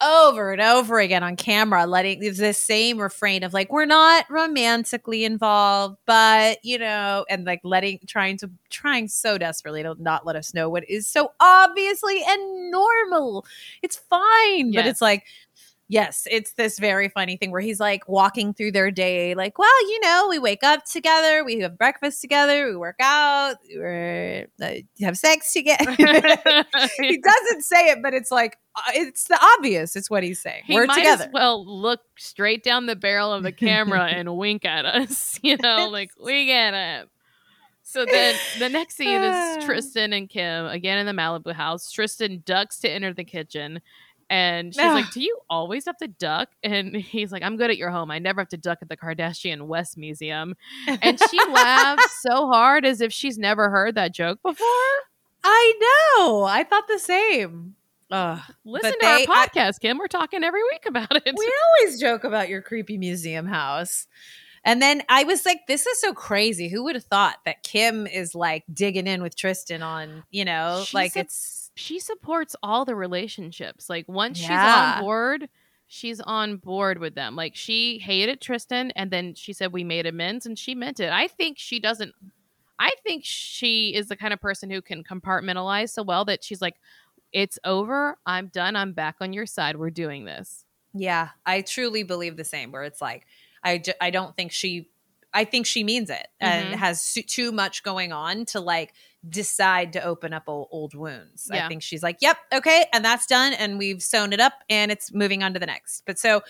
over 0.00 0.52
and 0.52 0.60
over 0.60 1.00
again 1.00 1.24
on 1.24 1.34
camera 1.34 1.84
letting 1.84 2.20
this 2.20 2.58
same 2.58 2.98
refrain 2.98 3.42
of 3.42 3.52
like 3.52 3.72
we're 3.72 3.84
not 3.84 4.24
romantically 4.30 5.24
involved 5.24 5.96
but 6.06 6.58
you 6.64 6.78
know 6.78 7.24
and 7.28 7.44
like 7.44 7.60
letting 7.64 7.98
trying 8.06 8.36
to 8.36 8.48
trying 8.70 9.08
so 9.08 9.36
desperately 9.36 9.82
to 9.82 9.96
not 9.98 10.24
let 10.24 10.36
us 10.36 10.54
know 10.54 10.68
what 10.68 10.88
is 10.88 11.08
so 11.08 11.32
obviously 11.40 12.22
and 12.28 12.70
normal. 12.70 13.44
It's 13.82 13.96
fine 13.96 14.72
but 14.72 14.86
it's 14.86 15.02
like 15.02 15.24
Yes, 15.90 16.26
it's 16.30 16.52
this 16.52 16.78
very 16.78 17.08
funny 17.08 17.38
thing 17.38 17.50
where 17.50 17.62
he's 17.62 17.80
like 17.80 18.06
walking 18.06 18.52
through 18.52 18.72
their 18.72 18.90
day, 18.90 19.34
like, 19.34 19.58
well, 19.58 19.88
you 19.88 20.00
know, 20.00 20.26
we 20.28 20.38
wake 20.38 20.62
up 20.62 20.84
together, 20.84 21.42
we 21.44 21.60
have 21.60 21.78
breakfast 21.78 22.20
together, 22.20 22.66
we 22.66 22.76
work 22.76 22.96
out, 23.00 23.56
we 23.66 24.44
uh, 24.62 24.74
have 25.00 25.16
sex 25.16 25.50
together. 25.50 25.90
he 25.96 27.18
doesn't 27.22 27.62
say 27.62 27.88
it, 27.88 28.02
but 28.02 28.12
it's 28.12 28.30
like 28.30 28.58
uh, 28.76 28.82
it's 28.94 29.24
the 29.28 29.38
obvious. 29.56 29.96
It's 29.96 30.10
what 30.10 30.22
he's 30.22 30.40
saying. 30.40 30.64
He 30.66 30.74
We're 30.74 30.84
might 30.84 30.96
together. 30.96 31.24
as 31.24 31.30
well 31.32 31.64
look 31.64 32.00
straight 32.18 32.62
down 32.62 32.84
the 32.84 32.96
barrel 32.96 33.32
of 33.32 33.42
the 33.42 33.52
camera 33.52 34.04
and 34.10 34.36
wink 34.36 34.66
at 34.66 34.84
us. 34.84 35.40
You 35.42 35.56
know, 35.56 35.88
like 35.88 36.10
we 36.22 36.46
get 36.46 36.74
it. 36.74 37.08
So 37.82 38.04
then 38.04 38.36
the 38.58 38.68
next 38.68 38.96
scene 38.96 39.22
is 39.22 39.64
Tristan 39.64 40.12
and 40.12 40.28
Kim 40.28 40.66
again 40.66 40.98
in 40.98 41.06
the 41.06 41.20
Malibu 41.20 41.54
house. 41.54 41.90
Tristan 41.90 42.42
ducks 42.44 42.78
to 42.80 42.90
enter 42.90 43.14
the 43.14 43.24
kitchen. 43.24 43.80
And 44.30 44.74
she's 44.74 44.82
like, 44.82 45.10
Do 45.12 45.20
you 45.22 45.38
always 45.48 45.86
have 45.86 45.96
to 45.98 46.08
duck? 46.08 46.50
And 46.62 46.94
he's 46.96 47.32
like, 47.32 47.42
I'm 47.42 47.56
good 47.56 47.70
at 47.70 47.78
your 47.78 47.90
home. 47.90 48.10
I 48.10 48.18
never 48.18 48.40
have 48.40 48.48
to 48.50 48.56
duck 48.56 48.78
at 48.82 48.88
the 48.88 48.96
Kardashian 48.96 49.62
West 49.66 49.96
Museum. 49.96 50.54
And 50.86 51.18
she 51.30 51.38
laughs 51.50 52.20
so 52.22 52.48
hard 52.48 52.84
as 52.84 53.00
if 53.00 53.12
she's 53.12 53.38
never 53.38 53.70
heard 53.70 53.94
that 53.94 54.12
joke 54.14 54.40
before. 54.42 54.66
I 55.44 56.18
know. 56.18 56.44
I 56.44 56.64
thought 56.64 56.88
the 56.88 56.98
same. 56.98 57.74
Ugh. 58.10 58.40
Listen 58.64 58.92
to 59.00 59.06
our 59.06 59.18
they- 59.18 59.26
I- 59.28 59.46
podcast, 59.48 59.80
Kim. 59.80 59.98
We're 59.98 60.06
talking 60.08 60.42
every 60.44 60.62
week 60.72 60.84
about 60.86 61.14
it. 61.14 61.34
We 61.36 61.52
always 61.82 62.00
joke 62.00 62.24
about 62.24 62.48
your 62.48 62.62
creepy 62.62 62.98
museum 62.98 63.46
house. 63.46 64.06
And 64.64 64.82
then 64.82 65.02
I 65.08 65.24
was 65.24 65.46
like, 65.46 65.66
this 65.68 65.86
is 65.86 66.00
so 66.00 66.12
crazy. 66.12 66.68
Who 66.68 66.84
would 66.84 66.96
have 66.96 67.04
thought 67.04 67.36
that 67.44 67.62
Kim 67.62 68.06
is 68.06 68.34
like 68.34 68.64
digging 68.72 69.06
in 69.06 69.22
with 69.22 69.36
Tristan 69.36 69.82
on, 69.82 70.24
you 70.30 70.44
know, 70.44 70.82
She's 70.84 70.94
like 70.94 71.16
it's 71.16 71.57
she 71.78 72.00
supports 72.00 72.56
all 72.62 72.84
the 72.84 72.94
relationships. 72.96 73.88
Like 73.88 74.08
once 74.08 74.36
she's 74.38 74.50
on 74.50 75.00
board, 75.02 75.48
she's 75.86 76.20
on 76.20 76.56
board 76.56 76.98
with 76.98 77.14
them. 77.14 77.36
Like 77.36 77.54
she 77.54 77.98
hated 77.98 78.40
Tristan 78.40 78.90
and 78.96 79.10
then 79.10 79.34
she 79.34 79.52
said 79.52 79.72
we 79.72 79.84
made 79.84 80.06
amends 80.06 80.44
and 80.44 80.58
she 80.58 80.74
meant 80.74 80.98
it. 81.00 81.10
I 81.12 81.28
think 81.28 81.56
she 81.58 81.78
doesn't 81.80 82.12
I 82.80 82.92
think 83.04 83.24
she 83.24 83.94
is 83.94 84.08
the 84.08 84.16
kind 84.16 84.32
of 84.32 84.40
person 84.40 84.70
who 84.70 84.82
can 84.82 85.02
compartmentalize 85.04 85.90
so 85.90 86.02
well 86.02 86.24
that 86.26 86.42
she's 86.44 86.60
like 86.60 86.76
it's 87.32 87.58
over. 87.64 88.16
I'm 88.26 88.48
done. 88.48 88.74
I'm 88.74 88.92
back 88.92 89.16
on 89.20 89.32
your 89.32 89.46
side. 89.46 89.76
We're 89.76 89.90
doing 89.90 90.24
this. 90.24 90.64
Yeah, 90.94 91.28
I 91.44 91.60
truly 91.60 92.02
believe 92.02 92.36
the 92.36 92.44
same. 92.44 92.72
Where 92.72 92.84
it's 92.84 93.02
like, 93.02 93.26
I, 93.62 93.82
I 94.00 94.10
don't 94.10 94.34
think 94.34 94.50
she, 94.50 94.88
I 95.34 95.44
think 95.44 95.66
she 95.66 95.84
means 95.84 96.08
it 96.08 96.26
and 96.40 96.74
Mhm. 96.74 96.78
has 96.78 97.02
su- 97.02 97.22
too 97.22 97.52
much 97.52 97.82
going 97.82 98.12
on 98.12 98.46
to 98.46 98.60
like 98.60 98.94
decide 99.28 99.92
to 99.94 100.02
open 100.04 100.32
up 100.32 100.44
old, 100.46 100.68
old 100.70 100.94
wounds. 100.94 101.48
Yeah. 101.52 101.64
I 101.64 101.68
think 101.68 101.82
she's 101.82 102.02
like, 102.02 102.18
yep, 102.20 102.36
okay, 102.52 102.86
and 102.92 103.04
that's 103.04 103.26
done, 103.26 103.52
and 103.54 103.78
we've 103.78 104.02
sewn 104.02 104.32
it 104.32 104.40
up, 104.40 104.54
and 104.68 104.90
it's 104.90 105.12
moving 105.12 105.42
on 105.42 105.54
to 105.54 105.60
the 105.60 105.66
next. 105.66 106.02
But 106.06 106.18
so 106.18 106.42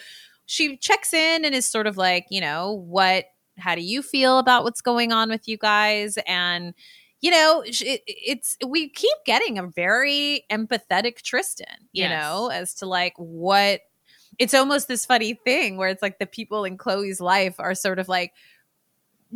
she 0.46 0.76
checks 0.76 1.12
in 1.14 1.44
and 1.44 1.54
is 1.54 1.66
sort 1.68 1.86
of 1.86 1.96
like, 1.96 2.26
you 2.30 2.40
know, 2.40 2.72
what? 2.72 3.26
How 3.58 3.74
do 3.74 3.82
you 3.82 4.02
feel 4.02 4.38
about 4.38 4.64
what's 4.64 4.80
going 4.80 5.12
on 5.12 5.28
with 5.30 5.48
you 5.48 5.56
guys? 5.58 6.16
And 6.26 6.74
you 7.20 7.32
know, 7.32 7.64
it, 7.66 8.02
it's 8.06 8.56
we 8.64 8.88
keep 8.90 9.16
getting 9.26 9.58
a 9.58 9.66
very 9.66 10.44
empathetic 10.50 11.22
Tristan, 11.22 11.66
you 11.92 12.04
Yes. 12.04 12.10
know, 12.22 12.48
as 12.48 12.74
to 12.74 12.86
like 12.86 13.14
what 13.16 13.80
it's 14.38 14.54
almost 14.54 14.86
this 14.86 15.04
funny 15.04 15.34
thing 15.44 15.76
where 15.76 15.88
it's 15.88 16.02
like 16.02 16.18
the 16.20 16.26
people 16.26 16.64
in 16.64 16.78
Khloé's 16.78 17.20
life 17.20 17.56
are 17.58 17.74
sort 17.74 17.98
of 17.98 18.08
like 18.08 18.32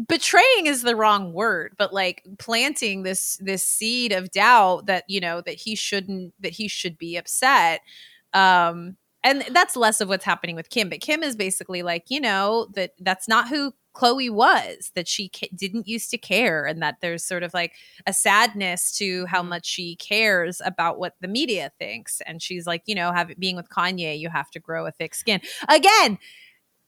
betraying 0.08 0.66
is 0.66 0.82
the 0.82 0.96
wrong 0.96 1.32
word 1.34 1.74
but 1.76 1.92
like 1.92 2.22
planting 2.38 3.02
this 3.02 3.36
this 3.42 3.62
seed 3.64 4.10
of 4.12 4.30
doubt 4.30 4.86
that 4.86 5.04
you 5.06 5.20
know 5.20 5.40
that 5.42 5.54
he 5.54 5.74
shouldn't 5.74 6.32
that 6.40 6.52
he 6.52 6.66
should 6.66 6.96
be 6.96 7.16
upset 7.16 7.80
um 8.32 8.96
and 9.24 9.44
that's 9.52 9.76
less 9.76 10.00
of 10.00 10.08
what's 10.08 10.24
happening 10.24 10.56
with 10.56 10.70
Kim 10.70 10.88
but 10.88 11.00
Kim 11.02 11.22
is 11.22 11.36
basically 11.36 11.82
like 11.82 12.04
you 12.08 12.20
know 12.20 12.68
that 12.74 12.92
that's 13.00 13.28
not 13.28 13.48
who 13.48 13.72
Khloé 13.94 14.30
was 14.30 14.90
that 14.94 15.06
she 15.06 15.28
ca- 15.28 15.50
didn't 15.54 15.86
used 15.86 16.10
to 16.12 16.16
care 16.16 16.64
and 16.64 16.80
that 16.80 16.96
there's 17.02 17.22
sort 17.22 17.42
of 17.42 17.52
like 17.52 17.74
a 18.06 18.12
sadness 18.14 18.90
to 18.96 19.26
how 19.26 19.42
Mhm. 19.42 19.48
much 19.48 19.66
she 19.66 19.96
cares 19.96 20.62
about 20.64 20.98
what 20.98 21.14
the 21.20 21.28
media 21.28 21.70
thinks 21.78 22.22
and 22.24 22.40
she's 22.40 22.66
like 22.66 22.82
you 22.86 22.94
know 22.94 23.12
have 23.12 23.30
being 23.38 23.56
with 23.56 23.68
Kanye 23.68 24.18
you 24.18 24.30
have 24.30 24.50
to 24.52 24.58
grow 24.58 24.86
a 24.86 24.90
thick 24.90 25.14
skin 25.14 25.42
again 25.68 26.18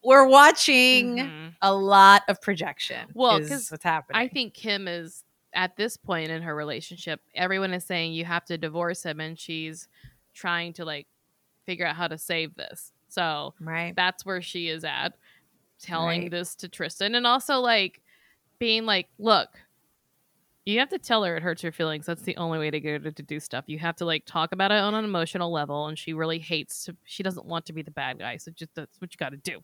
we're 0.05 0.26
watching 0.28 1.16
Mhm. 1.16 1.55
a 1.62 1.74
lot 1.74 2.22
of 2.28 2.40
projection 2.40 3.09
Well, 3.14 3.38
is 3.38 3.48
'cause 3.48 3.70
what's 3.70 3.84
happening 3.84 4.20
I 4.22 4.28
think 4.28 4.55
Kim 4.55 4.86
is 4.88 5.24
at 5.55 5.76
this 5.76 5.96
point 5.96 6.30
in 6.30 6.42
her 6.42 6.55
relationship, 6.55 7.20
everyone 7.34 7.72
is 7.74 7.84
saying 7.84 8.12
you 8.12 8.24
have 8.24 8.44
to 8.46 8.59
divorce 8.59 9.02
him, 9.05 9.20
and 9.20 9.38
she's 9.38 9.88
trying 10.34 10.72
to 10.74 10.84
like 10.84 11.07
figure 11.66 11.86
out 11.86 11.96
how 11.96 12.09
to 12.09 12.18
save 12.18 12.55
this. 12.57 12.92
So 13.09 13.55
right 13.61 13.94
that's 13.96 14.24
where 14.26 14.42
she 14.42 14.68
is 14.68 14.84
at, 14.84 15.16
telling 15.80 16.22
Right. 16.22 16.30
this 16.30 16.55
to 16.57 16.68
Tristan, 16.68 17.14
and 17.14 17.26
also 17.26 17.61
like 17.61 18.02
being 18.59 18.86
like, 18.86 19.09
look. 19.18 19.61
You 20.66 20.78
have 20.78 20.88
to 20.90 20.98
tell 20.98 21.24
her 21.24 21.36
it 21.36 21.42
hurts 21.42 21.61
her 21.62 21.72
feelings. 21.72 22.07
That's 22.07 22.22
the 22.22 22.36
only 22.38 22.59
way 22.59 22.70
to 22.70 22.80
get 22.80 23.02
her 23.05 23.11
to 23.11 23.22
do 23.22 23.38
stuff. 23.38 23.64
You 23.68 23.78
have 23.80 23.96
to 23.96 24.07
like 24.07 24.24
talk 24.24 24.52
about 24.52 24.72
it 24.72 24.78
on 24.78 24.94
an 24.94 25.05
emotional 25.05 25.52
level, 25.52 25.88
and 25.88 25.98
she 25.98 26.14
really 26.14 26.38
hates 26.38 26.84
to. 26.86 26.96
She 27.05 27.22
doesn't 27.22 27.44
want 27.46 27.66
to 27.66 27.74
be 27.74 27.82
the 27.82 27.90
bad 27.90 28.18
guy, 28.18 28.38
so 28.38 28.50
just 28.50 28.74
that's 28.74 28.98
what 29.00 29.12
you 29.12 29.18
got 29.18 29.30
to 29.30 29.36
do 29.36 29.62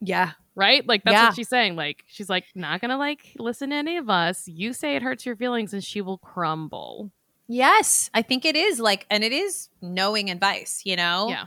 yeah 0.00 0.32
right? 0.54 0.84
Like 0.88 1.04
that's 1.04 1.14
Yeah. 1.14 1.26
what 1.26 1.36
she's 1.36 1.48
saying. 1.48 1.76
Like 1.76 2.02
she's 2.08 2.28
like 2.28 2.44
not 2.56 2.80
gonna 2.80 2.98
like 2.98 3.32
listen 3.38 3.70
to 3.70 3.76
any 3.76 3.96
of 3.96 4.10
us. 4.10 4.48
You 4.48 4.72
say 4.72 4.96
it 4.96 5.02
hurts 5.02 5.24
your 5.24 5.36
feelings, 5.36 5.72
and 5.72 5.82
she 5.84 6.00
will 6.00 6.18
crumble. 6.18 7.12
yes 7.50 8.10
i 8.12 8.20
think 8.22 8.44
it 8.44 8.54
is 8.56 8.78
like 8.80 9.06
and 9.10 9.24
it 9.24 9.32
is 9.32 9.68
knowing 9.80 10.30
advice 10.30 10.82
you 10.84 10.96
know 10.96 11.28
Yeah. 11.30 11.44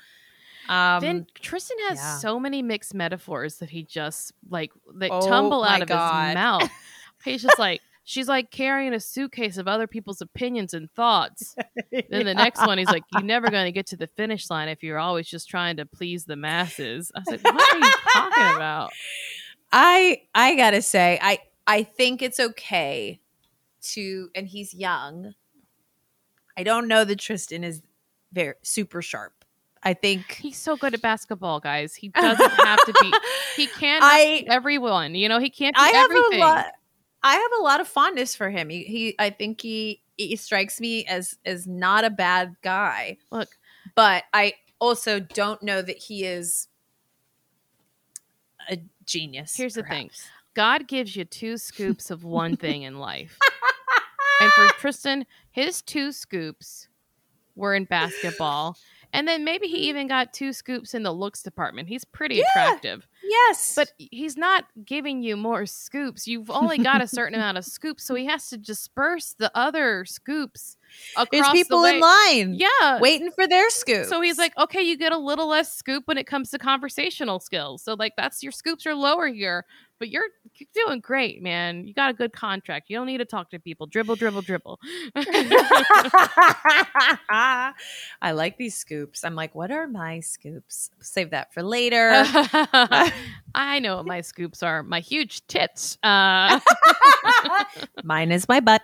um 0.69 0.99
then 1.01 1.27
Tristan 1.35 1.77
has 1.89 1.97
yeah. 1.99 2.17
so 2.17 2.39
many 2.39 2.61
mixed 2.63 2.93
metaphors 2.95 3.57
that 3.57 3.69
he 3.69 3.83
just 3.83 4.31
like 4.49 4.71
that 4.95 5.11
Oh 5.11 5.27
tumble 5.27 5.63
out 5.63 5.81
of 5.83 5.87
God. 5.87 6.27
his 6.29 6.33
mouth. 6.35 6.69
He's 7.25 7.43
just 7.43 7.59
like 7.59 7.81
she's 8.03 8.27
like 8.27 8.51
carrying 8.51 8.93
a 8.93 8.99
suitcase 8.99 9.57
of 9.57 9.67
other 9.67 9.87
people's 9.87 10.21
opinions 10.21 10.73
and 10.73 10.91
thoughts. 10.91 11.55
Then 11.91 12.25
the 12.25 12.33
next 12.33 12.65
one, 12.65 12.77
he's 12.77 12.87
like, 12.87 13.03
"You're 13.13 13.21
never 13.23 13.49
going 13.49 13.65
to 13.65 13.71
get 13.71 13.87
to 13.87 13.97
the 13.97 14.07
finish 14.07 14.49
line 14.49 14.69
if 14.69 14.81
you're 14.83 14.97
always 14.99 15.27
just 15.27 15.49
trying 15.49 15.77
to 15.77 15.85
please 15.85 16.25
the 16.25 16.35
masses." 16.37 17.11
I 17.15 17.19
was 17.19 17.41
like, 17.43 17.53
"What 17.53 17.73
are 17.75 17.79
you 17.79 17.93
talking 18.13 18.55
about?" 18.55 18.91
i 19.73 20.21
i 20.35 20.55
gotta 20.57 20.81
say 20.81 21.17
i 21.21 21.39
i 21.65 21.81
think 21.83 22.21
it's 22.21 22.41
okay 22.41 23.21
to 23.81 24.29
and 24.35 24.45
he's 24.45 24.73
young 24.73 25.33
i 26.57 26.63
don't 26.63 26.89
know 26.89 27.05
that 27.05 27.19
tristan 27.19 27.63
is 27.63 27.81
very 28.33 28.53
super 28.63 29.01
sharp 29.01 29.45
i 29.83 29.93
think 29.93 30.33
He's 30.33 30.57
so 30.57 30.75
good 30.75 30.93
at 30.93 31.01
basketball, 31.01 31.59
guys. 31.61 31.95
He 31.95 32.09
doesn't 32.27 32.51
have 32.51 32.79
to 32.85 32.93
be. 33.01 33.13
He 33.55 33.67
can't 33.67 34.03
I- 34.03 34.43
everyone. 34.47 35.15
You 35.15 35.29
know, 35.29 35.39
he 35.39 35.49
can't 35.49 35.73
be 35.75 35.81
I 35.81 35.87
have 35.87 36.11
everything. 36.11 36.39
a 36.41 36.45
lot. 36.45 36.65
I 37.23 37.35
have 37.35 37.51
a 37.59 37.63
lot 37.63 37.79
of 37.81 37.87
fondness 37.87 38.35
for 38.35 38.49
him. 38.49 38.69
He, 38.69 38.83
he 38.83 39.15
I 39.19 39.29
think 39.29 39.61
he 39.61 40.01
he 40.17 40.35
strikes 40.35 40.79
me 40.79 41.05
as 41.05 41.37
as 41.45 41.67
not 41.67 42.03
a 42.03 42.09
bad 42.09 42.55
guy. 42.61 43.17
Look, 43.31 43.49
but 43.95 44.23
I 44.33 44.53
also 44.79 45.19
don't 45.19 45.61
know 45.61 45.81
that 45.81 45.97
he 45.97 46.25
is 46.25 46.67
a 48.69 48.79
genius. 49.05 49.55
Here's 49.55 49.75
the 49.75 49.83
thing. 49.83 50.09
God 50.53 50.87
gives 50.87 51.15
you 51.15 51.25
two 51.25 51.57
scoops 51.57 52.11
of 52.11 52.23
one 52.23 52.57
thing 52.57 52.83
in 52.83 52.99
life. 52.99 53.37
and 54.41 54.51
for 54.51 54.67
Tristan, 54.79 55.25
his 55.51 55.81
two 55.81 56.11
scoops 56.11 56.87
were 57.55 57.75
in 57.75 57.85
basketball. 57.85 58.77
And 59.13 59.27
then 59.27 59.43
maybe 59.43 59.67
he 59.67 59.89
even 59.89 60.07
got 60.07 60.33
two 60.33 60.53
scoops 60.53 60.93
in 60.93 61.03
the 61.03 61.11
looks 61.11 61.43
department. 61.43 61.89
He's 61.89 62.05
pretty 62.05 62.35
Yeah. 62.35 62.43
attractive. 62.49 63.07
Yes, 63.23 63.75
But 63.75 63.91
he's 63.97 64.35
not 64.35 64.65
giving 64.85 65.21
you 65.21 65.37
more 65.37 65.65
scoops. 65.65 66.27
You've 66.27 66.49
only 66.49 66.77
got 66.79 67.01
a 67.01 67.07
certain 67.07 67.35
amount 67.35 67.57
of 67.57 67.65
scoops, 67.65 68.03
so 68.03 68.15
he 68.15 68.25
has 68.25 68.49
to 68.49 68.57
disperse 68.57 69.33
the 69.37 69.51
other 69.55 70.05
scoops 70.05 70.75
across 71.15 71.27
there's 71.31 71.49
people 71.49 71.83
way. 71.83 71.95
in 71.95 72.01
line, 72.01 72.53
Yeah. 72.55 72.99
waiting 72.99 73.31
for 73.31 73.47
their 73.47 73.69
scoop. 73.69 74.07
So 74.07 74.21
he's 74.21 74.37
like, 74.37 74.57
okay, 74.57 74.81
you 74.81 74.97
get 74.97 75.11
a 75.11 75.17
little 75.17 75.47
less 75.47 75.73
scoop 75.73 76.07
when 76.07 76.17
it 76.17 76.25
comes 76.25 76.49
to 76.51 76.57
conversational 76.57 77.39
skills. 77.39 77.83
So 77.83 77.93
like 77.93 78.13
that's 78.17 78.41
your 78.41 78.51
scoops 78.51 78.85
are 78.85 78.95
lower 78.95 79.27
here, 79.27 79.65
but 80.01 80.09
you're, 80.09 80.25
you're 80.55 80.67
doing 80.87 80.99
great, 80.99 81.43
man. 81.43 81.85
You 81.85 81.93
got 81.93 82.09
a 82.09 82.13
good 82.13 82.33
contract. 82.33 82.89
You 82.89 82.97
don't 82.97 83.05
need 83.05 83.19
to 83.19 83.25
talk 83.25 83.51
to 83.51 83.59
people. 83.59 83.85
Dribble, 83.85 84.15
dribble, 84.15 84.41
dribble. 84.41 84.79
I 87.29 87.73
like 88.33 88.57
these 88.57 88.75
scoops. 88.75 89.23
I'm 89.23 89.35
like, 89.35 89.53
what 89.55 89.69
are 89.71 89.87
my 89.87 90.19
scoops? 90.19 90.89
Save 91.01 91.29
that 91.31 91.53
for 91.53 91.61
later. 91.63 92.11
I 93.53 93.79
know 93.79 93.97
what 93.97 94.05
my 94.07 94.21
scoops 94.21 94.63
are. 94.63 94.83
My 94.83 94.99
huge 95.01 95.45
tits. 95.47 95.97
Uh, 96.03 96.59
Mine 98.03 98.31
is 98.31 98.47
my 98.49 98.59
butt. 98.59 98.81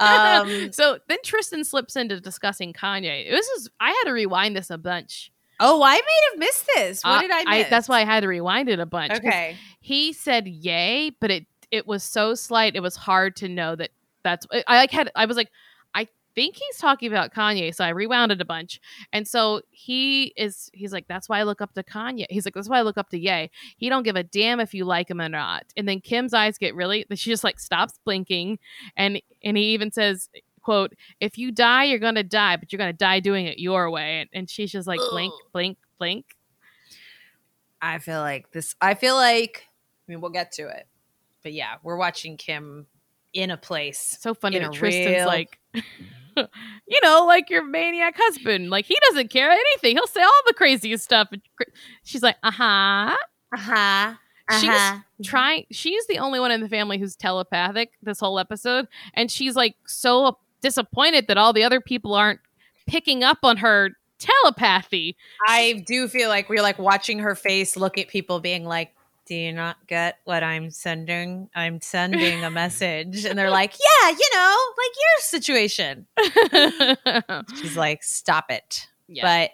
Um, 0.00 0.72
so 0.72 0.98
then 1.08 1.18
Tristan 1.24 1.64
slips 1.64 1.94
into 1.96 2.20
discussing 2.20 2.72
Kanye. 2.72 3.30
This 3.30 3.46
is 3.48 3.70
I 3.80 3.90
had 3.90 4.04
to 4.06 4.12
rewind 4.12 4.56
this 4.56 4.70
a 4.70 4.78
bunch. 4.78 5.30
Oh, 5.60 5.82
I 5.82 5.94
may 5.94 6.28
have 6.30 6.38
missed 6.38 6.66
this. 6.74 7.00
What 7.02 7.18
Uh, 7.18 7.20
did 7.22 7.30
I 7.32 7.58
miss? 7.58 7.68
that's 7.68 7.88
why 7.88 8.00
I 8.00 8.04
had 8.04 8.20
to 8.20 8.28
rewind 8.28 8.68
it 8.68 8.78
a 8.78 8.86
bunch. 8.86 9.12
Okay. 9.14 9.56
He 9.88 10.12
said 10.12 10.46
yay, 10.46 11.10
but 11.18 11.30
it 11.30 11.46
it 11.70 11.86
was 11.86 12.02
so 12.02 12.34
slight 12.34 12.76
it 12.76 12.82
was 12.82 12.94
hard 12.94 13.34
to 13.36 13.48
know 13.48 13.74
that 13.74 13.88
that's 14.22 14.46
I 14.52 14.76
like 14.76 14.90
had 14.90 15.10
I 15.16 15.24
was 15.24 15.38
like 15.38 15.48
I 15.94 16.06
think 16.34 16.56
he's 16.56 16.76
talking 16.76 17.10
about 17.10 17.32
Kanye, 17.32 17.74
so 17.74 17.86
I 17.86 17.88
rewound 17.88 18.30
it 18.30 18.42
a 18.42 18.44
bunch. 18.44 18.82
And 19.14 19.26
so 19.26 19.62
he 19.70 20.34
is 20.36 20.68
he's 20.74 20.92
like 20.92 21.08
that's 21.08 21.26
why 21.26 21.38
I 21.38 21.44
look 21.44 21.62
up 21.62 21.72
to 21.72 21.82
Kanye. 21.82 22.26
He's 22.28 22.44
like 22.44 22.52
that's 22.52 22.68
why 22.68 22.80
I 22.80 22.82
look 22.82 22.98
up 22.98 23.08
to 23.10 23.18
Ye. 23.18 23.50
He 23.78 23.88
don't 23.88 24.02
give 24.02 24.14
a 24.14 24.22
damn 24.22 24.60
if 24.60 24.74
you 24.74 24.84
like 24.84 25.08
him 25.08 25.22
or 25.22 25.28
not. 25.30 25.64
And 25.74 25.88
then 25.88 26.02
Kim's 26.02 26.34
eyes 26.34 26.58
get 26.58 26.74
really 26.74 27.06
she 27.14 27.30
just 27.30 27.44
like 27.44 27.58
stops 27.58 27.98
blinking 28.04 28.58
and 28.94 29.22
and 29.42 29.56
he 29.56 29.72
even 29.72 29.90
says 29.90 30.28
quote 30.60 30.92
if 31.18 31.38
you 31.38 31.50
die 31.50 31.84
you're 31.84 31.98
gonna 31.98 32.22
die 32.22 32.56
but 32.56 32.70
you're 32.70 32.78
gonna 32.78 32.92
die 32.92 33.20
doing 33.20 33.46
it 33.46 33.58
your 33.58 33.90
way 33.90 34.20
and, 34.20 34.28
and 34.34 34.50
she's 34.50 34.70
just 34.70 34.86
like 34.86 35.00
blink 35.10 35.32
blink 35.54 35.78
blink 35.98 36.36
I 37.80 37.98
feel 37.98 38.20
like 38.20 38.50
this. 38.52 38.74
I 38.80 38.94
feel 38.94 39.14
like. 39.14 39.67
I 40.08 40.12
mean, 40.12 40.20
we'll 40.20 40.30
get 40.30 40.52
to 40.52 40.68
it, 40.68 40.86
but 41.42 41.52
yeah, 41.52 41.74
we're 41.82 41.96
watching 41.96 42.36
Kim 42.36 42.86
in 43.34 43.50
a 43.50 43.56
place. 43.58 44.16
so 44.20 44.32
funny 44.32 44.58
that 44.58 44.72
Tristan's 44.72 45.16
real- 45.18 45.26
like, 45.26 45.58
you 46.36 47.00
know, 47.02 47.24
like 47.26 47.50
your 47.50 47.64
maniac 47.64 48.14
husband. 48.16 48.70
Like 48.70 48.86
he 48.86 48.96
doesn't 49.08 49.28
care 49.30 49.50
anything. 49.50 49.96
He'll 49.96 50.06
say 50.06 50.22
all 50.22 50.40
the 50.46 50.54
craziest 50.54 51.04
stuff. 51.04 51.28
And 51.32 51.42
cr- 51.56 51.70
She's 52.04 52.22
like, 52.22 52.36
uh 52.42 52.50
huh. 52.50 53.16
Uh 53.54 53.58
huh. 53.58 54.14
She's 54.60 55.26
trying. 55.28 55.66
She's 55.70 56.06
the 56.06 56.18
only 56.18 56.40
one 56.40 56.50
in 56.50 56.62
the 56.62 56.70
family 56.70 56.96
who's 56.98 57.16
telepathic 57.16 57.90
this 58.02 58.18
whole 58.18 58.38
episode, 58.38 58.88
and 59.12 59.30
she's 59.30 59.54
like 59.54 59.76
so 59.86 60.38
disappointed 60.62 61.26
that 61.28 61.36
all 61.36 61.52
the 61.52 61.64
other 61.64 61.82
people 61.82 62.14
aren't 62.14 62.40
picking 62.86 63.22
up 63.22 63.38
on 63.42 63.58
her 63.58 63.90
telepathy. 64.18 65.16
I 65.46 65.84
do 65.86 66.08
feel 66.08 66.30
like 66.30 66.48
we're 66.48 66.62
like 66.62 66.78
watching 66.78 67.18
her 67.18 67.34
face 67.34 67.76
look 67.76 67.98
at 67.98 68.08
people, 68.08 68.40
being 68.40 68.64
like, 68.64 68.94
do 69.28 69.34
you 69.34 69.52
not 69.52 69.76
get 69.86 70.18
what 70.24 70.42
I'm 70.42 70.70
sending? 70.70 71.50
I'm 71.54 71.80
sending 71.82 72.42
a 72.44 72.50
message. 72.50 73.26
And 73.26 73.38
they're 73.38 73.50
like, 73.50 73.74
yeah, 73.74 74.10
you 74.10 74.28
know, 74.34 74.56
like 74.78 74.94
your 75.04 75.18
situation. 75.20 76.06
She's 77.60 77.76
like, 77.76 78.02
stop 78.02 78.50
it. 78.50 78.86
Yeah. 79.06 79.22
But 79.22 79.50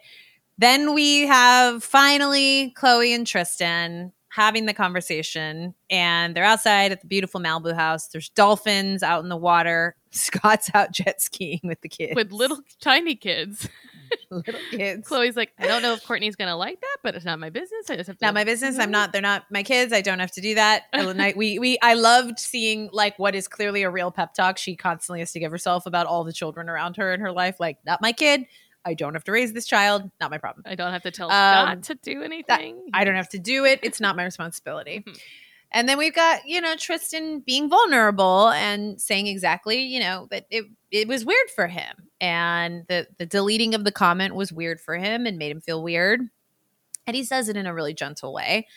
then 0.58 0.94
we 0.94 1.26
have 1.26 1.82
finally 1.82 2.72
Khloé 2.78 3.14
and 3.14 3.26
Tristan 3.26 4.12
having 4.28 4.66
the 4.66 4.74
conversation, 4.74 5.74
and 5.90 6.34
they're 6.34 6.44
outside 6.44 6.92
at 6.92 7.00
the 7.00 7.06
beautiful 7.06 7.40
Malibu 7.40 7.74
house. 7.74 8.08
There's 8.08 8.28
dolphins 8.30 9.02
out 9.02 9.22
in 9.22 9.28
the 9.28 9.36
water. 9.36 9.96
Scott's 10.12 10.70
out 10.74 10.92
jet 10.92 11.20
skiing 11.20 11.60
with 11.64 11.80
the 11.80 11.88
kids. 11.88 12.14
with 12.14 12.30
little 12.30 12.60
tiny 12.80 13.16
kids. 13.16 13.68
little 14.30 14.60
kids. 14.70 15.08
Khloé's 15.08 15.36
like, 15.36 15.52
I 15.58 15.66
don't 15.66 15.82
know 15.82 15.92
if 15.94 16.04
Kourtney's 16.04 16.36
gonna 16.36 16.56
like 16.56 16.80
that, 16.80 16.96
but 17.02 17.14
it's 17.14 17.24
not 17.24 17.38
my 17.38 17.50
business. 17.50 17.88
I 17.90 17.96
just 17.96 18.08
have 18.08 18.18
to. 18.18 18.24
not 18.24 18.34
my 18.34 18.44
business. 18.44 18.78
I'm 18.78 18.90
not. 18.90 19.12
They're 19.12 19.22
not 19.22 19.44
my 19.50 19.62
kids. 19.62 19.92
I 19.92 20.00
don't 20.00 20.18
have 20.18 20.32
to 20.32 20.40
do 20.40 20.54
that. 20.56 20.84
I, 20.92 21.32
we 21.36 21.58
we. 21.58 21.78
I 21.82 21.94
loved 21.94 22.38
seeing 22.38 22.90
like 22.92 23.18
what 23.18 23.34
is 23.34 23.48
clearly 23.48 23.82
a 23.82 23.90
real 23.90 24.10
pep 24.10 24.34
talk. 24.34 24.58
She 24.58 24.76
constantly 24.76 25.20
has 25.20 25.32
to 25.32 25.40
give 25.40 25.50
herself 25.50 25.86
about 25.86 26.06
all 26.06 26.24
the 26.24 26.32
children 26.32 26.68
around 26.68 26.96
her 26.96 27.12
in 27.12 27.20
her 27.20 27.32
life. 27.32 27.56
Like, 27.60 27.78
not 27.86 28.00
my 28.00 28.12
kid. 28.12 28.46
I 28.86 28.92
don't 28.92 29.14
have 29.14 29.24
to 29.24 29.32
raise 29.32 29.52
this 29.54 29.66
child. 29.66 30.10
Not 30.20 30.30
my 30.30 30.36
problem. 30.36 30.64
I 30.66 30.74
don't 30.74 30.92
have 30.92 31.02
to 31.02 31.10
tell 31.10 31.30
Um, 31.30 31.32
Scott 31.32 31.82
to 31.84 31.94
do 32.02 32.22
anything. 32.22 32.90
I 32.92 33.04
don't 33.04 33.14
have 33.14 33.30
to 33.30 33.38
do 33.38 33.64
it. 33.64 33.80
It's 33.82 33.98
not 33.98 34.14
my 34.14 34.24
responsibility. 34.24 35.04
And 35.74 35.88
then 35.88 35.98
we've 35.98 36.14
got, 36.14 36.46
you 36.46 36.60
know, 36.60 36.76
Tristan 36.76 37.40
being 37.40 37.68
vulnerable 37.68 38.50
and 38.50 39.00
saying 39.00 39.26
exactly, 39.26 39.82
you 39.82 39.98
know, 39.98 40.28
that 40.30 40.46
it 40.48 40.66
it 40.92 41.08
was 41.08 41.24
weird 41.24 41.50
for 41.54 41.66
him. 41.66 42.08
And 42.20 42.84
the 42.88 43.08
the 43.18 43.26
deleting 43.26 43.74
of 43.74 43.84
the 43.84 43.92
comment 43.92 44.36
was 44.36 44.52
weird 44.52 44.80
for 44.80 44.96
him 44.96 45.26
and 45.26 45.36
made 45.36 45.50
him 45.50 45.60
feel 45.60 45.82
weird. 45.82 46.20
And 47.08 47.16
he 47.16 47.24
says 47.24 47.48
it 47.48 47.56
in 47.56 47.66
a 47.66 47.74
really 47.74 47.92
gentle 47.92 48.32
way. 48.32 48.68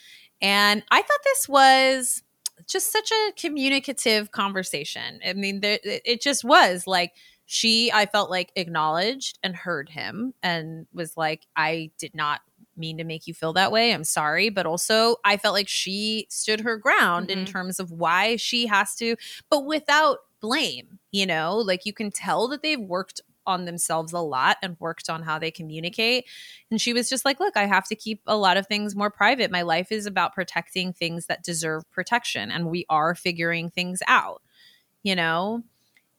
And 0.41 0.83
I 0.89 1.01
thought 1.01 1.19
this 1.23 1.47
was 1.47 2.23
just 2.67 2.91
such 2.91 3.11
a 3.11 3.31
communicative 3.39 4.31
conversation. 4.31 5.19
I 5.25 5.33
mean, 5.33 5.61
there, 5.61 5.79
it 5.83 6.21
just 6.21 6.43
was 6.43 6.87
like 6.87 7.13
she, 7.45 7.91
I 7.93 8.07
felt 8.07 8.29
like 8.29 8.51
acknowledged 8.55 9.39
and 9.43 9.55
heard 9.55 9.87
him 9.87 10.33
and 10.43 10.87
was 10.93 11.15
like, 11.15 11.45
I 11.55 11.91
did 11.97 12.13
not 12.13 12.41
mean 12.77 12.97
to 12.97 13.03
make 13.03 13.27
you 13.27 13.33
feel 13.33 13.53
that 13.53 13.71
way. 13.71 13.93
I'm 13.93 14.03
sorry. 14.03 14.49
But 14.49 14.65
also, 14.65 15.17
I 15.25 15.37
felt 15.37 15.53
like 15.53 15.67
she 15.67 16.27
stood 16.29 16.61
her 16.61 16.77
ground 16.77 17.29
in 17.31 17.45
Mhm. 17.45 17.45
terms 17.45 17.79
of 17.79 17.91
why 17.91 18.35
she 18.37 18.67
has 18.67 18.95
to, 18.95 19.15
but 19.49 19.65
without 19.65 20.19
blame, 20.41 20.99
you 21.11 21.25
know, 21.25 21.57
like 21.57 21.85
you 21.85 21.93
can 21.93 22.11
tell 22.11 22.47
that 22.49 22.61
they've 22.61 22.79
worked 22.79 23.21
on 23.47 23.65
themselves 23.65 24.11
a 24.13 24.19
lot 24.19 24.57
and 24.61 24.75
worked 24.79 25.09
on 25.09 25.23
how 25.23 25.39
they 25.39 25.49
communicate. 25.49 26.25
And 26.69 26.81
she 26.81 26.93
was 26.93 27.09
just 27.09 27.23
like, 27.25 27.39
Look, 27.39 27.55
I 27.57 27.65
have 27.65 27.87
to 27.87 27.95
keep 27.95 28.21
a 28.27 28.35
lot 28.37 28.57
of 28.57 28.67
things 28.67 28.95
more 28.95 29.09
private. 29.09 29.51
My 29.51 29.61
life 29.63 29.91
is 29.91 30.05
about 30.05 30.33
protecting 30.35 30.93
things 30.93 31.27
that 31.27 31.43
deserve 31.43 31.89
protection, 31.91 32.51
and 32.51 32.69
we 32.69 32.85
are 32.89 33.15
figuring 33.15 33.69
things 33.69 34.01
out, 34.07 34.41
you 35.03 35.15
know? 35.15 35.63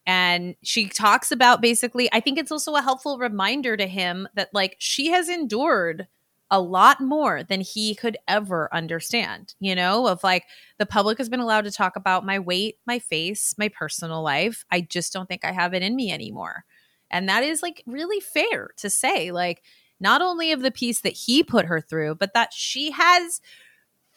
And 0.07 0.57
she 0.63 0.89
talks 0.89 1.31
about 1.33 1.61
basically, 1.61 2.09
I 2.13 2.21
think 2.21 2.39
it's 2.39 2.53
also 2.53 2.75
a 2.77 2.83
helpful 2.83 3.19
reminder 3.19 3.77
to 3.77 3.87
him 3.87 4.27
that, 4.35 4.49
like, 4.55 4.77
she 4.79 5.09
has 5.09 5.29
endured 5.29 6.09
a 6.51 6.61
lot 6.61 7.01
more 7.01 7.43
than 7.43 7.61
he 7.61 7.95
could 7.95 8.17
ever 8.27 8.69
understand, 8.73 9.55
you 9.61 9.75
know, 9.75 10.07
of 10.07 10.23
like 10.25 10.45
the 10.79 10.87
public 10.87 11.19
has 11.19 11.29
been 11.29 11.41
allowed 11.41 11.65
to 11.65 11.71
talk 11.71 11.97
about 11.97 12.25
my 12.25 12.39
weight, 12.39 12.77
my 12.87 12.99
face, 12.99 13.55
my 13.59 13.69
personal 13.69 14.23
life. 14.23 14.65
I 14.71 14.81
just 14.81 15.13
don't 15.13 15.29
think 15.29 15.45
I 15.45 15.53
have 15.53 15.75
it 15.75 15.83
in 15.83 15.95
me 15.95 16.11
anymore. 16.11 16.65
And 17.11 17.29
that 17.29 17.43
is 17.43 17.63
like 17.63 17.83
really 17.87 18.21
fair 18.21 18.71
to 18.79 18.89
say, 18.89 19.31
like, 19.31 19.63
not 20.01 20.23
only 20.23 20.53
of 20.53 20.63
the 20.63 20.71
piece 20.71 21.01
that 21.01 21.13
he 21.13 21.43
put 21.43 21.67
her 21.67 21.81
through, 21.81 22.15
but 22.15 22.33
that 22.35 22.53
she 22.53 22.93
has 22.93 23.41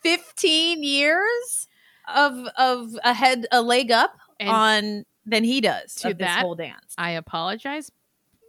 15 0.03 0.84
years 0.84 1.68
of 2.14 2.48
of 2.58 2.95
a 3.03 3.14
head 3.14 3.45
a 3.52 3.62
leg 3.62 3.91
up 3.91 4.18
And 4.40 4.49
on 4.49 5.06
than 5.26 5.44
he 5.44 5.62
does 5.62 5.95
to 5.95 6.14
this 6.14 6.36
whole 6.36 6.56
dance. 6.56 6.94
I 6.98 7.12
apologize 7.12 7.91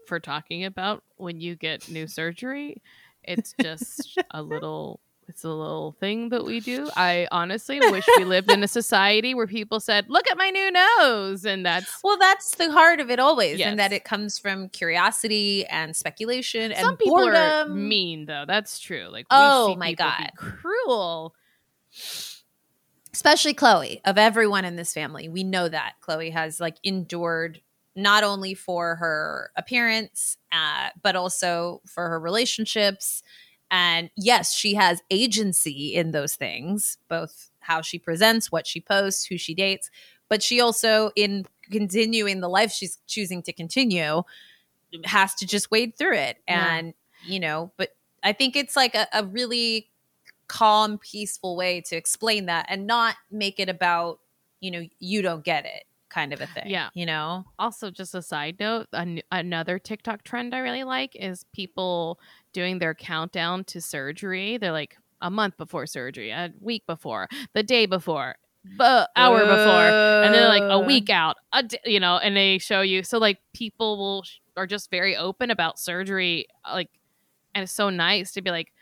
for 0.06 0.18
talking 0.18 0.64
about 0.64 1.04
when 1.16 1.40
you 1.40 1.54
get 1.54 1.88
new 1.88 2.06
surgery. 2.06 2.82
It's 3.24 3.54
just 3.60 4.18
a 4.30 4.42
little 4.42 5.00
it's 5.28 5.44
a 5.44 5.48
little 5.48 5.92
thing 6.00 6.30
that 6.30 6.44
we 6.44 6.58
do. 6.60 6.90
I 6.96 7.28
honestly 7.30 7.78
wish 7.78 8.04
we 8.18 8.24
lived 8.24 8.50
in 8.50 8.62
a 8.64 8.68
society 8.68 9.34
where 9.34 9.46
people 9.46 9.78
said, 9.80 10.06
"Look 10.10 10.28
at 10.30 10.36
my 10.36 10.50
new 10.50 10.70
nose." 10.70 11.44
And 11.44 11.64
that's 11.64 12.00
Well, 12.02 12.18
that's 12.18 12.56
the 12.56 12.70
heart 12.72 13.00
of 13.00 13.08
it 13.10 13.18
always, 13.20 13.60
and 13.60 13.78
that 13.78 13.92
it 13.92 14.04
comes 14.04 14.38
from 14.38 14.68
curiosity 14.68 15.64
and 15.66 15.94
speculation 15.94 16.72
and 16.72 16.80
some 16.84 16.96
people 16.96 17.16
boredom. 17.18 17.36
are 17.36 17.68
mean 17.74 18.26
though. 18.26 18.44
That's 18.46 18.78
true. 18.80 19.04
Like 19.10 19.26
we 19.30 19.36
Oh, 19.38 19.68
see 19.68 19.76
my 19.76 19.92
God. 19.94 20.30
cruel. 20.36 21.34
especially 23.12 23.54
Khloé, 23.54 24.00
of 24.04 24.18
everyone 24.18 24.64
in 24.64 24.76
this 24.76 24.92
family. 24.92 25.28
We 25.28 25.44
know 25.44 25.68
that 25.68 25.94
Khloé 26.06 26.32
has 26.32 26.60
like 26.60 26.76
endured 26.82 27.60
not 27.94 28.24
only 28.24 28.54
for 28.54 28.96
her 28.96 29.50
appearance, 29.56 30.38
uh, 30.50 30.88
but 31.02 31.16
also 31.16 31.80
for 31.86 32.08
her 32.08 32.18
relationships. 32.18 33.22
And 33.70 34.10
yes, 34.16 34.54
she 34.54 34.74
has 34.74 35.02
agency 35.10 35.94
in 35.94 36.10
those 36.10 36.34
things, 36.34 36.98
both 37.08 37.50
how 37.60 37.80
she 37.80 37.98
presents, 37.98 38.50
what 38.50 38.66
she 38.66 38.80
posts, 38.80 39.24
who 39.24 39.38
she 39.38 39.54
dates, 39.54 39.90
but 40.28 40.42
she 40.42 40.60
also, 40.60 41.10
in 41.16 41.44
continuing 41.70 42.40
the 42.40 42.48
life 42.48 42.72
she's 42.72 42.98
choosing 43.06 43.42
to 43.42 43.52
continue, 43.52 44.22
has 45.04 45.34
to 45.36 45.46
just 45.46 45.70
wade 45.70 45.96
through 45.96 46.16
it. 46.16 46.38
Yeah. 46.48 46.76
And, 46.76 46.94
you 47.26 47.40
know, 47.40 47.72
but 47.76 47.94
I 48.22 48.32
think 48.32 48.56
it's 48.56 48.76
like 48.76 48.94
a, 48.94 49.06
a 49.12 49.24
really 49.24 49.90
calm, 50.48 50.98
peaceful 50.98 51.56
way 51.56 51.80
to 51.82 51.96
explain 51.96 52.46
that 52.46 52.66
and 52.68 52.86
not 52.86 53.16
make 53.30 53.58
it 53.58 53.68
about, 53.68 54.20
you 54.60 54.70
know, 54.70 54.86
you 54.98 55.22
don't 55.22 55.44
get 55.44 55.64
it 55.64 55.84
kind 56.12 56.32
of 56.32 56.40
a 56.40 56.46
thing. 56.46 56.64
Yeah. 56.66 56.90
You 56.94 57.06
know? 57.06 57.44
Also, 57.58 57.90
just 57.90 58.14
a 58.14 58.22
side 58.22 58.56
note, 58.60 58.86
an- 58.92 59.22
another 59.30 59.78
TikTok 59.78 60.22
trend 60.24 60.54
I 60.54 60.58
really 60.58 60.84
like 60.84 61.16
is 61.16 61.44
people 61.52 62.18
doing 62.52 62.78
their 62.78 62.94
countdown 62.94 63.64
to 63.64 63.80
surgery. 63.80 64.58
They're 64.58 64.72
like 64.72 64.96
a 65.20 65.30
month 65.30 65.56
before 65.56 65.86
surgery, 65.86 66.30
a 66.30 66.52
week 66.60 66.84
before, 66.86 67.28
the 67.54 67.62
day 67.62 67.86
before, 67.86 68.34
the 68.76 69.08
hour 69.16 69.40
before, 69.40 69.88
and 70.24 70.34
then 70.34 70.48
like 70.48 70.62
a 70.62 70.74
Uh, 70.82 70.86
week 70.86 71.10
out, 71.10 71.36
a 71.52 71.62
d- 71.62 71.78
you 71.84 71.98
know, 72.00 72.18
and 72.18 72.36
they 72.36 72.58
show 72.58 72.80
you. 72.80 73.02
So 73.02 73.18
like 73.18 73.38
people 73.54 73.96
will 73.96 74.22
sh- 74.24 74.38
are 74.56 74.66
just 74.66 74.90
very 74.90 75.16
open 75.16 75.50
about 75.50 75.78
surgery, 75.78 76.46
like, 76.70 76.90
and 77.54 77.62
it's 77.62 77.72
so 77.72 77.88
nice 77.90 78.32
to 78.32 78.42
be 78.42 78.50
like 78.50 78.72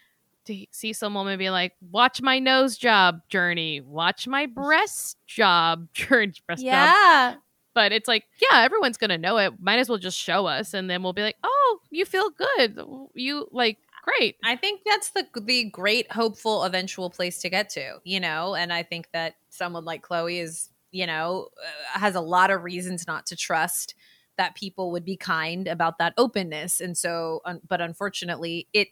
to 0.46 0.66
see 0.70 0.92
some 0.92 1.14
woman 1.14 1.38
be 1.38 1.50
like, 1.50 1.72
watch 1.80 2.22
my 2.22 2.38
nose 2.38 2.76
job 2.76 3.20
journey, 3.28 3.80
watch 3.80 4.26
my 4.26 4.46
breast 4.46 5.16
job 5.26 5.88
journey, 5.94 6.32
breast 6.46 6.62
job. 6.62 6.66
Yeah. 6.66 7.34
but 7.74 7.92
it's 7.92 8.08
like 8.08 8.24
yeah 8.40 8.62
everyone's 8.62 8.96
gonna 8.96 9.18
know 9.18 9.36
it. 9.38 9.54
Might 9.60 9.78
as 9.78 9.88
well 9.88 9.98
just 9.98 10.18
show 10.18 10.46
us 10.46 10.74
and 10.74 10.88
then 10.90 11.02
we'll 11.02 11.12
be 11.12 11.22
like 11.22 11.36
oh 11.44 11.80
you 11.90 12.04
feel 12.04 12.30
good. 12.30 12.80
You 13.14 13.48
like 13.52 13.78
great. 14.02 14.36
I 14.42 14.56
think 14.56 14.80
that's 14.84 15.10
the 15.10 15.26
the 15.40 15.64
great 15.64 16.10
hopeful 16.10 16.64
eventual 16.64 17.10
place 17.10 17.38
to 17.42 17.50
get 17.50 17.70
to, 17.70 17.98
you 18.04 18.18
know, 18.20 18.54
and 18.54 18.72
I 18.72 18.82
think 18.82 19.08
that 19.12 19.34
someone 19.50 19.84
like 19.84 20.02
Khloé 20.02 20.42
is, 20.42 20.70
you 20.90 21.06
know, 21.06 21.48
uh, 21.94 21.98
has 21.98 22.14
a 22.14 22.20
lot 22.20 22.50
of 22.50 22.64
reasons 22.64 23.06
not 23.06 23.26
to 23.26 23.36
trust 23.36 23.94
that 24.38 24.54
people 24.54 24.90
would 24.92 25.04
be 25.04 25.16
kind 25.16 25.68
about 25.68 25.98
that 25.98 26.14
openness, 26.16 26.80
and 26.80 26.96
so, 26.96 27.40
un- 27.44 27.60
but 27.68 27.80
unfortunately, 27.82 28.68
it 28.72 28.88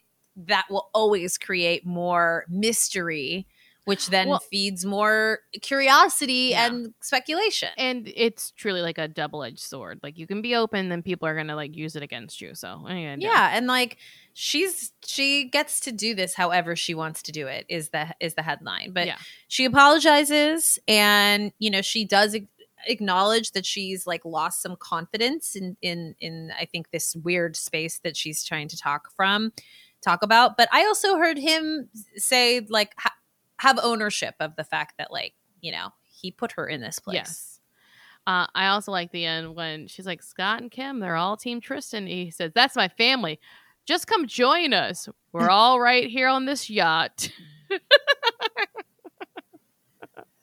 that 0.47 0.67
will 0.71 0.89
always 0.95 1.37
create 1.37 1.85
more 1.85 2.45
mystery, 2.49 3.47
which 3.85 4.07
then 4.09 4.29
Well- 4.29 4.39
feeds 4.39 4.85
more 4.85 5.41
curiosity 5.63 6.49
Yeah. 6.51 6.67
and 6.67 6.95
speculation. 7.01 7.71
and 7.77 8.11
it's 8.15 8.51
truly 8.53 8.83
like 8.83 8.99
a 8.99 9.09
double-edged 9.09 9.59
sword 9.59 9.99
like 10.03 10.19
you 10.19 10.27
can 10.27 10.43
be 10.43 10.55
open 10.55 10.91
then 10.91 11.03
people 11.03 11.27
are 11.27 11.35
gonna 11.35 11.57
like 11.57 11.75
use 11.75 11.97
it 11.97 12.03
against 12.03 12.41
you 12.43 12.55
so 12.55 12.79
what 12.83 12.93
are 12.93 12.97
you 12.97 13.07
gonna 13.07 13.17
do? 13.17 13.27
Yeah, 13.27 13.51
and 13.57 13.67
like 13.67 13.97
she's 14.35 14.93
she 15.07 15.45
gets 15.49 15.81
to 15.81 15.93
do 15.93 16.15
this 16.15 16.35
however 16.35 16.77
she 16.77 16.95
wants 16.95 17.23
to 17.23 17.33
do 17.33 17.47
it 17.47 17.65
is 17.69 17.89
the 17.89 18.15
is 18.21 18.35
the 18.35 18.43
headline. 18.43 18.93
But 18.93 19.07
Yeah. 19.07 19.17
she 19.49 19.65
apologizes 19.65 20.79
and 20.87 21.53
you 21.59 21.71
know 21.71 21.83
she 21.83 22.05
does 22.05 22.35
ac- 22.35 22.47
acknowledge 22.87 23.53
that 23.53 23.67
she's 23.67 24.07
like 24.07 24.25
lost 24.25 24.63
some 24.63 24.77
confidence 24.77 25.57
in 25.57 25.77
in 25.83 26.15
in 26.21 26.53
I 26.59 26.65
think 26.67 26.91
this 26.91 27.17
weird 27.17 27.57
space 27.57 27.99
that 28.05 28.17
she's 28.17 28.45
trying 28.45 28.69
to 28.69 28.77
talk 28.77 29.11
from 29.17 29.53
talk 30.03 30.23
about. 30.23 30.57
But 30.57 30.69
I 30.73 30.85
also 30.87 31.17
heard 31.17 31.39
him 31.39 31.89
say 32.17 32.67
like 32.69 32.95
ha- 32.99 33.15
have 33.59 33.79
ownership 33.83 34.35
of 34.41 34.57
the 34.57 34.65
fact 34.65 34.95
that 34.99 35.13
like, 35.13 35.35
you 35.61 35.73
know, 35.73 35.89
he 36.03 36.31
put 36.31 36.53
her 36.53 36.67
in 36.67 36.81
this 36.81 36.99
place. 36.99 37.17
yes 37.17 37.59
uh, 38.29 38.47
I 38.55 38.67
also 38.67 38.93
like 38.93 39.11
the 39.11 39.25
end 39.25 39.57
when 39.57 39.87
she's 39.89 40.05
like 40.05 40.23
Scott 40.23 40.61
and 40.61 40.71
Kim, 40.71 41.01
they're 41.01 41.17
all 41.17 41.39
Team 41.39 41.63
Tristan. 41.63 42.07
He 42.07 42.31
says, 42.31 42.53
"That's 42.55 42.77
my 42.77 42.89
family. 42.89 43.41
Just 43.87 44.07
come 44.07 44.27
join 44.27 44.75
us. 44.75 45.09
We're 45.33 45.49
all 45.49 45.81
right 45.81 46.07
here 46.07 46.29
on 46.29 46.45
this 46.45 46.69
yacht." 46.69 47.31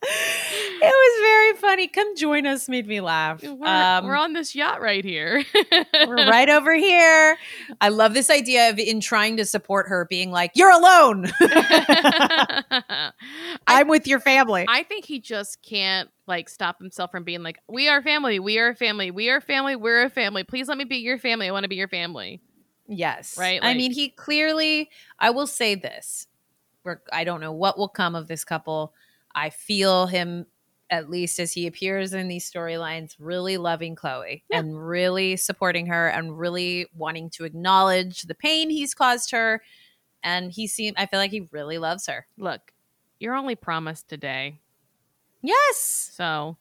It 0.07 0.81
was 0.81 1.21
very 1.21 1.53
funny. 1.55 1.87
Come 1.87 2.15
join 2.15 2.45
us 2.45 2.69
made 2.69 2.87
me 2.87 3.01
laugh. 3.01 3.41
We're, 3.41 3.67
Um, 3.67 4.05
we're 4.05 4.15
on 4.15 4.33
this 4.33 4.53
yacht 4.55 4.81
right 4.81 5.03
here. 5.03 5.43
we're 6.07 6.29
right 6.29 6.49
over 6.49 6.73
here. 6.75 7.37
I 7.81 7.89
love 7.89 8.13
this 8.13 8.29
idea 8.29 8.69
of 8.69 8.77
in 8.77 8.99
trying 8.99 9.37
to 9.37 9.45
support 9.45 9.87
her 9.87 10.05
being 10.05 10.31
like, 10.31 10.51
"You're 10.53 10.71
alone. 10.71 11.31
I, 11.41 13.11
I'm 13.67 13.87
with 13.87 14.07
your 14.07 14.19
family." 14.19 14.65
I 14.67 14.83
think 14.83 15.05
he 15.05 15.19
just 15.19 15.61
can't 15.61 16.09
like 16.27 16.49
stop 16.49 16.77
himself 16.79 17.11
from 17.11 17.23
being 17.23 17.41
like, 17.41 17.59
"We 17.67 17.87
are 17.87 18.01
family. 18.01 18.39
We 18.39 18.59
are 18.59 18.75
family. 18.75 19.11
We 19.11 19.29
are 19.29 19.41
family. 19.41 19.75
We're 19.75 20.03
a 20.03 20.09
family. 20.09 20.43
Please 20.43 20.67
let 20.67 20.77
me 20.77 20.83
be 20.83 20.97
your 20.97 21.17
family. 21.17 21.47
I 21.47 21.51
want 21.51 21.63
to 21.63 21.69
be 21.69 21.75
your 21.75 21.87
family." 21.87 22.41
yes, 22.87 23.35
Right, 23.37 23.59
I 23.63 23.73
mean, 23.73 23.91
he 23.91 24.09
clearly. 24.09 24.89
I 25.17 25.31
will 25.31 25.47
say 25.47 25.75
this: 25.75 26.27
we're, 26.83 27.01
I 27.11 27.23
don't 27.23 27.41
know 27.41 27.53
what 27.53 27.77
will 27.77 27.87
come 27.89 28.13
of 28.15 28.27
this 28.27 28.43
couple. 28.43 28.93
I 29.35 29.49
feel 29.49 30.07
him, 30.07 30.45
at 30.89 31.09
least 31.09 31.39
as 31.39 31.51
he 31.51 31.67
appears 31.67 32.13
in 32.13 32.27
these 32.29 32.49
storylines, 32.49 33.15
really 33.19 33.57
loving 33.57 33.95
Khloé 33.95 34.43
Yeah. 34.49 34.59
and 34.59 34.87
really 34.87 35.35
supporting 35.35 35.87
her 35.87 36.07
and 36.07 36.39
really 36.39 36.87
wanting 36.95 37.29
to 37.31 37.43
acknowledge 37.43 38.21
the 38.23 38.35
pain 38.35 38.69
he's 38.69 38.93
caused 38.93 39.31
her. 39.31 39.61
And 40.23 40.51
he 40.51 40.65
seemed. 40.67 40.95
I 40.97 41.05
feel 41.05 41.19
like 41.19 41.31
he 41.31 41.47
really 41.51 41.77
loves 41.77 42.07
her. 42.07 42.25
Look, 42.37 42.71
you're 43.19 43.35
only 43.35 43.55
promised 43.55 44.07
today. 44.07 44.59
Yes. 45.43 46.11
So 46.15 46.57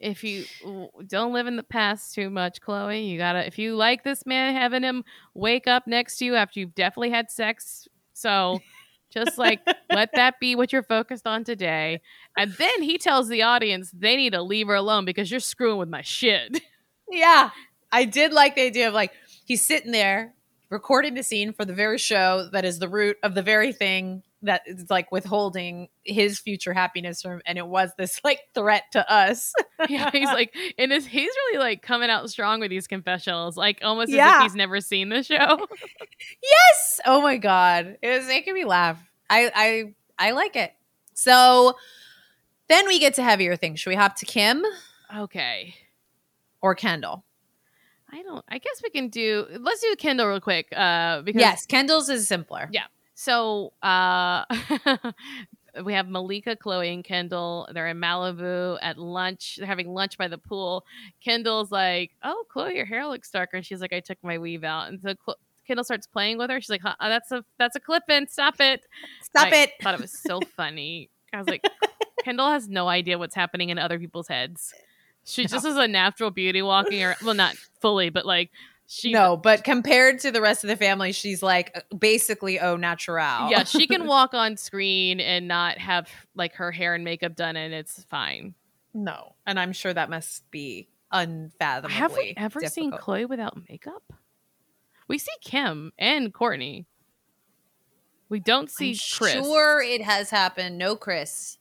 if 0.00 0.24
you 0.24 0.44
don't 1.06 1.32
live 1.32 1.46
in 1.46 1.54
the 1.54 1.62
past 1.62 2.12
too 2.14 2.28
much, 2.28 2.60
Khloé, 2.60 3.08
you 3.08 3.18
gotta. 3.18 3.46
If 3.46 3.58
you 3.58 3.76
like 3.76 4.02
this 4.02 4.26
man, 4.26 4.54
having 4.54 4.82
him 4.82 5.04
wake 5.34 5.68
up 5.68 5.86
next 5.86 6.16
to 6.18 6.24
you 6.24 6.34
after 6.34 6.58
you've 6.58 6.74
definitely 6.74 7.10
had 7.10 7.30
sex, 7.30 7.86
so 8.14 8.60
just 9.12 9.38
like 9.38 9.60
let 9.90 10.10
that 10.14 10.40
be 10.40 10.54
what 10.56 10.72
you're 10.72 10.82
focused 10.82 11.26
on 11.26 11.44
today. 11.44 12.00
And 12.36 12.52
then 12.52 12.82
he 12.82 12.98
tells 12.98 13.28
the 13.28 13.42
audience 13.42 13.90
they 13.92 14.16
need 14.16 14.32
to 14.32 14.42
leave 14.42 14.66
her 14.66 14.74
alone 14.74 15.04
because 15.04 15.30
you're 15.30 15.40
screwing 15.40 15.78
with 15.78 15.88
my 15.88 16.02
shit. 16.02 16.60
Yeah. 17.10 17.50
I 17.92 18.06
did 18.06 18.32
like 18.32 18.54
the 18.54 18.62
idea 18.62 18.88
of 18.88 18.94
like 18.94 19.12
he's 19.44 19.60
sitting 19.60 19.92
there 19.92 20.34
recording 20.70 21.14
the 21.14 21.22
scene 21.22 21.52
for 21.52 21.66
the 21.66 21.74
very 21.74 21.98
show 21.98 22.48
that 22.52 22.64
is 22.64 22.78
the 22.78 22.88
root 22.88 23.18
of 23.22 23.34
the 23.34 23.42
very 23.42 23.72
thing 23.72 24.22
that 24.42 24.62
is 24.66 24.90
like 24.90 25.10
withholding 25.12 25.88
his 26.04 26.38
future 26.38 26.72
happiness 26.72 27.22
from 27.22 27.40
and 27.46 27.58
it 27.58 27.66
was 27.66 27.90
this 27.96 28.20
like 28.24 28.40
threat 28.54 28.84
to 28.92 29.12
us. 29.12 29.52
yeah, 29.88 30.10
he's 30.10 30.28
like, 30.32 30.54
and 30.78 30.92
his, 30.92 31.06
he's 31.06 31.30
really 31.30 31.58
like 31.58 31.82
coming 31.82 32.10
out 32.10 32.28
strong 32.30 32.60
with 32.60 32.70
these 32.70 32.86
confessionals, 32.86 33.56
like 33.56 33.78
almost 33.82 34.12
as 34.12 34.16
if 34.16 34.42
he's 34.42 34.54
never 34.54 34.80
seen 34.80 35.08
the 35.08 35.22
show. 35.22 35.66
yes. 36.42 37.00
Oh 37.06 37.22
my 37.22 37.36
god. 37.36 37.98
It 38.02 38.18
was 38.18 38.26
making 38.26 38.54
me 38.54 38.64
laugh. 38.64 39.02
I 39.30 39.50
I 39.54 40.28
I 40.28 40.30
like 40.32 40.56
it. 40.56 40.72
So 41.14 41.76
then 42.68 42.86
we 42.86 42.98
get 42.98 43.14
to 43.14 43.22
heavier 43.22 43.56
things. 43.56 43.80
Should 43.80 43.90
we 43.90 43.96
hop 43.96 44.16
to 44.16 44.26
Kim 44.26 44.64
okay. 45.16 45.74
or 46.60 46.74
Kendall? 46.74 47.24
I 48.10 48.22
don't. 48.22 48.44
I 48.48 48.58
guess 48.58 48.82
we 48.82 48.90
can 48.90 49.08
do. 49.08 49.46
Let's 49.58 49.80
do 49.80 49.94
Kendall 49.96 50.28
real 50.28 50.40
quick. 50.40 50.68
Uh, 50.76 51.22
because 51.22 51.40
Yes, 51.40 51.66
Kendall's 51.66 52.10
is 52.10 52.28
simpler. 52.28 52.68
Yeah. 52.70 52.84
So 53.22 53.72
uh 53.82 54.44
we 55.84 55.94
have 55.94 56.08
Malika, 56.08 56.56
Khloé, 56.56 56.92
and 56.92 57.04
Kendall. 57.04 57.68
They're 57.72 57.86
in 57.86 57.98
Malibu 57.98 58.78
at 58.82 58.98
lunch. 58.98 59.56
They're 59.58 59.66
having 59.66 59.88
lunch 59.94 60.18
by 60.18 60.26
the 60.26 60.38
pool. 60.38 60.84
Kendall's 61.24 61.70
like, 61.70 62.10
"Oh, 62.24 62.44
Khloé, 62.52 62.74
your 62.74 62.84
hair 62.84 63.06
looks 63.06 63.30
darker." 63.30 63.58
And 63.58 63.64
she's 63.64 63.80
like, 63.80 63.92
"I 63.92 64.00
took 64.00 64.18
my 64.24 64.38
weave 64.38 64.64
out." 64.64 64.88
And 64.88 65.00
so 65.00 65.14
Cl- 65.24 65.38
Kendall 65.66 65.84
starts 65.84 66.08
playing 66.08 66.38
with 66.38 66.50
her. 66.50 66.60
She's 66.60 66.70
like, 66.70 66.82
huh, 66.82 66.96
"That's 67.00 67.30
a 67.30 67.44
that's 67.58 67.76
a 67.76 67.80
clip 67.80 68.04
in. 68.08 68.26
Stop 68.26 68.56
it." 68.60 68.82
Stop 69.22 69.52
it. 69.52 69.70
Thought 69.80 69.94
it 69.94 70.00
was 70.00 70.18
so 70.18 70.40
funny. 70.56 71.08
I 71.32 71.38
was 71.38 71.46
like, 71.48 71.64
Kendall 72.24 72.50
has 72.50 72.68
no 72.68 72.88
idea 72.88 73.18
what's 73.18 73.36
happening 73.36 73.70
in 73.70 73.78
other 73.78 74.00
people's 74.00 74.28
heads. 74.28 74.74
She 75.24 75.46
just 75.46 75.64
is 75.64 75.76
a 75.76 75.86
natural 75.86 76.32
beauty 76.32 76.60
walking 76.60 77.02
around. 77.02 77.18
Well, 77.24 77.34
not 77.34 77.56
fully, 77.80 78.10
but 78.10 78.26
like 78.26 78.50
she 78.94 79.10
no, 79.10 79.38
but 79.38 79.64
compared 79.64 80.18
to 80.20 80.30
the 80.30 80.42
rest 80.42 80.64
of 80.64 80.68
the 80.68 80.76
family, 80.76 81.12
she's 81.12 81.42
like 81.42 81.72
uh, 81.74 81.96
basically 81.96 82.60
au 82.60 82.76
natural. 82.76 83.48
yeah, 83.50 83.64
she 83.64 83.86
can 83.86 84.06
walk 84.06 84.34
on 84.34 84.58
screen 84.58 85.18
and 85.18 85.48
not 85.48 85.78
have 85.78 86.10
like 86.34 86.56
her 86.56 86.70
hair 86.70 86.94
and 86.94 87.02
makeup 87.02 87.34
done, 87.34 87.56
and 87.56 87.72
it's 87.72 88.04
fine. 88.10 88.54
No, 88.92 89.34
and 89.46 89.58
I'm 89.58 89.72
sure 89.72 89.94
that 89.94 90.10
must 90.10 90.50
be 90.50 90.88
unfathomable. 91.10 91.94
Have 91.94 92.12
we 92.14 92.34
ever 92.36 92.60
seen. 92.66 92.92
Khloé 92.92 93.26
without 93.26 93.56
makeup? 93.66 94.12
We 95.08 95.16
see 95.16 95.32
Kim 95.40 95.92
and 95.98 96.32
Kourtney. 96.34 96.84
We 98.28 98.40
don't 98.40 98.70
see 98.70 98.90
I'm 98.90 99.18
Kris. 99.18 99.32
Sure, 99.32 99.80
it 99.82 100.02
has 100.02 100.28
happened. 100.28 100.76
No, 100.76 100.96
Kris. 100.96 101.56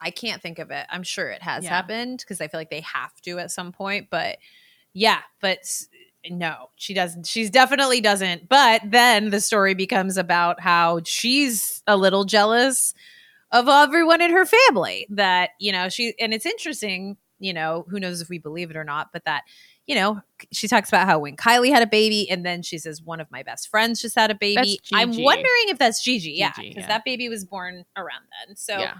I 0.00 0.10
can't 0.10 0.40
think 0.40 0.58
of 0.58 0.70
it. 0.70 0.86
I'm 0.88 1.02
sure 1.02 1.28
it 1.28 1.42
has 1.42 1.64
Yeah. 1.64 1.70
happened 1.70 2.20
because 2.20 2.40
I 2.40 2.48
feel 2.48 2.58
like 2.60 2.70
they 2.70 2.80
have 2.80 3.20
to 3.22 3.38
at 3.38 3.50
some 3.50 3.72
point. 3.72 4.08
But 4.10 4.38
yeah, 4.94 5.20
but 5.42 5.58
no, 6.30 6.70
she 6.76 6.94
doesn't. 6.94 7.26
She's 7.26 7.50
definitely 7.50 8.00
doesn't. 8.00 8.48
But 8.48 8.82
then 8.84 9.30
the 9.30 9.40
story 9.40 9.74
becomes 9.74 10.16
about 10.16 10.60
how 10.60 11.00
she's 11.04 11.82
a 11.86 11.96
little 11.96 12.24
jealous 12.24 12.94
of 13.52 13.68
everyone 13.68 14.20
in 14.20 14.30
her 14.30 14.46
family. 14.46 15.06
That 15.10 15.50
you 15.58 15.72
know 15.72 15.88
she 15.88 16.14
and 16.20 16.32
it's 16.34 16.46
interesting. 16.46 17.16
You 17.38 17.52
know, 17.52 17.84
who 17.90 18.00
knows 18.00 18.22
if 18.22 18.30
we 18.30 18.38
believe 18.38 18.70
it 18.70 18.76
or 18.76 18.84
not, 18.84 19.12
but 19.12 19.24
that 19.26 19.42
you 19.86 19.94
know, 19.94 20.20
she 20.52 20.66
talks 20.66 20.88
about 20.88 21.06
how 21.06 21.20
when 21.20 21.36
Kylie 21.36 21.70
had 21.70 21.82
a 21.82 21.86
baby, 21.86 22.28
and 22.28 22.44
then 22.44 22.62
she 22.62 22.76
says 22.76 23.00
one 23.00 23.20
of 23.20 23.30
my 23.30 23.42
best 23.42 23.68
friends 23.68 24.02
just 24.02 24.16
had 24.16 24.30
a 24.30 24.34
baby. 24.34 24.80
I'm 24.92 25.16
wondering 25.16 25.68
if 25.68 25.78
that's 25.78 26.02
Gigi, 26.02 26.32
yeah, 26.32 26.52
because 26.56 26.74
yeah. 26.76 26.88
that 26.88 27.04
baby 27.04 27.28
was 27.28 27.44
born 27.44 27.84
around 27.96 28.22
then. 28.46 28.56
So 28.56 28.78
yeah, 28.78 28.94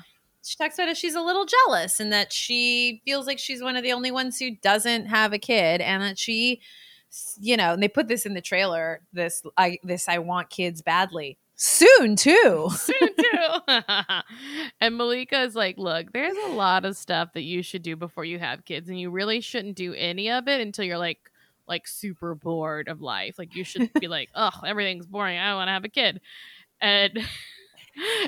she 0.45 0.57
talks 0.57 0.77
about 0.77 0.87
how 0.87 0.95
she's 0.95 1.17
a 1.17 1.21
little 1.21 1.45
jealous 1.45 1.99
and 1.99 2.13
that 2.13 2.33
she 2.33 3.03
feels 3.05 3.27
like 3.27 3.41
she's 3.41 3.61
one 3.61 3.77
of 3.77 3.83
the 3.83 3.93
only 3.93 4.13
ones 4.13 4.39
who 4.39 4.53
doesn't 4.63 5.07
have 5.07 5.33
a 5.33 5.39
kid, 5.39 5.81
and 5.81 6.03
that 6.03 6.19
she, 6.19 6.61
you 7.41 7.57
know, 7.57 7.73
and 7.73 7.83
they 7.83 7.89
put 7.89 8.09
this 8.09 8.27
in 8.27 8.35
the 8.35 8.41
trailer. 8.41 9.01
This 9.13 9.43
I 9.57 9.79
this 9.83 10.09
I 10.09 10.19
want 10.19 10.51
kids 10.51 10.83
badly 10.83 11.39
soon 11.55 12.17
too. 12.17 12.71
soon 12.77 13.09
too. 13.19 13.59
and 14.81 14.97
Malika 14.97 15.43
is 15.43 15.55
like, 15.55 15.79
"Look, 15.79 16.13
there's 16.13 16.37
a 16.47 16.53
lot 16.53 16.85
of 16.85 16.97
stuff 16.97 17.33
that 17.35 17.43
you 17.43 17.63
should 17.63 17.83
do 17.83 17.97
before 17.97 18.25
you 18.25 18.39
have 18.39 18.65
kids, 18.65 18.89
and 18.89 19.01
you 19.01 19.11
really 19.11 19.41
shouldn't 19.41 19.77
do 19.77 19.95
any 19.95 20.31
of 20.31 20.49
it 20.49 20.61
until 20.61 20.85
you're 20.85 20.99
like." 20.99 21.19
like 21.69 21.89
super 21.89 22.37
bored 22.37 22.87
of 22.87 23.01
life 23.01 23.41
like 23.41 23.57
you 23.57 23.65
should 23.65 23.93
be 23.95 24.07
like 24.07 24.29
oh 24.37 24.53
everything's 24.65 25.05
boring 25.05 25.37
i 25.37 25.49
don't 25.49 25.57
want 25.57 25.67
to 25.67 25.73
have 25.73 25.85
a 25.85 25.89
kid 25.89 26.21
and 26.81 27.19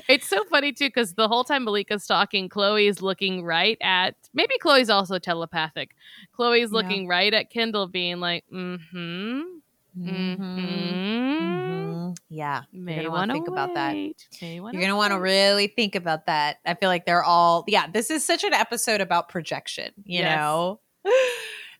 it's 0.07 0.27
so 0.27 0.43
funny 0.45 0.71
too 0.71 0.87
because 0.87 1.13
the 1.13 1.27
whole 1.27 1.43
time 1.43 1.65
Malika's 1.65 2.05
talking, 2.07 2.49
Khloé's 2.49 3.01
looking 3.01 3.43
right 3.43 3.77
at 3.81 4.15
maybe 4.33 4.53
Khloé's 4.63 4.89
also 4.89 5.19
telepathic. 5.19 5.95
Khloé's 6.37 6.71
Yeah. 6.71 6.75
looking 6.77 7.07
right 7.07 7.33
at 7.33 7.49
Kendall, 7.49 7.87
being 7.87 8.19
like, 8.19 8.45
mm-hmm. 8.51 9.41
Mm-hmm. 9.99 10.59
Mhm. 10.59 12.17
Yeah, 12.29 12.61
May 12.71 13.07
want 13.07 13.29
to 13.29 13.33
think 13.33 13.47
about 13.47 13.73
that. 13.73 13.95
You're 13.95 14.71
gonna 14.71 14.95
want 14.95 15.13
to 15.13 15.19
really 15.19 15.67
think 15.67 15.95
about 15.95 16.25
that. 16.27 16.57
I 16.65 16.75
feel 16.75 16.89
like 16.89 17.05
they're 17.05 17.23
all 17.23 17.63
yeah. 17.67 17.87
This 17.87 18.09
is 18.11 18.23
such 18.23 18.43
an 18.43 18.53
episode 18.53 19.01
about 19.01 19.29
projection, 19.29 19.91
you 20.05 20.19
Yes. 20.19 20.37
know. 20.37 20.79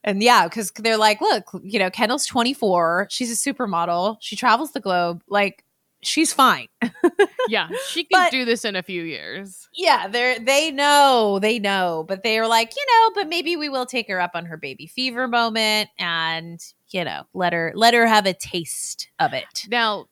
And 0.06 0.24
yeah, 0.24 0.45
because 0.48 0.72
they're 0.78 0.95
like, 0.95 1.20
look, 1.20 1.44
you 1.61 1.78
know, 1.78 1.90
Kendall's 1.90 2.26
24. 2.26 3.07
She's 3.10 3.30
a 3.30 3.53
supermodel. 3.53 4.16
She 4.22 4.38
travels 4.38 4.72
the 4.72 4.80
globe. 4.80 5.22
Like, 5.28 5.66
she's 6.01 6.31
fine. 6.34 6.67
yeah, 7.49 7.69
she 7.89 8.03
can 8.03 8.26
But- 8.26 8.31
do 8.31 8.45
this 8.45 8.65
in 8.65 8.76
a 8.76 8.84
few 8.84 9.03
years. 9.03 9.67
Yeah, 9.73 10.07
they're 10.07 10.39
they 10.39 10.71
know, 10.71 11.39
they 11.41 11.59
know, 11.59 12.05
but 12.07 12.23
they 12.23 12.38
are 12.39 12.47
like, 12.47 12.73
you 12.76 12.85
know, 12.93 13.11
but 13.15 13.30
maybe 13.30 13.55
we 13.55 13.69
will 13.69 13.85
take 13.85 14.07
her 14.09 14.19
up 14.19 14.31
on 14.34 14.45
her 14.45 14.57
baby 14.57 14.88
fever 14.88 15.27
moment 15.27 15.89
and 15.97 16.59
you 16.89 17.03
know, 17.03 17.23
let 17.34 17.53
her 17.53 17.71
let 17.76 17.93
her 17.93 18.07
have 18.07 18.26
a 18.26 18.34
taste 18.34 19.09
of 19.19 19.34
it. 19.34 19.65
Now, 19.69 20.05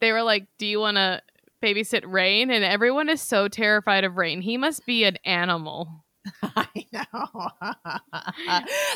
they 0.00 0.12
were 0.12 0.22
like, 0.22 0.46
"Do 0.58 0.66
you 0.66 0.80
want 0.80 0.96
to 0.96 1.20
babysit 1.62 2.02
Rain?" 2.06 2.50
And 2.50 2.64
everyone 2.64 3.08
is 3.08 3.20
so 3.20 3.48
terrified 3.48 4.04
of 4.04 4.16
Rain. 4.16 4.40
He 4.40 4.56
must 4.56 4.86
be 4.86 5.04
an 5.04 5.16
animal. 5.24 6.03
I 6.42 6.86
know. 6.92 7.50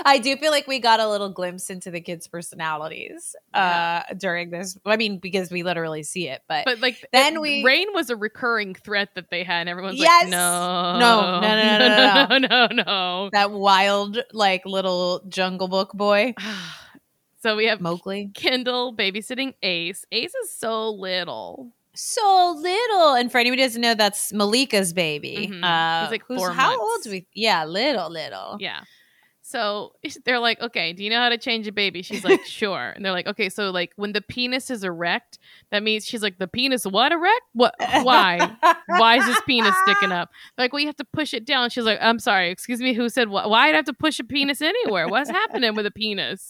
I 0.04 0.18
do 0.22 0.36
feel 0.36 0.50
like 0.50 0.66
we 0.66 0.78
got 0.78 1.00
a 1.00 1.08
little 1.08 1.28
glimpse 1.30 1.70
into 1.70 1.90
the 1.90 2.00
kids' 2.00 2.26
personalities 2.28 3.34
uh 3.54 4.02
during 4.16 4.50
this. 4.50 4.78
I 4.86 4.96
mean, 4.96 5.18
because 5.18 5.50
we 5.50 5.62
literally 5.62 6.02
see 6.02 6.28
it, 6.28 6.42
but, 6.48 6.64
But 6.64 6.80
like 6.80 7.04
Then 7.12 7.34
it- 7.36 7.40
we- 7.40 7.64
Rain 7.64 7.88
was 7.92 8.10
a 8.10 8.16
recurring 8.16 8.74
threat 8.74 9.10
that 9.14 9.30
they 9.30 9.44
had, 9.44 9.60
and 9.60 9.68
everyone's 9.68 9.98
Yes! 9.98 10.24
like, 10.24 10.30
"No, 10.30 10.98
No, 10.98 11.40
no, 11.40 11.56
no, 11.56 11.78
no, 11.78 11.88
no, 11.88 12.38
no, 12.48 12.66
no, 12.66 12.82
no." 12.82 13.30
that 13.32 13.50
wild, 13.50 14.18
like 14.32 14.64
little 14.64 15.22
jungle 15.28 15.68
book 15.68 15.92
boy, 15.92 16.34
so 17.42 17.56
we 17.56 17.66
have 17.66 17.80
Mowgli. 17.80 18.30
Kendall 18.34 18.94
babysitting 18.96 19.54
Ace. 19.62 20.04
Ace 20.12 20.34
is 20.34 20.50
so 20.52 20.90
little. 20.90 21.72
So 21.98 22.54
little. 22.56 23.14
And 23.14 23.30
for 23.30 23.38
anybody 23.38 23.62
who 23.62 23.66
doesn't 23.66 23.80
know, 23.80 23.94
that's 23.94 24.32
Malika's 24.32 24.92
baby. 24.92 25.48
Mhm. 25.50 25.64
Uh, 25.64 26.02
He's 26.04 26.12
like 26.12 26.22
who's 26.26 26.42
how 26.54 26.80
old? 26.80 27.06
We 27.06 27.26
yeah, 27.34 27.64
little, 27.64 28.10
little. 28.10 28.56
Yeah. 28.60 28.80
So 29.42 29.94
they're 30.24 30.38
like, 30.38 30.60
okay, 30.60 30.92
do 30.92 31.02
you 31.02 31.10
know 31.10 31.18
how 31.18 31.30
to 31.30 31.38
change 31.38 31.66
a 31.66 31.72
baby? 31.72 32.02
She's 32.02 32.22
like, 32.22 32.44
sure. 32.46 32.90
And 32.90 33.04
they're 33.04 33.12
like, 33.12 33.26
okay, 33.26 33.48
so 33.48 33.70
like 33.70 33.92
when 33.96 34.12
the 34.12 34.20
penis 34.20 34.70
is 34.70 34.84
erect, 34.84 35.38
that 35.70 35.82
means 35.82 36.06
she's 36.06 36.22
like, 36.22 36.38
the 36.38 36.46
penis 36.46 36.84
what 36.84 37.10
erect? 37.12 37.42
What? 37.52 37.74
Why? 37.78 38.56
Why 38.86 39.16
is 39.16 39.26
this 39.26 39.40
penis 39.46 39.74
sticking 39.84 40.12
up? 40.12 40.30
They're 40.56 40.64
like, 40.64 40.72
well, 40.72 40.80
you 40.80 40.86
have 40.86 40.96
to 40.96 41.06
push 41.12 41.34
it 41.34 41.44
down. 41.44 41.70
She's 41.70 41.84
like, 41.84 41.98
I'm 42.00 42.18
sorry, 42.20 42.50
excuse 42.50 42.80
me, 42.80 42.92
who 42.92 43.08
said 43.08 43.28
what? 43.28 43.50
Why 43.50 43.70
I 43.70 43.72
have 43.74 43.86
to 43.86 43.92
push 43.92 44.20
a 44.20 44.24
penis 44.24 44.62
anywhere? 44.62 45.08
What's 45.08 45.30
happening 45.30 45.74
with 45.74 45.86
a 45.86 45.90
penis? 45.90 46.48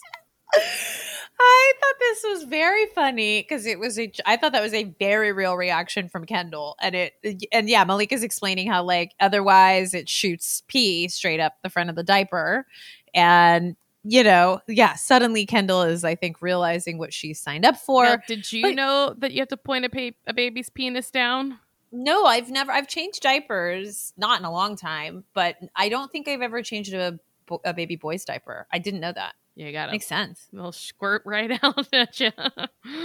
I 1.41 1.73
thought 1.81 1.95
this 2.01 2.25
was 2.25 2.43
very 2.45 2.87
funny 2.87 3.43
because 3.43 3.65
it 3.65 3.79
was 3.79 3.99
a. 3.99 4.11
I 4.27 4.37
thought 4.37 4.53
that 4.53 4.63
was 4.63 4.75
a 4.75 4.85
very 4.99 5.33
real 5.33 5.55
reaction 5.55 6.09
from 6.09 6.27
Kendall, 6.27 6.77
and 6.81 6.95
it 6.95 7.15
and 7.53 7.69
yeah, 7.69 7.85
Malika's 7.85 8.23
explaining 8.23 8.69
how 8.69 8.83
like 8.83 9.13
otherwise 9.21 9.95
it 9.95 10.09
shoots 10.09 10.63
pee 10.67 11.09
straight 11.09 11.41
up 11.41 11.55
the 11.63 11.71
front 11.71 11.91
of 11.91 11.97
the 11.97 12.03
diaper, 12.03 12.67
and 13.15 13.77
you 14.03 14.25
know, 14.25 14.61
yeah, 14.67 14.95
suddenly 14.95 15.47
Kendall 15.47 15.83
is 15.83 16.03
I 16.05 16.15
think 16.15 16.43
realizing 16.43 16.99
what 16.99 17.13
she 17.13 17.35
signed 17.35 17.65
up 17.65 17.77
for. 17.77 18.05
Now, 18.05 18.17
did 18.27 18.51
you 18.53 18.63
but- 18.63 18.75
know 18.75 19.15
that 19.19 19.33
you 19.33 19.41
have 19.41 19.49
to 19.49 19.57
point 19.57 19.85
a, 19.85 19.89
pa- 19.89 20.17
a 20.27 20.35
baby's 20.35 20.71
penis 20.71 21.11
down? 21.11 21.59
No, 21.93 22.25
I've 22.25 22.51
never. 22.51 22.73
I've 22.73 22.89
changed 22.89 23.23
diapers, 23.23 24.13
not 24.17 24.41
in 24.41 24.45
a 24.45 24.53
long 24.53 24.77
time, 24.77 25.25
but 25.35 25.57
I 25.75 25.89
don't 25.89 26.11
think 26.13 26.29
I've 26.29 26.43
ever 26.43 26.63
changed 26.63 26.93
a, 26.93 27.19
a 27.65 27.73
baby 27.73 27.97
boy's 27.97 28.25
diaper. 28.25 28.67
I 28.73 28.79
didn't 28.79 29.01
know 29.01 29.13
that. 29.13 29.35
You 29.59 29.73
got 29.73 29.89
it. 29.89 29.93
Makes 29.93 30.07
sense. 30.07 30.47
little 30.53 30.71
squirt 30.71 31.23
right 31.25 31.59
out 31.65 31.89
at 31.93 32.21
you. 32.21 32.31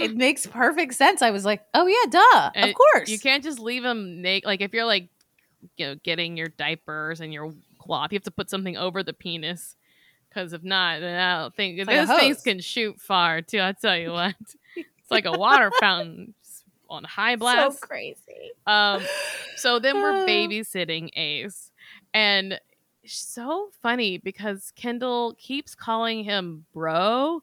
It 0.00 0.16
makes 0.16 0.46
perfect 0.46 0.94
sense. 0.94 1.20
I 1.20 1.30
was 1.30 1.44
like, 1.44 1.62
oh 1.74 1.86
yeah, 1.88 2.08
duh, 2.08 2.50
And 2.54 2.70
of 2.70 2.76
course. 2.76 3.08
You 3.08 3.18
can't 3.18 3.42
just 3.42 3.58
leave 3.58 3.82
them 3.82 4.22
naked. 4.22 4.46
Like 4.46 4.60
if 4.60 4.72
you're 4.72 4.84
like, 4.84 5.08
you 5.76 5.86
know, 5.86 5.94
getting 6.04 6.36
your 6.36 6.46
diapers 6.46 7.20
and 7.20 7.32
your 7.32 7.52
cloth, 7.80 8.12
you 8.12 8.16
have 8.16 8.22
to 8.22 8.30
put 8.30 8.50
something 8.50 8.76
over 8.76 9.02
the 9.02 9.12
penis. 9.12 9.74
Because 10.28 10.52
if 10.52 10.62
not, 10.62 11.00
then 11.00 11.18
I 11.18 11.40
don't 11.42 11.54
think 11.56 11.84
those 11.86 12.08
things 12.08 12.40
can 12.42 12.60
shoot 12.60 13.00
far 13.00 13.42
too. 13.42 13.60
I 13.60 13.72
tell 13.72 13.96
you 13.96 14.12
what, 14.12 14.36
it's 14.76 15.10
like 15.10 15.24
a 15.24 15.32
water 15.32 15.72
fountain 15.80 16.34
on 16.88 17.02
high 17.02 17.34
blast. 17.34 17.80
So 17.80 17.86
crazy. 17.86 18.52
Um, 18.64 19.02
so 19.56 19.80
then 19.80 20.00
we're 20.00 20.12
babysitting 20.26 21.10
Ace, 21.16 21.72
and 22.12 22.60
so 23.06 23.70
funny 23.82 24.18
because 24.18 24.72
Kendall 24.76 25.34
keeps 25.38 25.74
calling 25.74 26.24
him 26.24 26.64
bro, 26.72 27.42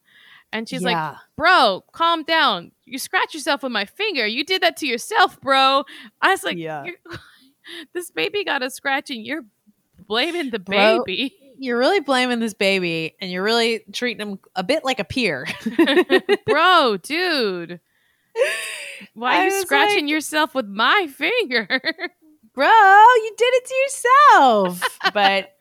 and 0.53 0.67
she's 0.67 0.83
like, 0.83 1.15
"Bro, 1.37 1.85
calm 1.91 2.23
down. 2.23 2.71
You 2.85 2.97
scratch 2.99 3.33
yourself 3.33 3.63
with 3.63 3.71
my 3.71 3.85
finger. 3.85 4.25
You 4.25 4.43
did 4.43 4.61
that 4.63 4.77
to 4.77 4.87
yourself, 4.87 5.39
bro." 5.41 5.83
I 6.21 6.31
was 6.31 6.43
like, 6.43 6.57
Yeah. 6.57 6.85
"This 7.93 8.11
baby 8.11 8.43
got 8.43 8.63
a 8.63 8.69
scratch, 8.69 9.09
and 9.09 9.25
you're 9.25 9.45
blaming 10.07 10.49
the 10.49 10.59
Bro. 10.59 11.03
baby." 11.05 11.35
you're 11.57 11.77
really 11.77 11.99
blaming 11.99 12.39
this 12.39 12.55
baby, 12.55 13.15
and 13.21 13.29
you're 13.31 13.43
really 13.43 13.83
treating 13.93 14.27
him 14.27 14.39
a 14.55 14.63
bit 14.63 14.83
like 14.83 14.99
a 14.99 15.03
peer. 15.03 15.45
bro, 16.47 16.97
dude. 16.97 17.79
Why 19.13 19.35
I 19.35 19.39
are 19.41 19.45
you 19.45 19.61
scratching 19.61 20.05
like- 20.05 20.09
yourself 20.11 20.55
with 20.55 20.67
my 20.67 21.07
finger? 21.15 21.67
Bro, 22.53 22.67
you 22.67 23.31
did 23.37 23.53
it 23.53 23.65
to 23.65 23.75
yourself. 23.75 24.99
but 25.13 25.53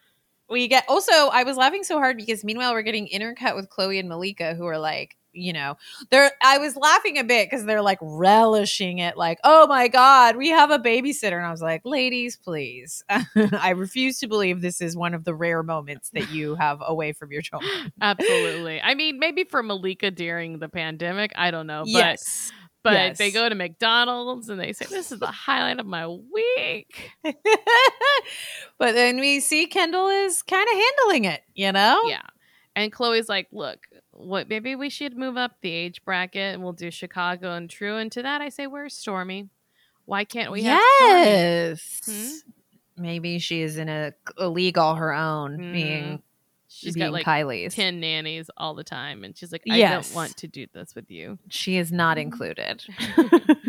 we 0.48 0.68
get 0.68 0.84
also. 0.88 1.12
I 1.12 1.44
was 1.44 1.56
laughing 1.56 1.84
so 1.84 1.98
hard 1.98 2.16
because 2.16 2.44
meanwhile 2.44 2.72
we're 2.72 2.82
getting 2.82 3.08
intercut 3.08 3.54
with 3.54 3.68
Khloé 3.70 4.00
and 4.00 4.08
Malika, 4.08 4.54
who 4.54 4.66
are 4.66 4.78
like. 4.78 5.16
You 5.32 5.52
know, 5.52 5.76
they're. 6.10 6.32
I 6.42 6.58
was 6.58 6.74
laughing 6.74 7.16
a 7.16 7.22
bit 7.22 7.48
because 7.48 7.64
they're 7.64 7.82
like 7.82 8.00
relishing 8.02 8.98
it, 8.98 9.16
like, 9.16 9.38
"Oh 9.44 9.68
my 9.68 9.86
god, 9.86 10.34
we 10.34 10.48
have 10.48 10.72
a 10.72 10.78
babysitter," 10.80 11.36
and 11.36 11.46
I 11.46 11.52
was 11.52 11.62
like, 11.62 11.82
"Ladies, 11.84 12.36
please." 12.36 13.04
I 13.36 13.70
refuse 13.76 14.18
to 14.18 14.26
believe 14.26 14.60
this 14.60 14.80
is 14.80 14.96
one 14.96 15.14
of 15.14 15.22
the 15.22 15.32
rare 15.32 15.62
moments 15.62 16.10
that 16.14 16.30
you 16.30 16.56
have 16.56 16.82
away 16.84 17.12
from 17.12 17.30
your 17.30 17.42
children. 17.42 17.92
Absolutely. 18.00 18.82
I 18.82 18.96
mean, 18.96 19.20
maybe 19.20 19.44
for 19.44 19.62
Malika 19.62 20.10
during 20.10 20.58
the 20.58 20.68
pandemic, 20.68 21.30
I 21.36 21.52
don't 21.52 21.68
know, 21.68 21.82
but 21.84 21.90
yes, 21.90 22.50
but 22.82 22.92
yes. 22.94 23.18
they 23.18 23.30
go 23.30 23.48
to 23.48 23.54
McDonald's 23.54 24.48
and 24.48 24.58
they 24.60 24.72
say 24.72 24.86
this 24.86 25.12
is 25.12 25.18
the 25.18 25.26
highlight 25.26 25.78
of 25.80 25.86
my 25.86 26.06
week. 26.06 27.10
but 28.78 28.94
then 28.94 29.20
we 29.20 29.40
see 29.40 29.66
Kendall 29.66 30.08
is 30.08 30.42
kind 30.42 30.66
of 30.68 30.74
handling 30.74 31.24
it, 31.26 31.42
you 31.54 31.72
know? 31.72 32.02
Yeah. 32.06 32.22
And 32.76 32.92
Khloé's 32.92 33.28
like, 33.28 33.48
"Look, 33.52 33.86
what 34.12 34.48
maybe 34.48 34.76
we 34.76 34.90
should 34.90 35.16
move 35.16 35.36
up 35.36 35.56
the 35.60 35.72
age 35.72 36.04
bracket 36.04 36.54
and 36.54 36.62
we'll 36.62 36.72
do 36.72 36.90
Chicago 36.90 37.52
and 37.52 37.68
True." 37.68 37.96
And 37.96 38.10
to 38.12 38.22
that 38.22 38.40
I 38.40 38.48
say, 38.48 38.66
"Where's 38.68 38.94
Stormi? 38.94 39.48
Why 40.04 40.24
can't 40.24 40.52
we 40.52 40.62
have 40.62 40.80
Stormi?" 40.80 41.24
yes. 41.24 42.00
Hmm? 42.06 43.02
Maybe 43.02 43.38
she 43.40 43.62
is 43.62 43.76
in 43.76 43.88
a, 43.88 44.12
a 44.38 44.48
league 44.48 44.78
all 44.78 44.94
her 44.94 45.12
own, 45.12 45.58
Mhm. 45.58 45.72
being 45.72 46.22
She's 46.80 46.94
being 46.94 47.06
got 47.06 47.12
like 47.12 47.26
Kylie's. 47.26 47.74
10 47.74 48.00
nannies 48.00 48.50
all 48.56 48.74
the 48.74 48.84
time 48.84 49.24
and 49.24 49.36
she's 49.36 49.52
like, 49.52 49.62
"I 49.70 49.76
Yes. 49.76 50.08
don't 50.08 50.16
want 50.16 50.36
to 50.38 50.46
do 50.48 50.66
this 50.72 50.94
with 50.94 51.10
you." 51.10 51.38
She 51.48 51.76
is 51.76 51.92
not 51.92 52.16
mm-hmm. 52.16 52.22
included. 52.22 52.84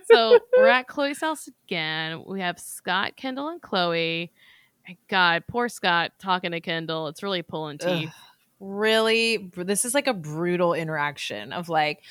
so 0.10 0.38
we're 0.56 0.66
at 0.66 0.86
Khloé's 0.86 1.20
house 1.20 1.48
again. 1.64 2.24
We 2.26 2.40
have 2.40 2.58
Scott, 2.58 3.16
Kendall, 3.16 3.48
and 3.48 3.60
Khloé. 3.60 4.30
And 4.86 4.96
God, 5.08 5.44
poor 5.48 5.68
Scott 5.68 6.12
talking 6.18 6.52
to 6.52 6.60
Kendall. 6.60 7.08
It's 7.08 7.22
really 7.22 7.42
pulling 7.42 7.78
teeth. 7.78 8.08
Ugh. 8.08 8.14
really, 8.60 9.50
this 9.56 9.84
is 9.84 9.94
like 9.94 10.06
a 10.06 10.14
brutal 10.14 10.74
interaction 10.74 11.52
of 11.52 11.68
like, 11.68 12.02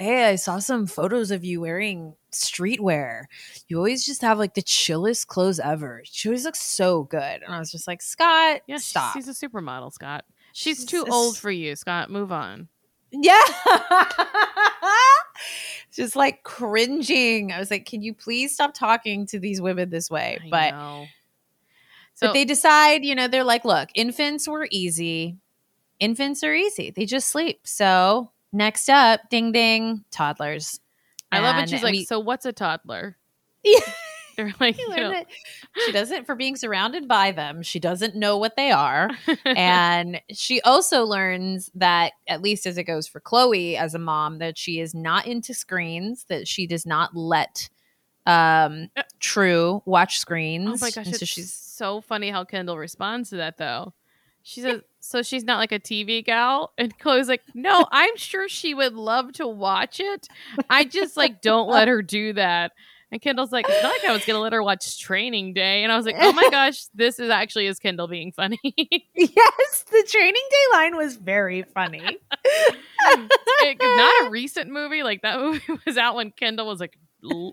hey, 0.00 0.24
I 0.28 0.36
saw 0.36 0.58
some 0.58 0.86
photos 0.86 1.30
of 1.30 1.44
you 1.44 1.60
wearing 1.60 2.14
streetwear. 2.32 3.24
You 3.68 3.76
always 3.76 4.04
just 4.04 4.22
have 4.22 4.38
like 4.38 4.54
the 4.54 4.62
chillest 4.62 5.28
clothes 5.28 5.60
ever. 5.60 6.02
She 6.04 6.28
always 6.28 6.44
looks 6.44 6.60
so 6.62 7.04
good. 7.04 7.42
And 7.42 7.54
I 7.54 7.58
was 7.58 7.70
just 7.70 7.86
like, 7.86 8.02
Scott, 8.02 8.62
Yeah, 8.66 8.78
stop. 8.78 9.12
she's 9.12 9.28
a 9.28 9.32
supermodel, 9.32 9.92
Scott. 9.92 10.24
She's 10.52 10.78
She's 10.78 10.86
too 10.86 11.04
a 11.06 11.12
old 11.12 11.36
for 11.36 11.50
you, 11.50 11.76
Scott. 11.76 12.10
Move 12.10 12.32
on. 12.32 12.68
Yeah. 13.12 13.40
Just 15.92 16.14
like 16.14 16.42
cringing. 16.44 17.52
I 17.52 17.58
was 17.58 17.70
like, 17.70 17.84
can 17.86 18.02
you 18.02 18.14
please 18.14 18.54
stop 18.54 18.72
talking 18.74 19.26
to 19.26 19.40
these 19.40 19.60
women 19.60 19.90
this 19.90 20.08
way? 20.10 20.38
I 20.44 20.48
but 20.48 20.70
know. 20.70 21.06
but 22.20 22.26
So 22.28 22.32
they 22.32 22.44
decide, 22.44 23.04
you 23.04 23.14
know, 23.14 23.26
they're 23.28 23.44
like, 23.44 23.64
look, 23.64 23.88
infants 23.94 24.46
were 24.46 24.68
easy. 24.70 25.36
Infants 25.98 26.44
are 26.44 26.54
easy. 26.54 26.90
They 26.90 27.06
just 27.06 27.28
sleep. 27.28 27.60
So 27.64 28.30
next 28.52 28.88
up, 28.88 29.20
ding 29.30 29.52
ding, 29.52 30.04
toddlers. 30.10 30.80
I 31.32 31.40
love 31.40 31.56
it. 31.62 31.68
She's 31.70 31.82
like, 31.82 31.92
we- 31.92 32.04
so 32.04 32.18
what's 32.20 32.46
a 32.46 32.52
toddler? 32.52 33.16
Yeah. 33.62 33.80
They're 34.36 34.54
like, 34.58 34.78
You 34.78 34.88
know, 34.96 35.22
she 35.84 35.92
doesn't 35.92 36.24
for 36.24 36.34
being 36.34 36.56
surrounded 36.56 37.06
by 37.06 37.30
them. 37.30 37.62
She 37.62 37.78
doesn't 37.78 38.14
know 38.16 38.38
what 38.38 38.56
they 38.56 38.70
are. 38.70 39.10
and 39.44 40.18
she 40.30 40.62
also 40.62 41.04
learns 41.04 41.70
that 41.74 42.12
at 42.26 42.40
least 42.40 42.64
as 42.64 42.78
it 42.78 42.84
goes 42.84 43.06
for 43.06 43.20
Khloé 43.20 43.76
as 43.76 43.94
a 43.94 43.98
mom 43.98 44.38
that 44.38 44.56
she 44.56 44.80
is 44.80 44.94
not 44.94 45.26
into 45.26 45.52
screens 45.52 46.24
that 46.30 46.48
she 46.48 46.66
does 46.66 46.86
not 46.86 47.14
let 47.14 47.68
um 48.24 48.88
Uh, 48.96 49.02
true 49.18 49.82
watch 49.84 50.18
screens. 50.18 50.68
oh 50.68 50.76
my 50.80 50.90
gosh, 50.90 50.96
and 50.98 51.08
it's 51.08 51.18
so 51.18 51.26
she's 51.26 51.52
so 51.52 52.00
funny 52.00 52.30
how 52.30 52.44
Kendall 52.44 52.78
responds 52.78 53.28
to 53.30 53.36
that 53.36 53.58
though. 53.58 53.92
She 54.42 54.62
says, 54.62 54.80
so 55.00 55.22
she's 55.22 55.44
not 55.44 55.58
like 55.58 55.72
a 55.72 55.78
TV 55.80 56.24
gal? 56.24 56.72
And 56.78 56.96
Khloé's 56.98 57.28
like, 57.28 57.42
no, 57.54 57.86
I'm 57.90 58.16
sure 58.16 58.48
she 58.48 58.74
would 58.74 58.94
love 58.94 59.32
to 59.34 59.46
watch 59.48 59.98
it. 60.00 60.28
I 60.68 60.84
just 60.84 61.16
like 61.16 61.40
don't 61.42 61.68
let 61.68 61.88
her 61.88 62.02
do 62.02 62.32
that. 62.34 62.72
And 63.12 63.20
Kendall's 63.20 63.50
like, 63.50 63.66
it's 63.68 63.82
not 63.82 63.88
like 63.90 64.04
I 64.08 64.12
was 64.12 64.24
gonna 64.24 64.38
let 64.38 64.52
her 64.52 64.62
watch 64.62 65.00
Training 65.00 65.52
Day. 65.52 65.82
And 65.82 65.90
I 65.90 65.96
was 65.96 66.06
like, 66.06 66.14
oh 66.18 66.32
my 66.32 66.48
gosh, 66.52 66.84
this 66.94 67.18
is 67.18 67.28
actually 67.28 67.66
is 67.66 67.80
Kendall 67.80 68.06
being 68.06 68.30
funny. 68.30 68.58
yes 69.16 69.84
the 69.90 70.06
training 70.08 70.34
day 70.50 70.76
line 70.78 70.96
was 70.96 71.16
very 71.16 71.62
funny 71.74 72.00
It- 72.04 73.78
not 73.80 74.26
a 74.26 74.30
recent 74.30 74.70
movie. 74.70 75.02
Like 75.02 75.22
that 75.22 75.40
movie 75.40 75.62
was 75.84 75.96
out 75.98 76.14
when 76.14 76.30
Kendall 76.30 76.66
was 76.68 76.78
like 76.80 76.96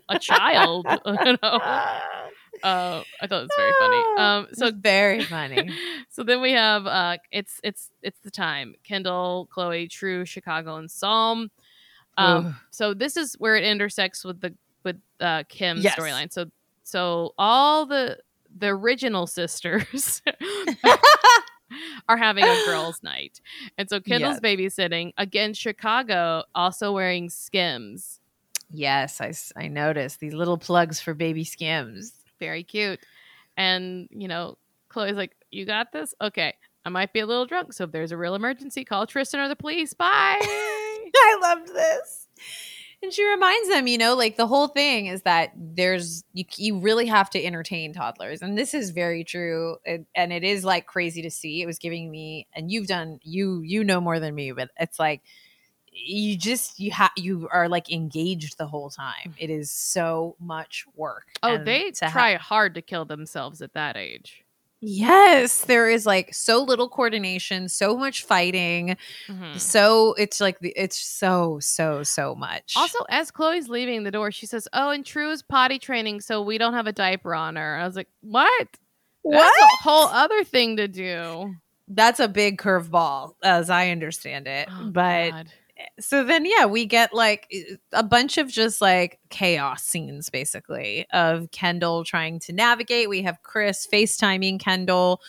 a 0.08 0.18
child. 0.18 0.86
you 1.04 1.36
know? 1.42 1.60
Uh, 2.62 3.04
I 3.20 3.26
thought 3.26 3.40
it 3.40 3.42
was 3.42 3.50
very 3.56 3.72
funny. 3.80 4.04
Um, 4.16 4.48
so 4.52 4.70
very 4.70 5.24
funny. 5.24 5.70
so 6.10 6.22
then 6.22 6.40
we 6.40 6.52
have 6.52 6.86
uh 6.86 7.16
it's 7.30 7.60
it's 7.62 7.90
it's 8.02 8.18
the 8.20 8.30
time. 8.30 8.74
Kendall 8.84 9.48
khloé 9.54 9.88
true 9.90 10.24
chicago 10.24 10.76
and 10.76 10.90
psalm. 10.90 11.50
Um 12.16 12.56
so 12.70 12.94
this 12.94 13.16
is 13.16 13.34
where 13.38 13.56
it 13.56 13.64
intersects 13.64 14.24
with 14.24 14.40
the 14.40 14.54
with 14.84 14.96
uh 15.20 15.44
kim's 15.48 15.84
Yes. 15.84 15.98
storyline. 15.98 16.32
So 16.32 16.46
so 16.82 17.32
all 17.38 17.86
the 17.86 18.18
the 18.56 18.68
original 18.68 19.26
sisters 19.26 20.22
are 22.08 22.16
having 22.16 22.44
a 22.44 22.56
girls 22.64 23.02
night. 23.02 23.40
And 23.76 23.88
so 23.88 24.00
kendall's 24.00 24.40
babysitting 24.40 25.12
again 25.16 25.54
chicago 25.54 26.44
also 26.54 26.92
wearing 26.92 27.30
skims. 27.30 28.20
Yes 28.70 29.20
I, 29.20 29.32
I 29.64 29.68
noticed 29.68 30.18
these 30.20 30.34
little 30.34 30.58
plugs 30.58 31.00
for 31.00 31.14
baby 31.14 31.44
skims 31.44 32.12
very 32.38 32.62
cute 32.62 33.00
and 33.56 34.08
you 34.10 34.28
know 34.28 34.56
khloé's 34.90 35.16
like 35.16 35.34
you 35.50 35.64
got 35.64 35.92
this 35.92 36.14
okay 36.20 36.54
i 36.84 36.88
might 36.88 37.12
be 37.12 37.20
a 37.20 37.26
little 37.26 37.46
drunk 37.46 37.72
so 37.72 37.84
if 37.84 37.92
there's 37.92 38.12
a 38.12 38.16
real 38.16 38.34
emergency 38.34 38.84
call 38.84 39.06
tristan 39.06 39.40
or 39.40 39.48
the 39.48 39.56
police 39.56 39.94
bye 39.94 40.38
I 41.16 41.38
loved 41.40 41.68
this. 41.68 42.26
And 43.00 43.12
she 43.12 43.24
reminds 43.24 43.68
them, 43.68 43.86
you 43.86 43.96
know, 43.96 44.16
like 44.16 44.36
the 44.36 44.46
whole 44.46 44.66
thing 44.66 45.06
is 45.06 45.22
that 45.22 45.52
there's 45.56 46.24
you, 46.32 46.44
you 46.56 46.80
really 46.80 47.06
have 47.06 47.30
to 47.30 47.44
entertain 47.44 47.92
toddlers, 47.92 48.42
and 48.42 48.58
this 48.58 48.74
is 48.74 48.90
very 48.90 49.22
true. 49.22 49.76
It, 49.84 50.04
and 50.16 50.32
it 50.32 50.42
is 50.42 50.64
like 50.64 50.86
crazy 50.86 51.22
to 51.22 51.30
see. 51.30 51.62
It 51.62 51.66
was 51.66 51.78
giving 51.78 52.10
me, 52.10 52.48
and 52.54 52.72
you've 52.72 52.88
done 52.88 53.20
you 53.22 53.60
you 53.62 53.84
know 53.84 54.00
more 54.00 54.18
than 54.18 54.34
me, 54.34 54.50
but 54.50 54.70
it's 54.80 54.98
like 54.98 55.22
you 56.04 56.36
just 56.36 56.78
you 56.78 56.90
have 56.92 57.10
you 57.16 57.48
are 57.52 57.68
like 57.68 57.90
engaged 57.92 58.56
the 58.58 58.66
whole 58.66 58.90
time. 58.90 59.34
It 59.38 59.50
is 59.50 59.70
so 59.70 60.36
much 60.40 60.84
work. 60.94 61.26
oh 61.42 61.54
And 61.54 61.66
they 61.66 61.90
to 61.90 62.06
ha- 62.06 62.12
try 62.12 62.34
hard 62.34 62.74
to 62.74 62.82
kill 62.82 63.04
themselves 63.04 63.60
at 63.62 63.74
that 63.74 63.96
age 63.96 64.44
Yes, 64.80 65.64
there 65.64 65.88
is 65.88 66.06
like 66.06 66.32
so 66.32 66.62
little 66.62 66.88
coordination, 66.88 67.68
so 67.68 67.96
much 67.96 68.22
fighting. 68.22 68.96
Mhm. 69.26 69.58
So 69.58 70.14
it's 70.14 70.40
like 70.40 70.60
the, 70.60 70.72
it's 70.76 70.96
so 70.96 71.58
so 71.60 72.04
so 72.04 72.36
much. 72.36 72.74
Also, 72.76 72.98
as 73.08 73.32
Khloé's 73.32 73.68
leaving 73.68 74.04
the 74.04 74.12
door, 74.12 74.30
she 74.30 74.46
says, 74.46 74.68
"Oh, 74.72 74.90
and 74.90 75.04
True 75.04 75.32
is 75.32 75.42
potty 75.42 75.80
training, 75.80 76.20
so 76.20 76.42
we 76.42 76.58
don't 76.58 76.74
have 76.74 76.86
a 76.86 76.92
diaper 76.92 77.34
on 77.34 77.56
her." 77.56 77.74
I 77.76 77.84
was 77.86 77.96
like, 77.96 78.06
"What? 78.20 78.68
That's 79.24 79.58
a 79.62 79.82
whole 79.82 80.06
other 80.06 80.44
thing 80.44 80.76
to 80.76 80.86
do." 80.86 81.56
That's 81.88 82.20
a 82.20 82.28
big 82.28 82.58
curveball, 82.58 83.32
as 83.42 83.70
I 83.70 83.90
understand 83.90 84.46
it. 84.46 84.68
Oh, 84.70 84.90
but 84.92 85.30
God. 85.30 85.52
So 86.00 86.24
then, 86.24 86.44
yeah, 86.44 86.66
we 86.66 86.86
get 86.86 87.14
like 87.14 87.52
a 87.92 88.02
bunch 88.02 88.38
of 88.38 88.48
just 88.48 88.80
like 88.80 89.18
chaos 89.30 89.84
scenes, 89.84 90.28
basically, 90.30 91.06
of 91.12 91.50
Kendall 91.50 92.04
trying 92.04 92.40
to 92.40 92.52
navigate. 92.52 93.08
We 93.08 93.22
have 93.22 93.42
Kris 93.42 93.86
FaceTiming 93.92 94.60
Kendall. 94.60 95.20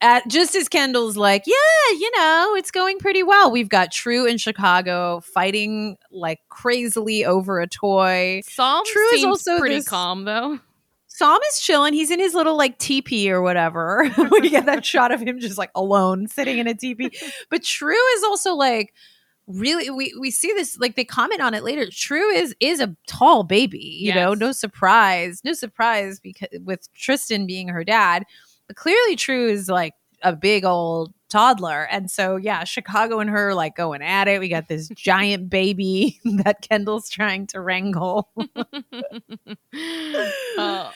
At, 0.00 0.28
just 0.28 0.54
as 0.54 0.68
Kendall's 0.68 1.16
like, 1.16 1.44
yeah, 1.46 1.98
you 1.98 2.10
know, 2.16 2.54
it's 2.56 2.70
going 2.70 2.98
pretty 2.98 3.22
well. 3.22 3.50
We've 3.50 3.68
got 3.68 3.90
True 3.90 4.26
in 4.26 4.36
Chicago 4.36 5.20
fighting 5.20 5.96
like 6.10 6.40
crazily 6.50 7.24
over 7.24 7.60
a 7.60 7.66
toy. 7.66 8.42
Psalm 8.44 8.82
True 8.86 9.14
is 9.14 9.24
also 9.24 9.58
pretty 9.58 9.76
this- 9.76 9.88
calm 9.88 10.24
though. 10.24 10.58
Psalm 11.06 11.38
is 11.52 11.60
chilling. 11.60 11.94
He's 11.94 12.10
in 12.10 12.18
his 12.18 12.34
little 12.34 12.56
like 12.56 12.76
teepee 12.78 13.30
or 13.30 13.40
whatever. 13.40 14.10
we 14.32 14.50
get 14.50 14.66
that 14.66 14.84
shot 14.84 15.12
of 15.12 15.20
him 15.20 15.38
just 15.38 15.56
like 15.56 15.70
alone 15.76 16.26
sitting 16.26 16.58
in 16.58 16.66
a 16.66 16.74
teepee. 16.74 17.12
But 17.50 17.62
True 17.62 17.94
is 18.16 18.24
also 18.24 18.54
like 18.54 18.92
really 19.46 19.90
we 19.90 20.14
we 20.18 20.30
see 20.30 20.52
this 20.52 20.78
like 20.78 20.96
they 20.96 21.04
comment 21.04 21.40
on 21.40 21.54
it 21.54 21.64
later. 21.64 21.86
True 21.90 22.30
is 22.30 22.54
is 22.60 22.80
a 22.80 22.94
tall 23.06 23.44
baby, 23.44 23.98
you 24.00 24.14
know, 24.14 24.34
no 24.34 24.52
surprise. 24.52 25.42
No 25.44 25.52
surprise 25.52 26.20
because 26.20 26.48
with 26.62 26.92
Tristan 26.94 27.46
being 27.46 27.68
her 27.68 27.84
dad. 27.84 28.24
But 28.66 28.76
clearly 28.76 29.16
True 29.16 29.48
is 29.48 29.68
like 29.68 29.94
a 30.22 30.34
big 30.34 30.64
old 30.64 31.12
toddler. 31.28 31.86
And 31.90 32.10
so 32.10 32.36
yeah, 32.36 32.64
Chicago 32.64 33.20
and 33.20 33.28
her 33.28 33.54
like 33.54 33.76
going 33.76 34.02
at 34.02 34.28
it. 34.28 34.40
We 34.40 34.48
got 34.48 34.68
this 34.68 34.88
giant 34.94 35.50
baby 35.50 36.20
that 36.24 36.62
Kendall's 36.62 37.08
trying 37.08 37.46
to 37.48 37.60
wrangle. 37.60 38.30
Uh, 40.56 40.90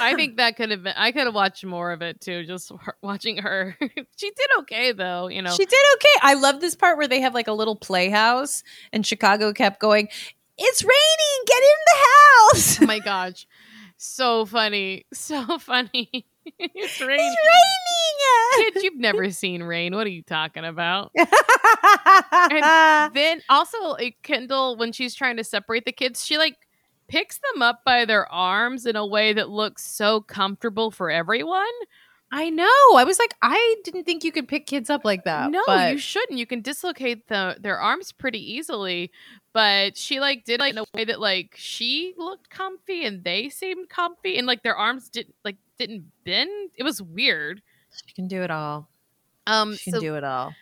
I 0.00 0.14
think 0.14 0.36
that 0.36 0.56
could 0.56 0.70
have 0.70 0.82
been. 0.82 0.94
I 0.96 1.12
could 1.12 1.24
have 1.24 1.34
watched 1.34 1.64
more 1.64 1.92
of 1.92 2.02
it 2.02 2.20
too. 2.20 2.44
Just 2.44 2.70
her, 2.80 2.96
watching 3.02 3.38
her. 3.38 3.76
she 4.16 4.30
did 4.30 4.48
okay 4.60 4.92
though. 4.92 5.28
You 5.28 5.42
know. 5.42 5.50
She 5.50 5.64
did 5.64 5.94
okay. 5.94 6.20
I 6.22 6.34
love 6.34 6.60
this 6.60 6.74
part 6.74 6.96
where 6.96 7.08
they 7.08 7.20
have 7.20 7.34
like 7.34 7.48
a 7.48 7.52
little 7.52 7.76
playhouse, 7.76 8.62
and 8.92 9.06
Chicago 9.06 9.52
kept 9.52 9.80
going, 9.80 10.08
It's 10.58 10.82
raining, 10.82 11.44
get 11.46 11.62
in 11.62 11.78
the 11.86 12.04
house. 12.56 12.82
oh 12.82 12.86
my 12.86 12.98
gosh, 12.98 13.46
so 13.96 14.44
funny, 14.44 15.06
so 15.12 15.58
funny. 15.58 16.26
it's 16.44 17.00
raining. 17.00 17.18
It's 17.18 17.36
raining 17.46 18.72
Kids, 18.72 18.84
you've 18.84 18.98
never 18.98 19.30
seen 19.30 19.62
rain. 19.62 19.94
What 19.94 20.06
are 20.06 20.10
you 20.10 20.22
talking 20.22 20.64
about? 20.64 21.10
raining. 22.50 23.10
then 23.14 23.40
also 23.48 23.96
Kendall, 24.22 24.76
when 24.76 24.92
she's 24.92 25.14
trying 25.14 25.36
to 25.38 25.44
separate 25.44 25.84
the 25.84 25.92
kids, 25.92 26.24
she 26.24 26.38
like 26.38 26.56
picks 27.08 27.38
them 27.52 27.62
up 27.62 27.82
by 27.84 28.04
their 28.04 28.30
arms 28.32 28.86
in 28.86 28.96
a 28.96 29.06
way 29.06 29.32
that 29.32 29.48
looks 29.50 29.84
so 29.86 30.20
comfortable 30.20 30.90
for 30.90 31.10
everyone. 31.10 31.64
I 32.32 32.50
know. 32.50 32.66
I 32.96 33.04
was 33.04 33.18
like, 33.18 33.34
I 33.42 33.76
didn't 33.84 34.04
think 34.04 34.24
you 34.24 34.32
could 34.32 34.48
pick 34.48 34.66
kids 34.66 34.90
up 34.90 35.04
like 35.04 35.24
that. 35.24 35.50
no, 35.50 35.62
but 35.66 35.92
you 35.92 35.98
shouldn't. 35.98 36.38
You 36.38 36.46
can 36.46 36.62
dislocate 36.62 37.28
the 37.28 37.56
their 37.60 37.78
arms 37.78 38.10
pretty 38.10 38.40
easily. 38.54 39.12
But 39.52 39.96
she 39.96 40.18
like 40.18 40.44
did 40.44 40.58
like 40.58 40.72
in 40.72 40.78
a 40.78 40.84
way 40.94 41.04
that 41.04 41.20
like 41.20 41.54
she 41.56 42.12
looked 42.16 42.50
comfy 42.50 43.04
and 43.04 43.22
they 43.22 43.50
seemed 43.50 43.88
comfy 43.88 44.36
and 44.36 44.48
like 44.48 44.64
their 44.64 44.74
arms 44.76 45.08
didn't 45.08 45.36
like 45.44 45.56
didn't 45.78 46.10
bend. 46.24 46.70
It 46.76 46.82
was 46.82 47.00
weird. 47.00 47.62
she 47.92 48.14
can 48.14 48.26
do 48.26 48.42
it 48.42 48.50
all. 48.50 48.88
Um, 49.46 49.76
She 49.76 49.92
can 49.92 49.94
so 49.94 50.00
do 50.00 50.16
it 50.16 50.24
all. 50.24 50.54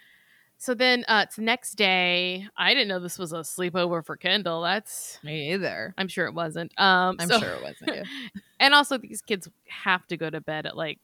So 0.63 0.75
then 0.75 1.05
uh, 1.09 1.25
it's 1.27 1.35
the 1.35 1.43
next 1.43 1.73
day. 1.73 2.47
I 2.57 2.73
didn't 2.73 2.87
know 2.87 3.01
this 3.01 3.19
was 3.19 3.33
a 3.33 3.39
sleepover 3.39 4.07
for 4.07 4.17
Kendall. 4.17 4.63
That's 4.63 5.19
Me 5.25 5.55
either. 5.55 5.93
I'm 5.99 6.07
sure 6.07 6.27
it 6.27 6.35
wasn't. 6.35 6.73
Um, 6.81 7.17
I'm 7.19 7.27
so- 7.27 7.41
sure 7.41 7.51
it 7.51 7.63
wasn't. 7.65 7.97
you. 7.97 8.03
and 8.61 8.73
also 8.73 8.97
these 8.97 9.23
kids 9.23 9.49
have 9.67 10.07
to 10.07 10.17
go 10.17 10.31
to 10.31 10.41
bed 10.41 10.67
at 10.67 10.77
like 10.77 11.01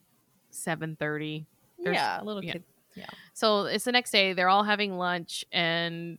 seven 0.50 0.94
thirty. 0.94 1.44
Yeah, 1.80 2.20
little 2.22 2.44
yeah. 2.44 2.52
kid. 2.52 2.64
So 3.34 3.64
it's 3.64 3.84
the 3.84 3.90
next 3.90 4.12
day. 4.12 4.32
They're 4.32 4.48
all 4.48 4.62
having 4.62 4.96
lunch, 4.96 5.44
and 5.50 6.18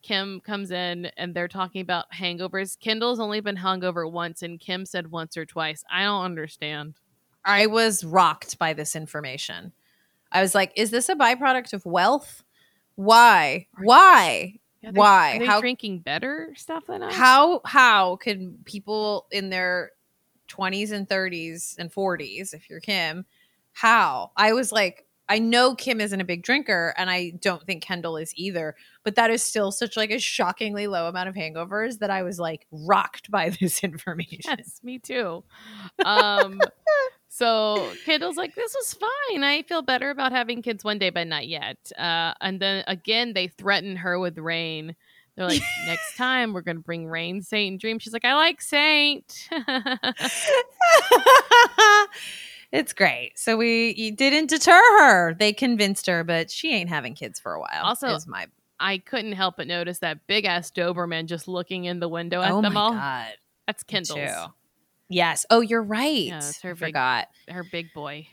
Kim 0.00 0.40
comes 0.40 0.70
in, 0.70 1.10
and 1.18 1.34
they're 1.34 1.46
talking 1.46 1.82
about 1.82 2.06
hangovers. 2.10 2.80
Kendall's 2.80 3.20
only 3.20 3.40
been 3.40 3.56
hungover 3.58 4.10
once, 4.10 4.40
and 4.40 4.58
Kim 4.58 4.86
said 4.86 5.10
once 5.10 5.36
or 5.36 5.44
twice. 5.44 5.84
I 5.92 6.04
don't 6.04 6.24
understand. 6.24 6.94
I 7.44 7.66
was 7.66 8.02
rocked 8.02 8.58
by 8.58 8.72
this 8.72 8.96
information. 8.96 9.72
I 10.32 10.40
was 10.40 10.54
like, 10.54 10.72
is 10.74 10.90
this 10.90 11.10
a 11.10 11.14
byproduct 11.14 11.74
of 11.74 11.84
wealth? 11.84 12.44
Why? 12.98 13.68
Why? 13.80 14.58
Yeah, 14.82 14.90
they- 14.90 14.98
Why? 14.98 15.36
Are 15.36 15.38
they 15.38 15.46
How- 15.46 15.60
drinking 15.60 16.00
better 16.00 16.52
stuff 16.56 16.86
than 16.86 17.02
us? 17.02 17.14
how 17.14 17.60
how 17.64 18.16
can 18.16 18.58
people 18.64 19.26
in 19.30 19.50
their 19.50 19.92
20s 20.48 20.90
and 20.90 21.08
30s 21.08 21.76
and 21.78 21.92
40s 21.92 22.54
if 22.54 22.68
you're 22.70 22.80
kim 22.80 23.24
how 23.72 24.30
i 24.36 24.52
was 24.54 24.72
like 24.72 25.04
i 25.28 25.38
know 25.38 25.74
kim 25.74 26.00
isn't 26.00 26.20
a 26.22 26.24
big 26.24 26.42
drinker 26.42 26.94
and 26.96 27.10
i 27.10 27.30
don't 27.40 27.62
think 27.66 27.82
kendall 27.82 28.16
is 28.16 28.32
either 28.34 28.74
but 29.04 29.14
that 29.16 29.30
is 29.30 29.44
still 29.44 29.70
such 29.70 29.94
like 29.96 30.10
a 30.10 30.18
shockingly 30.18 30.86
low 30.86 31.06
amount 31.06 31.28
of 31.28 31.34
hangovers 31.34 31.98
that 31.98 32.08
i 32.10 32.22
was 32.22 32.38
like 32.40 32.66
rocked 32.72 33.30
by 33.30 33.50
this 33.60 33.84
information 33.84 34.40
Yes, 34.58 34.80
me 34.82 34.98
too. 34.98 35.44
Um, 36.04 36.60
so 37.38 37.92
Kendall's 38.04 38.36
like, 38.36 38.54
this 38.56 38.74
was 38.74 38.94
fine. 38.94 39.44
I 39.44 39.62
feel 39.62 39.82
better 39.82 40.10
about 40.10 40.32
having 40.32 40.60
kids 40.60 40.82
one 40.82 40.98
day, 40.98 41.10
but 41.10 41.28
not 41.28 41.46
yet. 41.46 41.76
Uh, 41.96 42.34
and 42.40 42.58
then 42.60 42.82
again, 42.88 43.32
they 43.32 43.46
threaten 43.46 43.94
her 43.96 44.18
with 44.18 44.38
rain. 44.38 44.96
They're 45.36 45.46
like, 45.46 45.62
next 45.86 46.16
time 46.16 46.52
we're 46.52 46.62
gonna 46.62 46.80
bring 46.80 47.06
rain, 47.06 47.40
Saint, 47.42 47.72
and 47.72 47.80
Dream. 47.80 48.00
She's 48.00 48.12
like, 48.12 48.24
I 48.24 48.34
like 48.34 48.60
Saint. 48.60 49.48
it's 52.72 52.92
great 52.92 53.32
so 53.38 53.56
we 53.56 53.94
you 53.96 54.14
didn't 54.14 54.50
deter 54.50 54.72
her 54.72 55.32
they 55.32 55.54
convinced 55.54 56.06
her 56.06 56.22
but 56.22 56.50
she 56.50 56.74
ain't 56.74 56.90
having 56.90 57.14
kids 57.14 57.40
for 57.40 57.54
a 57.54 57.60
while 57.60 57.82
Also, 57.82 58.08
is 58.08 58.26
my 58.26 58.46
I 58.78 58.98
couldn't 58.98 59.32
help 59.32 59.56
but 59.56 59.66
notice 59.66 60.00
that 60.00 60.26
big 60.26 60.44
ass 60.44 60.70
Doberman 60.70 61.24
just 61.26 61.48
looking 61.48 61.86
in 61.86 61.98
the 61.98 62.08
window 62.08 62.42
at 62.42 62.52
oh 62.52 62.60
them 62.60 62.74
my 62.74 62.80
all. 62.80 62.92
god 62.92 63.32
That's 63.66 63.82
Kendall's. 63.84 64.50
Yes. 65.08 65.46
Oh, 65.50 65.60
you're 65.60 65.82
right. 65.82 66.26
Yeah, 66.26 66.40
her 66.62 66.70
I 66.70 66.72
big- 66.72 66.78
forgot. 66.78 67.28
her 67.48 67.64
big 67.70 67.92
boy. 67.94 68.28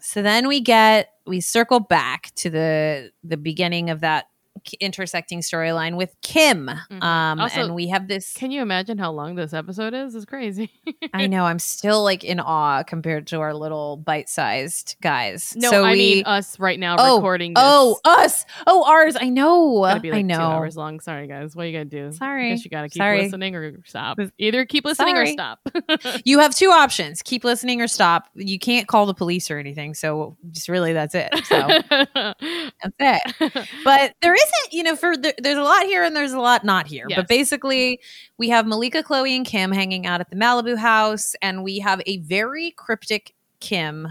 So 0.00 0.22
then 0.22 0.46
we 0.46 0.60
get 0.60 1.12
we 1.26 1.40
circle 1.40 1.80
back 1.80 2.30
to 2.36 2.50
the 2.50 3.10
the 3.24 3.36
beginning 3.36 3.90
of 3.90 4.00
that 4.00 4.28
intersecting 4.74 5.40
storyline 5.40 5.96
with 5.96 6.14
Kim. 6.22 6.70
Mhm. 6.90 7.02
Um 7.02 7.40
Also, 7.40 7.64
and 7.64 7.74
we 7.74 7.88
have 7.88 8.08
this 8.08 8.32
Can 8.34 8.50
you 8.50 8.62
imagine 8.62 8.98
how 8.98 9.10
long 9.12 9.34
this 9.34 9.52
episode 9.52 9.94
is? 9.94 10.14
It's 10.14 10.24
crazy. 10.24 10.70
I 11.14 11.26
know 11.32 11.44
I'm 11.44 11.58
still 11.58 12.02
like 12.02 12.24
in 12.24 12.40
awe 12.40 12.82
compared 12.82 13.26
to 13.28 13.40
our 13.40 13.54
little 13.54 13.96
bite-sized 13.96 14.96
guys. 15.02 15.54
no, 15.56 15.70
so 15.70 15.84
I 15.84 15.92
we, 15.92 15.98
mean 15.98 16.24
us 16.26 16.58
right 16.58 16.78
now 16.78 16.96
Oh, 16.98 17.16
recording. 17.16 17.54
This. 17.54 17.62
Oh, 17.64 18.00
us. 18.04 18.44
Oh, 18.66 18.84
ours. 18.84 19.16
I 19.20 19.28
know. 19.28 19.80
Be 20.00 20.10
like 20.10 20.18
I 20.18 20.22
know. 20.22 20.36
two 20.36 20.42
hours 20.42 20.76
long. 20.76 21.00
Sorry, 21.00 21.26
guys. 21.26 21.54
What 21.56 21.64
are 21.64 21.68
you 21.68 21.72
gonna 21.72 21.84
do? 21.84 22.12
Sorry. 22.12 22.48
I 22.48 22.54
guess 22.54 22.64
you 22.64 22.70
gotta 22.70 22.88
keep 22.88 23.00
Sorry. 23.00 23.22
listening 23.22 23.54
or 23.54 23.80
stop. 23.84 24.18
Either 24.38 24.64
keep 24.66 24.84
listening 24.84 25.14
Sorry. 25.16 25.30
or 25.30 25.32
stop. 25.32 25.60
You 26.24 26.38
have 26.40 26.54
two 26.54 26.70
options: 26.70 27.22
keep 27.22 27.44
listening 27.44 27.80
or 27.80 27.86
stop. 27.88 28.26
You 28.34 28.58
can't 28.58 28.86
call 28.86 29.06
the 29.06 29.14
police 29.14 29.50
or 29.50 29.58
anything. 29.58 29.94
So 29.94 30.36
just 30.50 30.68
really, 30.68 30.92
that's 30.92 31.14
it. 31.14 31.28
So 31.44 31.66
that's 32.14 32.94
it. 32.98 33.68
but 33.84 34.14
there 34.22 34.34
isn't 34.34 34.57
you 34.70 34.82
know 34.82 34.96
for 34.96 35.16
the, 35.16 35.34
there's 35.38 35.56
a 35.58 35.62
lot 35.62 35.84
here 35.86 36.02
and 36.04 36.14
there's 36.16 36.32
a 36.32 36.40
lot 36.40 36.64
not 36.64 36.86
here 36.86 37.06
Yes. 37.08 37.16
but 37.18 37.28
basically 37.28 38.00
we 38.36 38.48
have 38.50 38.66
malika 38.66 39.02
khloé 39.02 39.34
and 39.36 39.46
kim 39.46 39.72
hanging 39.72 40.06
out 40.06 40.20
at 40.20 40.30
the 40.30 40.36
malibu 40.36 40.76
house 40.76 41.34
and 41.42 41.62
we 41.62 41.78
have 41.80 42.00
a 42.06 42.18
very 42.18 42.70
cryptic 42.72 43.34
kim 43.60 44.08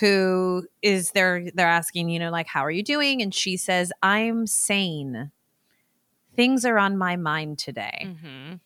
who 0.00 0.66
is 0.82 1.12
there 1.12 1.48
they're 1.54 1.66
asking 1.68 2.08
you 2.10 2.18
know 2.18 2.30
like 2.30 2.46
how 2.46 2.64
are 2.64 2.70
you 2.70 2.82
doing 2.82 3.20
and 3.22 3.34
she 3.34 3.56
says 3.56 3.90
i'm 4.02 4.46
sane 4.46 5.30
things 6.36 6.64
are 6.64 6.78
on 6.78 6.96
my 6.96 7.16
mind 7.16 7.58
today 7.58 8.06
Mhm. 8.22 8.60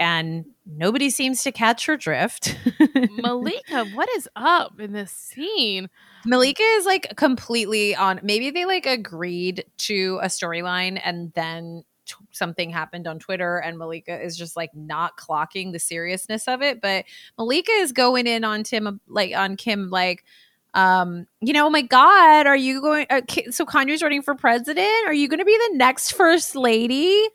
And 0.00 0.46
nobody 0.66 1.10
seems 1.10 1.42
to 1.42 1.52
catch 1.52 1.84
her 1.84 1.96
drift 1.96 2.56
Malika, 3.22 3.84
what 3.94 4.08
is 4.16 4.28
up 4.34 4.80
in 4.80 4.92
this 4.92 5.12
scene? 5.12 5.88
Malika 6.24 6.62
is 6.62 6.86
like 6.86 7.14
completely 7.16 7.94
on. 7.94 8.18
Maybe 8.22 8.50
they 8.50 8.64
like 8.64 8.86
agreed 8.86 9.64
to 9.78 10.18
a 10.22 10.26
storyline 10.26 11.00
and 11.04 11.32
then 11.34 11.84
t- 12.06 12.14
something 12.30 12.70
happened 12.70 13.06
on 13.06 13.18
Twitter 13.18 13.58
and 13.58 13.78
Malika 13.78 14.18
is 14.20 14.36
just 14.36 14.56
like 14.56 14.74
not 14.74 15.18
clocking 15.18 15.72
the 15.72 15.78
seriousness 15.78 16.48
of 16.48 16.62
it. 16.62 16.80
But 16.80 17.04
Malika 17.38 17.72
is 17.72 17.92
going 17.92 18.26
in 18.26 18.42
on 18.42 18.64
Tim, 18.64 19.00
like 19.06 19.34
on 19.36 19.56
Kim, 19.56 19.90
like, 19.90 20.24
um, 20.72 21.26
you 21.40 21.52
know, 21.52 21.66
oh 21.66 21.70
my 21.70 21.82
God, 21.82 22.46
are 22.46 22.56
you 22.56 22.80
going? 22.80 23.06
Uh, 23.10 23.20
so 23.50 23.66
Kanye's 23.66 24.02
running 24.02 24.22
for 24.22 24.34
president. 24.34 25.06
Are 25.06 25.12
you 25.12 25.28
going 25.28 25.40
to 25.40 25.44
be 25.44 25.58
the 25.70 25.76
next 25.76 26.12
first 26.12 26.56
lady? 26.56 27.28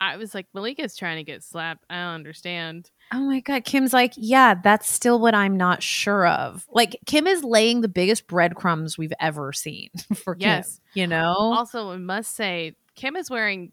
I 0.00 0.16
was 0.16 0.34
like, 0.34 0.46
Malika's 0.52 0.96
trying 0.96 1.16
to 1.16 1.24
get 1.24 1.42
slapped. 1.42 1.84
I 1.88 1.94
don't 1.94 2.14
understand. 2.14 2.90
Oh 3.12 3.20
my 3.20 3.40
god, 3.40 3.64
Kim's 3.64 3.92
like, 3.92 4.12
yeah, 4.16 4.54
that's 4.54 4.88
still 4.88 5.18
what 5.20 5.34
I'm 5.34 5.56
not 5.56 5.82
sure 5.82 6.26
of. 6.26 6.66
Like 6.70 6.98
Kim 7.06 7.26
is 7.26 7.42
laying 7.44 7.80
the 7.80 7.88
biggest 7.88 8.26
breadcrumbs 8.26 8.98
we've 8.98 9.12
ever 9.20 9.52
seen 9.52 9.90
for 10.14 10.36
Yes. 10.38 10.80
Kim. 10.94 11.00
You 11.00 11.06
know, 11.08 11.34
Also, 11.36 11.90
I 11.90 11.96
must 11.96 12.34
say, 12.34 12.74
Kim 12.94 13.16
is 13.16 13.30
wearing 13.30 13.72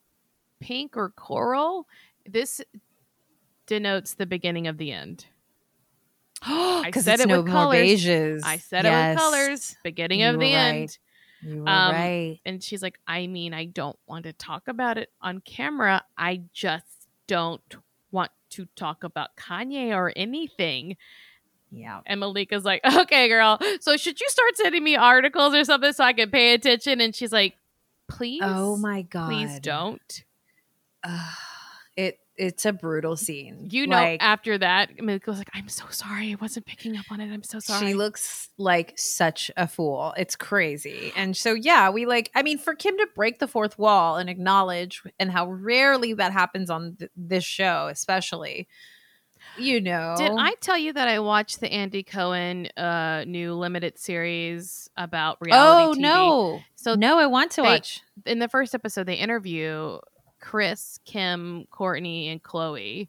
pink 0.59 0.95
or 0.95 1.09
coral. 1.09 1.87
This 2.27 2.61
denotes 3.67 4.13
the 4.15 4.25
beginning 4.25 4.67
of 4.67 4.77
the 4.77 4.91
end. 4.91 5.25
because 6.41 7.05
said 7.05 7.15
it's 7.15 7.23
it 7.23 7.27
no 7.27 7.41
with 7.43 7.51
colors. 7.51 7.77
beiges. 7.77 8.41
I 8.43 8.57
said 8.57 8.85
it 8.85 8.89
Yes. 8.89 9.15
with 9.15 9.21
colors. 9.23 9.75
Beginning 9.83 10.19
You 10.21 10.27
of 10.29 10.39
the 10.39 10.51
were 10.51 10.57
end. 10.57 10.97
You 11.41 11.63
were 11.63 11.69
Um, 11.69 11.91
right. 11.91 12.39
And 12.45 12.63
she's 12.63 12.81
like, 12.81 12.99
I 13.07 13.27
mean, 13.27 13.53
I 13.53 13.65
don't 13.65 13.97
want 14.07 14.23
to 14.25 14.33
talk 14.33 14.67
about 14.67 14.97
it 14.97 15.11
on 15.21 15.41
camera. 15.41 16.03
I 16.17 16.41
just 16.53 16.85
don't 17.27 17.61
want 18.11 18.31
to 18.51 18.67
talk 18.75 19.03
about 19.03 19.35
Kanye 19.35 19.95
or 19.95 20.11
anything. 20.15 20.97
Yeah. 21.71 22.01
And 22.05 22.21
Malika's 22.21 22.65
like, 22.65 22.81
okay, 22.95 23.27
girl. 23.27 23.59
So 23.79 23.97
should 23.97 24.19
you 24.19 24.29
start 24.29 24.57
sending 24.57 24.83
me 24.83 24.95
articles 24.95 25.55
or 25.55 25.63
something 25.63 25.93
so 25.93 26.03
I 26.03 26.13
can 26.13 26.29
pay 26.29 26.53
attention? 26.53 27.01
And 27.01 27.15
she's 27.15 27.31
like, 27.31 27.55
please. 28.07 28.41
Oh 28.43 28.77
my 28.77 29.03
god. 29.03 29.27
Please 29.27 29.59
don't. 29.59 30.23
Ugh. 31.03 31.35
it 31.95 32.19
it's 32.41 32.65
a 32.65 32.73
brutal 32.73 33.15
scene. 33.15 33.67
You 33.69 33.85
know, 33.85 33.95
Like, 33.95 34.23
after 34.23 34.57
that, 34.57 34.99
Malika 34.99 35.29
was 35.29 35.37
like, 35.37 35.51
I'm 35.53 35.69
so 35.69 35.85
sorry. 35.89 36.31
I 36.31 36.35
wasn't 36.41 36.65
picking 36.65 36.97
up 36.97 37.05
on 37.11 37.21
it. 37.21 37.31
I'm 37.31 37.43
so 37.43 37.59
sorry. 37.59 37.85
She 37.87 37.93
looks 37.93 38.49
like 38.57 38.93
such 38.97 39.51
a 39.55 39.67
fool. 39.67 40.13
It's 40.17 40.35
crazy. 40.35 41.13
And 41.15 41.37
so, 41.37 41.53
yeah, 41.53 41.91
we 41.91 42.07
like, 42.07 42.31
I 42.33 42.41
mean, 42.41 42.57
for 42.57 42.73
Kim 42.73 42.97
to 42.97 43.07
break 43.15 43.37
the 43.37 43.47
fourth 43.47 43.77
wall 43.77 44.17
and 44.17 44.27
acknowledge, 44.27 45.03
and 45.19 45.29
how 45.31 45.51
rarely 45.51 46.13
that 46.15 46.31
happens 46.31 46.71
on 46.71 46.95
th- 46.97 47.11
this 47.15 47.43
show, 47.43 47.87
especially, 47.91 48.67
you 49.57 49.79
know. 49.81 50.15
Did 50.17 50.31
I 50.35 50.53
tell 50.61 50.77
you 50.77 50.93
that 50.93 51.07
I 51.07 51.19
watched 51.19 51.59
the 51.59 51.71
Andy 51.71 52.03
Cohen 52.03 52.67
uh, 52.77 53.23
new 53.27 53.53
limited 53.53 53.99
series 53.99 54.89
about 54.97 55.37
reality 55.41 55.83
Oh, 55.83 55.93
TV? 55.95 56.01
no. 56.01 56.61
So 56.75 56.95
no, 56.95 57.19
I 57.19 57.27
want 57.27 57.51
to 57.51 57.61
they- 57.61 57.67
watch. 57.67 58.01
in 58.25 58.39
the 58.39 58.47
first 58.47 58.73
episode, 58.73 59.05
they 59.05 59.15
interview 59.15 59.99
Kris, 60.41 60.99
Kim, 61.05 61.65
Kourtney, 61.71 62.31
and 62.31 62.43
Khloé. 62.43 63.07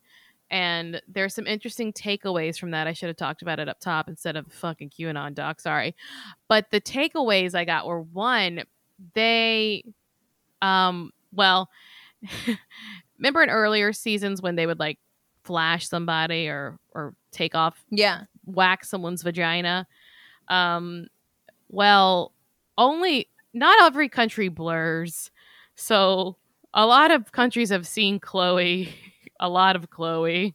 And 0.51 1.01
there's 1.09 1.35
some 1.35 1.47
interesting 1.47 1.93
takeaways 1.95 2.59
from 2.59 2.73
that. 2.73 2.87
I 2.87 2.93
should 2.93 3.09
have 3.09 3.17
talked 3.17 3.41
about 3.43 3.59
it 3.59 3.69
up 3.71 3.81
top 3.81 4.07
instead 4.09 4.37
of 4.37 4.47
fucking 4.53 4.91
QAnon 4.91 5.35
doc. 5.35 5.61
Sorry. 5.61 5.95
But 6.47 6.71
the 6.71 6.81
takeaways 6.81 7.55
I 7.55 7.65
got 7.65 7.87
were 7.87 8.03
one, 8.03 8.63
they, 9.15 9.83
um, 10.61 11.11
well, 11.33 11.71
remember 13.19 13.43
in 13.43 13.51
earlier 13.51 13.93
seasons 13.93 14.43
when 14.43 14.57
they 14.57 14.67
would 14.67 14.79
like 14.79 14.99
flash 15.45 15.89
somebody 15.89 16.47
or 16.49 16.79
or 16.95 17.15
take 17.33 17.55
off 17.55 17.83
Yeah. 17.91 18.23
whack 18.45 18.85
someone's 18.85 19.23
vagina. 19.23 19.87
Um, 20.49 21.07
well, 21.69 22.33
only 22.77 23.29
not 23.55 23.81
every 23.83 24.09
country 24.09 24.49
blurs. 24.49 25.31
So 25.75 26.37
a 26.75 26.87
lot 26.87 27.11
of 27.11 27.33
countries 27.33 27.71
have 27.71 27.87
seen 27.87 28.21
Khloé, 28.21 28.89
a 29.41 29.49
lot 29.49 29.77
of 29.77 29.91
Khloé. 29.91 30.55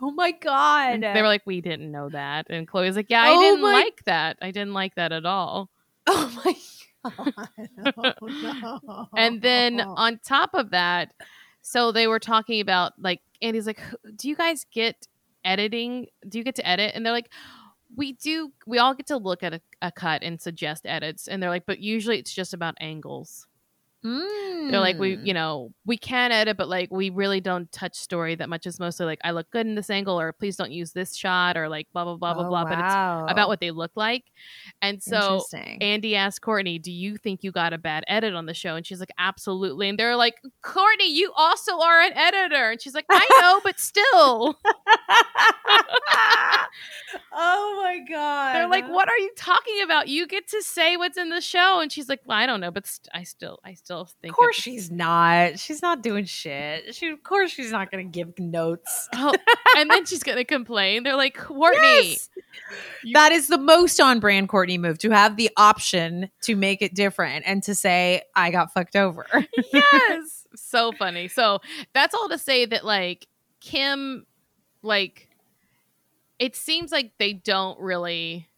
Oh 0.00 0.10
my 0.10 0.32
God. 0.32 0.94
And 0.94 1.02
they 1.02 1.22
were 1.22 1.28
like, 1.28 1.42
we 1.46 1.60
didn't 1.60 1.90
know 1.92 2.08
that. 2.08 2.46
And 2.50 2.66
Khloé's 2.66 2.96
like, 2.96 3.08
yeah, 3.10 3.22
I 3.22 3.30
Oh 3.34 3.40
didn't 3.40 3.62
my- 3.62 3.72
like 3.72 4.04
that. 4.06 4.36
I 4.42 4.50
didn't 4.50 4.72
like 4.74 4.94
that 4.96 5.12
at 5.12 5.24
all. 5.26 5.70
oh 6.06 6.42
my 6.44 6.52
God. 6.52 6.58
Oh, 7.04 8.14
no. 8.22 9.08
And 9.16 9.42
then 9.42 9.80
on 9.80 10.20
top 10.24 10.50
of 10.54 10.70
that, 10.70 11.12
so 11.60 11.90
they 11.90 12.06
were 12.06 12.20
talking 12.20 12.60
about 12.60 12.92
like 12.96 13.20
Andy's 13.40 13.66
like, 13.66 13.80
do 14.14 14.28
you 14.28 14.36
guys 14.36 14.66
get 14.72 15.08
editing? 15.44 16.06
Do 16.28 16.38
you 16.38 16.44
get 16.44 16.54
to 16.56 16.68
edit? 16.68 16.92
And 16.94 17.04
they're 17.04 17.12
like, 17.12 17.30
we 17.96 18.12
do. 18.12 18.52
We 18.68 18.78
all 18.78 18.94
get 18.94 19.06
to 19.08 19.16
look 19.16 19.42
at 19.42 19.52
a, 19.52 19.60
a 19.82 19.90
cut 19.90 20.22
and 20.22 20.40
suggest 20.40 20.86
edits. 20.86 21.26
And 21.26 21.42
they're 21.42 21.50
like, 21.50 21.66
but 21.66 21.80
usually 21.80 22.18
it's 22.20 22.32
just 22.32 22.54
about 22.54 22.76
angles. 22.80 23.48
They're 24.04 24.80
like, 24.80 24.98
we, 24.98 25.16
Mm. 25.16 25.26
you 25.26 25.34
know, 25.34 25.72
we 25.86 25.96
can 25.96 26.32
edit, 26.32 26.56
but 26.56 26.68
like 26.68 26.90
we 26.90 27.10
really 27.10 27.40
don't 27.40 27.70
touch 27.70 27.94
story 27.96 28.34
that 28.36 28.48
much. 28.48 28.66
It's 28.66 28.80
mostly 28.80 29.06
like, 29.06 29.20
I 29.22 29.30
look 29.30 29.50
good 29.50 29.66
in 29.66 29.74
this 29.76 29.90
angle, 29.90 30.18
or 30.18 30.32
please 30.32 30.56
don't 30.56 30.72
use 30.72 30.92
this 30.92 31.14
shot, 31.14 31.56
or 31.56 31.68
like 31.68 31.86
blah 31.92 32.04
blah 32.04 32.16
blah 32.16 32.34
blah 32.34 32.46
Oh, 32.46 32.48
blah. 32.48 32.64
But 32.64 32.78
it's 32.78 33.32
about 33.32 33.48
what 33.48 33.60
they 33.60 33.70
look 33.70 33.92
like. 33.94 34.24
And 34.80 35.00
so 35.02 35.40
Andy 35.80 36.16
asked 36.16 36.40
Kourtney, 36.40 36.80
"Do 36.82 36.90
you 36.90 37.16
think 37.16 37.44
you 37.44 37.52
got 37.52 37.72
a 37.72 37.78
bad 37.78 38.02
edit 38.08 38.34
on 38.34 38.46
the 38.46 38.54
show?" 38.54 38.74
And 38.76 38.84
she's 38.86 38.98
like, 39.00 39.12
"Absolutely." 39.18 39.88
And 39.88 39.98
they're 39.98 40.16
like, 40.16 40.34
"Kourtney, 40.64 41.08
you 41.08 41.32
also 41.36 41.78
are 41.80 42.00
an 42.00 42.12
editor." 42.14 42.70
And 42.72 42.80
she's 42.80 42.94
like, 42.94 43.06
"I 43.10 43.26
know, 43.40 43.60
but 43.62 43.78
still." 43.78 44.58
oh 47.32 47.80
my 47.82 47.98
god. 48.08 48.54
They're 48.54 48.68
like, 48.68 48.88
"What 48.88 49.08
are 49.08 49.18
you 49.18 49.30
talking 49.36 49.82
about? 49.82 50.08
You 50.08 50.26
get 50.26 50.48
to 50.48 50.62
say 50.62 50.96
what's 50.96 51.16
in 51.18 51.28
the 51.30 51.40
show." 51.40 51.80
And 51.80 51.90
she's 51.92 52.08
like, 52.08 52.20
well, 52.24 52.38
"I 52.38 52.46
don't 52.46 52.60
know, 52.60 52.70
but 52.70 52.86
st- 52.86 53.08
I 53.14 53.24
still, 53.24 53.58
I 53.64 53.74
still 53.74 53.91
think." 54.20 54.32
Of 54.32 54.36
course 54.36 54.58
it's- 54.58 54.62
she's 54.64 54.90
not. 54.90 55.58
She's 55.58 55.82
not 55.82 56.02
doing 56.02 56.24
shit. 56.24 56.94
She 56.94 57.08
of 57.08 57.22
course 57.22 57.50
she's 57.50 57.70
not 57.72 57.90
gonna 57.90 58.04
give 58.04 58.38
notes. 58.38 59.08
Oh, 59.14 59.34
and 59.76 59.90
then 59.90 60.04
she's 60.06 60.22
gonna 60.22 60.44
complain. 60.44 61.02
They're 61.04 61.16
like, 61.16 61.36
"Kourtney, 61.36 62.02
Yes! 62.12 62.30
That 63.12 63.32
is 63.32 63.48
the 63.48 63.58
most 63.58 64.00
on 64.00 64.20
brand 64.20 64.48
Kourtney 64.48 64.78
move 64.78 64.98
to 64.98 65.10
have 65.10 65.36
the 65.36 65.50
option 65.56 66.30
to 66.42 66.56
make 66.56 66.82
it 66.82 66.94
different 66.94 67.44
and 67.46 67.62
to 67.64 67.74
say, 67.74 68.22
I 68.34 68.50
got 68.50 68.72
fucked 68.72 68.96
over. 68.96 69.26
yes 69.72 70.46
so 70.54 70.92
funny 70.92 71.28
so 71.28 71.60
that's 71.94 72.14
all 72.14 72.28
to 72.28 72.36
say 72.36 72.66
that 72.66 72.84
like 72.84 73.26
kim 73.60 74.26
like 74.82 75.28
it 76.38 76.54
seems 76.56 76.92
like 76.92 77.12
they 77.18 77.32
don't 77.32 77.80
really 77.80 78.48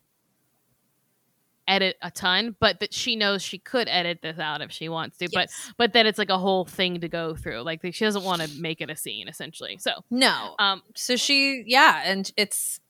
edit 1.66 1.97
a 2.03 2.11
ton 2.11 2.55
but 2.61 2.81
that 2.81 2.93
she 2.93 3.16
knows 3.16 3.43
she 3.43 3.59
could 3.59 3.89
edit 3.89 4.20
this 4.23 4.39
out 4.39 4.61
if 4.61 4.70
she 4.70 4.89
wants 4.89 5.16
to 5.16 5.28
but 5.32 5.49
but 5.78 5.93
that 5.95 6.05
it's 6.05 6.19
like 6.19 6.28
a 6.31 6.39
whole 6.39 6.65
thing 6.66 7.01
to 7.01 7.09
go 7.09 7.35
through 7.35 7.62
like 7.62 7.81
she 7.93 8.05
doesn't 8.05 8.23
want 8.24 8.43
to 8.43 8.49
make 8.61 8.81
it 8.82 8.91
a 8.91 8.97
scene 8.97 9.28
essentially 9.28 9.78
so 9.78 9.93
no. 10.11 10.55
um 10.59 10.82
So 10.95 11.16
she 11.16 11.65
yeah, 11.66 12.03
and 12.05 12.31
it's 12.36 12.81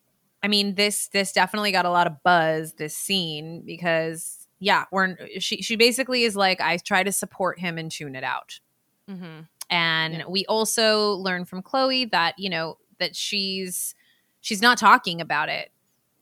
I 0.43 0.49
mean, 0.49 0.75
this 0.75 1.09
this 1.09 1.33
definitely 1.33 1.73
got 1.73 1.87
a 1.87 1.91
lot 1.91 2.07
of 2.07 2.23
buzz, 2.23 2.75
this 2.75 2.95
scene, 2.95 3.63
because 3.65 4.47
yeah, 4.59 4.85
we're 4.93 5.17
she 5.39 5.63
she 5.63 5.77
basically 5.77 6.25
is 6.25 6.37
like, 6.37 6.61
I 6.61 6.77
try 6.77 7.03
to 7.03 7.13
support 7.13 7.59
him 7.59 7.79
and 7.79 7.91
tune 7.91 8.15
it 8.15 8.25
out. 8.25 8.61
mhm. 9.09 9.49
And 9.71 10.15
Yeah. 10.15 10.25
we 10.29 10.45
also 10.47 11.13
learn 11.15 11.47
from 11.47 11.63
Khloé 11.63 12.11
that, 12.11 12.35
you 12.39 12.51
know, 12.51 12.77
that 12.99 13.17
she's 13.17 13.95
she's 14.43 14.61
not 14.61 14.77
talking 14.77 15.21
about 15.23 15.49
it 15.49 15.71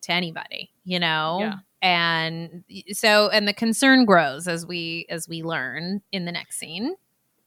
to 0.03 0.13
anybody, 0.13 0.71
you 0.85 1.01
know? 1.01 1.39
Yeah. 1.41 1.55
And 1.83 2.63
so 2.93 3.29
and 3.31 3.49
the 3.49 3.53
concern 3.53 4.05
grows 4.05 4.47
as 4.47 4.65
we 4.65 5.05
as 5.11 5.29
we 5.29 5.43
learn 5.43 6.01
in 6.13 6.25
the 6.25 6.33
next 6.33 6.59
scene. 6.59 6.95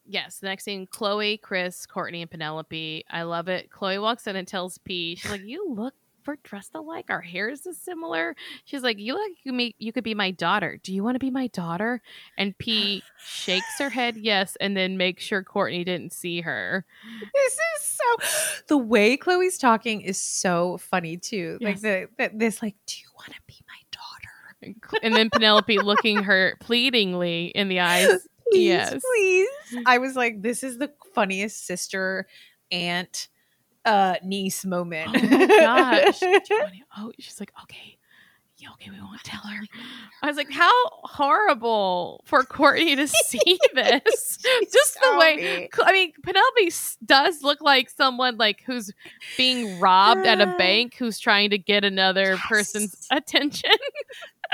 yes 0.05 0.39
the 0.39 0.47
next 0.47 0.65
scene 0.65 0.85
khloé 0.87 1.41
kris 1.41 1.87
kourtney 1.87 2.21
and 2.21 2.29
penelope. 2.29 3.05
I 3.09 3.23
love 3.23 3.47
it. 3.47 3.69
Khloé 3.69 4.01
walks 4.01 4.27
in 4.27 4.35
and 4.35 4.47
tells 4.47 4.77
p 4.79 5.15
she's 5.15 5.31
like 5.31 5.45
you 5.45 5.73
look 5.73 5.93
we're 6.27 6.37
dressed 6.41 6.73
alike. 6.73 7.05
Our 7.09 7.21
hair 7.21 7.49
is 7.49 7.67
similar. 7.79 8.35
She's 8.65 8.81
like 8.81 8.97
you 8.99 9.13
look 9.13 9.31
you 9.43 9.53
me 9.53 9.75
you 9.77 9.93
could 9.93 10.03
be 10.03 10.15
my 10.15 10.31
daughter. 10.31 10.79
Do 10.83 10.93
you 10.93 11.03
want 11.03 11.15
to 11.15 11.19
be 11.19 11.31
my 11.31 11.47
daughter? 11.47 12.01
And 12.37 12.57
p 12.57 13.03
shakes 13.23 13.77
her 13.79 13.89
head 13.89 14.17
yes 14.17 14.57
and 14.59 14.75
then 14.75 14.97
makes 14.97 15.23
sure 15.23 15.43
kourtney 15.43 15.85
didn't 15.85 16.13
see 16.13 16.41
her. 16.41 16.85
This 17.33 17.53
is 17.53 17.59
so 17.81 18.61
the 18.67 18.77
way 18.77 19.17
Khloé's 19.17 19.57
talking 19.57 20.01
is 20.01 20.19
so 20.19 20.77
funny 20.77 21.17
too. 21.17 21.57
Like 21.61 21.81
the, 21.81 22.07
the 22.17 22.31
this 22.33 22.61
like, 22.61 22.75
do 22.85 22.95
you 22.99 23.07
want 23.15 23.29
to 23.33 23.41
be 23.47 23.55
my 23.64 23.64
daughter? 23.64 23.64
and, 25.03 25.15
then 25.15 25.29
penelope 25.29 25.77
looking 25.79 26.23
her 26.23 26.57
pleadingly 26.61 27.47
in 27.47 27.67
the 27.67 27.79
eyes 27.79 28.07
Please, 28.51 28.67
Yes. 28.67 29.01
please. 29.03 29.49
I 29.87 29.97
was 29.97 30.15
like, 30.15 30.41
this 30.43 30.63
is 30.63 30.77
the 30.77 30.91
funniest 31.15 31.65
sister 31.65 32.27
aunt 32.71 33.27
uh 33.85 34.15
niece 34.23 34.65
moment. 34.65 35.09
oh 35.15 35.37
my 35.37 35.45
gosh 35.47 36.19
Do 36.19 36.25
you 36.27 36.39
wanna- 36.49 36.71
oh 36.97 37.11
she's 37.19 37.39
like 37.39 37.51
okay 37.63 37.97
yeah, 38.57 38.69
okay 38.71 38.89
we 38.89 38.99
won't 39.01 39.21
tell 39.23 39.41
her 39.41 39.65
i 40.23 40.27
was 40.27 40.37
like 40.37 40.49
how 40.49 40.71
horrible 41.03 42.21
for 42.25 42.41
kourtney 42.43 42.95
to 42.95 43.05
see 43.25 43.59
this 43.73 44.37
just 44.71 44.97
the 45.01 45.17
way 45.19 45.35
mean. 45.35 45.67
I 45.83 45.91
mean, 45.91 46.13
Penelope 46.23 46.71
does 47.05 47.43
look 47.43 47.61
like 47.61 47.89
someone 47.89 48.37
like 48.37 48.63
who's 48.65 48.91
being 49.37 49.79
robbed 49.79 50.25
at 50.25 50.39
a 50.39 50.47
bank 50.57 50.95
who's 50.97 51.19
trying 51.19 51.49
to 51.49 51.57
get 51.57 51.83
another 51.83 52.31
Yes. 52.31 52.41
person's 52.47 53.07
attention. 53.11 53.71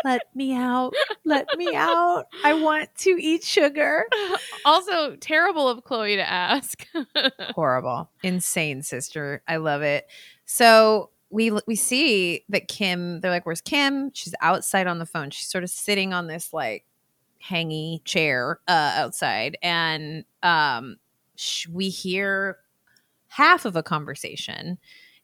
Let 0.04 0.22
me 0.36 0.54
out. 0.56 0.94
Let 1.26 1.48
me 1.58 1.74
out. 1.76 2.26
I 2.44 2.54
want 2.54 2.90
to 3.00 3.18
eat 3.20 3.44
sugar. 3.44 4.06
also, 4.66 5.16
terrible 5.18 5.68
of 5.68 5.84
Khloé 5.84 6.16
to 6.16 6.30
ask. 6.30 6.88
horrible 7.56 8.10
insane 8.24 8.82
sister 8.82 9.42
i 9.48 9.58
love 9.58 9.82
it 9.82 10.08
so 10.46 11.10
we 11.30 11.52
we 11.68 11.76
see 11.76 12.44
that 12.50 12.68
kim 12.68 13.20
they're 13.22 13.32
like 13.32 13.46
where's 13.46 13.62
kim 13.62 14.12
she's 14.14 14.34
outside 14.42 14.88
on 14.88 15.00
the 15.00 15.06
phone 15.06 15.30
she's 15.30 15.48
sort 15.48 15.64
of 15.64 15.70
sitting 15.70 16.14
on 16.14 16.28
this 16.28 16.54
like 16.54 16.86
hangy 17.44 18.04
chair 18.06 18.60
uh 18.68 18.94
outside 18.96 19.58
and 19.62 20.24
um 20.44 20.98
sh- 21.36 21.68
we 21.68 21.90
hear 21.90 22.58
half 23.28 23.66
of 23.66 23.76
a 23.76 23.84
conversation 23.84 24.78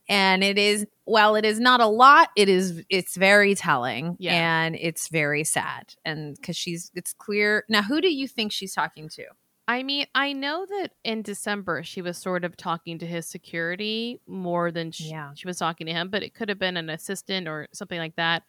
and 0.09 0.43
it 0.43 0.57
is 0.57 0.85
while 1.05 1.35
it 1.35 1.45
is 1.45 1.59
not 1.59 1.79
a 1.81 1.85
lot 1.87 2.29
it 2.35 2.47
is 2.49 2.83
it's 2.89 3.15
very 3.15 3.55
telling 3.55 4.15
Yeah. 4.19 4.33
and 4.65 4.75
it's 4.75 5.07
very 5.09 5.43
sad 5.43 5.93
and 6.05 6.35
because 6.35 6.55
she's 6.57 6.91
it's 6.95 7.13
clear 7.13 7.63
now 7.69 7.81
who 7.81 8.01
do 8.01 8.09
you 8.13 8.27
think 8.27 8.51
she's 8.51 8.73
talking 8.73 9.09
to 9.09 9.23
I 9.69 9.83
mean, 9.83 10.05
I 10.15 10.31
know 10.31 10.65
that 10.65 10.91
in 11.03 11.23
December 11.23 11.83
she 11.83 12.01
was 12.01 12.17
sort 12.17 12.45
of 12.45 12.55
talking 12.55 12.99
to 12.99 13.05
his 13.05 13.27
security 13.27 14.21
more 14.25 14.71
than 14.71 14.91
she, 14.93 15.09
Yeah. 15.09 15.31
she 15.35 15.45
was 15.45 15.57
talking 15.57 15.87
to 15.87 15.91
him, 15.93 16.07
but 16.09 16.23
it 16.23 16.33
could 16.33 16.47
have 16.47 16.57
been 16.57 16.77
an 16.77 16.89
assistant 16.89 17.49
or 17.49 17.67
something 17.73 17.99
like 17.99 18.15
that. 18.15 18.43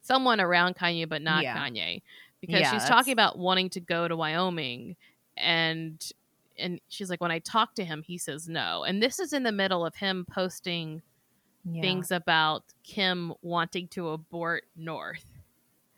Someone 0.00 0.40
around 0.40 0.74
Kanye, 0.76 1.06
but 1.06 1.20
not 1.20 1.42
Yeah. 1.42 1.54
Kanye. 1.54 2.00
Because 2.40 2.60
she's 2.60 2.70
that's- 2.70 2.88
talking 2.88 3.12
about 3.12 3.38
wanting 3.38 3.68
to 3.70 3.80
go 3.80 4.08
to 4.08 4.16
Wyoming 4.16 4.96
and 5.36 6.02
and 6.58 6.80
she's 6.88 7.10
like, 7.10 7.20
when 7.20 7.30
I 7.30 7.38
talk 7.38 7.74
to 7.76 7.84
him, 7.84 8.02
he 8.02 8.18
says 8.18 8.48
no. 8.48 8.84
And 8.84 9.02
this 9.02 9.18
is 9.18 9.32
in 9.32 9.42
the 9.42 9.52
middle 9.52 9.84
of 9.84 9.96
him 9.96 10.26
posting 10.30 11.02
yeah. 11.64 11.82
things 11.82 12.10
about 12.10 12.64
Kim 12.82 13.32
wanting 13.42 13.88
to 13.88 14.10
abort 14.10 14.64
North. 14.76 15.24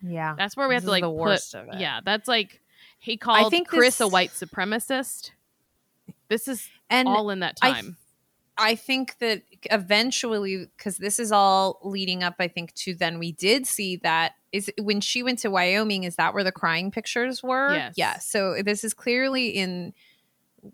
yeah 0.02 0.34
That's 0.36 0.56
where 0.56 0.68
we 0.68 0.74
have 0.74 0.82
This 0.82 0.88
to 0.88 0.90
like 0.90 1.02
the 1.02 1.12
put- 1.12 1.54
of 1.54 1.74
it. 1.74 1.80
Yeah, 1.80 2.00
that's 2.04 2.28
like 2.28 2.60
he 2.98 3.16
called 3.16 3.46
I 3.46 3.48
think 3.48 3.68
Kris 3.68 4.00
a 4.00 4.08
white 4.08 4.30
supremacist. 4.30 5.30
This 6.28 6.48
is 6.48 6.68
and 6.90 7.08
all 7.08 7.30
in 7.30 7.40
that 7.40 7.58
I 7.62 7.72
time. 7.72 7.96
I 8.58 8.74
think 8.74 9.18
that 9.18 9.42
eventually, 9.64 10.66
because 10.76 10.96
this 10.96 11.18
is 11.18 11.30
all 11.30 11.78
leading 11.82 12.22
up, 12.22 12.36
I 12.38 12.48
think 12.48 12.72
to 12.74 12.94
then 12.94 13.18
we 13.18 13.32
did 13.32 13.66
see 13.66 13.96
that 13.96 14.32
is 14.50 14.70
when 14.80 15.00
she 15.02 15.22
went 15.22 15.40
to 15.40 15.50
Wyoming. 15.50 16.04
Is 16.04 16.16
that 16.16 16.32
where 16.32 16.44
the 16.44 16.52
crying 16.52 16.90
pictures 16.90 17.42
were? 17.42 17.74
Yes. 17.74 17.94
Yeah. 17.96 18.18
So 18.18 18.62
this 18.62 18.82
is 18.82 18.94
clearly 18.94 19.48
in 19.50 19.92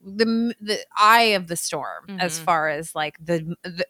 the 0.04 0.54
the 0.60 0.78
eye 0.96 1.32
of 1.34 1.46
the 1.48 1.56
storm 1.56 2.06
as 2.18 2.38
Mhm. 2.38 2.42
far 2.44 2.68
as 2.68 2.94
like 2.94 3.16
the, 3.24 3.54
the 3.62 3.86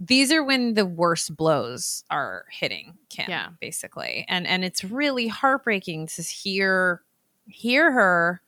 these 0.00 0.30
are 0.30 0.44
when 0.44 0.74
the 0.74 0.86
worst 0.86 1.36
blows 1.36 2.04
are 2.10 2.44
hitting 2.50 2.94
Kim, 3.08 3.26
Yeah. 3.28 3.48
basically, 3.60 4.24
and 4.28 4.46
and 4.46 4.64
it's 4.64 4.84
really 4.84 5.26
heartbreaking 5.28 6.06
to 6.08 6.22
hear 6.22 7.02
hear 7.46 7.90
her 7.92 8.40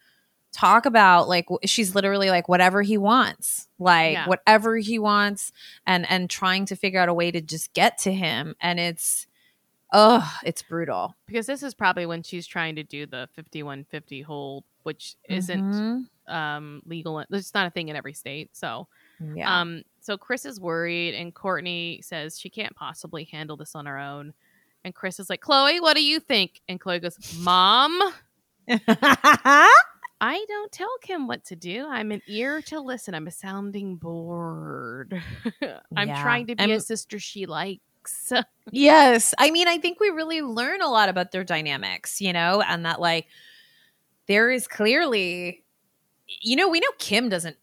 talk 0.53 0.85
about 0.85 1.29
like 1.29 1.47
she's 1.65 1.95
literally 1.95 2.29
like 2.29 2.49
whatever 2.49 2.83
he 2.83 2.99
wants 2.99 3.69
like 3.79 4.13
Yeah. 4.15 4.27
whatever 4.27 4.77
he 4.79 4.99
wants 4.99 5.53
and 5.87 6.05
and 6.11 6.29
trying 6.29 6.65
to 6.67 6.75
figure 6.77 6.99
out 7.01 7.09
a 7.09 7.15
way 7.15 7.31
to 7.31 7.41
just 7.41 7.73
get 7.73 7.99
to 7.99 8.13
him 8.13 8.57
and 8.61 8.81
it's 8.81 9.29
oh 9.93 10.29
it's 10.45 10.61
brutal 10.63 11.15
because 11.27 11.47
this 11.47 11.63
is 11.63 11.73
probably 11.73 12.05
when 12.05 12.23
she's 12.25 12.49
trying 12.49 12.75
to 12.75 12.83
do 12.83 13.07
the 13.07 13.29
5150 13.37 14.23
hold, 14.23 14.65
which 14.83 15.15
isn't 15.29 15.65
Mhm. 15.65 16.07
Um, 16.31 16.83
legal. 16.87 17.19
It's 17.31 17.53
not 17.55 17.67
a 17.67 17.71
thing 17.71 17.89
in 17.89 17.97
every 17.97 18.13
state. 18.15 18.51
So, 18.57 18.87
yeah 19.35 19.61
um, 19.61 19.83
so 20.01 20.17
Kris 20.17 20.47
is 20.47 20.59
worried, 20.61 21.15
and 21.15 21.35
Kourtney 21.35 22.03
says 22.05 22.39
she 22.39 22.49
can't 22.49 22.75
possibly 22.77 23.25
handle 23.25 23.57
this 23.57 23.75
on 23.75 23.85
her 23.87 23.99
own. 23.99 24.33
And 24.85 24.95
Kris 24.95 25.21
is 25.21 25.29
like, 25.29 25.43
Khloé, 25.43 25.81
what 25.83 25.95
do 25.97 26.03
you 26.03 26.21
think? 26.21 26.63
And 26.69 26.81
Khloé 26.81 27.03
goes, 27.03 27.19
Mom, 27.39 28.01
I 30.23 30.45
don't 30.49 30.71
tell 30.73 30.91
Kim 31.03 31.27
what 31.27 31.45
to 31.47 31.57
do. 31.57 31.87
I'm 31.89 32.13
an 32.13 32.21
ear 32.27 32.61
to 32.63 32.81
listen. 32.81 33.15
I'm 33.15 33.27
a 33.27 33.31
sounding 33.31 33.97
board. 33.97 35.21
I'm 35.97 36.09
Yeah. 36.09 36.23
trying 36.23 36.47
to 36.49 36.57
be 36.57 36.61
I'm- 36.63 36.71
a 36.71 36.81
sister 36.81 37.19
she 37.19 37.47
likes. 37.47 37.81
Yes. 38.73 39.35
I 39.39 39.51
mean, 39.51 39.67
I 39.69 39.79
think 39.79 39.99
we 40.01 40.09
really 40.11 40.43
learn 40.43 40.81
a 40.81 40.89
lot 40.89 41.09
about 41.09 41.33
their 41.33 41.43
dynamics, 41.45 42.21
you 42.21 42.33
know, 42.33 42.63
and 42.63 42.87
that 42.87 43.01
like 43.01 43.27
there 44.27 44.51
is 44.51 44.69
clearly, 44.69 45.65
you 46.41 46.57
know, 46.57 46.69
we 46.69 46.81
know 46.81 46.91
Kim 46.99 47.29
doesn't, 47.29 47.57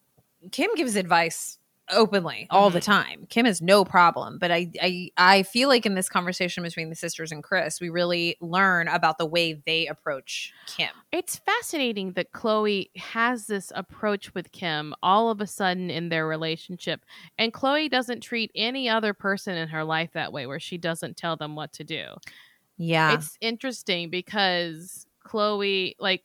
Kim 0.52 0.70
gives 0.76 0.96
advice 0.96 1.58
openly 1.90 2.48
all 2.50 2.70
the 2.70 2.80
mm-hmm. 2.80 2.92
time. 2.92 3.26
Kim 3.30 3.46
has 3.46 3.62
no 3.62 3.86
problem. 3.86 4.38
But 4.40 4.52
I, 4.52 4.70
I, 4.82 5.10
I 5.18 5.44
feel 5.44 5.70
like 5.70 5.86
in 5.86 5.96
this 5.96 6.10
conversation 6.10 6.64
between 6.64 6.90
the 6.90 6.98
sisters 6.98 7.32
and 7.32 7.42
Kris, 7.42 7.80
we 7.80 7.88
really 7.88 8.36
learn 8.42 8.90
about 8.90 9.18
the 9.18 9.26
way 9.26 9.54
they 9.54 9.88
approach 9.88 10.54
Kim. 10.66 10.90
It's 11.14 11.38
fascinating 11.38 12.12
that 12.14 12.34
Khloé 12.34 12.90
has 12.98 13.48
this 13.48 13.72
approach 13.74 14.34
with 14.34 14.52
Kim 14.52 14.94
all 15.02 15.30
of 15.30 15.40
a 15.40 15.48
sudden 15.48 15.90
in 15.90 16.10
their 16.10 16.28
relationship. 16.28 17.06
And 17.38 17.54
Khloé 17.54 17.90
doesn't 17.90 18.20
treat 18.20 18.52
any 18.54 18.90
other 18.90 19.14
person 19.14 19.56
in 19.56 19.70
her 19.70 19.86
life 19.86 20.12
that 20.12 20.34
way, 20.34 20.46
where 20.46 20.60
she 20.60 20.78
doesn't 20.78 21.16
tell 21.16 21.38
them 21.38 21.56
what 21.56 21.72
to 21.74 21.86
do. 21.86 22.08
Yeah. 22.78 23.14
It's 23.14 23.38
interesting 23.40 24.10
because 24.10 25.08
Khloé, 25.26 25.96
like, 26.00 26.24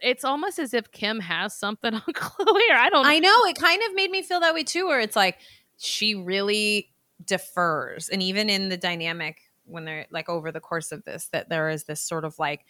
it's 0.00 0.24
almost 0.24 0.58
as 0.58 0.74
if 0.74 0.90
Kim 0.92 1.20
has 1.20 1.54
something 1.54 1.94
on 1.94 2.00
Khloé, 2.00 2.70
or 2.70 2.76
I 2.76 2.88
don't 2.90 3.06
I 3.06 3.18
know 3.18 3.44
it 3.44 3.56
kind 3.56 3.80
of 3.88 3.94
made 3.94 4.10
me 4.10 4.22
feel 4.22 4.40
that 4.40 4.54
way 4.54 4.64
too, 4.64 4.86
where 4.86 5.00
it's 5.00 5.16
like 5.16 5.38
she 5.78 6.14
really 6.14 6.90
defers. 7.24 8.08
And 8.08 8.22
even 8.22 8.48
in 8.48 8.68
the 8.68 8.76
dynamic 8.76 9.38
when 9.64 9.84
they're 9.84 10.06
like 10.10 10.28
over 10.28 10.50
the 10.50 10.60
course 10.60 10.92
of 10.92 11.04
this, 11.04 11.28
that 11.32 11.48
there 11.48 11.68
is 11.68 11.84
this 11.84 12.00
sort 12.00 12.24
of 12.24 12.38
like 12.38 12.64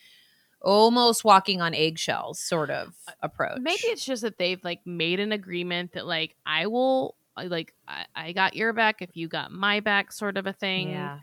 almost 0.61 1.25
walking 1.25 1.61
on 1.61 1.75
eggshells 1.75 2.39
sort 2.39 2.71
of 2.71 2.95
approach. 3.21 3.59
Maybe 3.61 3.83
it's 3.85 4.05
just 4.05 4.23
that 4.23 4.39
they've 4.39 4.63
like 4.63 4.81
made 4.87 5.21
an 5.21 5.33
agreement 5.33 5.93
that 5.93 6.07
like 6.07 6.37
I 6.47 6.67
will 6.67 7.17
like 7.37 7.75
I, 7.89 8.05
I 8.15 8.33
got 8.33 8.55
your 8.55 8.73
back 8.73 9.03
if 9.03 9.17
you 9.17 9.29
got 9.29 9.51
my 9.51 9.81
back 9.81 10.13
sort 10.13 10.37
of 10.37 10.47
a 10.47 10.53
thing. 10.53 10.91
yeah. 10.91 11.19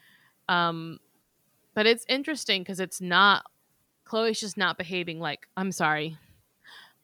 Um 0.47 0.99
but 1.73 1.85
it's 1.85 2.05
interesting 2.09 2.61
because 2.61 2.79
it's 2.79 2.99
not 2.99 3.45
Khloé's 4.09 4.39
just 4.39 4.57
not 4.57 4.77
behaving 4.77 5.19
like 5.19 5.47
I'm 5.55 5.71
sorry. 5.71 6.17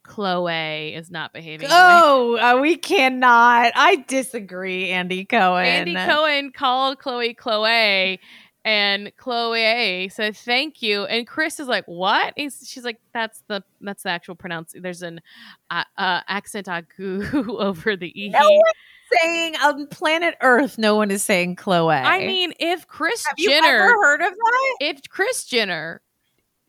Khloé 0.06 0.96
is 0.96 1.10
not 1.10 1.34
behaving. 1.34 1.68
Oh, 1.72 2.38
uh, 2.38 2.62
we 2.62 2.78
cannot. 2.78 3.72
I 3.76 4.06
disagree, 4.08 4.92
Andy 4.92 5.26
Cohen. 5.26 5.66
Andy 5.66 5.96
Cohen 5.96 6.52
called 6.52 7.00
Chloe 7.00 7.34
Chloe 7.34 8.20
and 8.66 9.16
Chloe 9.16 10.10
said 10.10 10.36
thank 10.36 10.82
you 10.82 11.06
and 11.06 11.28
Kris 11.28 11.60
is 11.60 11.68
like 11.68 11.86
what 11.86 12.34
He's, 12.36 12.68
she's 12.68 12.84
like 12.84 13.00
that's 13.14 13.44
the 13.48 13.64
that's 13.80 14.04
the 14.04 14.10
actual 14.10 14.34
pronounce 14.34 14.74
there's 14.76 15.04
an 15.04 15.22
uh, 15.70 15.84
uh, 15.98 16.22
accent 16.28 16.66
agu 16.66 17.48
over 17.60 17.96
the 17.96 18.12
e 18.20 18.30
No 18.30 18.40
one's 18.50 19.22
saying 19.22 19.56
on 19.58 19.88
planet 19.88 20.36
Earth, 20.42 20.80
no 20.80 20.96
one 20.96 21.12
is 21.12 21.24
saying 21.24 21.58
Chloe. 21.58 21.94
I 21.94 22.26
mean 22.26 22.54
if 22.60 22.88
Kris 22.88 23.24
have 23.28 23.36
you 23.38 23.52
Jenner 23.52 23.68
ever 23.68 23.94
heard 24.02 24.22
of 24.22 24.34
that? 24.34 24.78
if 24.82 25.10
Kris 25.10 25.46
Jenner 25.46 26.02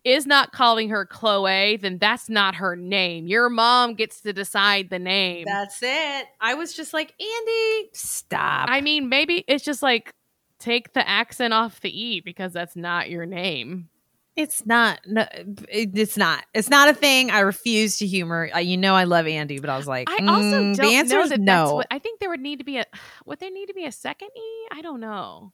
is 0.07 0.25
not 0.25 0.53
calling 0.53 0.89
her 0.89 1.05
Chloe, 1.05 1.77
then 1.77 1.99
that's 1.99 2.29
not 2.29 2.55
her 2.55 2.77
name. 2.77 3.27
Your 3.27 3.51
mom 3.51 3.95
gets 3.95 4.21
to 4.21 4.33
decide 4.33 4.89
the 4.89 5.01
name. 5.01 5.45
That's 5.47 5.83
it. 5.83 6.27
I 6.41 6.55
was 6.55 6.73
just 6.73 6.95
like, 6.95 7.13
Andy, 7.21 7.91
stop. 7.93 8.69
I 8.71 8.81
mean, 8.83 9.09
maybe 9.09 9.45
it's 9.49 9.65
just 9.65 9.83
like 9.83 10.15
take 10.61 10.93
the 10.93 11.07
accent 11.07 11.53
off 11.53 11.81
the 11.81 11.91
E 11.91 12.21
because 12.21 12.53
that's 12.53 12.77
not 12.77 13.11
your 13.11 13.27
name. 13.27 13.89
It's 14.37 14.65
not. 14.65 15.01
No, 15.07 15.27
it's 15.69 16.17
not. 16.17 16.45
It's 16.55 16.71
not 16.71 16.89
a 16.89 16.95
thing. 16.95 17.33
I 17.33 17.41
refuse 17.41 17.99
to 17.99 18.07
humor. 18.07 18.49
Uh, 18.55 18.59
you 18.59 18.77
know, 18.77 18.95
I 18.95 19.05
love 19.05 19.27
Andy, 19.27 19.59
but 19.59 19.71
I 19.71 19.77
was 19.77 19.89
like, 19.89 20.09
I 20.09 20.19
also 20.25 20.63
mm, 20.63 20.77
don't 20.77 20.89
the 20.89 20.95
answer 20.95 21.17
know 21.17 21.23
is 21.23 21.31
that 21.31 21.45
that's 21.45 21.71
no. 21.71 21.75
what 21.75 21.87
I 21.91 21.99
think 21.99 22.21
there 22.21 22.29
would 22.29 22.41
need 22.41 22.59
to 22.59 22.65
be 22.65 22.77
a 22.77 22.85
would 23.25 23.41
there 23.41 23.51
need 23.51 23.67
to 23.67 23.75
be 23.75 23.87
a 23.87 23.93
second 23.93 24.29
E? 24.37 24.67
I 24.71 24.83
don't 24.83 25.01
know. 25.01 25.53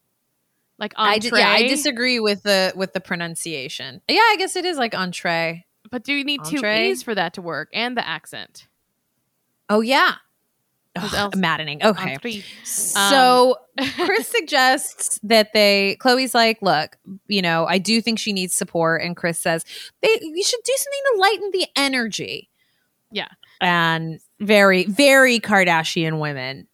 Like 0.79 0.95
I 0.97 1.15
entree, 1.15 1.39
yeah, 1.39 1.49
I 1.51 1.69
disagree 1.69 2.19
with 2.21 2.43
the 2.43 2.73
with 2.75 2.93
the 2.93 3.01
pronunciation. 3.01 4.01
Yeah, 4.09 4.17
I 4.21 4.37
guess 4.39 4.57
it 4.57 4.65
is 4.65 4.77
like 4.79 4.95
entree. 4.95 5.65
but 5.91 6.03
do 6.05 6.13
you 6.13 6.25
need 6.25 6.41
two 6.45 6.57
Entree? 6.57 6.91
E's 6.91 7.03
for 7.03 7.15
that 7.15 7.35
to 7.35 7.43
work 7.43 7.69
and 7.73 7.97
the 7.97 8.07
accent? 8.07 8.67
Oh 9.69 9.81
yeah, 9.81 10.15
What 10.95 11.05
Ugh, 11.05 11.15
else? 11.15 11.37
maddening. 11.37 11.85
Okay, 11.85 12.15
Entree. 12.15 12.45
so 12.65 13.57
um, 13.79 13.89
Kris 13.91 14.29
suggests 14.39 15.21
that 15.23 15.53
they. 15.53 15.97
Khloé's 16.01 16.35
like, 16.35 16.59
look, 16.63 16.97
you 17.29 17.43
know, 17.43 17.65
I 17.67 17.79
do 17.79 18.01
think 18.03 18.19
she 18.19 18.33
needs 18.33 18.55
support, 18.55 19.03
and 19.03 19.17
Kris 19.17 19.39
says 19.39 19.65
they 20.03 20.09
you 20.21 20.43
should 20.43 20.61
do 20.65 20.73
something 20.77 21.01
to 21.15 21.21
lighten 21.21 21.51
the 21.53 21.67
energy. 21.77 22.49
Yeah. 23.15 23.29
and 23.61 24.19
very 24.41 24.85
very 24.87 25.39
Kardashian 25.39 26.19
women. 26.19 26.67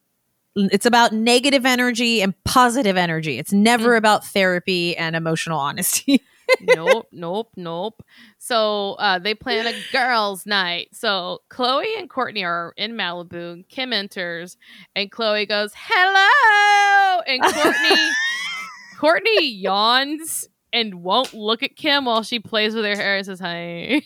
It's 0.55 0.85
about 0.85 1.13
negative 1.13 1.65
energy 1.65 2.21
and 2.21 2.33
positive 2.43 2.97
energy. 2.97 3.37
It's 3.37 3.53
never 3.53 3.93
Mm. 3.93 3.97
about 3.97 4.25
therapy 4.25 4.97
and 4.97 5.15
emotional 5.15 5.59
honesty. 5.59 6.21
nope, 6.61 7.07
nope, 7.11 7.51
nope. 7.55 8.01
So 8.39 8.93
uh, 8.93 9.19
they 9.19 9.35
plan 9.35 9.67
a 9.67 9.73
girls' 9.91 10.45
night. 10.47 10.89
So 10.93 11.41
Khloé 11.49 11.85
and 11.99 12.09
Kourtney 12.09 12.43
are 12.43 12.73
in 12.77 12.93
Malibu. 12.93 13.67
Kim 13.69 13.93
enters, 13.93 14.57
and 14.95 15.11
Khloé 15.11 15.47
goes, 15.47 15.71
"Hello," 15.75 17.21
and 17.27 17.41
Kourtney 17.43 18.09
Kourtney 18.99 19.61
yawns 19.61 20.47
and 20.73 21.03
won't 21.03 21.33
look 21.33 21.63
at 21.63 21.75
Kim 21.75 22.05
while 22.05 22.23
she 22.23 22.39
plays 22.39 22.73
with 22.75 22.85
her 22.85 22.95
hair 22.95 23.17
and 23.17 23.25
says, 23.25 23.39
"Hi." 23.39 24.01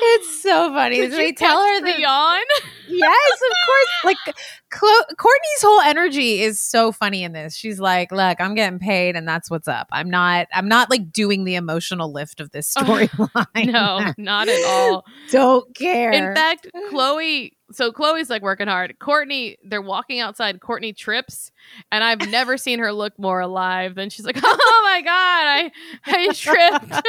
It's 0.00 0.42
so 0.42 0.72
funny. 0.72 0.96
Did 1.00 1.12
they 1.12 1.32
tell 1.32 1.62
her 1.62 1.80
the 1.80 1.86
that 1.86 1.98
yawn. 1.98 2.42
yes, 2.88 3.32
of 3.32 3.56
course. 3.66 3.88
Like 4.04 4.36
Clo- 4.70 5.14
Kourtney's 5.16 5.62
whole 5.62 5.80
energy 5.80 6.40
is 6.42 6.60
so 6.60 6.92
funny 6.92 7.22
in 7.24 7.32
this. 7.32 7.54
She's 7.56 7.80
like, 7.80 8.12
"Look, 8.12 8.40
I'm 8.40 8.54
getting 8.54 8.78
paid, 8.78 9.16
and 9.16 9.26
that's 9.26 9.50
what's 9.50 9.68
up. 9.68 9.88
I'm 9.92 10.10
not. 10.10 10.46
I'm 10.52 10.68
not 10.68 10.90
like 10.90 11.12
doing 11.12 11.44
the 11.44 11.54
emotional 11.56 12.12
lift 12.12 12.40
of 12.40 12.50
this 12.50 12.72
storyline. 12.78 13.72
no, 13.72 14.12
not 14.18 14.48
at 14.48 14.64
all. 14.66 15.04
Don't 15.30 15.74
care. 15.74 16.10
In 16.12 16.34
fact, 16.34 16.68
Khloé. 16.90 17.52
So 17.70 17.92
Khloé's 17.92 18.30
like 18.30 18.42
working 18.42 18.66
hard. 18.66 18.96
Kourtney, 18.98 19.56
they're 19.62 19.82
walking 19.82 20.20
outside. 20.20 20.60
Kourtney 20.60 20.96
trips, 20.96 21.52
and 21.92 22.02
I've 22.02 22.28
never 22.30 22.56
seen 22.56 22.78
her 22.78 22.92
look 22.92 23.18
more 23.18 23.40
alive 23.40 23.94
than 23.94 24.10
she's 24.10 24.24
like, 24.24 24.38
"Oh 24.42 24.80
my 24.84 25.02
god, 25.02 25.10
I 25.10 25.70
I 26.06 26.32
tripped." 26.32 27.08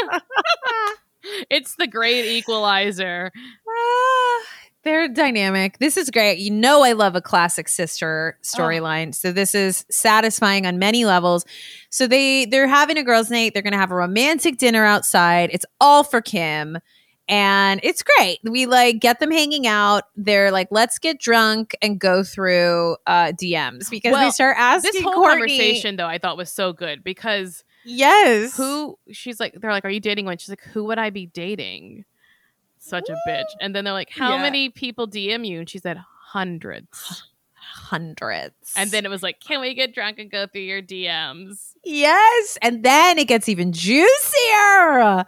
it's 1.49 1.75
the 1.75 1.87
great 1.87 2.25
equalizer. 2.25 3.31
Ah, 3.67 4.41
they're 4.83 5.07
dynamic. 5.07 5.77
This 5.79 5.97
is 5.97 6.09
great. 6.09 6.39
You 6.39 6.51
know, 6.51 6.83
I 6.83 6.93
love 6.93 7.15
a 7.15 7.21
classic 7.21 7.67
sister 7.67 8.37
storyline. 8.43 9.13
So 9.13 9.31
this 9.31 9.53
is 9.53 9.85
satisfying 9.89 10.65
on 10.65 10.79
many 10.79 11.05
levels. 11.05 11.45
So 11.89 12.07
they 12.07 12.45
they're 12.45 12.67
having 12.67 12.97
a 12.97 13.03
girls' 13.03 13.29
night. 13.29 13.53
They're 13.53 13.63
going 13.63 13.73
to 13.73 13.79
have 13.79 13.91
a 13.91 13.95
romantic 13.95 14.57
dinner 14.57 14.85
outside. 14.85 15.49
It's 15.53 15.65
all 15.79 16.03
for 16.03 16.21
Kim. 16.21 16.79
And 17.29 17.79
it's 17.83 18.01
great. 18.03 18.39
We 18.43 18.65
like 18.65 18.99
get 18.99 19.19
them 19.19 19.29
hanging 19.31 19.67
out. 19.67 20.05
They're 20.17 20.51
like, 20.51 20.67
let's 20.71 20.97
get 20.99 21.19
drunk 21.19 21.75
and 21.81 21.99
go 21.99 22.23
through 22.23 22.97
uh, 23.05 23.33
DMs 23.33 23.89
because 23.89 24.11
Well, 24.11 24.25
they 24.25 24.31
start 24.31 24.57
asking 24.59 24.91
This 24.93 25.03
whole 25.03 25.13
Kourtney- 25.13 25.29
conversation, 25.39 25.95
though, 25.95 26.07
I 26.07 26.17
thought 26.17 26.37
was 26.37 26.51
so 26.51 26.73
good 26.73 27.03
because 27.03 27.63
Yes. 27.85 28.57
who 28.57 28.97
she's 29.11 29.39
like, 29.39 29.53
they're 29.61 29.71
like, 29.71 29.85
"Are 29.85 29.89
you 29.89 29.99
dating 30.01 30.25
one?" 30.25 30.37
She's 30.37 30.49
like, 30.49 30.63
"Who 30.73 30.83
would 30.85 30.97
I 30.99 31.11
be 31.11 31.27
dating?" 31.27 32.03
Such 32.79 33.07
a 33.09 33.15
bitch. 33.27 33.45
And 33.61 33.73
then 33.75 33.83
they're 33.85 33.93
like, 33.93 34.09
"How 34.09 34.35
Yeah. 34.35 34.41
many 34.41 34.69
people 34.69 35.07
DM 35.07 35.45
you?" 35.47 35.59
And 35.59 35.69
she 35.69 35.77
said, 35.79 35.97
hundreds. 36.31 37.23
Hundreds. 37.71 38.73
And 38.75 38.89
then 38.91 39.05
it 39.05 39.09
was 39.09 39.21
like, 39.23 39.39
"Can 39.39 39.61
we 39.61 39.73
get 39.75 39.93
drunk 39.93 40.17
and 40.19 40.29
go 40.31 40.47
through 40.47 40.61
your 40.61 40.81
DMs?" 40.81 41.73
Yes. 41.83 42.57
And 42.61 42.83
then 42.83 43.17
it 43.19 43.27
gets 43.27 43.47
even 43.47 43.71
juicier. 43.71 45.25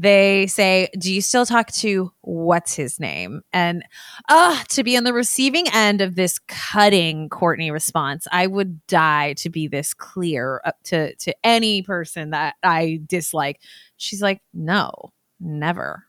They 0.00 0.46
say, 0.46 0.88
Do 0.98 1.12
you 1.12 1.20
still 1.20 1.44
talk 1.44 1.70
to 1.72 2.10
what's 2.22 2.72
his 2.72 2.98
name? 2.98 3.42
And 3.52 3.84
uh, 4.30 4.62
to 4.70 4.82
be 4.82 4.96
on 4.96 5.04
the 5.04 5.12
receiving 5.12 5.66
end 5.74 6.00
of 6.00 6.14
this 6.14 6.38
cutting 6.48 7.28
Kourtney 7.28 7.70
response, 7.70 8.26
I 8.32 8.46
would 8.46 8.86
die 8.86 9.34
to 9.34 9.50
be 9.50 9.68
this 9.68 9.92
clear 9.92 10.62
up 10.64 10.76
to, 10.84 11.14
to 11.16 11.34
any 11.44 11.82
person 11.82 12.30
that 12.30 12.54
I 12.62 13.02
dislike. 13.06 13.60
She's 13.98 14.22
like, 14.22 14.40
No, 14.54 15.12
never. 15.38 16.06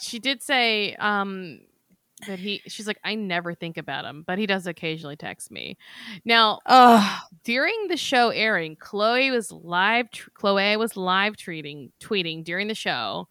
She 0.00 0.18
did 0.18 0.42
say 0.42 0.94
um 0.94 1.60
that 2.26 2.38
he 2.38 2.62
she's 2.66 2.86
like, 2.86 2.98
"I 3.04 3.14
never 3.14 3.54
think 3.54 3.76
about 3.76 4.04
him, 4.04 4.24
but 4.26 4.38
he 4.38 4.46
does 4.46 4.66
occasionally 4.66 5.16
text 5.16 5.50
me." 5.50 5.76
Now, 6.24 6.60
Oh, 6.66 7.20
during 7.44 7.88
the 7.88 7.96
show 7.96 8.30
airing, 8.30 8.76
Khloé 8.76 9.30
was 9.30 9.50
live. 9.52 10.10
Tr- 10.10 10.30
Khloé 10.30 10.78
was 10.78 10.96
live 10.96 11.36
tweeting, 11.36 11.90
tweeting 12.00 12.44
during 12.44 12.68
the 12.68 12.74
show, 12.74 13.28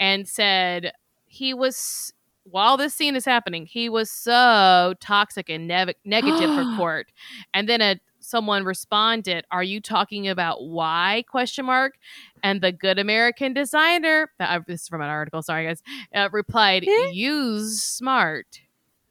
and 0.00 0.28
said 0.28 0.92
he 1.26 1.54
was 1.54 2.12
while 2.44 2.76
this 2.76 2.92
scene 2.92 3.14
is 3.14 3.24
happening, 3.24 3.66
he 3.66 3.88
was 3.88 4.10
so 4.10 4.94
toxic 5.00 5.48
and 5.48 5.68
nev- 5.68 5.94
negative 6.04 6.50
for 6.54 6.64
Court. 6.76 7.06
And 7.54 7.68
then 7.68 7.80
a 7.80 8.00
someone 8.32 8.64
responded, 8.64 9.44
"Are 9.52 9.62
you 9.62 9.80
talking 9.80 10.26
about 10.26 10.64
why?" 10.64 11.22
Question 11.28 11.66
mark. 11.66 11.94
And 12.42 12.60
the 12.60 12.72
Good 12.72 12.98
American 12.98 13.52
Designer, 13.52 14.32
uh, 14.40 14.58
this 14.66 14.82
is 14.82 14.88
from 14.88 15.00
an 15.02 15.08
article. 15.08 15.42
Sorry 15.42 15.66
guys, 15.66 15.82
uh, 16.12 16.28
replied, 16.32 16.84
Eh? 16.88 17.10
"Use 17.12 17.80
smart." 17.80 18.60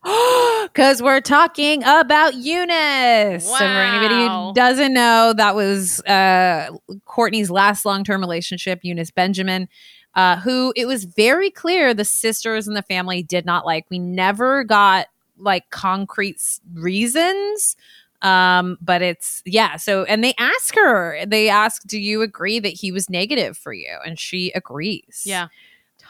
Because 0.64 1.02
we're 1.02 1.22
talking 1.22 1.84
about 1.84 2.34
Younes. 2.34 3.42
So, 3.42 3.58
for 3.58 3.64
anybody 3.64 4.28
who 4.28 4.54
doesn't 4.54 4.94
know, 4.94 5.34
that 5.36 5.56
was 5.56 6.02
uh, 6.06 6.70
Kourtney's 7.08 7.50
last 7.52 7.86
long 7.86 8.04
term 8.04 8.22
relationship, 8.22 8.82
Younes 8.84 9.12
Bendjima, 9.12 9.68
uh, 10.16 10.38
who 10.38 10.74
it 10.76 10.86
was 10.86 11.06
very 11.06 11.50
clear 11.52 11.94
the 11.94 12.06
sisters 12.06 12.68
and 12.68 12.76
the 12.78 12.84
family 12.84 13.22
did 13.24 13.46
not 13.46 13.66
like. 13.66 13.86
We 13.90 14.00
never 14.00 14.64
got 14.64 15.08
like 15.38 15.70
concrete 15.72 16.42
reasons. 16.74 17.76
Um, 18.22 18.78
but 18.82 19.02
it's 19.02 19.42
yeah. 19.46 19.78
So, 19.78 20.04
and 20.04 20.24
they 20.24 20.34
ask 20.38 20.76
her, 20.76 21.26
they 21.26 21.50
ask, 21.50 21.84
Do 21.84 22.00
you 22.00 22.22
agree 22.22 22.60
that 22.60 22.70
he 22.70 22.92
was 22.92 23.10
negative 23.10 23.58
for 23.58 23.74
you? 23.74 23.98
And 24.06 24.20
she 24.20 24.52
agrees. 24.52 25.24
Yeah. 25.26 25.48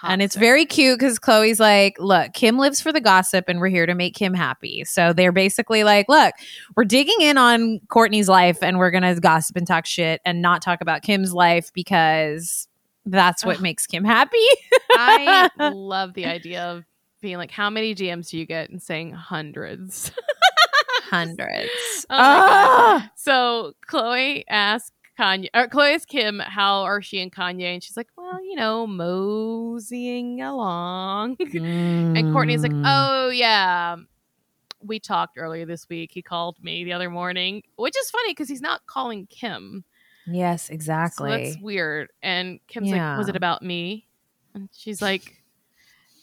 And 0.04 0.22
it's 0.22 0.36
very 0.36 0.66
cute 0.66 1.00
because 1.00 1.20
Khloé's 1.20 1.60
like, 1.60 1.96
look, 2.00 2.34
Kim 2.34 2.58
lives 2.58 2.82
for 2.82 2.92
the 2.92 3.02
gossip 3.02 3.46
and 3.48 3.60
we're 3.60 3.68
here 3.68 3.86
to 3.86 3.94
make 3.94 4.16
Kim 4.16 4.34
happy. 4.34 4.84
So 4.84 5.14
they're 5.14 5.32
basically 5.32 5.84
like, 5.84 6.08
look, 6.10 6.34
we're 6.76 6.86
digging 6.86 7.22
in 7.22 7.38
on 7.38 7.80
Kourtney's 7.88 8.28
life 8.28 8.64
and 8.64 8.80
we're 8.80 8.92
going 8.92 9.04
to 9.04 9.20
gossip 9.20 9.56
and 9.58 9.68
talk 9.68 9.86
shit 9.86 10.22
and 10.26 10.42
not 10.42 10.62
talk 10.62 10.82
about 10.82 11.04
Kim's 11.04 11.34
life 11.34 11.72
because 11.74 12.68
that's 13.06 13.46
what 13.46 13.58
Ugh. 13.58 13.62
makes 13.62 13.86
Kim 13.86 14.04
happy. 14.04 14.46
I 14.92 15.50
love 15.74 16.14
the 16.14 16.26
idea 16.26 16.64
of 16.64 16.84
being 17.22 17.38
like, 17.38 17.52
how 17.52 17.70
many 17.70 17.94
DMs 17.94 18.30
do 18.30 18.38
you 18.38 18.46
get? 18.46 18.70
And 18.70 18.82
saying 18.82 19.12
hundreds. 19.12 20.12
Hundreds. 21.12 21.70
Oh. 22.10 22.16
Ah! 22.18 23.12
So 23.16 23.74
Khloé 23.88 24.44
asked 24.50 24.94
Kanye, 25.20 25.50
or 25.54 25.68
Khloé 25.68 25.96
asked 25.96 26.08
Kim, 26.08 26.40
how 26.40 26.82
are 26.84 27.02
she 27.02 27.22
and 27.22 27.32
Kanye? 27.32 27.74
And 27.74 27.84
she's 27.84 27.98
like, 27.98 28.08
well, 28.18 28.44
you 28.44 28.56
know, 28.56 28.88
moseying 28.88 30.42
along. 30.42 31.36
and 31.40 32.16
Kourtney's 32.34 32.64
like, 32.64 32.72
Mm. 32.72 32.84
oh, 32.86 33.30
yeah. 33.30 33.98
We 34.84 35.00
talked 35.00 35.38
earlier 35.38 35.66
this 35.66 35.88
week. 35.90 36.12
He 36.14 36.22
called 36.24 36.58
me 36.64 36.84
the 36.84 36.94
other 36.94 37.10
morning, 37.10 37.62
which 37.76 37.96
is 37.98 38.10
funny 38.10 38.32
because 38.32 38.50
he's 38.50 38.62
not 38.62 38.86
calling 38.88 39.28
Kim. 39.28 39.84
yes, 40.26 40.68
So 40.68 40.74
exactly. 40.74 41.30
that's 41.30 41.62
weird. 41.62 42.10
And 42.24 42.60
Kim's 42.68 42.90
like, 42.90 43.18
was 43.18 43.30
it 43.30 43.36
about 43.36 43.62
me? 43.62 44.08
And 44.56 44.70
she's 44.76 45.02
like, 45.02 45.44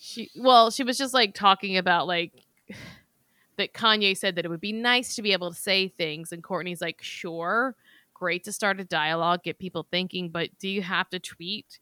she, 0.00 0.30
well, 0.36 0.70
she 0.72 0.82
was 0.82 0.98
just 0.98 1.14
like 1.14 1.34
talking 1.34 1.76
about 1.76 2.06
like 2.08 2.32
that 3.58 3.74
Kanye 3.74 4.16
said 4.16 4.36
that 4.36 4.44
it 4.44 4.48
would 4.48 4.60
be 4.60 4.72
nice 4.72 5.14
to 5.16 5.22
be 5.22 5.32
able 5.32 5.50
to 5.52 5.56
say 5.58 5.88
things. 5.88 6.32
And 6.32 6.42
Kourtney's 6.42 6.80
like, 6.80 7.02
sure, 7.02 7.76
great 8.14 8.42
to 8.44 8.52
start 8.52 8.80
a 8.80 8.84
dialogue, 8.84 9.42
get 9.44 9.58
people 9.58 9.86
thinking, 9.90 10.30
but 10.30 10.48
do 10.58 10.68
you 10.68 10.82
have 10.82 11.08
to 11.10 11.18
tweet 11.20 11.78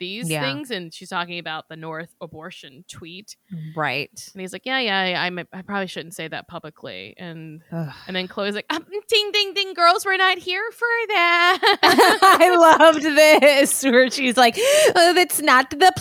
these 0.00 0.30
Yeah. 0.30 0.42
things? 0.42 0.70
And 0.70 0.94
she's 0.94 1.08
talking 1.08 1.38
about 1.40 1.68
the 1.68 1.74
North 1.76 2.14
abortion 2.20 2.84
tweet. 2.88 3.36
right. 3.76 4.10
And 4.32 4.40
he's 4.40 4.52
like, 4.52 4.64
yeah, 4.64 4.78
yeah, 4.78 5.00
I, 5.00 5.24
I'm- 5.24 5.38
I 5.52 5.62
probably 5.62 5.88
shouldn't 5.88 6.14
say 6.14 6.28
that 6.28 6.46
publicly. 6.48 7.14
And 7.18 7.62
Ugh. 7.72 7.92
and 8.06 8.14
then 8.16 8.28
Khloé's 8.28 8.54
like, 8.54 8.66
um, 8.70 8.86
ding, 9.08 9.30
ding, 9.32 9.54
ding, 9.54 9.74
girls, 9.74 10.04
we're 10.04 10.16
not 10.16 10.38
here 10.38 10.70
for 10.72 10.86
that. 11.08 11.78
I 12.40 12.78
loved 12.78 13.02
this 13.02 13.82
where 13.82 14.08
she's 14.10 14.36
like, 14.36 14.54
oh, 14.94 15.12
that's 15.14 15.40
not 15.40 15.70
the 15.70 15.92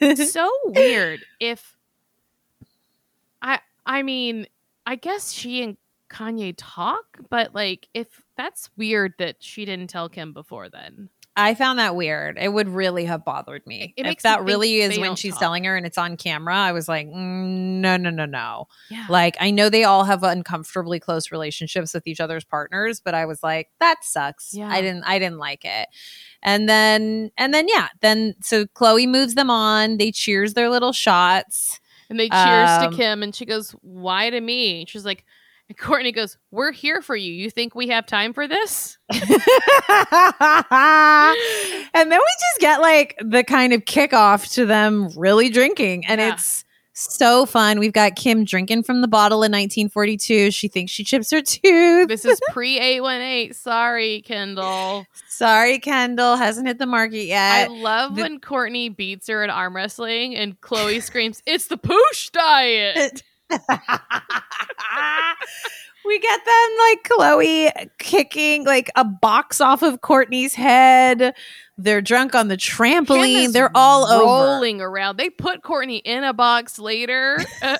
plan. 0.00 0.16
so 0.26 0.50
weird 0.66 1.20
if 1.40 1.76
I 3.88 4.02
mean, 4.02 4.46
I 4.86 4.94
guess 4.94 5.32
she 5.32 5.62
and 5.62 5.76
Kanye 6.10 6.54
talk, 6.56 7.04
but 7.28 7.54
like 7.54 7.88
if 7.94 8.22
that's 8.36 8.70
weird 8.76 9.14
that 9.18 9.36
she 9.40 9.64
didn't 9.64 9.88
tell 9.88 10.08
Kim 10.08 10.32
before 10.32 10.68
then. 10.68 11.08
I 11.36 11.54
found 11.54 11.78
that 11.78 11.94
weird. 11.94 12.36
It 12.36 12.52
would 12.52 12.68
really 12.68 13.04
have 13.04 13.24
bothered 13.24 13.64
me. 13.64 13.94
It 13.96 14.06
if 14.06 14.22
that 14.22 14.42
really 14.42 14.80
is 14.80 14.98
when 14.98 15.14
she's 15.14 15.34
talk. 15.34 15.40
telling 15.40 15.64
her 15.64 15.76
and 15.76 15.86
it's 15.86 15.96
on 15.96 16.16
camera, 16.16 16.56
I 16.56 16.72
was 16.72 16.88
like, 16.88 17.06
mm, 17.06 17.14
no, 17.14 17.96
no, 17.96 18.10
no, 18.10 18.26
no. 18.26 18.66
Yeah. 18.90 19.06
Like, 19.08 19.36
I 19.38 19.52
know 19.52 19.68
they 19.68 19.84
all 19.84 20.02
have 20.02 20.24
uncomfortably 20.24 20.98
close 20.98 21.30
relationships 21.30 21.94
with 21.94 22.08
each 22.08 22.18
other's 22.18 22.44
partners, 22.44 23.00
but 23.00 23.14
I 23.14 23.26
was 23.26 23.40
like, 23.44 23.68
that 23.78 23.98
sucks. 24.02 24.52
Yeah. 24.52 24.68
I 24.68 24.80
didn't, 24.80 25.04
I 25.04 25.20
didn't 25.20 25.38
like 25.38 25.64
it. 25.64 25.88
And 26.42 26.68
then, 26.68 27.30
and 27.38 27.54
then, 27.54 27.68
yeah, 27.68 27.86
then 28.00 28.34
so 28.42 28.64
Khloé 28.66 29.06
moves 29.06 29.36
them 29.36 29.48
on. 29.48 29.98
They 29.98 30.10
cheers 30.10 30.54
their 30.54 30.68
little 30.68 30.92
shots. 30.92 31.77
And 32.10 32.18
they 32.18 32.28
cheers 32.28 32.70
Um, 32.70 32.90
to 32.90 32.96
Kim 32.96 33.22
and 33.22 33.34
she 33.34 33.44
goes, 33.44 33.72
Why 33.82 34.30
to 34.30 34.40
me? 34.40 34.84
She's 34.88 35.04
like, 35.04 35.24
and 35.68 35.76
Kourtney 35.76 36.14
goes, 36.14 36.38
We're 36.50 36.72
here 36.72 37.02
for 37.02 37.16
you. 37.16 37.32
You 37.32 37.50
think 37.50 37.74
we 37.74 37.88
have 37.88 38.06
time 38.06 38.32
for 38.32 38.48
this? 38.48 38.96
and 39.10 39.20
then 42.10 42.10
we 42.10 42.16
just 42.40 42.60
get 42.60 42.80
like 42.80 43.16
the 43.20 43.44
kind 43.44 43.72
of 43.72 43.84
kickoff 43.84 44.52
to 44.54 44.66
them 44.66 45.08
really 45.16 45.50
drinking 45.50 46.06
and 46.06 46.20
Yeah. 46.20 46.32
it's 46.34 46.64
so 47.00 47.46
fun 47.46 47.78
we've 47.78 47.92
got 47.92 48.16
kim 48.16 48.44
drinking 48.44 48.82
from 48.82 49.00
the 49.00 49.08
bottle 49.08 49.38
in 49.38 49.52
1942 49.52 50.50
she 50.50 50.68
thinks 50.68 50.90
she 50.90 51.04
chips 51.04 51.30
her 51.30 51.40
tooth 51.40 52.08
This 52.08 52.24
is 52.24 52.40
pre 52.50 52.78
818. 52.78 53.54
Sorry, 53.54 54.22
Kendall. 54.22 55.06
sorry 55.28 55.78
kendall 55.78 56.36
hasn't 56.36 56.66
hit 56.66 56.78
the 56.78 56.86
market 56.86 57.24
yet. 57.24 57.68
I 57.70 57.72
love 57.72 58.16
the- 58.16 58.22
when 58.22 58.40
Kourtney 58.40 58.94
beats 58.94 59.28
her 59.28 59.44
at 59.44 59.50
arm 59.50 59.76
wrestling 59.76 60.34
and 60.34 60.60
Khloé 60.60 61.02
screams, 61.02 61.42
It's 61.46 61.66
the 61.68 61.78
poosh 61.78 62.30
diet. 62.32 63.22
we 66.04 66.18
get 66.18 66.40
them 66.44 66.68
like 66.80 67.02
Khloé 67.08 67.88
kicking 67.98 68.64
like 68.64 68.90
a 68.96 69.04
box 69.04 69.60
off 69.60 69.82
of 69.82 70.00
Kourtney's 70.00 70.54
head. 70.54 71.34
They're 71.78 72.02
drunk 72.02 72.34
on 72.34 72.48
the 72.48 72.56
trampoline. 72.56 73.52
They're 73.52 73.70
all 73.74 74.04
over. 74.04 74.24
rolling 74.24 74.80
around. 74.80 75.16
They 75.16 75.30
put 75.30 75.62
Kourtney 75.62 76.02
in 76.04 76.24
a 76.24 76.32
box 76.32 76.78
later. 76.78 77.38
Uh, 77.60 77.76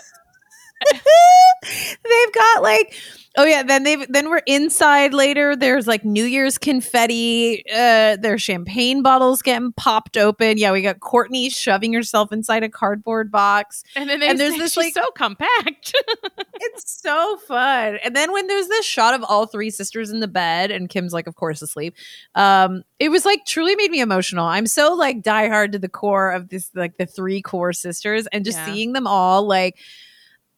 they've 1.63 2.33
got 2.35 2.63
like 2.63 2.95
oh 3.37 3.45
yeah 3.45 3.63
then 3.63 3.83
they've 3.83 4.07
then 4.09 4.31
we're 4.31 4.43
inside 4.47 5.13
later. 5.13 5.55
There's 5.57 5.87
like 5.87 6.05
new 6.05 6.25
year's 6.25 6.57
confetti 6.57 7.63
uh 7.71 8.17
there's 8.21 8.43
champagne 8.43 9.03
bottles 9.03 9.43
getting 9.43 9.73
popped 9.73 10.17
open. 10.17 10.57
Yeah 10.59 10.73
we 10.73 10.83
got 10.83 11.01
kourtney 11.01 11.53
shoving 11.55 11.93
herself 11.93 12.33
inside 12.33 12.63
a 12.63 12.69
cardboard 12.69 13.31
box. 13.31 13.83
And 13.97 14.09
then 14.09 14.23
And 14.23 14.39
there's 14.39 14.57
this, 14.57 14.77
like- 14.77 14.95
so 14.95 15.05
compact. 15.15 15.95
it's 16.55 17.01
so 17.03 17.37
fun. 17.47 17.99
And 18.05 18.15
then 18.17 18.33
when 18.33 18.47
there's 18.47 18.69
this 18.69 18.87
shot 18.87 19.15
of 19.15 19.25
all 19.25 19.47
three 19.47 19.71
sisters 19.71 20.11
in 20.11 20.21
the 20.21 20.29
bed 20.29 20.71
and 20.71 20.89
kim's 20.89 21.13
like 21.13 21.27
of 21.27 21.35
course 21.35 21.61
asleep 21.61 21.95
um 22.35 22.83
it 22.99 23.11
was 23.11 23.25
like 23.25 23.45
truly 23.47 23.75
made 23.77 23.91
me 23.91 24.01
emotional. 24.01 24.47
I'm 24.47 24.67
so 24.67 24.95
like 24.95 25.23
diehard 25.23 25.73
to 25.73 25.79
the 25.79 25.89
core 25.89 26.31
of 26.31 26.49
this 26.49 26.71
like 26.75 26.97
the 26.97 27.07
three 27.07 27.43
core 27.43 27.73
sisters 27.73 28.27
and 28.29 28.45
just 28.45 28.59
Yeah. 28.59 28.67
seeing 28.67 28.93
them 28.93 29.07
all 29.07 29.47
like 29.47 29.77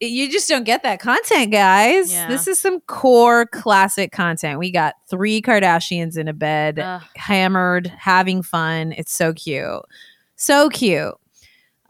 you 0.01 0.31
just 0.31 0.49
don't 0.49 0.65
get 0.65 0.83
that 0.83 1.01
content 1.01 1.53
guys. 1.53 2.13
Yeah. 2.13 2.29
this 2.29 2.47
is 2.49 2.59
some 2.59 2.81
core 2.83 3.47
classic 3.47 4.13
content. 4.13 4.59
We 4.59 4.71
got 4.71 4.95
three 5.09 5.43
kardashians 5.43 6.17
in 6.17 6.27
a 6.27 6.33
bed 6.33 6.79
Ugh. 6.79 7.03
hammered 7.17 7.87
having 7.89 8.43
fun. 8.43 8.93
It's 8.93 9.13
so 9.15 9.33
cute. 9.35 9.83
So 10.37 10.71
cute. 10.71 11.15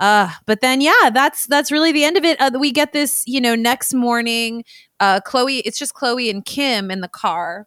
Uh 0.00 0.30
but 0.46 0.60
then 0.60 0.80
yeah 0.80 1.10
that's 1.12 1.46
that's 1.46 1.70
really 1.70 1.92
the 1.92 2.04
end 2.04 2.16
of 2.16 2.24
it. 2.24 2.40
Uh, 2.40 2.50
we 2.58 2.72
get 2.72 2.92
this 2.92 3.22
you 3.26 3.40
know 3.40 3.54
next 3.54 3.94
morning 3.94 4.64
uh 4.98 5.20
khloé 5.20 5.62
it's 5.64 5.78
just 5.78 5.94
khloé 5.94 6.30
and 6.30 6.44
kim 6.44 6.90
in 6.90 7.00
the 7.00 7.08
car 7.08 7.66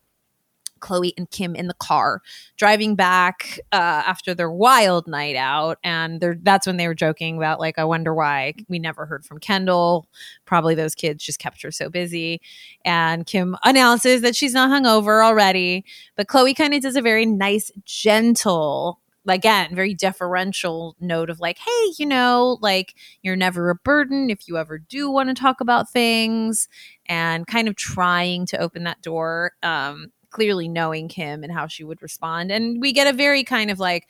khloé 0.84 1.12
and 1.18 1.30
kim 1.32 1.56
in 1.56 1.68
the 1.68 1.74
car 1.76 2.22
driving 2.58 2.96
back 2.96 3.60
uh 3.72 4.04
after 4.06 4.34
their 4.36 4.52
wild 4.52 5.08
night 5.08 5.36
out. 5.36 5.78
And 5.84 6.24
that's 6.44 6.68
when 6.68 6.78
they 6.78 6.88
were 6.88 6.94
joking 6.96 7.38
about 7.38 7.60
like 7.60 7.80
i 7.80 7.84
wonder 7.84 8.14
why 8.14 8.54
we 8.68 8.80
never 8.80 9.06
heard 9.06 9.26
from 9.26 9.40
kendall. 9.40 10.08
Probably 10.46 10.76
those 10.76 10.96
kids 10.96 11.24
just 11.24 11.40
kept 11.40 11.62
her 11.64 11.72
so 11.72 11.90
busy. 11.90 12.42
And 12.86 13.26
kim 13.26 13.56
announces 13.64 14.22
that 14.22 14.36
she's 14.36 14.54
not 14.54 14.70
hungover 14.70 15.24
already. 15.26 15.86
But 16.16 16.28
khloé 16.28 16.56
kind 16.56 16.74
of 16.74 16.82
does 16.82 16.96
a 16.96 17.02
very 17.02 17.26
nice 17.26 17.72
gentle 17.86 19.00
again 19.28 19.74
very 19.74 19.94
deferential 19.94 20.96
note 21.00 21.30
of 21.30 21.40
like 21.40 21.58
hey 21.58 21.94
you 21.98 22.06
know 22.06 22.58
like 22.62 22.94
you're 23.22 23.38
never 23.38 23.70
a 23.70 23.76
burden 23.76 24.30
if 24.30 24.48
you 24.48 24.58
ever 24.58 24.78
do 24.78 25.10
want 25.10 25.30
to 25.30 25.36
talk 25.36 25.62
about 25.62 25.90
things. 25.90 26.68
And 27.08 27.46
kind 27.48 27.68
of 27.68 27.76
trying 27.76 28.46
to 28.48 28.58
open 28.58 28.84
that 28.86 29.02
door 29.02 29.54
um 29.62 30.12
clearly 30.34 30.68
knowing 30.68 31.08
kim 31.08 31.44
and 31.44 31.54
how 31.54 31.68
she 31.68 31.84
would 31.84 32.02
respond 32.02 32.52
and 32.52 32.82
we 32.82 32.92
get 32.92 33.08
a 33.08 33.14
very 33.16 33.44
kind 33.44 33.72
of 33.72 33.80
like 33.80 34.08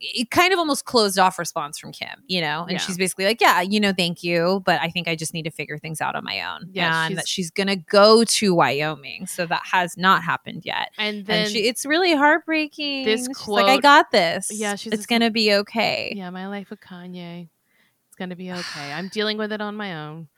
it 0.00 0.30
kind 0.30 0.52
of 0.52 0.58
almost 0.58 0.84
closed 0.84 1.18
off 1.18 1.38
response 1.38 1.78
from 1.78 1.90
kim 1.90 2.22
you 2.26 2.40
know 2.40 2.62
and 2.62 2.72
Yeah. 2.72 2.78
she's 2.78 2.98
basically 2.98 3.24
like 3.24 3.40
yeah 3.40 3.60
you 3.62 3.80
know 3.80 3.92
thank 3.96 4.22
you 4.22 4.60
but 4.66 4.78
i 4.82 4.88
think 4.90 5.08
i 5.08 5.14
just 5.16 5.32
need 5.32 5.44
to 5.44 5.50
figure 5.50 5.78
things 5.78 6.00
out 6.02 6.14
on 6.14 6.24
my 6.24 6.42
own 6.42 6.68
Yeah, 6.72 7.04
and 7.06 7.12
she's- 7.12 7.16
that 7.22 7.28
she's 7.28 7.50
gonna 7.50 7.76
go 7.76 8.24
to 8.24 8.54
wyoming 8.54 9.26
so 9.26 9.46
that 9.46 9.62
has 9.72 9.96
not 9.96 10.22
happened 10.22 10.62
yet 10.66 10.90
And 10.98 11.24
then 11.26 11.44
and 11.44 11.50
she, 11.50 11.66
it's 11.68 11.86
really 11.86 12.14
heartbreaking. 12.14 13.04
this 13.06 13.26
She's 13.26 13.48
like, 13.48 13.66
I 13.66 13.78
got 13.78 14.10
this. 14.10 14.50
Yeah, 14.52 14.74
she's 14.74 14.92
it's 14.92 15.00
just 15.02 15.08
gonna 15.08 15.30
be 15.30 15.54
okay. 15.54 16.12
yeah, 16.14 16.28
my 16.30 16.48
life 16.48 16.68
with 16.70 16.80
Kanye. 16.80 17.48
It's 18.08 18.16
gonna 18.18 18.36
be 18.36 18.52
okay. 18.52 18.92
I'm 18.92 19.08
dealing 19.08 19.38
with 19.38 19.52
it 19.52 19.60
on 19.60 19.74
my 19.76 19.90
own. 20.06 20.28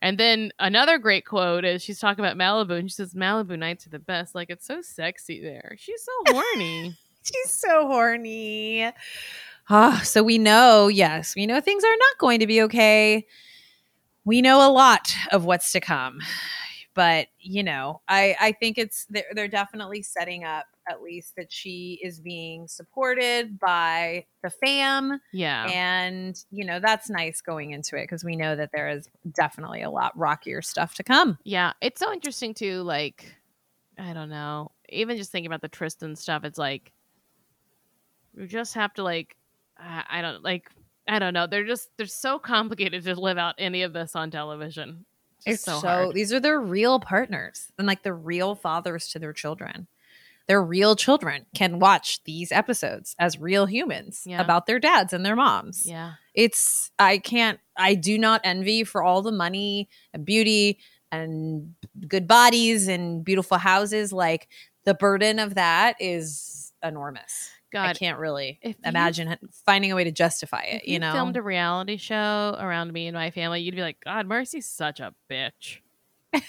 And 0.00 0.18
then 0.18 0.52
another 0.58 0.98
great 0.98 1.26
quote 1.26 1.64
is 1.64 1.82
she's 1.82 1.98
talking 1.98 2.24
about 2.24 2.36
Malibu 2.36 2.78
and 2.78 2.90
she 2.90 2.94
says 2.94 3.14
Malibu 3.14 3.58
nights 3.58 3.86
are 3.86 3.90
the 3.90 3.98
best. 3.98 4.34
Like 4.34 4.50
it's 4.50 4.66
so 4.66 4.80
sexy 4.80 5.40
there. 5.40 5.76
She's 5.78 6.02
so 6.04 6.32
horny. 6.34 6.94
She's 7.22 7.52
so 7.52 7.86
horny. 7.86 8.90
Ah, 9.70 10.00
so 10.02 10.22
we 10.22 10.38
know, 10.38 10.88
yes, 10.88 11.34
we 11.36 11.46
know 11.46 11.60
things 11.60 11.84
are 11.84 11.88
not 11.88 12.18
going 12.18 12.40
to 12.40 12.46
be 12.46 12.62
okay. 12.62 13.26
We 14.24 14.40
know 14.40 14.66
a 14.66 14.72
lot 14.72 15.14
of 15.30 15.44
what's 15.44 15.72
to 15.72 15.80
come, 15.80 16.20
but 16.98 17.28
you 17.38 17.62
know, 17.62 18.00
I 18.08 18.34
I 18.40 18.50
think 18.50 18.76
it's 18.76 19.06
they're, 19.08 19.30
they're 19.32 19.46
definitely 19.46 20.02
setting 20.02 20.42
up 20.42 20.66
at 20.90 21.00
least 21.00 21.36
that 21.36 21.52
she 21.52 22.00
is 22.02 22.18
being 22.18 22.66
supported 22.66 23.56
by 23.60 24.26
the 24.42 24.50
fam 24.50 25.20
yeah. 25.32 25.66
and 25.66 26.42
you 26.50 26.64
know 26.64 26.80
that's 26.80 27.08
nice 27.08 27.40
going 27.40 27.70
into 27.70 27.96
it 27.96 28.02
because 28.02 28.24
we 28.24 28.34
know 28.34 28.56
that 28.56 28.72
there 28.72 28.88
is 28.88 29.08
definitely 29.32 29.82
a 29.82 29.90
lot 29.90 30.10
rockier 30.18 30.60
stuff 30.60 30.96
to 30.96 31.04
come 31.04 31.38
Yeah, 31.44 31.72
it's 31.80 32.00
so 32.00 32.12
interesting 32.12 32.52
too. 32.52 32.82
Like, 32.82 33.32
I 33.96 34.12
don't 34.12 34.28
know. 34.28 34.72
Even 34.88 35.16
just 35.16 35.30
thinking 35.30 35.46
about 35.46 35.60
the 35.60 35.68
Tristan 35.68 36.16
stuff, 36.16 36.42
it's 36.42 36.58
like 36.58 36.92
you 38.36 38.48
just 38.48 38.74
have 38.74 38.92
to 38.94 39.04
like, 39.04 39.36
I 39.78 40.02
I 40.10 40.20
don't 40.20 40.42
like, 40.42 40.68
I 41.06 41.20
don't 41.20 41.32
know. 41.32 41.46
They're 41.46 41.64
just 41.64 41.90
they're 41.96 42.06
so 42.06 42.40
complicated 42.40 43.04
to 43.04 43.14
live 43.14 43.38
out 43.38 43.54
any 43.56 43.82
of 43.82 43.92
this 43.92 44.16
on 44.16 44.32
television. 44.32 45.04
It's 45.46 45.62
so, 45.62 45.78
hard. 45.80 46.14
these 46.14 46.32
are 46.32 46.40
their 46.40 46.60
real 46.60 47.00
partners 47.00 47.72
and 47.78 47.86
like 47.86 48.02
the 48.02 48.12
real 48.14 48.54
fathers 48.54 49.08
to 49.08 49.18
their 49.18 49.32
children. 49.32 49.86
Their 50.46 50.62
real 50.62 50.96
children 50.96 51.44
can 51.54 51.78
watch 51.78 52.24
these 52.24 52.50
episodes 52.52 53.14
as 53.18 53.38
real 53.38 53.66
humans 53.66 54.22
Yeah. 54.26 54.40
about 54.40 54.66
their 54.66 54.78
dads 54.78 55.12
and 55.12 55.24
their 55.24 55.36
moms. 55.36 55.84
Yeah, 55.84 56.14
It's 56.34 56.90
I 56.98 57.18
can't 57.18 57.60
I 57.76 57.94
do 57.94 58.18
not 58.18 58.40
envy 58.44 58.84
for 58.84 59.02
all 59.02 59.20
the 59.22 59.32
money 59.32 59.88
and 60.14 60.24
beauty 60.24 60.78
and 61.12 61.74
good 62.06 62.26
bodies 62.26 62.88
and 62.88 63.24
beautiful 63.24 63.58
houses 63.58 64.12
like 64.12 64.48
the 64.84 64.94
burden 64.94 65.38
of 65.38 65.54
that 65.56 65.96
is 66.00 66.72
enormous. 66.82 67.50
I 67.74 67.92
can't 67.94 68.18
really 68.18 68.58
you- 68.62 68.74
imagine 68.84 69.36
fine 69.66 69.84
a 69.84 69.94
way 69.94 70.04
to 70.04 70.12
justify 70.12 70.62
it, 70.62 70.82
If 70.84 70.88
you, 70.88 70.98
know. 70.98 71.12
filmed 71.12 71.36
a 71.36 71.42
reality 71.42 71.96
show 71.96 72.56
around 72.58 72.92
me 72.92 73.06
and 73.06 73.14
my 73.14 73.30
family, 73.30 73.60
you'd 73.60 73.74
be 73.74 73.82
like, 73.82 73.98
God, 74.04 74.26
Mercy's 74.26 74.68
such 74.68 75.00
a 75.00 75.14
bitch. 75.30 75.78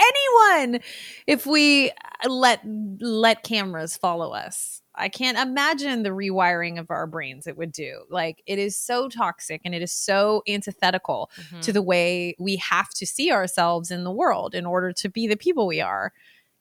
anyone 0.00 0.80
if 1.26 1.46
we 1.46 1.90
let 2.28 2.60
let 3.00 3.42
cameras 3.42 3.96
follow 3.96 4.32
us 4.32 4.82
i 4.94 5.08
can't 5.08 5.38
imagine 5.38 6.02
the 6.02 6.10
rewiring 6.10 6.78
of 6.78 6.90
our 6.90 7.06
brains 7.06 7.46
it 7.46 7.56
would 7.56 7.72
do 7.72 8.02
like 8.10 8.42
it 8.46 8.58
is 8.58 8.76
so 8.76 9.08
toxic 9.08 9.60
and 9.64 9.74
it 9.74 9.82
is 9.82 9.92
so 9.92 10.42
antithetical 10.48 11.30
Mhm. 11.50 11.62
to 11.62 11.72
the 11.72 11.82
way 11.82 12.34
we 12.38 12.56
have 12.56 12.90
to 12.90 13.06
see 13.06 13.30
ourselves 13.32 13.90
in 13.90 14.04
the 14.04 14.10
world 14.12 14.54
in 14.54 14.66
order 14.66 14.92
to 14.92 15.08
be 15.08 15.26
the 15.26 15.36
people 15.36 15.66
we 15.66 15.80
are 15.80 16.12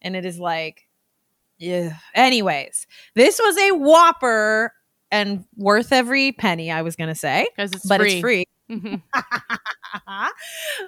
and 0.01 0.15
it 0.15 0.25
is 0.25 0.39
like 0.39 0.87
yeah. 1.61 1.93
Anyways 2.15 2.87
this 3.15 3.39
was 3.39 3.57
a 3.57 3.71
whopper 3.71 4.73
and 5.11 5.45
worth 5.57 5.91
every 5.91 6.31
penny 6.31 6.71
i 6.71 6.81
was 6.81 6.95
gonna 6.95 7.15
say. 7.15 7.47
Because 7.55 7.71
it's 7.71 7.87
but 7.87 8.01
free. 8.01 8.13
it's 8.13 8.21
free 8.21 8.45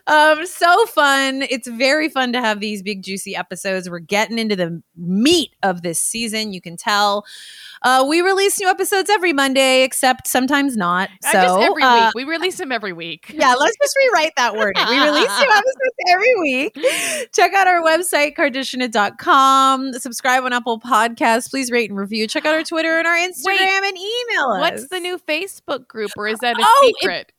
Um 0.08 0.46
so 0.46 0.86
fun 0.88 1.44
it's 1.50 1.68
very 1.68 2.08
fun 2.08 2.32
to 2.34 2.40
have 2.40 2.62
these 2.62 2.82
big 2.82 3.04
juicy 3.04 3.36
episodes 3.36 3.90
we're 3.90 4.00
getting 4.00 4.40
into 4.40 4.56
the 4.56 4.82
meat 4.96 5.52
of 5.62 5.82
this 5.82 6.00
season 6.00 6.54
you 6.54 6.62
can 6.62 6.78
tell 6.78 7.26
uh 7.82 8.06
we 8.08 8.22
release 8.22 8.58
new 8.62 8.68
episodes 8.70 9.10
every 9.10 9.34
monday 9.34 9.84
except 9.84 10.26
sometimes 10.28 10.78
not 10.78 11.10
Uh, 11.26 11.32
so 11.32 11.42
just 11.42 11.60
every 11.60 11.84
uh, 11.84 12.06
week. 12.06 12.12
We 12.16 12.24
release 12.24 12.58
them 12.58 12.72
every 12.72 12.94
week. 12.94 13.26
yeah, 13.34 13.54
let's 13.56 13.76
just 13.82 13.94
rewrite 13.98 14.32
that 14.38 14.56
word. 14.56 14.74
We 14.78 14.98
release 15.00 15.40
new 15.40 15.52
episodes 15.52 15.96
every 16.10 16.36
week. 16.40 16.78
Check 17.34 17.54
out 17.54 17.68
our 17.68 17.82
website, 17.82 18.36
carditionate.com. 18.36 19.94
Subscribe 19.94 20.44
on 20.44 20.54
Apple 20.54 20.80
Podcasts. 20.80 21.50
Please 21.50 21.72
rate 21.72 21.90
and 21.90 22.00
review. 22.00 22.28
Check 22.28 22.46
out 22.46 22.54
our 22.56 22.64
Twitter 22.64 22.98
and 23.00 23.08
our 23.08 23.18
Instagram 23.18 23.82
and 23.86 23.98
email 23.98 24.50
us. 24.52 24.60
What's 24.62 24.88
the 24.90 25.00
new 25.02 25.18
Facebook 25.18 25.88
group, 25.88 26.12
or 26.18 26.28
is 26.30 26.40
that 26.40 26.56
a 26.58 26.64
Oh, 26.64 26.94
secret? 27.02 27.28
it 27.30 27.34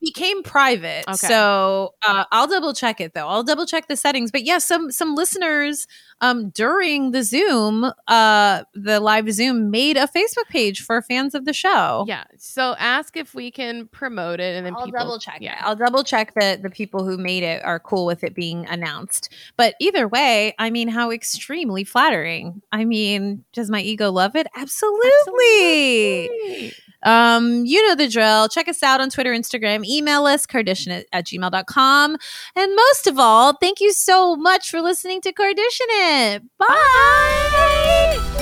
became 0.00 0.42
private 0.42 1.04
Okay. 1.08 1.16
so 1.28 1.94
uh, 2.06 2.24
i'll 2.32 2.46
double 2.48 2.74
check 2.74 3.00
it 3.00 3.14
though 3.14 3.28
i'll 3.28 3.42
double 3.44 3.66
check 3.66 3.88
the 3.88 3.96
settings 3.96 4.30
but 4.32 4.42
yeah 4.44 4.58
some 4.58 4.90
some 4.90 5.14
listeners 5.14 5.86
um 6.20 6.50
during 6.50 7.10
the 7.12 7.22
zoom 7.22 7.90
uh 8.08 8.62
the 8.74 8.98
live 9.00 9.30
zoom 9.32 9.70
made 9.70 9.96
a 9.96 10.06
facebook 10.08 10.48
page 10.48 10.82
for 10.82 11.00
fans 11.02 11.34
of 11.34 11.44
the 11.44 11.52
show 11.52 12.04
Yeah. 12.08 12.24
So 12.38 12.74
ask 12.78 13.16
if 13.16 13.34
we 13.34 13.50
can 13.50 13.86
promote 13.88 14.40
it, 14.40 14.56
and 14.56 14.64
then 14.66 14.74
I'll 14.74 14.84
people 14.86 15.00
double 15.00 15.18
check 15.18 15.38
Yeah. 15.40 15.54
it. 15.58 15.62
I'll 15.64 15.76
double 15.76 16.04
check 16.04 16.32
that 16.34 16.62
the 16.62 16.70
people 16.70 17.04
who 17.04 17.16
made 17.18 17.42
it 17.42 17.64
are 17.64 17.78
cool 17.80 18.06
with 18.06 18.22
it 18.24 18.34
being 18.34 18.66
announced. 18.66 19.32
But 19.56 19.74
either 19.80 20.06
way, 20.08 20.54
I 20.58 20.70
mean, 20.70 20.88
how 20.88 21.10
extremely 21.10 21.84
flattering. 21.84 22.62
I 22.72 22.84
mean, 22.84 23.44
does 23.52 23.70
my 23.70 23.80
ego 23.80 24.10
love 24.10 24.36
it? 24.36 24.46
Absolutely. 24.56 26.28
Absolutely. 26.30 26.72
Um, 27.02 27.64
you 27.64 27.86
know 27.86 27.94
the 27.94 28.08
drill. 28.08 28.48
Check 28.48 28.68
us 28.68 28.82
out 28.82 29.00
on 29.00 29.10
Twitter, 29.10 29.32
Instagram, 29.32 29.84
email 29.84 30.26
us, 30.26 30.46
cardition 30.46 30.92
at, 30.92 31.06
at 31.12 31.26
gmail.com. 31.26 32.16
And 32.56 32.76
most 32.76 33.06
of 33.06 33.18
all, 33.18 33.54
thank 33.54 33.80
you 33.80 33.92
so 33.92 34.36
much 34.36 34.70
for 34.70 34.80
listening 34.80 35.20
to 35.22 35.32
Cardition 35.32 35.86
It. 35.90 36.42
Bye. 36.58 38.32